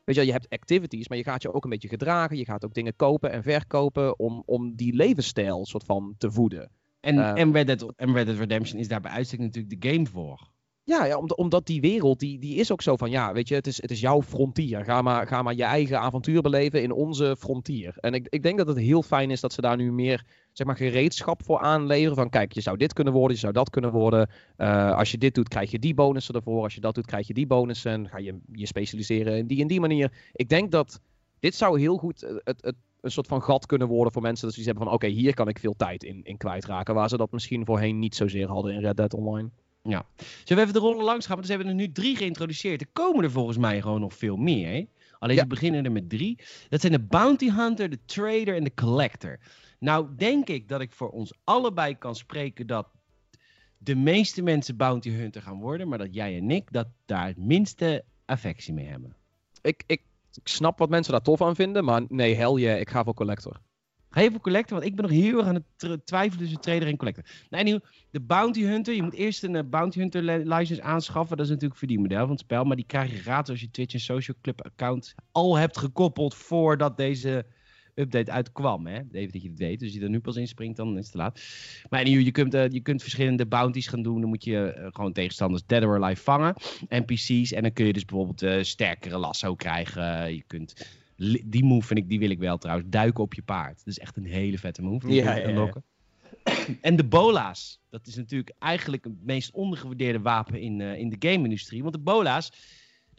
Weet 0.03 0.15
je, 0.15 0.25
je 0.25 0.31
hebt 0.31 0.49
activities, 0.49 1.07
maar 1.07 1.17
je 1.17 1.23
gaat 1.23 1.41
je 1.41 1.53
ook 1.53 1.63
een 1.63 1.69
beetje 1.69 1.87
gedragen. 1.87 2.37
Je 2.37 2.45
gaat 2.45 2.65
ook 2.65 2.73
dingen 2.73 2.95
kopen 2.95 3.31
en 3.31 3.43
verkopen 3.43 4.19
om, 4.19 4.43
om 4.45 4.75
die 4.75 4.93
levensstijl 4.95 5.65
soort 5.65 5.83
van 5.83 6.15
te 6.17 6.31
voeden. 6.31 6.69
En, 7.03 7.17
Eh. 7.17 7.41
en, 7.41 7.51
Red 7.51 7.67
Dead, 7.67 7.93
en 7.95 8.13
Red 8.13 8.25
Dead 8.25 8.37
Redemption 8.37 8.79
is 8.79 8.87
daar 8.87 9.01
bij 9.01 9.11
uitstek 9.11 9.39
natuurlijk 9.39 9.81
de 9.81 9.89
game 9.89 10.05
voor. 10.05 10.51
Ja, 10.83 11.05
ja 11.05 11.17
omdat, 11.17 11.65
die 11.65 11.81
wereld, 11.81 12.19
die, 12.19 12.39
die 12.39 12.55
is 12.55 12.71
ook 12.71 12.81
zo 12.81 12.95
van, 12.95 13.09
ja, 13.09 13.33
weet 13.33 13.47
je, 13.47 13.55
het 13.55 13.67
is, 13.67 13.81
het 13.81 13.91
is 13.91 13.99
jouw 13.99 14.21
frontier. 14.21 14.83
Ga 14.83 15.01
maar, 15.01 15.27
ga 15.27 15.41
maar 15.41 15.55
je 15.55 15.63
eigen 15.63 15.99
avontuur 15.99 16.41
beleven 16.41 16.81
in 16.81 16.91
onze 16.91 17.35
frontier. 17.39 17.93
En 17.99 18.13
ik, 18.13 18.27
ik 18.29 18.43
denk 18.43 18.57
dat 18.57 18.67
het 18.67 18.77
heel 18.77 19.01
fijn 19.01 19.31
is 19.31 19.41
dat 19.41 19.53
ze 19.53 19.61
daar 19.61 19.77
nu 19.77 19.91
meer, 19.91 20.23
zeg 20.51 20.67
maar, 20.67 20.75
gereedschap 20.75 21.43
voor 21.43 21.59
aanleveren. 21.59 22.15
Van, 22.15 22.29
kijk, 22.29 22.51
je 22.51 22.61
zou 22.61 22.77
dit 22.77 22.93
kunnen 22.93 23.13
worden, 23.13 23.33
je 23.33 23.39
zou 23.39 23.53
dat 23.53 23.69
kunnen 23.69 23.91
worden. 23.91 24.29
Eh, 24.55 24.97
als 24.97 25.11
je 25.11 25.17
dit 25.17 25.35
doet, 25.35 25.47
krijg 25.47 25.71
je 25.71 25.79
die 25.79 25.93
bonussen 25.93 26.35
ervoor. 26.35 26.63
Als 26.63 26.75
je 26.75 26.81
dat 26.81 26.95
doet, 26.95 27.05
krijg 27.05 27.27
je 27.27 27.33
die 27.33 27.47
bonussen. 27.47 28.09
Ga 28.09 28.17
je 28.17 28.39
je 28.51 28.67
specialiseren 28.67 29.37
in 29.37 29.47
die 29.47 29.61
en 29.61 29.67
die 29.67 29.79
manier. 29.79 30.11
Ik 30.31 30.49
denk 30.49 30.71
dat 30.71 30.99
dit 31.39 31.55
zou 31.55 31.79
heel 31.79 31.97
goed 31.97 32.23
eh, 32.23 32.35
het, 32.43 32.63
het, 32.63 32.75
een 33.03 33.11
soort 33.11 33.27
van 33.27 33.41
gat 33.41 33.65
kunnen 33.65 33.87
worden 33.87 34.13
voor 34.13 34.21
mensen. 34.21 34.43
Dat 34.45 34.53
ze 34.53 34.59
iets 34.59 34.67
hebben 34.67 34.85
van, 34.85 34.93
oké, 34.95 35.07
hier 35.07 35.33
kan 35.33 35.47
ik 35.47 35.59
veel 35.59 35.73
tijd 35.75 36.03
in, 36.03 36.23
in 36.23 36.37
kwijtraken. 36.37 36.95
Waar 36.95 37.09
ze 37.09 37.17
dat 37.17 37.31
misschien 37.31 37.65
voorheen 37.65 37.99
niet 37.99 38.15
zozeer 38.15 38.47
hadden 38.47 38.73
in 38.73 38.79
Red 38.79 38.97
Dead 38.97 39.13
Online. 39.13 39.49
Zullen 39.83 40.05
we 40.47 40.61
even 40.61 40.73
de 40.73 40.79
rollen 40.79 41.03
langs 41.03 41.25
gaan? 41.25 41.35
Want 41.35 41.47
ze 41.47 41.53
hebben 41.53 41.71
er 41.71 41.77
nu 41.77 41.91
drie 41.91 42.15
geïntroduceerd. 42.15 42.81
Er 42.81 42.87
komen 42.93 43.23
er 43.23 43.31
volgens 43.31 43.57
mij 43.57 43.81
gewoon 43.81 43.99
nog 43.99 44.13
veel 44.13 44.35
meer. 44.35 44.67
Hè? 44.67 44.85
Alleen 45.19 45.35
Ja. 45.35 45.41
ze 45.41 45.47
beginnen 45.47 45.85
er 45.85 45.91
met 45.91 46.09
drie. 46.09 46.39
Dat 46.69 46.81
zijn 46.81 46.91
de 46.93 46.99
Bounty 46.99 47.51
Hunter, 47.51 47.89
de 47.89 47.99
Trader 48.05 48.55
en 48.55 48.63
de 48.63 48.73
Collector. 48.73 49.39
Nou, 49.79 50.07
denk 50.15 50.47
ik 50.47 50.67
dat 50.67 50.81
ik 50.81 50.91
voor 50.91 51.09
ons 51.09 51.33
allebei 51.43 51.97
kan 51.97 52.15
spreken 52.15 52.67
dat 52.67 52.87
de 53.77 53.95
meeste 53.95 54.41
mensen 54.41 54.77
Bounty 54.77 55.09
Hunter 55.09 55.41
gaan 55.41 55.59
worden. 55.59 55.87
Maar 55.87 55.97
dat 55.97 56.13
jij 56.13 56.37
en 56.37 56.51
ik 56.51 56.71
dat 56.71 56.87
daar 57.05 57.27
het 57.27 57.37
minste 57.37 58.03
affectie 58.25 58.73
mee 58.73 58.85
hebben. 58.87 59.15
ik, 59.61 59.83
ik, 59.87 60.01
ik 60.37 60.47
snap 60.47 60.79
wat 60.79 60.89
mensen 60.89 61.11
daar 61.11 61.21
tof 61.21 61.41
aan 61.41 61.55
vinden, 61.55 61.83
maar 61.83 62.01
nee, 62.07 62.35
hell 62.35 62.53
yeah, 62.53 62.79
ik 62.79 62.89
ga 62.89 63.03
voor 63.03 63.13
Collector. 63.13 63.59
Ga 64.09 64.21
je 64.21 64.31
voor 64.31 64.39
Collector? 64.41 64.77
Want 64.77 64.89
ik 64.89 64.95
ben 64.95 65.05
nog 65.05 65.13
heel 65.13 65.37
erg 65.37 65.47
aan 65.47 65.65
het 65.77 66.05
twijfelen 66.05 66.43
tussen 66.43 66.61
Trader 66.61 66.87
en 66.87 66.97
Collector. 66.97 67.23
Nou, 67.49 67.63
nieuw, 67.63 67.79
de 68.11 68.21
Bounty 68.21 68.63
Hunter. 68.63 68.93
Je 68.93 69.03
moet 69.03 69.13
eerst 69.13 69.43
een 69.43 69.55
eh, 69.55 69.63
Bounty 69.65 69.99
Hunter 69.99 70.21
li- 70.21 70.43
license 70.55 70.81
aanschaffen. 70.81 71.37
Dat 71.37 71.45
is 71.45 71.51
natuurlijk 71.51 71.79
voor 71.79 71.87
die 71.87 71.99
model 71.99 72.19
van 72.19 72.29
het 72.29 72.39
spel. 72.39 72.63
Maar 72.63 72.75
die 72.75 72.85
krijg 72.85 73.11
je 73.11 73.17
gratis 73.17 73.49
als 73.49 73.61
je 73.61 73.71
Twitch 73.71 73.93
en 73.93 73.99
Social 73.99 74.37
Club 74.41 74.65
account 74.65 75.15
al 75.31 75.57
hebt 75.57 75.77
gekoppeld 75.77 76.35
voordat 76.35 76.97
deze 76.97 77.45
update 77.95 78.31
uitkwam. 78.31 78.87
Hè? 78.87 78.99
Even 79.11 79.31
dat 79.31 79.41
je 79.41 79.49
het 79.49 79.57
weet. 79.57 79.79
Dus 79.79 79.87
als 79.87 79.97
je 79.97 80.03
er 80.03 80.09
nu 80.09 80.19
pas 80.19 80.35
inspringt, 80.35 80.77
dan 80.77 80.97
is 80.97 81.03
het 81.03 81.11
te 81.11 81.17
laat. 81.17 81.41
Maar 81.89 82.03
nieuw, 82.03 82.19
je, 82.19 82.31
kunt, 82.31 82.53
eh, 82.53 82.69
je 82.69 82.79
kunt 82.79 83.01
verschillende 83.01 83.45
bounties 83.45 83.87
gaan 83.87 84.01
doen. 84.01 84.21
Dan 84.21 84.29
moet 84.29 84.43
je 84.43 84.65
eh, 84.65 84.87
gewoon 84.91 85.13
tegenstanders 85.13 85.63
dead 85.65 85.83
or 85.83 86.03
alive 86.03 86.21
vangen. 86.21 86.55
NPC's. 86.89 87.51
En 87.51 87.61
dan 87.61 87.73
kun 87.73 87.85
je 87.85 87.93
dus 87.93 88.05
bijvoorbeeld 88.05 88.41
eh, 88.41 88.63
sterkere 88.63 89.17
lasso 89.17 89.55
krijgen. 89.55 90.35
Je 90.35 90.43
kunt... 90.47 91.01
Die 91.43 91.63
move 91.63 91.87
vind 91.87 91.99
ik, 91.99 92.09
die 92.09 92.19
wil 92.19 92.29
ik 92.29 92.39
wel 92.39 92.57
trouwens. 92.57 92.89
Duiken 92.89 93.23
op 93.23 93.33
je 93.33 93.41
paard. 93.41 93.77
Dat 93.77 93.87
is 93.87 93.99
echt 93.99 94.17
een 94.17 94.25
hele 94.25 94.57
vette 94.57 94.81
move. 94.81 95.07
Die 95.07 95.15
Ja, 95.15 95.35
ja. 95.35 95.73
En 96.81 96.95
de 96.95 97.03
bola's. 97.03 97.79
Dat 97.89 98.07
is 98.07 98.15
natuurlijk 98.15 98.55
eigenlijk 98.59 99.03
het 99.03 99.23
meest 99.25 99.51
ondergewaardeerde 99.51 100.19
wapen 100.19 100.59
in, 100.59 100.81
in 100.81 101.09
de 101.09 101.29
game-industrie. 101.29 101.81
Want 101.81 101.93
de 101.93 101.99
bola's, 101.99 102.51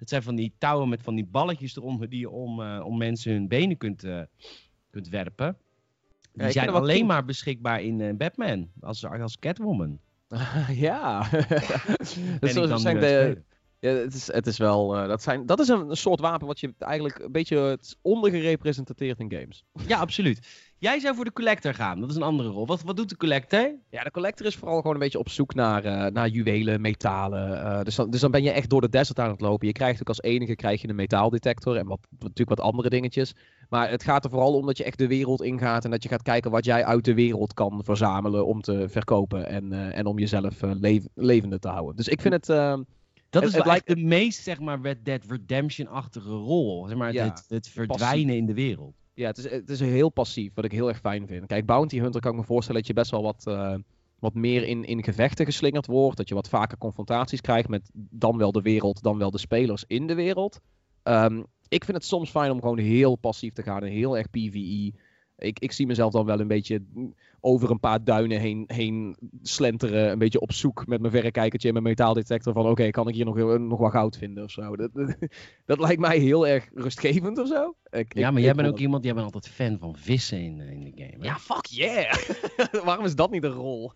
dat 0.05 0.12
zijn 0.12 0.22
van 0.22 0.34
die 0.34 0.55
touwen 0.59 0.88
met 0.88 1.02
van 1.02 1.14
die 1.14 1.26
balletjes 1.26 1.76
eronder 1.76 2.09
die 2.09 2.20
je 2.20 2.30
om, 2.30 2.62
eh, 2.62 2.84
om 2.84 2.96
mensen 2.96 3.32
hun 3.32 3.48
benen 3.48 3.76
kunt, 3.76 4.05
eh, 4.05 4.20
kunt 4.90 5.09
werpen. 5.09 5.57
Die 6.32 6.50
zijn 6.50 6.68
alleen 6.68 7.07
maar 7.07 7.24
beschikbaar 7.24 7.82
in 7.82 8.00
eh, 8.00 8.14
Batman, 8.14 8.70
als, 8.80 9.07
als 9.07 9.38
Catwoman. 9.38 9.98
ja. 10.68 11.28
dat 12.40 12.48
is 12.48 12.55
de, 12.55 13.42
ja, 13.78 13.90
het, 13.90 14.14
is, 14.14 14.32
het 14.32 14.46
is 14.46 14.59
wel, 14.59 14.88
dat, 14.88 15.22
zijn, 15.22 15.46
dat 15.46 15.61
is 15.61 15.68
een, 15.68 15.90
een 15.90 15.96
soort 15.96 16.20
wapen 16.20 16.46
wat 16.46 16.61
je 16.61 16.74
eigenlijk 16.78 17.18
een 17.18 17.32
beetje 17.32 17.59
het 17.59 17.96
ondergerepresenteerd 18.02 19.20
in 19.20 19.32
games. 19.32 19.64
Ja, 19.86 19.98
absoluut. 19.98 20.72
Jij 20.79 20.99
zou 21.01 21.14
voor 21.14 21.25
de 21.25 21.33
collector 21.33 21.75
gaan. 21.75 22.01
Dat 22.01 22.11
is 22.11 22.16
een 22.16 22.22
andere 22.22 22.49
rol. 22.49 22.66
Wat, 22.66 22.83
wat 22.83 22.97
doet 22.97 23.09
de 23.09 23.16
collector? 23.16 23.75
Ja, 23.91 24.03
de 24.03 24.11
collector 24.11 24.47
is 24.47 24.57
vooral 24.57 24.77
gewoon 24.77 24.93
een 24.93 24.99
beetje 25.01 25.18
op 25.18 25.29
zoek 25.29 25.55
naar, 25.55 25.85
eh, 25.85 26.12
naar 26.12 26.29
juwelen, 26.29 26.81
metalen. 26.81 27.62
eh, 27.64 27.83
dus, 27.83 27.95
dan, 27.95 28.11
dus 28.11 28.20
dan 28.20 28.31
ben 28.31 28.43
je 28.43 28.51
echt 28.51 28.70
door 28.70 28.81
de 28.81 28.89
desert 28.89 29.18
aan 29.18 29.31
het 29.31 29.41
lopen. 29.41 29.66
Je 29.66 29.72
krijgt 29.72 30.01
ook 30.01 30.09
als 30.09 30.22
enige 30.22 30.55
krijg 30.57 30.81
je 30.83 30.89
een 30.89 30.95
metaaldetector 30.95 31.77
en 31.77 31.87
wat, 31.87 32.01
natuurlijk 32.18 32.49
wat 32.49 32.61
andere 32.61 32.89
dingetjes. 32.89 33.33
Maar 33.68 33.91
het 33.91 34.03
gaat 34.03 34.25
er 34.25 34.31
vooral 34.31 34.55
om 34.55 34.66
dat 34.66 34.77
je 34.77 34.85
echt 34.85 34.99
de 34.99 35.07
wereld 35.07 35.43
ingaat 35.43 35.85
en 35.85 35.91
dat 35.91 36.03
je 36.03 36.09
gaat 36.09 36.22
kijken 36.22 36.51
wat 36.51 36.64
jij 36.64 36.85
uit 36.85 37.05
de 37.05 37.14
wereld 37.14 37.55
kan 37.55 37.81
verzamelen 37.85 38.47
om 38.47 38.61
te 38.61 38.89
verkopen 38.89 39.47
en, 39.49 39.72
eh, 39.72 39.99
en 39.99 40.07
om 40.07 40.18
jezelf 40.18 40.61
lev- 40.61 41.05
levende 41.14 41.59
te 41.59 41.68
houden. 41.68 41.97
Dus 41.97 42.09
ik 42.09 42.20
vind 42.20 42.35
het... 42.35 42.47
Dat 43.31 43.43
is 43.43 43.55
het 43.55 43.66
echt 43.66 43.87
de 43.87 43.97
meest, 43.97 44.43
zeg 44.43 44.61
maar, 44.61 44.81
Red 44.83 45.05
Dead 45.05 45.25
Redemption-achtige 45.29 46.31
rol. 46.31 46.87
Zeg 46.89 46.97
maar, 46.97 47.12
Ja, 47.12 47.25
het, 47.25 47.45
het 47.49 47.68
verdwijnen 47.68 48.37
in 48.37 48.47
de 48.47 48.55
wereld. 48.55 48.95
Ja, 49.14 49.26
het 49.26 49.38
is, 49.38 49.50
het 49.50 49.70
is 49.70 49.80
heel 49.80 50.08
passief, 50.08 50.54
wat 50.54 50.64
ik 50.64 50.72
heel 50.72 50.88
erg 50.88 50.98
fijn 50.98 51.26
vind. 51.26 51.46
Kijk, 51.46 51.66
Bounty 51.66 51.98
Hunter 51.98 52.20
kan 52.20 52.32
ik 52.32 52.38
me 52.38 52.44
voorstellen 52.44 52.80
dat 52.80 52.88
je 52.88 52.94
best 52.94 53.10
wel 53.10 53.22
wat, 53.22 53.46
eh, 53.46 53.74
wat 54.18 54.34
meer 54.34 54.62
in, 54.62 54.84
in 54.84 55.04
gevechten 55.04 55.44
geslingerd 55.44 55.86
wordt. 55.86 56.16
Dat 56.16 56.28
je 56.28 56.34
wat 56.34 56.48
vaker 56.48 56.78
confrontaties 56.78 57.40
krijgt 57.40 57.68
met 57.68 57.90
dan 57.92 58.38
wel 58.38 58.52
de 58.52 58.62
wereld, 58.62 59.02
dan 59.02 59.18
wel 59.18 59.30
de 59.30 59.38
spelers 59.38 59.84
in 59.86 60.06
de 60.06 60.14
wereld. 60.14 60.60
Ehm, 61.02 61.42
ik 61.68 61.84
vind 61.84 61.96
het 61.96 62.06
soms 62.06 62.30
fijn 62.30 62.50
om 62.50 62.60
gewoon 62.60 62.78
heel 62.78 63.16
passief 63.16 63.52
te 63.52 63.62
gaan 63.62 63.82
en 63.82 63.90
heel 63.90 64.16
erg 64.16 64.30
PvE. 64.30 64.92
Ik, 65.45 65.59
ik 65.59 65.72
zie 65.72 65.86
mezelf 65.86 66.12
dan 66.12 66.24
wel 66.26 66.40
een 66.40 66.49
beetje 66.49 66.82
over 67.40 67.70
een 67.70 67.80
paar 67.80 68.05
duinen 68.05 68.40
heen, 68.40 68.64
heen 68.66 69.16
slenteren. 69.42 70.11
Een 70.11 70.18
beetje 70.18 70.40
op 70.40 70.53
zoek 70.53 70.86
met 70.86 71.01
mijn 71.01 71.12
verrekijkertje 71.12 71.68
en 71.68 71.74
mijn 71.74 71.86
metaaldetector. 71.86 72.53
Van 72.53 72.66
oké, 72.66 72.90
kan 72.90 73.09
ik 73.09 73.14
hier 73.14 73.24
nog, 73.24 73.59
nog 73.59 73.78
wat 73.78 73.90
goud 73.90 74.16
vinden 74.16 74.45
of 74.45 74.51
zo. 74.51 74.76
Dat, 74.76 74.90
dat 75.66 75.78
lijkt 75.78 76.01
mij 76.01 76.18
heel 76.18 76.47
erg 76.47 76.68
rustgevend 76.74 77.38
of 77.38 77.49
zo. 77.49 77.74
Ik- 77.90 78.14
Ja, 78.14 78.30
maar 78.30 78.40
jij 78.42 78.55
bent 78.55 78.66
ook 78.66 78.72
dat- 78.72 78.82
iemand, 78.82 79.05
jij 79.05 79.12
bent 79.14 79.24
altijd 79.24 79.49
fan 79.49 79.78
van 79.78 79.97
vissen 79.97 80.38
in, 80.40 80.61
eh, 80.61 80.70
in 80.70 80.80
de 80.84 80.92
game. 80.95 81.16
hè? 81.18 81.24
Ja, 81.24 81.36
fuck 81.38 81.64
yeah! 81.66 82.14
Waarom 82.84 83.05
is 83.05 83.14
dat 83.14 83.30
niet 83.30 83.45
een 83.45 83.51
rol? 83.51 83.92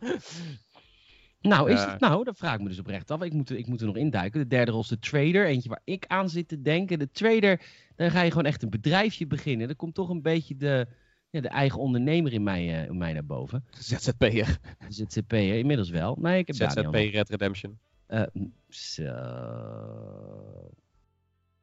Nou, 1.40 1.70
is 1.70 1.84
het, 1.84 2.00
nou, 2.00 2.24
dat 2.24 2.36
vraag 2.38 2.54
ik 2.54 2.60
me 2.60 2.68
dus 2.68 2.78
oprecht 2.78 3.10
af. 3.10 3.22
Ik 3.22 3.32
moet, 3.32 3.50
ik 3.50 3.66
moet 3.66 3.80
er 3.80 3.86
nog 3.86 3.96
induiken. 3.96 4.40
De 4.40 4.46
derde 4.46 4.70
rol 4.70 4.80
is 4.80 4.88
de 4.88 4.98
trader. 4.98 5.46
Eentje 5.46 5.68
waar 5.68 5.80
ik 5.84 6.04
aan 6.06 6.28
zit 6.30 6.48
te 6.48 6.60
denken. 6.62 6.98
De 6.98 7.10
trader, 7.10 7.60
dan 7.96 8.10
ga 8.10 8.22
je 8.22 8.30
gewoon 8.30 8.46
echt 8.46 8.62
een 8.62 8.70
bedrijfje 8.70 9.26
beginnen. 9.26 9.66
Dan 9.66 9.76
komt 9.76 9.94
toch 9.94 10.08
een 10.08 10.22
beetje 10.22 10.56
de, 10.56 10.86
ja, 11.30 11.40
de 11.40 11.48
eigen 11.48 11.78
ondernemer 11.80 12.32
in 12.32 12.42
mij, 12.42 12.82
eh, 12.82 12.88
in 12.88 12.98
mij 12.98 13.12
naar 13.12 13.24
boven. 13.24 13.64
ZZP'er. 13.70 14.58
ZZP'er, 14.88 15.58
inmiddels 15.58 15.90
wel. 15.90 16.16
Nee, 16.20 16.38
ik 16.38 16.46
heb 16.46 16.56
ZZP. 16.56 16.94
Red 16.94 17.28
Redemption. 17.28 17.78
Eh, 18.06 18.22
zo. 18.68 19.12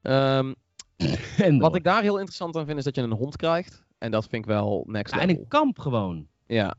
Ehm, 0.01 0.53
En 1.37 1.59
wat 1.59 1.75
ik 1.75 1.83
daar 1.83 2.01
heel 2.01 2.15
interessant 2.17 2.55
aan 2.55 2.65
vind, 2.65 2.77
is 2.77 2.83
dat 2.83 2.95
je 2.95 3.01
een 3.01 3.11
hond 3.11 3.35
krijgt. 3.35 3.83
En 3.97 4.11
dat 4.11 4.27
vind 4.27 4.43
ik 4.43 4.49
wel 4.49 4.83
next 4.87 5.13
Ja, 5.13 5.19
en 5.19 5.27
level. 5.27 5.41
een 5.41 5.47
kamp 5.47 5.79
gewoon. 5.79 6.27
Ja. 6.47 6.75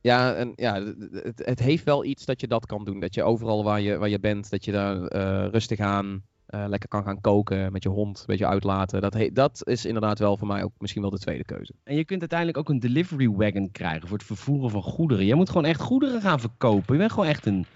Ja, 0.00 0.34
en 0.34 0.52
ja, 0.56 0.82
het, 1.12 1.42
het 1.44 1.58
heeft 1.58 1.84
wel 1.84 2.04
iets 2.04 2.24
dat 2.24 2.40
je 2.40 2.46
dat 2.46 2.66
kan 2.66 2.84
doen. 2.84 3.00
Dat 3.00 3.14
je 3.14 3.22
overal 3.22 3.64
waar 3.64 3.80
je, 3.80 3.98
waar 3.98 4.08
je 4.08 4.18
bent, 4.20 4.50
dat 4.50 4.64
je 4.64 4.72
daar 4.72 5.06
eh, 5.06 5.50
rustig 5.50 5.78
aan 5.78 6.22
eh, 6.52 6.64
lekker 6.68 6.88
kan 6.88 7.04
gaan 7.04 7.20
koken 7.20 7.72
met 7.72 7.82
je 7.82 7.88
hond, 7.88 8.18
een 8.18 8.24
beetje 8.26 8.46
uitlaten. 8.46 9.00
Dat, 9.00 9.16
dat 9.32 9.66
is 9.66 9.84
inderdaad 9.84 10.18
wel 10.18 10.36
voor 10.36 10.46
mij 10.46 10.62
ook 10.62 10.72
misschien 10.78 11.02
wel 11.02 11.10
de 11.10 11.18
tweede 11.18 11.44
keuze. 11.44 11.74
En 11.84 11.96
je 11.96 12.04
kunt 12.04 12.20
uiteindelijk 12.20 12.58
ook 12.58 12.68
een 12.68 12.80
delivery 12.80 13.28
wagon 13.28 13.70
krijgen 13.70 14.08
voor 14.08 14.16
het 14.16 14.26
vervoeren 14.26 14.70
van 14.70 14.82
goederen. 14.82 15.24
Je 15.24 15.34
moet 15.34 15.48
gewoon 15.48 15.64
echt 15.64 15.80
goederen 15.80 16.20
gaan 16.20 16.40
verkopen. 16.40 16.92
Je 16.94 16.98
bent 17.00 17.12
gewoon 17.12 17.28
echt 17.28 17.46
een, 17.46 17.66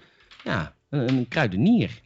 ja, 0.43 0.73
een 0.89 1.27
kruidenier. 1.27 2.01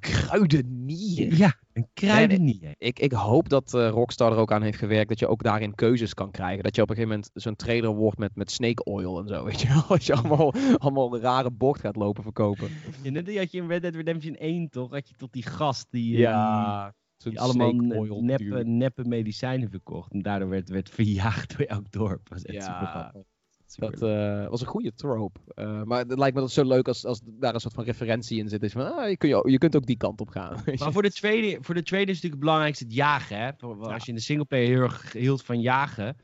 Kruidenier. 0.00 1.34
Ja, 1.34 1.54
een 1.72 1.88
kruidenier. 1.94 2.74
Ik, 2.78 2.98
ik 2.98 3.12
hoop 3.12 3.48
dat 3.48 3.74
eh, 3.74 3.88
Rockstar 3.88 4.32
er 4.32 4.38
ook 4.38 4.52
aan 4.52 4.62
heeft 4.62 4.78
gewerkt 4.78 5.08
dat 5.08 5.18
je 5.18 5.26
ook 5.26 5.42
daarin 5.42 5.74
keuzes 5.74 6.14
kan 6.14 6.30
krijgen. 6.30 6.62
Dat 6.62 6.76
je 6.76 6.82
op 6.82 6.88
een 6.90 6.94
gegeven 6.94 7.16
moment 7.16 7.42
zo'n 7.42 7.56
trailer 7.56 7.94
wordt 7.94 8.18
met, 8.18 8.36
met 8.36 8.50
snake 8.50 8.84
oil 8.84 9.18
en 9.18 9.28
zo, 9.28 9.44
weet 9.44 9.60
je 9.60 9.68
wel. 9.68 9.82
Als 9.96 10.06
je 10.06 10.14
allemaal, 10.14 10.52
allemaal 10.78 11.14
een 11.14 11.20
rare 11.20 11.50
bocht 11.50 11.80
gaat 11.80 11.96
lopen 11.96 12.22
verkopen. 12.22 12.68
Ja, 13.02 13.10
net 13.10 13.36
had 13.36 13.50
je 13.50 13.58
in 13.58 13.68
Red 13.68 13.82
Dead 13.82 13.94
Redemption 13.94 14.34
1 14.34 14.68
toch? 14.68 14.90
Had 14.90 15.08
je 15.08 15.14
tot 15.14 15.32
die 15.32 15.46
gast 15.46 15.86
die, 15.90 16.14
eh, 16.14 16.20
Ja, 16.20 16.94
die, 17.16 17.40
allemaal 17.40 17.72
neppe, 18.20 18.64
neppe 18.64 19.04
medicijnen 19.04 19.70
verkocht. 19.70 20.12
En 20.12 20.22
daardoor 20.22 20.48
werd, 20.48 20.68
werd 20.68 20.90
verjaagd 20.90 21.56
door 21.56 21.66
elk 21.66 21.90
dorp. 21.90 22.28
Dat 22.28 22.38
was 22.38 22.42
echt 22.42 22.66
Ja, 22.66 22.72
super 22.72 22.86
grappig. 22.86 23.33
Dat 23.76 24.02
eh, 24.02 24.48
was 24.48 24.60
een 24.60 24.66
goede 24.66 24.94
trope. 24.94 25.40
Eh, 25.46 25.82
maar 25.82 25.98
het 25.98 26.18
lijkt 26.18 26.34
me 26.34 26.40
dat 26.40 26.50
zo 26.50 26.64
leuk 26.64 26.88
als, 26.88 27.04
als 27.04 27.20
daar 27.24 27.54
een 27.54 27.60
soort 27.60 27.74
van 27.74 27.84
referentie 27.84 28.38
in 28.38 28.48
zit. 28.48 28.62
Is 28.62 28.72
van, 28.72 28.94
ah, 28.94 29.08
je, 29.08 29.16
kun 29.16 29.28
je, 29.28 29.50
je 29.50 29.58
kunt 29.58 29.76
ook 29.76 29.86
die 29.86 29.96
kant 29.96 30.20
op 30.20 30.28
gaan. 30.28 30.62
Maar 30.78 30.92
voor 30.92 31.02
de, 31.02 31.10
tweede, 31.10 31.58
voor 31.60 31.74
de 31.74 31.82
tweede 31.82 32.10
is 32.10 32.16
natuurlijk 32.16 32.34
het 32.34 32.44
belangrijkste 32.44 32.84
het 32.84 32.94
jagen. 32.94 33.38
Hè? 33.38 33.50
Als 33.92 34.02
je 34.02 34.08
in 34.08 34.14
de 34.14 34.22
singleplayer 34.22 34.68
heel 34.68 34.82
erg 34.82 35.12
hield 35.12 35.44
van 35.44 35.60
jagen, 35.60 36.16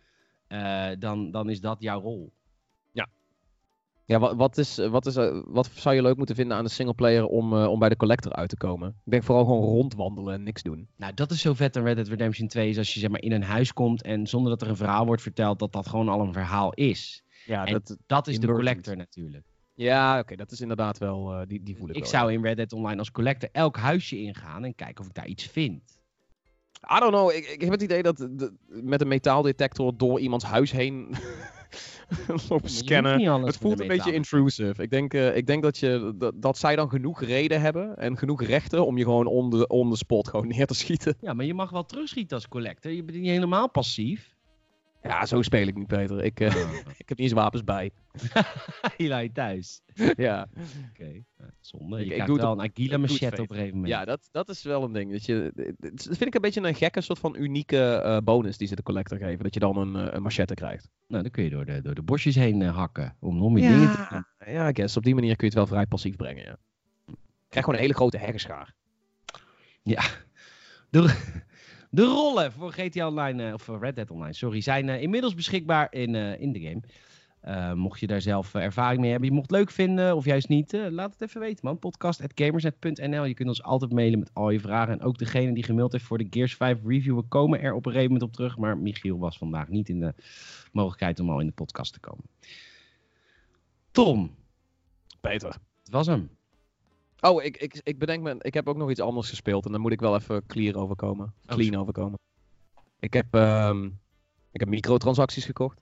eh, 0.46 0.88
dan, 0.98 1.30
dan 1.30 1.50
is 1.50 1.60
dat 1.60 1.76
jouw 1.80 2.00
rol. 2.00 2.32
Ja, 4.10 4.18
wat, 4.18 4.34
wat, 4.34 4.58
is, 4.58 4.76
wat, 4.76 5.06
is, 5.06 5.14
wat 5.44 5.70
zou 5.74 5.94
je 5.94 6.02
leuk 6.02 6.16
moeten 6.16 6.34
vinden 6.34 6.56
aan 6.56 6.64
de 6.64 6.70
singleplayer 6.70 7.26
om, 7.26 7.54
om 7.54 7.78
bij 7.78 7.88
de 7.88 7.96
collector 7.96 8.32
uit 8.32 8.48
te 8.48 8.56
komen? 8.56 8.88
Ik 8.88 9.10
denk 9.10 9.22
vooral 9.22 9.44
gewoon 9.44 9.62
rondwandelen 9.62 10.34
en 10.34 10.42
niks 10.42 10.62
doen. 10.62 10.88
Nou, 10.96 11.14
dat 11.14 11.30
is 11.30 11.40
zo 11.40 11.54
vet 11.54 11.76
aan 11.76 11.82
Red 11.82 11.96
Dead 11.96 12.08
Redemption 12.08 12.48
2, 12.48 12.68
is 12.68 12.78
als 12.78 12.94
je 12.94 13.00
zeg 13.00 13.10
maar 13.10 13.20
in 13.20 13.32
een 13.32 13.42
huis 13.42 13.72
komt 13.72 14.02
en 14.02 14.26
zonder 14.26 14.50
dat 14.50 14.62
er 14.62 14.68
een 14.68 14.76
verhaal 14.76 15.06
wordt 15.06 15.22
verteld, 15.22 15.58
dat 15.58 15.72
dat 15.72 15.88
gewoon 15.88 16.08
al 16.08 16.20
een 16.20 16.32
verhaal 16.32 16.72
is. 16.72 17.24
Ja, 17.50 17.64
En 17.64 17.72
dat, 17.72 17.96
Dat 18.06 18.26
is 18.28 18.38
de 18.40 18.46
collector 18.46 18.96
natuurlijk. 18.96 19.44
ja 19.74 20.18
oké, 20.18 20.36
dat 20.36 20.50
is 20.50 20.60
inderdaad 20.60 20.98
wel, 20.98 21.32
eh, 21.32 21.46
die, 21.46 21.62
die 21.62 21.76
voel 21.76 21.88
ik 21.88 21.94
Ik 21.94 22.00
wel, 22.02 22.10
zou 22.10 22.32
in 22.32 22.42
Red 22.42 22.56
Dead 22.56 22.72
Online 22.72 22.98
als 22.98 23.10
collector 23.10 23.48
elk 23.52 23.76
huisje 23.76 24.18
ingaan 24.20 24.64
en 24.64 24.74
kijken 24.74 25.00
of 25.00 25.06
ik 25.06 25.14
daar 25.14 25.26
iets 25.26 25.46
vind. 25.46 25.98
I 26.96 26.98
don't 26.98 27.12
know, 27.12 27.30
ik, 27.30 27.46
ik 27.46 27.60
heb 27.60 27.70
het 27.70 27.82
idee 27.82 28.02
dat 28.02 28.16
de- 28.16 28.52
met 28.66 29.00
een 29.00 29.08
metaaldetector 29.08 29.96
door 29.96 30.20
iemands 30.20 30.44
huis 30.44 30.70
heen 30.72 31.14
lopen 32.48 32.70
scannen. 32.70 33.42
Het 33.44 33.56
voelt 33.56 33.80
een 33.80 33.86
beetje 33.86 34.12
intrusive. 34.12 34.82
Ik 34.82 34.90
denk, 34.90 35.14
eh, 35.14 35.36
ik 35.36 35.46
denk 35.46 35.62
dat, 35.62 35.78
je, 35.78 36.12
dat, 36.16 36.32
dat 36.42 36.58
zij 36.58 36.76
dan 36.76 36.88
genoeg 36.90 37.22
reden 37.22 37.60
hebben 37.60 37.96
en 37.96 38.16
genoeg 38.18 38.42
rechten 38.42 38.86
om 38.86 38.98
je 38.98 39.04
gewoon 39.04 39.26
on 39.26 39.50
the, 39.50 39.66
on 39.66 39.90
the 39.90 39.96
spot 39.96 40.28
gewoon 40.28 40.48
neer 40.56 40.66
te 40.66 40.74
schieten. 40.74 41.16
Ja, 41.20 41.32
maar 41.32 41.44
je 41.46 41.54
mag 41.54 41.70
wel 41.70 41.84
terugschieten 41.86 42.36
als 42.36 42.48
collector. 42.48 42.92
Je 42.92 43.02
bent 43.04 43.18
niet 43.18 43.28
helemaal 43.30 43.70
passief. 43.70 44.34
Ja, 45.02 45.26
zo 45.26 45.42
speel 45.42 45.66
ik 45.66 45.74
niet, 45.74 45.86
Peter. 45.86 46.24
Ik, 46.24 46.40
eh, 46.40 46.54
ik 47.02 47.08
heb 47.08 47.18
niet 47.18 47.18
eens 47.18 47.32
wapens 47.32 47.64
bij. 47.64 47.90
je 48.96 49.08
laat 49.08 49.34
thuis. 49.34 49.80
ja. 50.16 50.48
Oké, 50.90 51.24
zonde. 51.60 52.00
Ik- 52.00 52.06
Je 52.06 52.14
ik 52.14 52.26
doe 52.26 52.36
wel 52.36 52.52
een 52.52 52.60
Aguila 52.70 52.96
ik 52.96 53.10
fake. 53.10 53.42
op 53.42 53.50
een 53.50 53.56
gegeven 53.56 53.74
moment. 53.74 53.92
Ja, 53.92 54.04
dat, 54.04 54.28
dat 54.32 54.48
is 54.48 54.62
wel 54.62 54.82
een 54.82 54.92
ding. 54.92 55.12
Dat 55.12 55.24
je, 55.26 55.52
dat 55.78 56.02
vind 56.06 56.20
ik 56.26 56.34
een 56.34 56.40
beetje 56.40 56.60
een 56.62 56.74
gekke 56.74 57.00
soort 57.00 57.18
van 57.18 57.36
unieke 57.36 57.92
eh, 57.94 58.18
bonus 58.24 58.56
die 58.58 58.68
ze 58.68 58.74
de 58.74 58.82
collector 58.82 59.18
geven. 59.18 59.42
Dat 59.44 59.54
je 59.54 59.60
dan 59.60 59.76
een, 59.76 59.96
eh, 60.08 60.14
een 60.14 60.22
machette 60.22 60.54
krijgt. 60.54 60.88
Nou, 61.06 61.22
dan 61.22 61.30
kun 61.30 61.44
je 61.44 61.50
door 61.50 61.64
de, 61.64 61.82
door 61.82 61.94
de 61.94 62.02
bosjes 62.02 62.34
heen 62.34 62.62
eh, 62.62 62.76
hakken. 62.76 63.16
Om 63.20 63.36
nog 63.36 63.50
meer 63.50 63.68
dingen 63.70 63.90
te 63.90 64.06
doen. 64.10 64.52
ja, 64.54 64.68
I 64.68 64.74
guess. 64.74 64.96
Op 64.96 65.02
die 65.04 65.14
manier 65.14 65.36
kun 65.36 65.48
je 65.48 65.54
het 65.58 65.66
wel 65.68 65.76
vrij 65.76 65.86
passief 65.86 66.16
brengen, 66.16 66.44
ja. 66.44 66.56
Je 67.06 67.16
krijgt 67.48 67.68
gewoon 67.68 67.74
een 67.74 67.80
hele 67.80 67.94
grote 67.94 68.18
heggenschaar. 68.18 68.74
De, 70.90 71.14
de 71.90 72.04
rollen 72.04 72.52
voor 72.52 72.72
GTA 72.72 73.08
Online, 73.08 73.46
eh, 73.46 73.52
of 73.52 73.68
Red 73.80 73.96
Dead 73.96 74.10
Online, 74.10 74.32
sorry, 74.32 74.60
zijn 74.60 74.88
eh, 74.88 75.02
inmiddels 75.02 75.34
beschikbaar 75.34 75.86
in, 75.90 76.14
eh, 76.14 76.40
in 76.40 76.52
de 76.52 76.60
game. 76.60 76.82
Mocht 77.74 78.00
je 78.00 78.06
daar 78.06 78.20
zelf 78.20 78.54
ervaring 78.54 79.00
mee 79.00 79.10
hebben, 79.10 79.28
je 79.28 79.34
mocht 79.34 79.50
het 79.50 79.58
leuk 79.58 79.70
vinden 79.70 80.16
of 80.16 80.24
juist 80.24 80.48
niet, 80.48 80.72
laat 80.90 81.12
het 81.12 81.22
even 81.22 81.40
weten 81.40 81.58
man. 81.62 81.78
Podcast.gamersnet.nl 81.78 83.24
Je 83.24 83.34
kunt 83.34 83.48
ons 83.48 83.62
altijd 83.62 83.92
mailen 83.92 84.18
met 84.18 84.30
al 84.32 84.50
je 84.50 84.60
vragen. 84.60 84.92
En 84.92 85.02
ook 85.02 85.18
degene 85.18 85.54
die 85.54 85.62
gemaild 85.62 85.92
heeft 85.92 86.04
voor 86.04 86.18
de 86.18 86.26
Gears 86.30 86.54
5 86.54 86.78
review, 86.84 87.16
we 87.16 87.22
komen 87.22 87.60
er 87.60 87.74
op 87.74 87.86
een 87.86 87.92
gegeven 87.92 88.12
moment 88.12 88.30
op 88.30 88.36
terug. 88.36 88.58
Maar 88.58 88.78
Michiel 88.78 89.18
was 89.18 89.38
vandaag 89.38 89.68
niet 89.68 89.88
in 89.88 90.00
de 90.00 90.14
mogelijkheid 90.72 91.20
om 91.20 91.30
al 91.30 91.40
in 91.40 91.46
de 91.46 91.52
podcast 91.52 91.92
te 91.92 92.00
komen. 92.00 92.24
Tom, 93.90 94.34
Peter. 95.20 95.56
het 95.82 95.90
was 95.90 96.06
hem. 96.06 96.39
Oh, 97.20 97.42
ik, 97.44 97.56
ik, 97.56 97.80
ik 97.82 97.98
bedenk 97.98 98.22
me, 98.22 98.36
ik 98.38 98.54
heb 98.54 98.68
ook 98.68 98.76
nog 98.76 98.90
iets 98.90 99.00
anders 99.00 99.28
gespeeld 99.28 99.64
en 99.64 99.70
daar 99.70 99.80
moet 99.80 99.92
ik 99.92 100.00
wel 100.00 100.14
even 100.14 100.46
clear 100.46 100.74
overkomen. 100.76 101.34
Clean 101.46 101.76
overkomen. 101.76 102.18
Ik 103.00 103.12
heb, 103.12 103.34
ehm, 103.34 103.84
ik 104.52 104.60
heb 104.60 104.68
microtransacties 104.68 105.44
gekocht. 105.44 105.80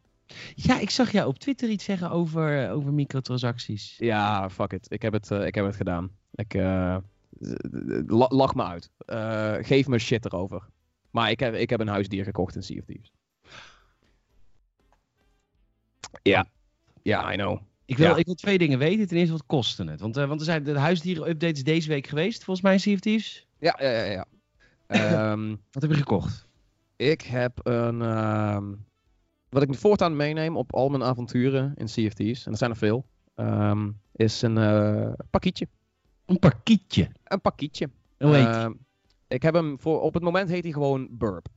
Ja, 0.54 0.78
ik 0.78 0.90
zag 0.90 1.12
jou 1.12 1.28
op 1.28 1.38
Twitter 1.38 1.68
iets 1.68 1.84
zeggen 1.84 2.10
over, 2.10 2.70
over 2.70 2.92
microtransacties. 2.92 3.96
Ja, 3.98 4.50
fuck 4.50 4.72
it. 4.72 4.92
Ik 4.92 5.02
heb 5.02 5.12
het, 5.12 5.30
eh, 5.30 5.46
ik 5.46 5.54
heb 5.54 5.64
het 5.64 5.76
gedaan. 5.76 6.10
Ik, 6.34 6.54
eh, 6.54 6.96
la- 8.06 8.28
lach 8.28 8.54
me 8.54 8.62
uit. 8.64 8.90
Eh, 8.98 9.54
geef 9.60 9.86
me 9.86 9.98
shit 9.98 10.24
erover. 10.24 10.68
Maar 11.10 11.30
ik 11.30 11.40
heb, 11.40 11.54
ik 11.54 11.70
heb 11.70 11.80
een 11.80 11.88
huisdier 11.88 12.24
gekocht 12.24 12.54
in 12.56 12.62
Sea 12.62 12.78
of 12.78 12.84
Thieves. 12.84 13.12
Ja. 16.22 16.46
Ja, 17.02 17.32
I 17.32 17.36
know. 17.36 17.58
Ik 17.88 17.96
wil, 17.96 18.08
Ja. 18.08 18.16
ik 18.16 18.26
wil 18.26 18.34
twee 18.34 18.58
dingen 18.58 18.78
weten. 18.78 19.06
Ten 19.06 19.16
eerste, 19.16 19.32
wat 19.32 19.46
kostte 19.46 19.84
het? 19.84 20.00
Want, 20.00 20.16
eh, 20.16 20.26
want 20.28 20.40
er 20.40 20.46
zijn 20.46 20.62
de 20.62 20.78
huisdieren-updates 20.78 21.64
deze 21.64 21.88
week 21.88 22.06
geweest, 22.06 22.44
volgens 22.44 22.66
mij, 22.66 22.78
Sea 22.78 22.96
Thieves. 22.96 23.46
Ja, 23.58 23.76
ja, 23.80 23.88
ja. 23.90 24.04
ja. 24.04 24.26
Ehm, 24.86 25.48
Wat 25.70 25.82
heb 25.82 25.90
je 25.90 25.96
gekocht? 25.96 26.46
ik 26.96 27.20
heb 27.22 27.60
een... 27.62 28.02
ehm, 28.02 28.74
wat 29.48 29.62
ik 29.62 29.74
voortaan 29.74 30.16
meeneem 30.16 30.56
op 30.56 30.74
al 30.74 30.88
mijn 30.88 31.02
avonturen 31.02 31.72
in 31.76 31.86
Thieves, 31.86 32.46
en 32.46 32.52
er 32.52 32.58
zijn 32.58 32.70
er 32.70 32.76
veel, 32.76 33.06
ehm, 33.34 33.90
is 34.12 34.42
een 34.42 34.58
eh 34.58 35.12
pakietje. 35.30 35.68
Een 36.26 36.38
parkietje. 36.38 37.08
Een 37.24 37.40
pakietje. 37.40 37.90
Hoe 38.18 38.34
heet 38.36 38.76
ik 39.28 39.42
heb 39.42 39.54
hem 39.54 39.80
voor... 39.80 40.00
Op 40.00 40.14
het 40.14 40.22
moment 40.22 40.48
heet 40.48 40.62
hij 40.62 40.72
gewoon 40.72 41.08
Burp. 41.10 41.48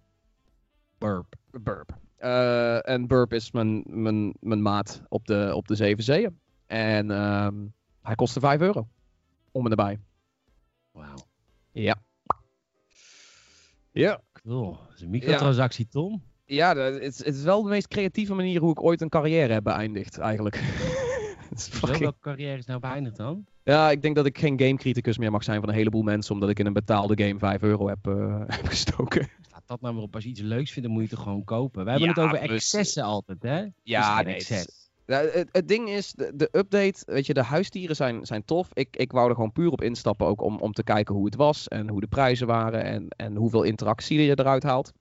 Burp. 0.98 1.36
Burp. 1.62 1.98
Eh, 2.22 2.90
en 2.90 3.08
Burp 3.08 3.34
is 3.34 3.52
mijn, 3.52 3.84
mijn, 3.86 4.34
mijn 4.40 4.62
maat 4.62 5.02
op 5.10 5.26
de, 5.26 5.52
op 5.56 5.68
de 5.68 5.76
Zeven 5.76 6.04
Zeeën. 6.04 6.40
En 6.66 7.12
ehm, 7.12 7.56
hij 8.02 8.16
kostte 8.16 8.40
5 8.40 8.62
euro. 8.62 8.88
Om 9.52 9.66
en 9.66 9.70
erbij. 9.72 10.00
Wauw. 10.92 11.16
Ja. 11.72 11.96
Ja. 13.92 14.22
Cool. 14.32 14.72
Dat 14.88 14.96
is 14.96 15.02
een 15.02 15.10
microtransactie, 15.10 15.88
Tom. 15.88 16.24
Ja, 16.46 16.74
de- 16.74 16.80
het 16.80 17.02
is, 17.02 17.26
het 17.26 17.36
is 17.36 17.44
wel 17.44 17.64
de 17.64 17.70
meest 17.70 17.88
creatieve 17.88 18.34
manier 18.34 18.60
hoe 18.60 18.72
ik 18.72 18.84
ooit 18.84 19.02
een 19.02 19.10
carrière 19.10 19.54
heb 19.54 19.64
beëindigd, 19.64 20.18
eigenlijk. 20.18 20.56
Fucking- 21.56 22.00
welke 22.00 22.20
carrière 22.20 22.58
is 22.58 22.66
nou 22.66 22.80
beëindigd 22.80 23.16
dan? 23.18 23.46
Ja, 23.64 23.92
ik 23.92 24.02
denk 24.02 24.16
dat 24.16 24.26
ik 24.26 24.38
geen 24.38 24.60
gamecriticus 24.60 25.18
meer 25.18 25.32
mag 25.32 25.44
zijn 25.44 25.60
van 25.60 25.70
een 25.70 25.76
heleboel 25.76 26.02
mensen, 26.02 26.34
omdat 26.34 26.50
ik 26.50 26.60
in 26.60 26.66
een 26.66 26.74
betaalde 26.74 27.24
game 27.24 27.40
5 27.40 27.62
euro 27.62 27.88
heb, 27.88 28.08
eh, 28.08 28.40
heb 28.58 28.66
gestoken. 28.68 29.28
Laat 29.62 29.80
dat 29.80 29.82
nou 29.82 29.94
maar 29.94 30.04
op. 30.04 30.16
Als 30.16 30.24
je 30.24 30.30
iets 30.30 30.42
leuks 30.42 30.72
vindt, 30.72 30.88
dan 30.88 30.98
moet 30.98 31.10
je 31.10 31.16
het 31.16 31.24
gewoon 31.24 31.44
kopen. 31.44 31.84
Wij 31.86 31.94
hebben 31.94 32.16
Ja, 32.16 32.22
het 32.22 32.34
over 32.34 32.50
excessen 32.50 33.04
altijd, 33.04 33.44
hè? 33.44 33.66
Ja, 33.84 34.16
geen 34.16 34.26
nee, 34.26 34.36
excess. 34.36 34.90
Ja, 35.06 35.22
het, 35.22 35.50
het 35.52 35.68
ding 35.68 35.90
is, 35.90 36.12
de, 36.12 36.32
de 36.36 36.50
update, 36.52 37.04
weet 37.06 37.26
je, 37.26 37.34
de 37.34 37.44
huisdieren 37.44 37.96
zijn, 37.96 38.26
zijn 38.26 38.46
tof. 38.46 38.70
Ik, 38.74 38.96
ik 38.96 39.12
wou 39.12 39.30
er 39.30 39.36
gewoon 39.36 39.52
puur 39.52 39.72
op 39.72 39.82
instappen 39.82 40.28
ook 40.28 40.42
om, 40.42 40.58
om 40.58 40.72
te 40.72 40.84
kijken 40.84 41.16
hoe 41.16 41.26
het 41.26 41.36
was 41.36 41.68
en 41.68 41.90
hoe 41.90 42.02
de 42.02 42.08
prijzen 42.08 42.48
waren 42.48 42.84
en, 42.84 43.08
en 43.08 43.36
hoeveel 43.36 43.64
interactie 43.64 44.22
je 44.22 44.40
eruit 44.40 44.64
haalt. 44.64 44.92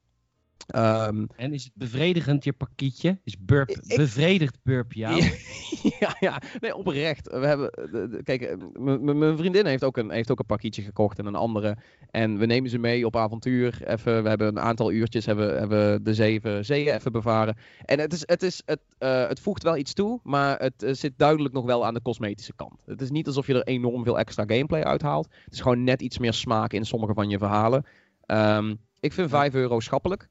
Ehm, 0.66 1.26
En 1.36 1.52
is 1.52 1.64
het 1.64 1.72
bevredigend, 1.74 2.44
je 2.44 2.52
pakietje? 2.52 3.18
Is 3.24 3.36
Burp 3.40 3.70
Ik- 3.70 3.96
bevredigd 3.96 4.58
Burp 4.62 4.92
jou? 4.92 5.22
ja, 6.00 6.16
ja, 6.20 6.40
nee, 6.60 6.76
oprecht. 6.76 7.30
We 7.30 7.46
hebben, 7.46 7.70
de- 7.72 8.20
kijk, 8.24 8.42
eh, 8.42 8.56
mijn 9.00 9.36
vriendin 9.36 9.66
heeft 9.66 9.84
ook, 9.84 9.96
een, 9.96 10.10
heeft 10.10 10.30
ook 10.30 10.38
een 10.38 10.46
pakketje 10.46 10.82
gekocht 10.82 11.18
en 11.18 11.26
een 11.26 11.34
andere. 11.34 11.76
En 12.10 12.38
we 12.38 12.46
nemen 12.46 12.70
ze 12.70 12.78
mee 12.78 13.06
op 13.06 13.16
avontuur. 13.16 13.80
Even, 13.86 14.22
we 14.22 14.28
hebben 14.28 14.46
een 14.48 14.60
aantal 14.60 14.92
uurtjes, 14.92 15.26
hebben, 15.26 15.58
hebben 15.58 16.02
de 16.04 16.14
zeven 16.14 16.64
zeeën 16.64 16.94
even 16.94 17.12
bevaren. 17.12 17.56
En 17.84 17.98
het, 18.00 18.12
is, 18.12 18.22
het, 18.26 18.42
is, 18.42 18.62
het, 18.64 18.80
eh, 18.98 19.28
het 19.28 19.40
voegt 19.40 19.62
wel 19.62 19.76
iets 19.76 19.92
toe, 19.92 20.20
maar 20.22 20.58
het 20.58 20.82
eh, 20.82 20.92
zit 20.94 21.12
duidelijk 21.16 21.54
nog 21.54 21.64
wel 21.64 21.86
aan 21.86 21.94
de 21.94 22.02
cosmetische 22.02 22.52
kant. 22.56 22.82
Het 22.86 23.00
is 23.00 23.10
niet 23.10 23.26
alsof 23.26 23.46
je 23.46 23.54
er 23.54 23.66
enorm 23.66 24.04
veel 24.04 24.18
extra 24.18 24.44
gameplay 24.46 24.82
uithaalt. 24.82 25.28
Het 25.44 25.52
is 25.52 25.60
gewoon 25.60 25.84
net 25.84 26.02
iets 26.02 26.18
meer 26.18 26.32
smaak 26.32 26.72
in 26.72 26.84
sommige 26.84 27.14
van 27.14 27.28
je 27.28 27.38
verhalen. 27.38 27.84
Ehm, 28.26 28.74
ik 29.00 29.12
vind 29.12 29.30
5 29.30 29.54
euro 29.54 29.80
schappelijk. 29.80 30.28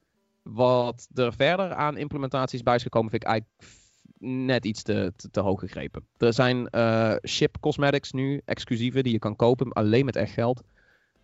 Wat 0.53 1.07
er 1.13 1.33
verder 1.33 1.73
aan 1.73 1.97
implementaties 1.97 2.63
bij 2.63 2.75
is 2.75 2.83
gekomen, 2.83 3.09
vind 3.09 3.23
ik 3.23 3.29
eigenlijk 3.29 3.59
net 4.19 4.65
iets 4.65 4.83
te, 4.83 5.13
te, 5.15 5.29
te 5.29 5.39
hoog 5.39 5.59
gegrepen. 5.59 6.07
Er 6.17 6.33
zijn 6.33 6.67
eh 6.67 7.15
ship 7.27 7.57
cosmetics 7.59 8.11
nu, 8.11 8.41
exclusieve, 8.45 9.03
die 9.03 9.11
je 9.11 9.19
kan 9.19 9.35
kopen, 9.35 9.73
alleen 9.73 10.05
met 10.05 10.15
echt 10.15 10.31
geld. 10.31 10.63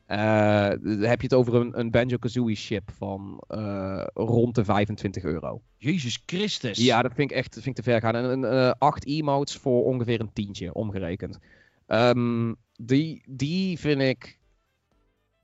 Eh, 0.05 0.69
dan 0.69 0.99
heb 0.99 1.21
je 1.21 1.27
het 1.27 1.33
over 1.33 1.55
een, 1.55 1.79
een 1.79 1.91
Banjo-Kazooie 1.91 2.55
ship 2.55 2.91
van 2.97 3.43
eh, 3.47 4.05
rond 4.13 4.55
de 4.55 4.65
25 4.65 5.23
euro. 5.23 5.61
Jezus 5.77 6.23
Christus. 6.25 6.77
Ja, 6.77 7.01
dat 7.01 7.13
vind 7.13 7.31
ik 7.31 7.37
echt 7.37 7.53
dat 7.53 7.63
vind 7.63 7.77
ik 7.77 7.83
te 7.83 7.91
ver 7.91 8.01
gaan. 8.01 8.15
En 8.15 8.77
acht 8.77 9.05
emotes 9.05 9.55
voor 9.55 9.83
ongeveer 9.83 10.19
een 10.19 10.33
tientje, 10.33 10.73
omgerekend. 10.73 11.39
Ehm, 11.87 12.53
die, 12.75 13.23
die 13.29 13.79
vind 13.79 14.01
ik... 14.01 14.39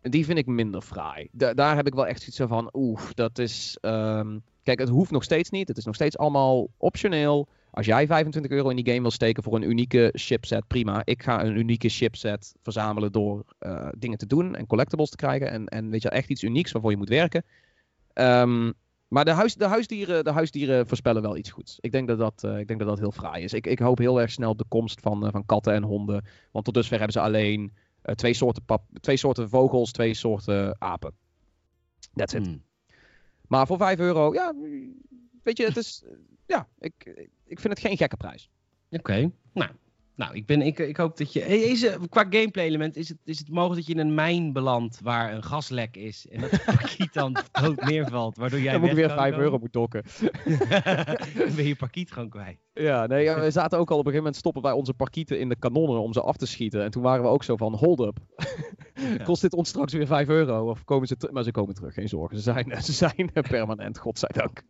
Die 0.02 0.26
vind 0.26 0.38
ik 0.38 0.46
minder 0.46 0.82
fraai. 0.82 1.28
Da- 1.32 1.54
daar 1.54 1.76
heb 1.76 1.88
ik 1.88 1.94
wel 1.94 2.08
echt 2.08 2.22
zoiets 2.22 2.54
van, 2.54 2.70
oeh, 2.74 3.02
dat 3.14 3.40
is... 3.40 3.78
ehm, 3.82 4.38
kijk, 4.64 4.80
het 4.80 4.90
hoeft 4.90 5.12
nog 5.12 5.24
steeds 5.24 5.50
niet. 5.50 5.68
Het 5.68 5.78
is 5.78 5.86
nog 5.86 5.96
steeds 5.96 6.18
allemaal 6.18 6.68
optioneel. 6.78 7.48
Als 7.72 7.86
jij 7.86 8.08
25 8.08 8.52
euro 8.52 8.70
in 8.70 8.76
die 8.76 8.88
game 8.88 9.02
wil 9.02 9.12
steken 9.12 9.44
voor 9.44 9.56
een 9.56 9.70
unieke 9.70 10.10
chipset, 10.14 10.68
prima. 10.68 11.02
Ik 11.06 11.24
ga 11.24 11.44
een 11.44 11.58
unieke 11.58 11.90
chipset 11.90 12.56
verzamelen 12.64 13.12
door 13.12 13.44
eh, 13.60 13.88
dingen 13.98 14.18
te 14.18 14.26
doen 14.28 14.56
en 14.56 14.68
collectibles 14.68 15.10
te 15.10 15.16
krijgen. 15.16 15.50
En, 15.52 15.66
en 15.66 15.90
weet 15.90 16.02
je, 16.02 16.10
echt 16.10 16.30
iets 16.30 16.44
unieks 16.44 16.72
waarvoor 16.72 16.92
je 16.92 16.98
moet 16.98 17.10
werken. 17.10 17.44
Ehm, 18.14 18.72
maar 19.08 19.26
de, 19.26 19.32
huis, 19.32 19.56
de, 19.56 19.66
huisdieren, 19.66 20.24
de 20.24 20.32
huisdieren 20.32 20.88
voorspellen 20.88 21.22
wel 21.22 21.38
iets 21.38 21.50
goeds. 21.52 21.78
Ik 21.80 21.92
denk 21.92 22.08
dat 22.08 22.18
dat, 22.18 22.44
eh, 22.44 22.60
ik 22.60 22.68
denk 22.68 22.80
dat, 22.80 22.88
dat 22.88 23.00
heel 23.00 23.12
fraai 23.12 23.44
is. 23.44 23.54
Ik, 23.54 23.68
ik 23.68 23.80
hoop 23.80 23.98
heel 23.98 24.22
erg 24.22 24.32
snel 24.32 24.50
op 24.50 24.58
de 24.58 24.66
komst 24.68 25.00
van, 25.02 25.26
eh, 25.26 25.32
van 25.32 25.46
katten 25.46 25.74
en 25.74 25.84
honden. 25.84 26.26
Want 26.52 26.66
tot 26.66 26.74
dusver 26.74 26.98
hebben 26.98 27.14
ze 27.14 27.20
alleen 27.22 27.74
eh, 28.02 28.16
twee, 28.16 28.34
soorten 28.34 28.66
pap, 28.66 28.84
twee 29.00 29.18
soorten 29.18 29.50
vogels, 29.50 29.92
twee 29.92 30.14
soorten 30.14 30.76
apen. 30.82 31.14
That's 32.14 32.34
it. 32.34 32.46
Hmm. 32.46 32.64
Maar 33.48 33.68
voor 33.68 33.78
5 33.78 34.00
euro, 34.00 34.34
ja, 34.34 34.54
weet 35.44 35.58
je, 35.58 35.66
het 35.66 35.78
is, 35.78 36.04
ja, 36.46 36.68
ik, 36.80 36.94
ik 37.46 37.60
vind 37.60 37.74
het 37.74 37.80
geen 37.80 37.98
gekke 37.98 38.18
prijs. 38.18 38.50
Oké, 38.90 39.32
nou. 39.54 39.72
Nou, 40.22 40.36
ik, 40.36 40.46
ben, 40.46 40.62
ik, 40.62 40.80
ik 40.80 40.98
hoop 40.98 41.18
dat 41.18 41.34
je... 41.34 41.40
Is, 41.46 41.90
qua 42.10 42.26
gameplay 42.30 42.66
element 42.66 42.96
is 42.96 43.10
het, 43.10 43.18
is 43.26 43.40
het 43.40 43.50
mogelijk 43.50 43.76
dat 43.76 43.86
je 43.88 43.94
in 44.02 44.08
een 44.08 44.14
mijn 44.14 44.54
belandt 44.54 45.00
waar 45.04 45.34
een 45.34 45.44
gaslek 45.44 45.96
is. 45.98 46.28
En 46.30 46.42
dat 46.42 46.50
het 46.52 46.66
parkiet 46.66 47.14
dan 47.14 47.38
dood 47.62 47.82
neervalt, 47.86 48.38
waardoor 48.38 48.60
jij 48.60 48.72
Dan 48.72 48.82
moet 48.82 48.90
ik 48.90 48.96
weer 48.96 49.08
kan 49.08 49.16
5 49.18 49.30
komen? 49.30 49.46
euro 49.46 49.58
moet 49.60 49.74
dokken. 49.74 50.04
dan 50.44 51.56
ben 51.56 51.66
je 51.68 51.76
parkiet 51.76 52.12
gewoon 52.12 52.30
kwijt. 52.30 52.58
Ja, 52.74 53.08
nee, 53.08 53.24
ja, 53.24 53.40
we 53.40 53.52
zaten 53.52 53.80
ook 53.80 53.90
al 53.92 53.98
op 53.98 54.06
een 54.06 54.12
gegeven 54.12 54.18
moment 54.18 54.36
stoppen 54.36 54.62
wij 54.62 54.72
onze 54.72 54.94
parkieten 54.94 55.40
in 55.40 55.50
de 55.50 55.56
kanonnen 55.56 56.02
om 56.02 56.14
ze 56.14 56.22
af 56.22 56.38
te 56.38 56.46
schieten. 56.46 56.84
En 56.84 56.92
toen 56.92 57.04
waren 57.04 57.24
we 57.24 57.30
ook 57.30 57.44
zo 57.44 57.56
van, 57.56 57.74
hold 57.76 58.00
up. 58.00 58.18
Kost 59.24 59.42
dit 59.42 59.54
ons 59.54 59.70
straks 59.70 59.94
weer 59.94 60.08
5 60.08 60.28
euro? 60.28 60.70
Of 60.70 60.84
komen 60.84 61.08
ze 61.08 61.18
terug? 61.18 61.34
Maar 61.34 61.44
ze 61.44 61.52
komen 61.52 61.76
terug, 61.76 61.94
geen 61.94 62.10
zorgen. 62.10 62.38
Ze 62.38 62.44
zijn, 62.44 62.84
ze 62.84 62.92
zijn 62.92 63.32
permanent, 63.50 63.98
godzijdank. 63.98 64.64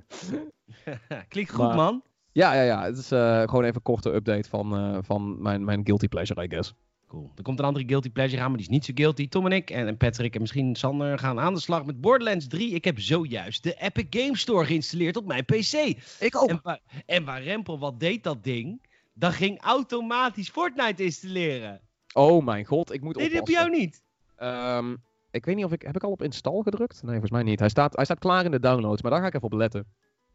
Klinkt 1.28 1.52
goed, 1.52 1.66
Maar- 1.66 1.76
man. 1.76 2.04
Ja, 2.32 2.54
ja, 2.54 2.62
ja. 2.62 2.84
Het 2.84 2.98
is 2.98 3.12
eh, 3.12 3.40
gewoon 3.40 3.64
even 3.64 3.76
een 3.76 3.82
korte 3.82 4.14
update 4.14 4.50
van, 4.50 4.78
eh, 4.78 4.98
van 5.02 5.42
mijn, 5.42 5.64
mijn 5.64 5.82
guilty 5.84 6.08
pleasure, 6.08 6.44
I 6.44 6.50
guess. 6.50 6.74
Cool. 7.08 7.32
Er 7.36 7.44
komt 7.44 7.60
een 7.60 7.66
andere 7.66 7.86
guilty 7.88 8.10
pleasure 8.10 8.42
aan, 8.42 8.48
maar 8.48 8.58
die 8.58 8.68
is 8.68 8.74
niet 8.74 8.86
zo 8.86 8.92
guilty. 8.96 9.28
Tom 9.28 9.46
en 9.46 9.52
ik 9.52 9.70
en, 9.70 9.98
Patrick 9.98 10.34
en 10.34 10.42
misschien 10.42 10.76
Sander 10.76 11.20
gaan 11.20 11.40
aan 11.40 11.54
de 11.54 11.60
slag 11.60 11.86
met 11.86 12.02
Borderlands 12.02 12.48
3. 12.48 12.74
Ik 12.74 12.86
heb 12.86 13.00
zojuist 13.00 13.64
de 13.64 13.74
Epic 13.74 14.06
Game 14.10 14.38
Store 14.38 14.66
geïnstalleerd 14.66 15.18
op 15.18 15.26
mijn 15.26 15.46
PC. 15.46 15.74
Ik 16.20 16.36
ook. 16.36 16.50
En, 16.50 16.60
waar, 16.64 16.80
en 17.06 17.26
waar 17.26 17.44
Rempel, 17.44 17.80
wat 17.80 18.00
deed 18.00 18.24
dat 18.24 18.44
ding? 18.44 18.82
Dat 19.14 19.34
ging 19.34 19.62
automatisch 19.62 20.50
Fortnite 20.50 21.04
installeren. 21.04 21.82
Oh 22.14 22.46
mijn 22.46 22.66
god, 22.66 22.94
ik 22.94 23.02
moet 23.02 23.16
Nee, 23.16 23.30
dit 23.30 23.38
heb 23.38 23.48
jou 23.48 23.70
niet. 23.70 24.02
Ehm, 24.36 24.96
ik 25.32 25.46
weet 25.46 25.56
niet 25.56 25.66
of 25.66 25.72
ik... 25.72 25.82
Heb 25.82 25.96
ik 25.96 26.04
al 26.04 26.12
op 26.12 26.22
install 26.22 26.62
gedrukt? 26.62 27.02
Nee, 27.02 27.12
volgens 27.12 27.32
mij 27.32 27.44
niet. 27.44 27.60
Hij 27.60 27.70
staat, 27.70 27.96
hij 27.96 28.06
staat 28.06 28.20
klaar 28.20 28.46
in 28.46 28.52
de 28.52 28.60
downloads, 28.60 29.02
maar 29.02 29.12
daar 29.12 29.22
ga 29.22 29.28
ik 29.28 29.34
even 29.34 29.52
op 29.52 29.54
letten. 29.54 29.86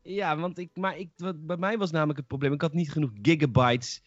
Ja, 0.07 0.38
want 0.38 0.59
ik, 0.59 0.70
maar 0.74 0.98
ik, 0.98 1.09
wat, 1.16 1.46
bij 1.46 1.57
mij 1.57 1.78
was 1.78 1.90
namelijk 1.90 2.18
het 2.18 2.26
probleem. 2.26 2.52
Ik 2.52 2.61
had 2.61 2.72
niet 2.72 2.92
genoeg 2.92 3.11
gigabytes 3.22 4.02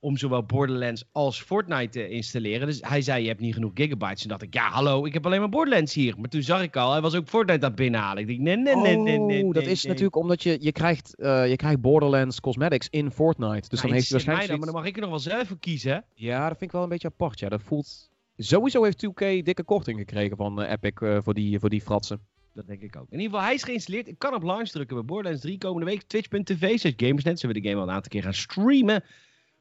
om 0.00 0.16
zowel 0.16 0.44
Borderlands 0.44 1.04
als 1.12 1.42
Fortnite 1.42 1.88
te 1.88 2.08
installeren. 2.08 2.66
Dus 2.66 2.80
hij 2.80 3.02
zei, 3.02 3.22
je 3.22 3.28
hebt 3.28 3.40
niet 3.40 3.54
genoeg 3.54 3.70
gigabytes. 3.74 4.22
En 4.22 4.28
dacht 4.28 4.42
ik, 4.42 4.54
ja, 4.54 4.70
hallo, 4.70 5.04
ik 5.04 5.12
heb 5.12 5.26
alleen 5.26 5.40
maar 5.40 5.48
Borderlands 5.48 5.94
hier. 5.94 6.14
Maar 6.18 6.28
toen 6.28 6.42
zag 6.42 6.62
ik 6.62 6.76
al, 6.76 6.92
hij 6.92 7.00
was 7.00 7.14
ook 7.14 7.28
Fortnite 7.28 7.66
aan 7.66 7.74
binnenhalen. 7.74 8.22
Ik 8.22 8.28
dacht, 8.28 8.38
nee, 8.38 8.56
nee, 8.56 8.76
nee, 8.76 8.96
nee, 8.96 9.18
nee. 9.18 9.44
Oh, 9.44 9.54
dat 9.54 9.62
nee, 9.62 9.72
is 9.72 9.82
nee. 9.82 9.92
natuurlijk 9.92 10.16
omdat 10.16 10.42
je, 10.42 10.56
je, 10.60 10.72
krijgt, 10.72 11.16
eh, 11.16 11.48
je 11.48 11.56
krijgt 11.56 11.80
Borderlands 11.80 12.40
cosmetics 12.40 12.88
in 12.88 13.10
Fortnite. 13.10 13.68
Dus 13.68 13.80
dan 13.80 13.92
heeft 13.92 14.08
hij 14.08 14.12
waarschijnlijk 14.12 14.48
dan, 14.48 14.58
maar 14.58 14.68
dan 14.68 14.76
mag 14.76 14.86
ik 14.86 14.94
er 14.94 15.00
nog 15.00 15.10
wel 15.10 15.18
zelf 15.18 15.48
voor 15.48 15.58
kiezen. 15.58 15.92
hè? 15.92 15.98
Ja, 16.14 16.48
dat 16.48 16.58
vind 16.58 16.62
ik 16.62 16.72
wel 16.72 16.82
een 16.82 16.88
beetje 16.88 17.08
apart. 17.08 17.38
Ja, 17.38 17.48
dat 17.48 17.62
voelt... 17.62 18.08
Sowieso 18.36 18.84
heeft 18.84 19.06
2K 19.06 19.42
dikke 19.42 19.64
korting 19.64 19.98
gekregen 19.98 20.36
van 20.36 20.62
eh, 20.62 20.70
Epic 20.70 20.92
eh, 20.94 21.18
voor, 21.22 21.34
die, 21.34 21.58
voor 21.58 21.68
die 21.70 21.80
fratsen. 21.80 22.20
Dat 22.52 22.66
denk 22.66 22.82
ik 22.82 22.96
ook. 22.96 23.06
In 23.10 23.18
ieder 23.18 23.30
geval, 23.30 23.44
hij 23.44 23.54
is 23.54 23.62
geïnstalleerd. 23.62 24.08
Ik 24.08 24.18
kan 24.18 24.34
op 24.34 24.42
launch 24.42 24.68
drukken 24.68 24.96
bij 24.96 25.04
Borderlands 25.04 25.42
3 25.42 25.58
komende 25.58 25.86
week. 25.86 26.02
Twitch.tv, 26.02 26.78
slash 26.78 26.92
Gamersnet. 26.96 27.40
Zullen 27.40 27.56
we 27.56 27.62
de 27.62 27.68
game 27.68 27.80
al 27.80 27.88
een 27.88 27.94
aantal 27.94 28.10
keer 28.10 28.22
gaan 28.22 28.34
streamen. 28.34 29.04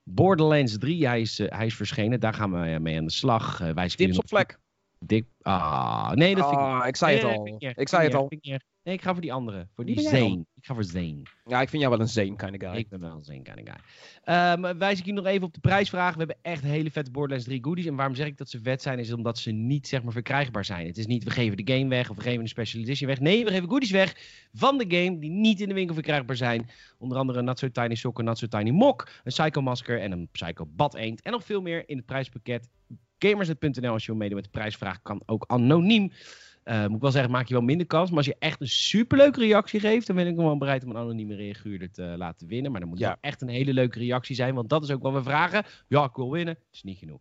Borderlands 0.03 0.77
3, 0.77 1.07
hij 1.07 1.21
is, 1.21 1.39
eh, 1.39 1.57
hij 1.57 1.65
is 1.65 1.75
verschenen. 1.75 2.19
Daar 2.19 2.33
gaan 2.33 2.51
we 2.51 2.57
eh, 2.57 2.79
mee 2.79 2.97
aan 2.97 3.05
de 3.05 3.11
slag. 3.11 3.59
Jullie 3.59 3.89
Tips 3.89 4.17
op 4.17 4.27
vlek. 4.27 4.59
Dik. 4.99 5.25
Ah, 5.41 6.11
nee, 6.11 6.35
dat 6.35 6.47
vind 6.49 6.59
ik 6.59 6.65
Ah, 6.65 6.87
ik 6.87 6.95
zei 6.95 7.15
het 7.15 7.23
al. 7.23 7.57
Ik 7.75 7.87
zei 7.87 8.03
het 8.03 8.13
al. 8.13 8.31
Nee, 8.83 8.93
ik 8.93 9.01
ga 9.01 9.11
voor 9.11 9.21
die 9.21 9.33
andere. 9.33 9.67
Voor 9.73 9.85
die 9.85 9.99
Zane. 9.99 10.45
Ik 10.55 10.65
ga 10.65 10.73
voor 10.73 10.83
Zane. 10.83 11.21
Ja, 11.45 11.61
ik 11.61 11.69
vind 11.69 11.81
jou 11.81 11.95
wel 11.95 12.01
een 12.01 12.11
Zane 12.11 12.35
kind 12.35 12.63
of 12.63 12.69
guy. 12.69 12.79
Ik 12.79 12.89
ben 12.89 12.99
wel 12.99 13.15
een 13.15 13.23
Zane 13.23 13.41
kind 13.41 13.59
of 13.59 13.63
guy. 13.65 13.75
Ehm, 14.23 14.77
wijs 14.77 14.99
ik 14.99 15.05
je 15.05 15.13
nog 15.13 15.25
even 15.25 15.47
op 15.47 15.53
de 15.53 15.59
prijsvraag. 15.59 16.11
We 16.11 16.17
hebben 16.17 16.37
echt 16.41 16.63
hele 16.63 16.91
vette 16.91 17.11
Borderlands 17.11 17.45
3 17.45 17.63
goodies. 17.63 17.85
En 17.85 17.95
waarom 17.95 18.15
zeg 18.15 18.27
ik 18.27 18.37
dat 18.37 18.49
ze 18.49 18.59
vet 18.61 18.81
zijn, 18.81 18.99
is 18.99 19.13
omdat 19.13 19.37
ze 19.37 19.51
niet 19.51 19.87
zeg 19.87 20.03
maar 20.03 20.13
verkrijgbaar 20.13 20.65
zijn. 20.65 20.87
Het 20.87 20.97
is 20.97 21.05
niet, 21.05 21.23
we 21.23 21.29
geven 21.29 21.57
de 21.57 21.73
game 21.73 21.87
weg 21.87 22.09
of 22.09 22.15
we 22.15 22.21
geven 22.21 22.41
een 22.41 22.47
special 22.47 22.81
edition 22.81 23.09
weg. 23.09 23.19
Nee, 23.19 23.45
we 23.45 23.51
geven 23.51 23.69
goodies 23.69 23.91
weg 23.91 24.15
van 24.53 24.77
de 24.77 24.85
game 24.87 25.19
die 25.19 25.31
niet 25.31 25.61
in 25.61 25.67
de 25.67 25.73
winkel 25.73 25.93
verkrijgbaar 25.93 26.35
zijn. 26.35 26.69
Onder 26.97 27.17
andere 27.17 27.39
een 27.39 27.45
Not 27.45 27.59
So 27.59 27.69
Tiny 27.71 27.95
Sock, 27.95 28.19
een 28.19 28.25
Not 28.25 28.37
So 28.37 28.47
Tiny 28.47 28.69
Mok, 28.69 29.09
een 29.23 29.31
Psycho 29.31 29.61
Masker 29.61 30.01
en 30.01 30.11
een 30.11 30.27
Psycho 30.31 30.65
Bad 30.65 30.95
Eend. 30.95 31.21
En 31.21 31.31
nog 31.31 31.43
veel 31.43 31.61
meer 31.61 31.89
in 31.89 31.97
het 31.97 32.05
prijspakket. 32.05 32.69
Gamersnet.nl 33.17 33.91
als 33.91 34.05
je 34.05 34.11
wil 34.11 34.19
meedoen 34.19 34.35
met 34.35 34.45
de 34.45 34.51
prijsvraag 34.51 35.01
kan 35.01 35.21
ook 35.25 35.43
anoniem. 35.47 36.11
Eh, 36.69 36.85
moet 36.85 36.95
ik 36.95 37.01
wel 37.01 37.11
zeggen, 37.11 37.31
maak 37.31 37.47
je 37.47 37.53
wel 37.53 37.63
minder 37.63 37.87
kans. 37.87 38.09
Maar 38.09 38.17
als 38.17 38.25
je 38.25 38.35
echt 38.39 38.61
een 38.61 38.67
superleuke 38.67 39.39
reactie 39.39 39.79
geeft, 39.79 40.07
dan 40.07 40.15
ben 40.15 40.27
ik 40.27 40.35
wel 40.35 40.57
bereid 40.57 40.83
om 40.83 40.89
een 40.89 40.97
anonieme 40.97 41.35
reaguurder 41.35 41.91
te 41.91 42.03
laten 42.17 42.47
winnen. 42.47 42.71
Maar 42.71 42.79
dan 42.79 42.89
moet 42.89 42.99
het 42.99 43.07
Ja. 43.07 43.13
wel 43.21 43.31
echt 43.31 43.41
een 43.41 43.47
hele 43.47 43.73
leuke 43.73 43.99
reactie 43.99 44.35
zijn. 44.35 44.55
Want 44.55 44.69
dat 44.69 44.83
is 44.83 44.91
ook 44.91 45.01
wat 45.01 45.13
we 45.13 45.23
vragen. 45.23 45.63
Ja, 45.87 46.03
ik 46.03 46.15
wil 46.15 46.31
winnen. 46.31 46.57
Is 46.71 46.83
niet 46.83 46.97
genoeg. 46.97 47.19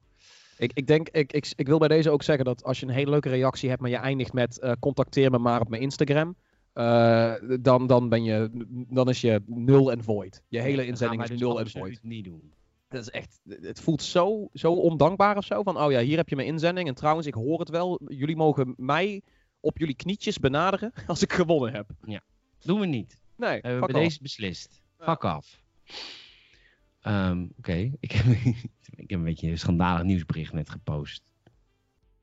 Ik, 0.58 0.70
ik 0.74 0.86
denk, 0.86 1.08
ik, 1.08 1.32
ik, 1.32 1.52
ik 1.56 1.66
wil 1.66 1.78
bij 1.78 1.88
deze 1.88 2.10
ook 2.10 2.22
zeggen 2.22 2.44
dat 2.44 2.64
als 2.64 2.80
je 2.80 2.86
een 2.86 2.92
hele 2.92 3.10
leuke 3.10 3.28
reactie 3.28 3.68
hebt, 3.68 3.80
maar 3.80 3.90
je 3.90 3.96
eindigt 3.96 4.32
met 4.32 4.58
eh, 4.58 4.72
contacteer 4.80 5.30
me 5.30 5.38
maar 5.38 5.60
op 5.60 5.68
mijn 5.68 5.82
Instagram. 5.82 6.36
eh, 6.72 7.34
dan, 7.60 7.86
dan, 7.86 8.08
ben 8.08 8.24
je, 8.24 8.50
dan 8.90 9.08
is 9.08 9.20
je 9.20 9.42
nul 9.46 9.90
en 9.92 10.02
void. 10.04 10.42
Je 10.48 10.60
hele 10.60 10.86
inzending 10.86 11.22
is 11.22 11.28
wij 11.28 11.36
dus 11.36 11.46
nul 11.46 11.60
en 11.60 11.70
void. 11.70 11.98
niet 12.02 12.24
doen. 12.24 12.52
Dat 12.88 13.00
is 13.00 13.10
echt, 13.10 13.40
het 13.60 13.80
voelt 13.80 14.02
zo, 14.02 14.48
zo 14.52 14.72
ondankbaar 14.72 15.36
of 15.36 15.44
zo. 15.44 15.62
Van, 15.62 15.78
oh 15.80 15.90
ja, 15.90 16.00
hier 16.00 16.16
heb 16.16 16.28
je 16.28 16.36
mijn 16.36 16.48
inzending. 16.48 16.88
En 16.88 16.94
trouwens, 16.94 17.26
ik 17.26 17.34
hoor 17.34 17.58
het 17.60 17.68
wel. 17.68 18.00
Jullie 18.08 18.36
mogen 18.36 18.74
mij 18.76 19.22
op 19.60 19.78
jullie 19.78 19.94
knietjes 19.94 20.38
benaderen 20.38 20.92
als 21.06 21.22
ik 21.22 21.32
gewonnen 21.32 21.72
heb. 21.72 21.90
Doen 22.58 22.80
we 22.80 22.86
niet. 22.86 23.20
Nee, 23.36 23.50
Hebben 23.50 23.76
we 23.80 23.84
off. 23.86 23.92
deze 23.92 24.22
beslist. 24.22 24.82
Ja. 24.98 25.04
Fuck 25.04 25.24
af. 25.24 25.62
Ehm, 27.00 27.46
Oké, 27.58 27.72
ik, 28.00 28.12
heb, 28.12 28.26
ik 28.90 29.10
heb 29.10 29.18
een 29.18 29.24
beetje 29.24 29.50
een 29.50 29.58
schandalig 29.58 30.02
nieuwsbericht 30.02 30.52
net 30.52 30.70
gepost. 30.70 31.22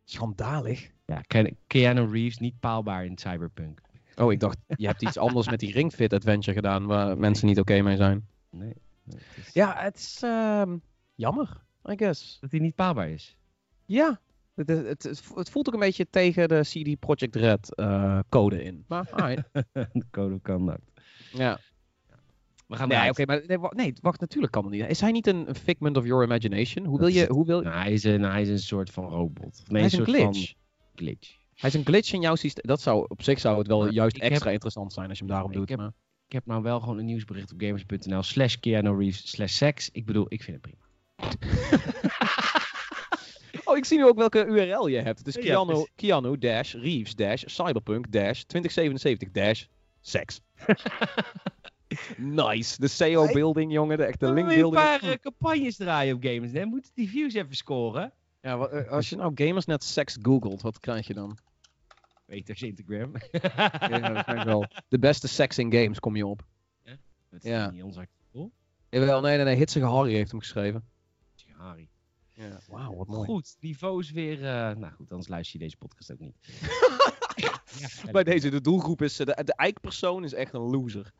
Schandalig. 0.03 0.89
Ja, 1.05 1.21
Ke- 1.27 1.55
Keanu 1.67 2.11
Reeves 2.11 2.37
niet 2.37 2.59
paalbaar 2.59 3.05
in 3.05 3.17
Cyberpunk. 3.17 3.81
Oh, 4.15 4.31
ik 4.31 4.39
dacht, 4.39 4.57
je 4.67 4.87
hebt 4.87 5.01
iets 5.01 5.17
anders 5.17 5.49
met 5.49 5.59
die 5.59 5.71
Ring 5.71 5.93
Fit 5.93 6.13
Adventure 6.13 6.55
gedaan 6.55 6.85
waar 6.85 7.17
mensen 7.17 7.47
niet 7.47 7.59
oké 7.59 7.81
mee 7.81 7.95
zijn. 7.95 8.27
Nee. 8.49 8.73
nee, 9.03 9.19
het 9.27 9.37
is- 9.47 9.53
Ja, 9.53 9.75
het 9.77 9.97
is 9.97 10.19
ehm, 10.23 10.77
jammer, 11.15 11.61
I 11.89 11.97
guess. 11.97 12.37
Dat 12.39 12.51
hij 12.51 12.59
niet 12.59 12.75
paalbaar 12.75 13.09
is. 13.09 13.35
Ja, 13.85 14.19
het, 14.55 14.67
het, 14.67 15.03
het, 15.35 15.49
voelt 15.49 15.67
ook 15.67 15.73
een 15.73 15.79
beetje 15.79 16.09
tegen 16.09 16.47
de 16.47 16.59
CD 16.61 16.99
Projekt 16.99 17.35
Red 17.35 17.75
eh, 17.75 18.19
code 18.29 18.63
in. 18.63 18.83
Maar. 18.87 19.09
De 19.73 20.05
code 20.11 20.39
kan 20.41 20.65
dat. 20.65 20.79
ja. 21.33 21.59
We 22.67 22.75
gaan 22.75 22.87
Nee, 22.87 23.09
oké, 23.09 23.25
maar 23.25 23.41
nee, 23.47 23.59
wa- 23.59 23.71
nee, 23.75 23.93
wacht, 24.01 24.19
natuurlijk 24.19 24.51
kan 24.51 24.63
dat 24.63 24.71
niet. 24.71 24.85
Is 24.87 25.01
hij 25.01 25.11
niet 25.11 25.27
een, 25.27 25.47
een 25.49 25.55
figment 25.55 25.97
of 25.97 26.05
your 26.05 26.23
imagination? 26.23 26.85
Hoe 26.85 26.99
wil 26.99 27.07
je, 27.07 27.27
hoe 27.29 27.45
wil, 27.45 27.61
Nou, 27.61 27.75
hij, 27.75 27.91
is 27.93 28.03
een, 28.03 28.21
hij 28.21 28.41
is 28.41 28.49
een 28.49 28.59
soort 28.59 28.89
van 28.89 29.03
robot. 29.09 29.63
Nee, 29.67 29.81
hij 29.81 29.85
is 29.91 29.97
een 29.97 30.05
soort 30.05 30.17
glitch. 30.17 30.47
Van 30.53 30.55
glitch. 30.95 31.35
Hij 31.55 31.69
is 31.69 31.75
een 31.75 31.85
glitch 31.85 32.13
in 32.13 32.21
jouw 32.21 32.35
systeem. 32.35 32.63
Dat 32.67 32.81
zou, 32.81 33.05
op 33.07 33.21
zich 33.23 33.39
zou 33.39 33.57
het 33.57 33.67
wel 33.67 33.79
Maar 33.79 33.91
juist 33.91 34.21
heb- 34.21 34.31
extra 34.31 34.49
interessant 34.51 34.93
zijn 34.93 35.09
als 35.09 35.17
je 35.17 35.23
hem 35.23 35.33
daarom 35.33 35.51
Ik 35.51 35.57
doet. 35.57 35.69
heb- 35.69 35.77
maar- 35.77 35.93
Ik 36.27 36.31
heb 36.31 36.45
nou 36.45 36.61
wel 36.61 36.79
gewoon 36.79 36.97
een 36.97 37.05
nieuwsbericht 37.05 37.51
op 37.53 37.61
gamers.nl 37.61 38.23
slash 38.23 38.55
Keanu 38.55 38.97
Reeves 38.97 39.29
slash 39.29 39.53
seks. 39.53 39.89
Ik 39.91 40.05
bedoel, 40.05 40.25
ik 40.29 40.43
vind 40.43 40.57
het 40.61 40.71
prima. 40.71 40.83
Oh, 43.75 43.81
ik 43.81 43.85
zie 43.87 43.97
nu 43.97 44.05
ook 44.05 44.17
welke 44.17 44.45
URL 44.45 44.87
je 44.87 44.97
hebt. 45.01 45.17
Het 45.19 45.27
is 45.27 45.35
Ja, 45.35 45.41
Keanu. 45.41 45.85
Keanu 45.95 46.37
dash 46.37 46.73
Reeves 46.73 47.15
dash 47.15 47.43
Cyberpunk 47.45 48.11
dash 48.11 48.41
2077 48.41 49.31
dash 49.31 49.65
sex. 50.01 50.41
nice. 52.17 52.79
De 52.79 52.87
SEO 52.87 53.23
Hey. 53.23 53.33
building, 53.33 53.71
jongen. 53.71 53.97
De 53.97 54.03
echte 54.03 54.25
We 54.25 54.33
link 54.33 54.45
moeten 54.47 54.65
een 54.65 54.71
paar 54.71 55.03
eh, 55.03 55.13
campagnes 55.21 55.75
draaien 55.75 56.15
op 56.15 56.23
gamers. 56.23 56.51
Dan 56.51 56.67
moeten 56.67 56.91
die 56.93 57.09
views 57.09 57.33
even 57.33 57.55
scoren. 57.55 58.13
Ja, 58.41 58.57
eh, 58.67 58.91
als 58.91 59.09
je 59.09 59.15
nou 59.15 59.31
Gamersnet 59.35 59.83
sex 59.83 60.17
googelt, 60.21 60.61
wat 60.61 60.79
krijg 60.79 61.07
je 61.07 61.13
dan? 61.13 61.37
Peters 62.25 62.61
Instagram. 62.61 63.11
Ja, 63.89 64.45
wel. 64.45 64.65
De 64.87 64.99
beste 64.99 65.27
sex 65.27 65.57
in 65.57 65.71
games 65.73 65.99
kom 65.99 66.15
je 66.15 66.25
op. 66.25 66.45
Dat 66.83 67.43
is 67.43 67.49
Ja. 67.49 67.69
niet 67.71 67.83
ons 67.83 67.97
artikel. 67.97 68.51
Jawel, 68.89 69.21
nee, 69.21 69.35
nee, 69.35 69.45
nee. 69.45 69.55
Hitsige 69.55 69.85
Harry 69.85 70.13
heeft 70.13 70.31
hem 70.31 70.39
geschreven. 70.39 70.83
Harry. 71.57 71.87
Ja. 72.35 72.59
Wauw, 72.67 72.95
wat 72.95 73.07
mooi. 73.07 73.25
Goed, 73.25 73.57
niveau 73.59 73.99
is 73.99 74.11
weer... 74.11 74.37
eh, 74.37 74.75
nou 74.75 74.93
goed, 74.93 75.09
anders 75.11 75.27
luister 75.29 75.59
je 75.59 75.63
deze 75.65 75.77
podcast 75.77 76.11
ook 76.11 76.19
niet. 76.19 76.35
ja, 77.35 77.61
Bij 78.11 78.23
deze, 78.23 78.49
de 78.49 78.61
doelgroep 78.61 79.01
is, 79.01 79.19
eh, 79.19 79.25
de, 79.25 79.43
de 79.43 79.55
eikpersoon 79.55 80.23
is 80.23 80.33
echt 80.33 80.53
een 80.53 80.61
loser. 80.61 81.13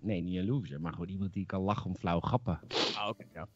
Nee, 0.00 0.20
niet 0.20 0.36
een 0.36 0.46
loser, 0.46 0.80
maar 0.80 0.92
gewoon 0.92 1.08
iemand 1.08 1.32
die 1.32 1.46
kan 1.46 1.60
lachen 1.60 1.86
om 1.86 1.96
flauwe 1.96 2.26
grappen. 2.26 2.60
Ah, 2.94 3.08
oké, 3.08 3.24
ja. 3.32 3.48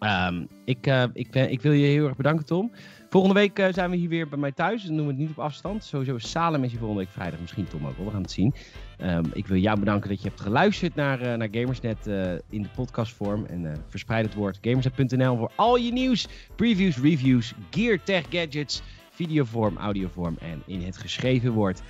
Ehm, 0.00 0.44
ik, 0.64 0.86
uh, 0.86 1.02
ik, 1.12 1.34
ik, 1.34 1.60
wil 1.60 1.72
je 1.72 1.86
heel 1.86 2.06
erg 2.06 2.16
bedanken, 2.16 2.46
Tom. 2.46 2.72
Volgende 3.08 3.34
week 3.34 3.58
uh, 3.58 3.66
zijn 3.70 3.90
we 3.90 3.96
hier 3.96 4.08
weer 4.08 4.28
bij 4.28 4.38
mij 4.38 4.52
thuis. 4.52 4.82
Dan 4.82 4.96
doen 4.96 5.06
we 5.06 5.12
het 5.12 5.20
niet 5.20 5.30
op 5.30 5.38
afstand. 5.38 5.84
Sowieso 5.84 6.18
Salem 6.18 6.64
is 6.64 6.70
hier 6.70 6.78
volgende 6.78 7.02
week 7.02 7.12
vrijdag. 7.12 7.40
Misschien 7.40 7.68
Tom 7.68 7.86
ook 7.86 7.96
wel. 7.96 8.06
We 8.06 8.12
gaan 8.12 8.22
het 8.22 8.30
zien. 8.30 8.54
Um, 9.02 9.30
ik 9.32 9.46
wil 9.46 9.56
jou 9.56 9.78
bedanken 9.78 10.08
dat 10.08 10.22
je 10.22 10.28
hebt 10.28 10.40
geluisterd 10.40 10.94
naar, 10.94 11.22
uh, 11.22 11.34
naar 11.34 11.48
Gamersnet 11.50 12.06
in 12.50 12.62
de 12.62 12.68
podcastvorm. 12.74 13.44
En 13.44 13.84
verspreid 13.88 14.24
het 14.24 14.34
woord 14.34 14.58
gamersnet.nl 14.60 15.36
voor 15.36 15.50
al 15.54 15.76
je 15.76 15.92
nieuws, 15.92 16.28
previews, 16.56 16.96
reviews, 16.96 17.54
gear, 17.70 18.02
tech, 18.02 18.24
gadgets, 18.30 18.82
videovorm, 19.10 19.76
audiovorm 19.76 20.36
en 20.40 20.62
in 20.66 20.82
het 20.82 20.96
geschreven 20.96 21.52
woord. 21.52 21.82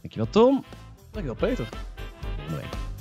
Dankjewel 0.00 0.30
Tom. 0.30 0.64
Dankjewel 1.10 1.48
Peter. 1.48 1.68
Volgende 2.36 2.60
week. 2.60 2.97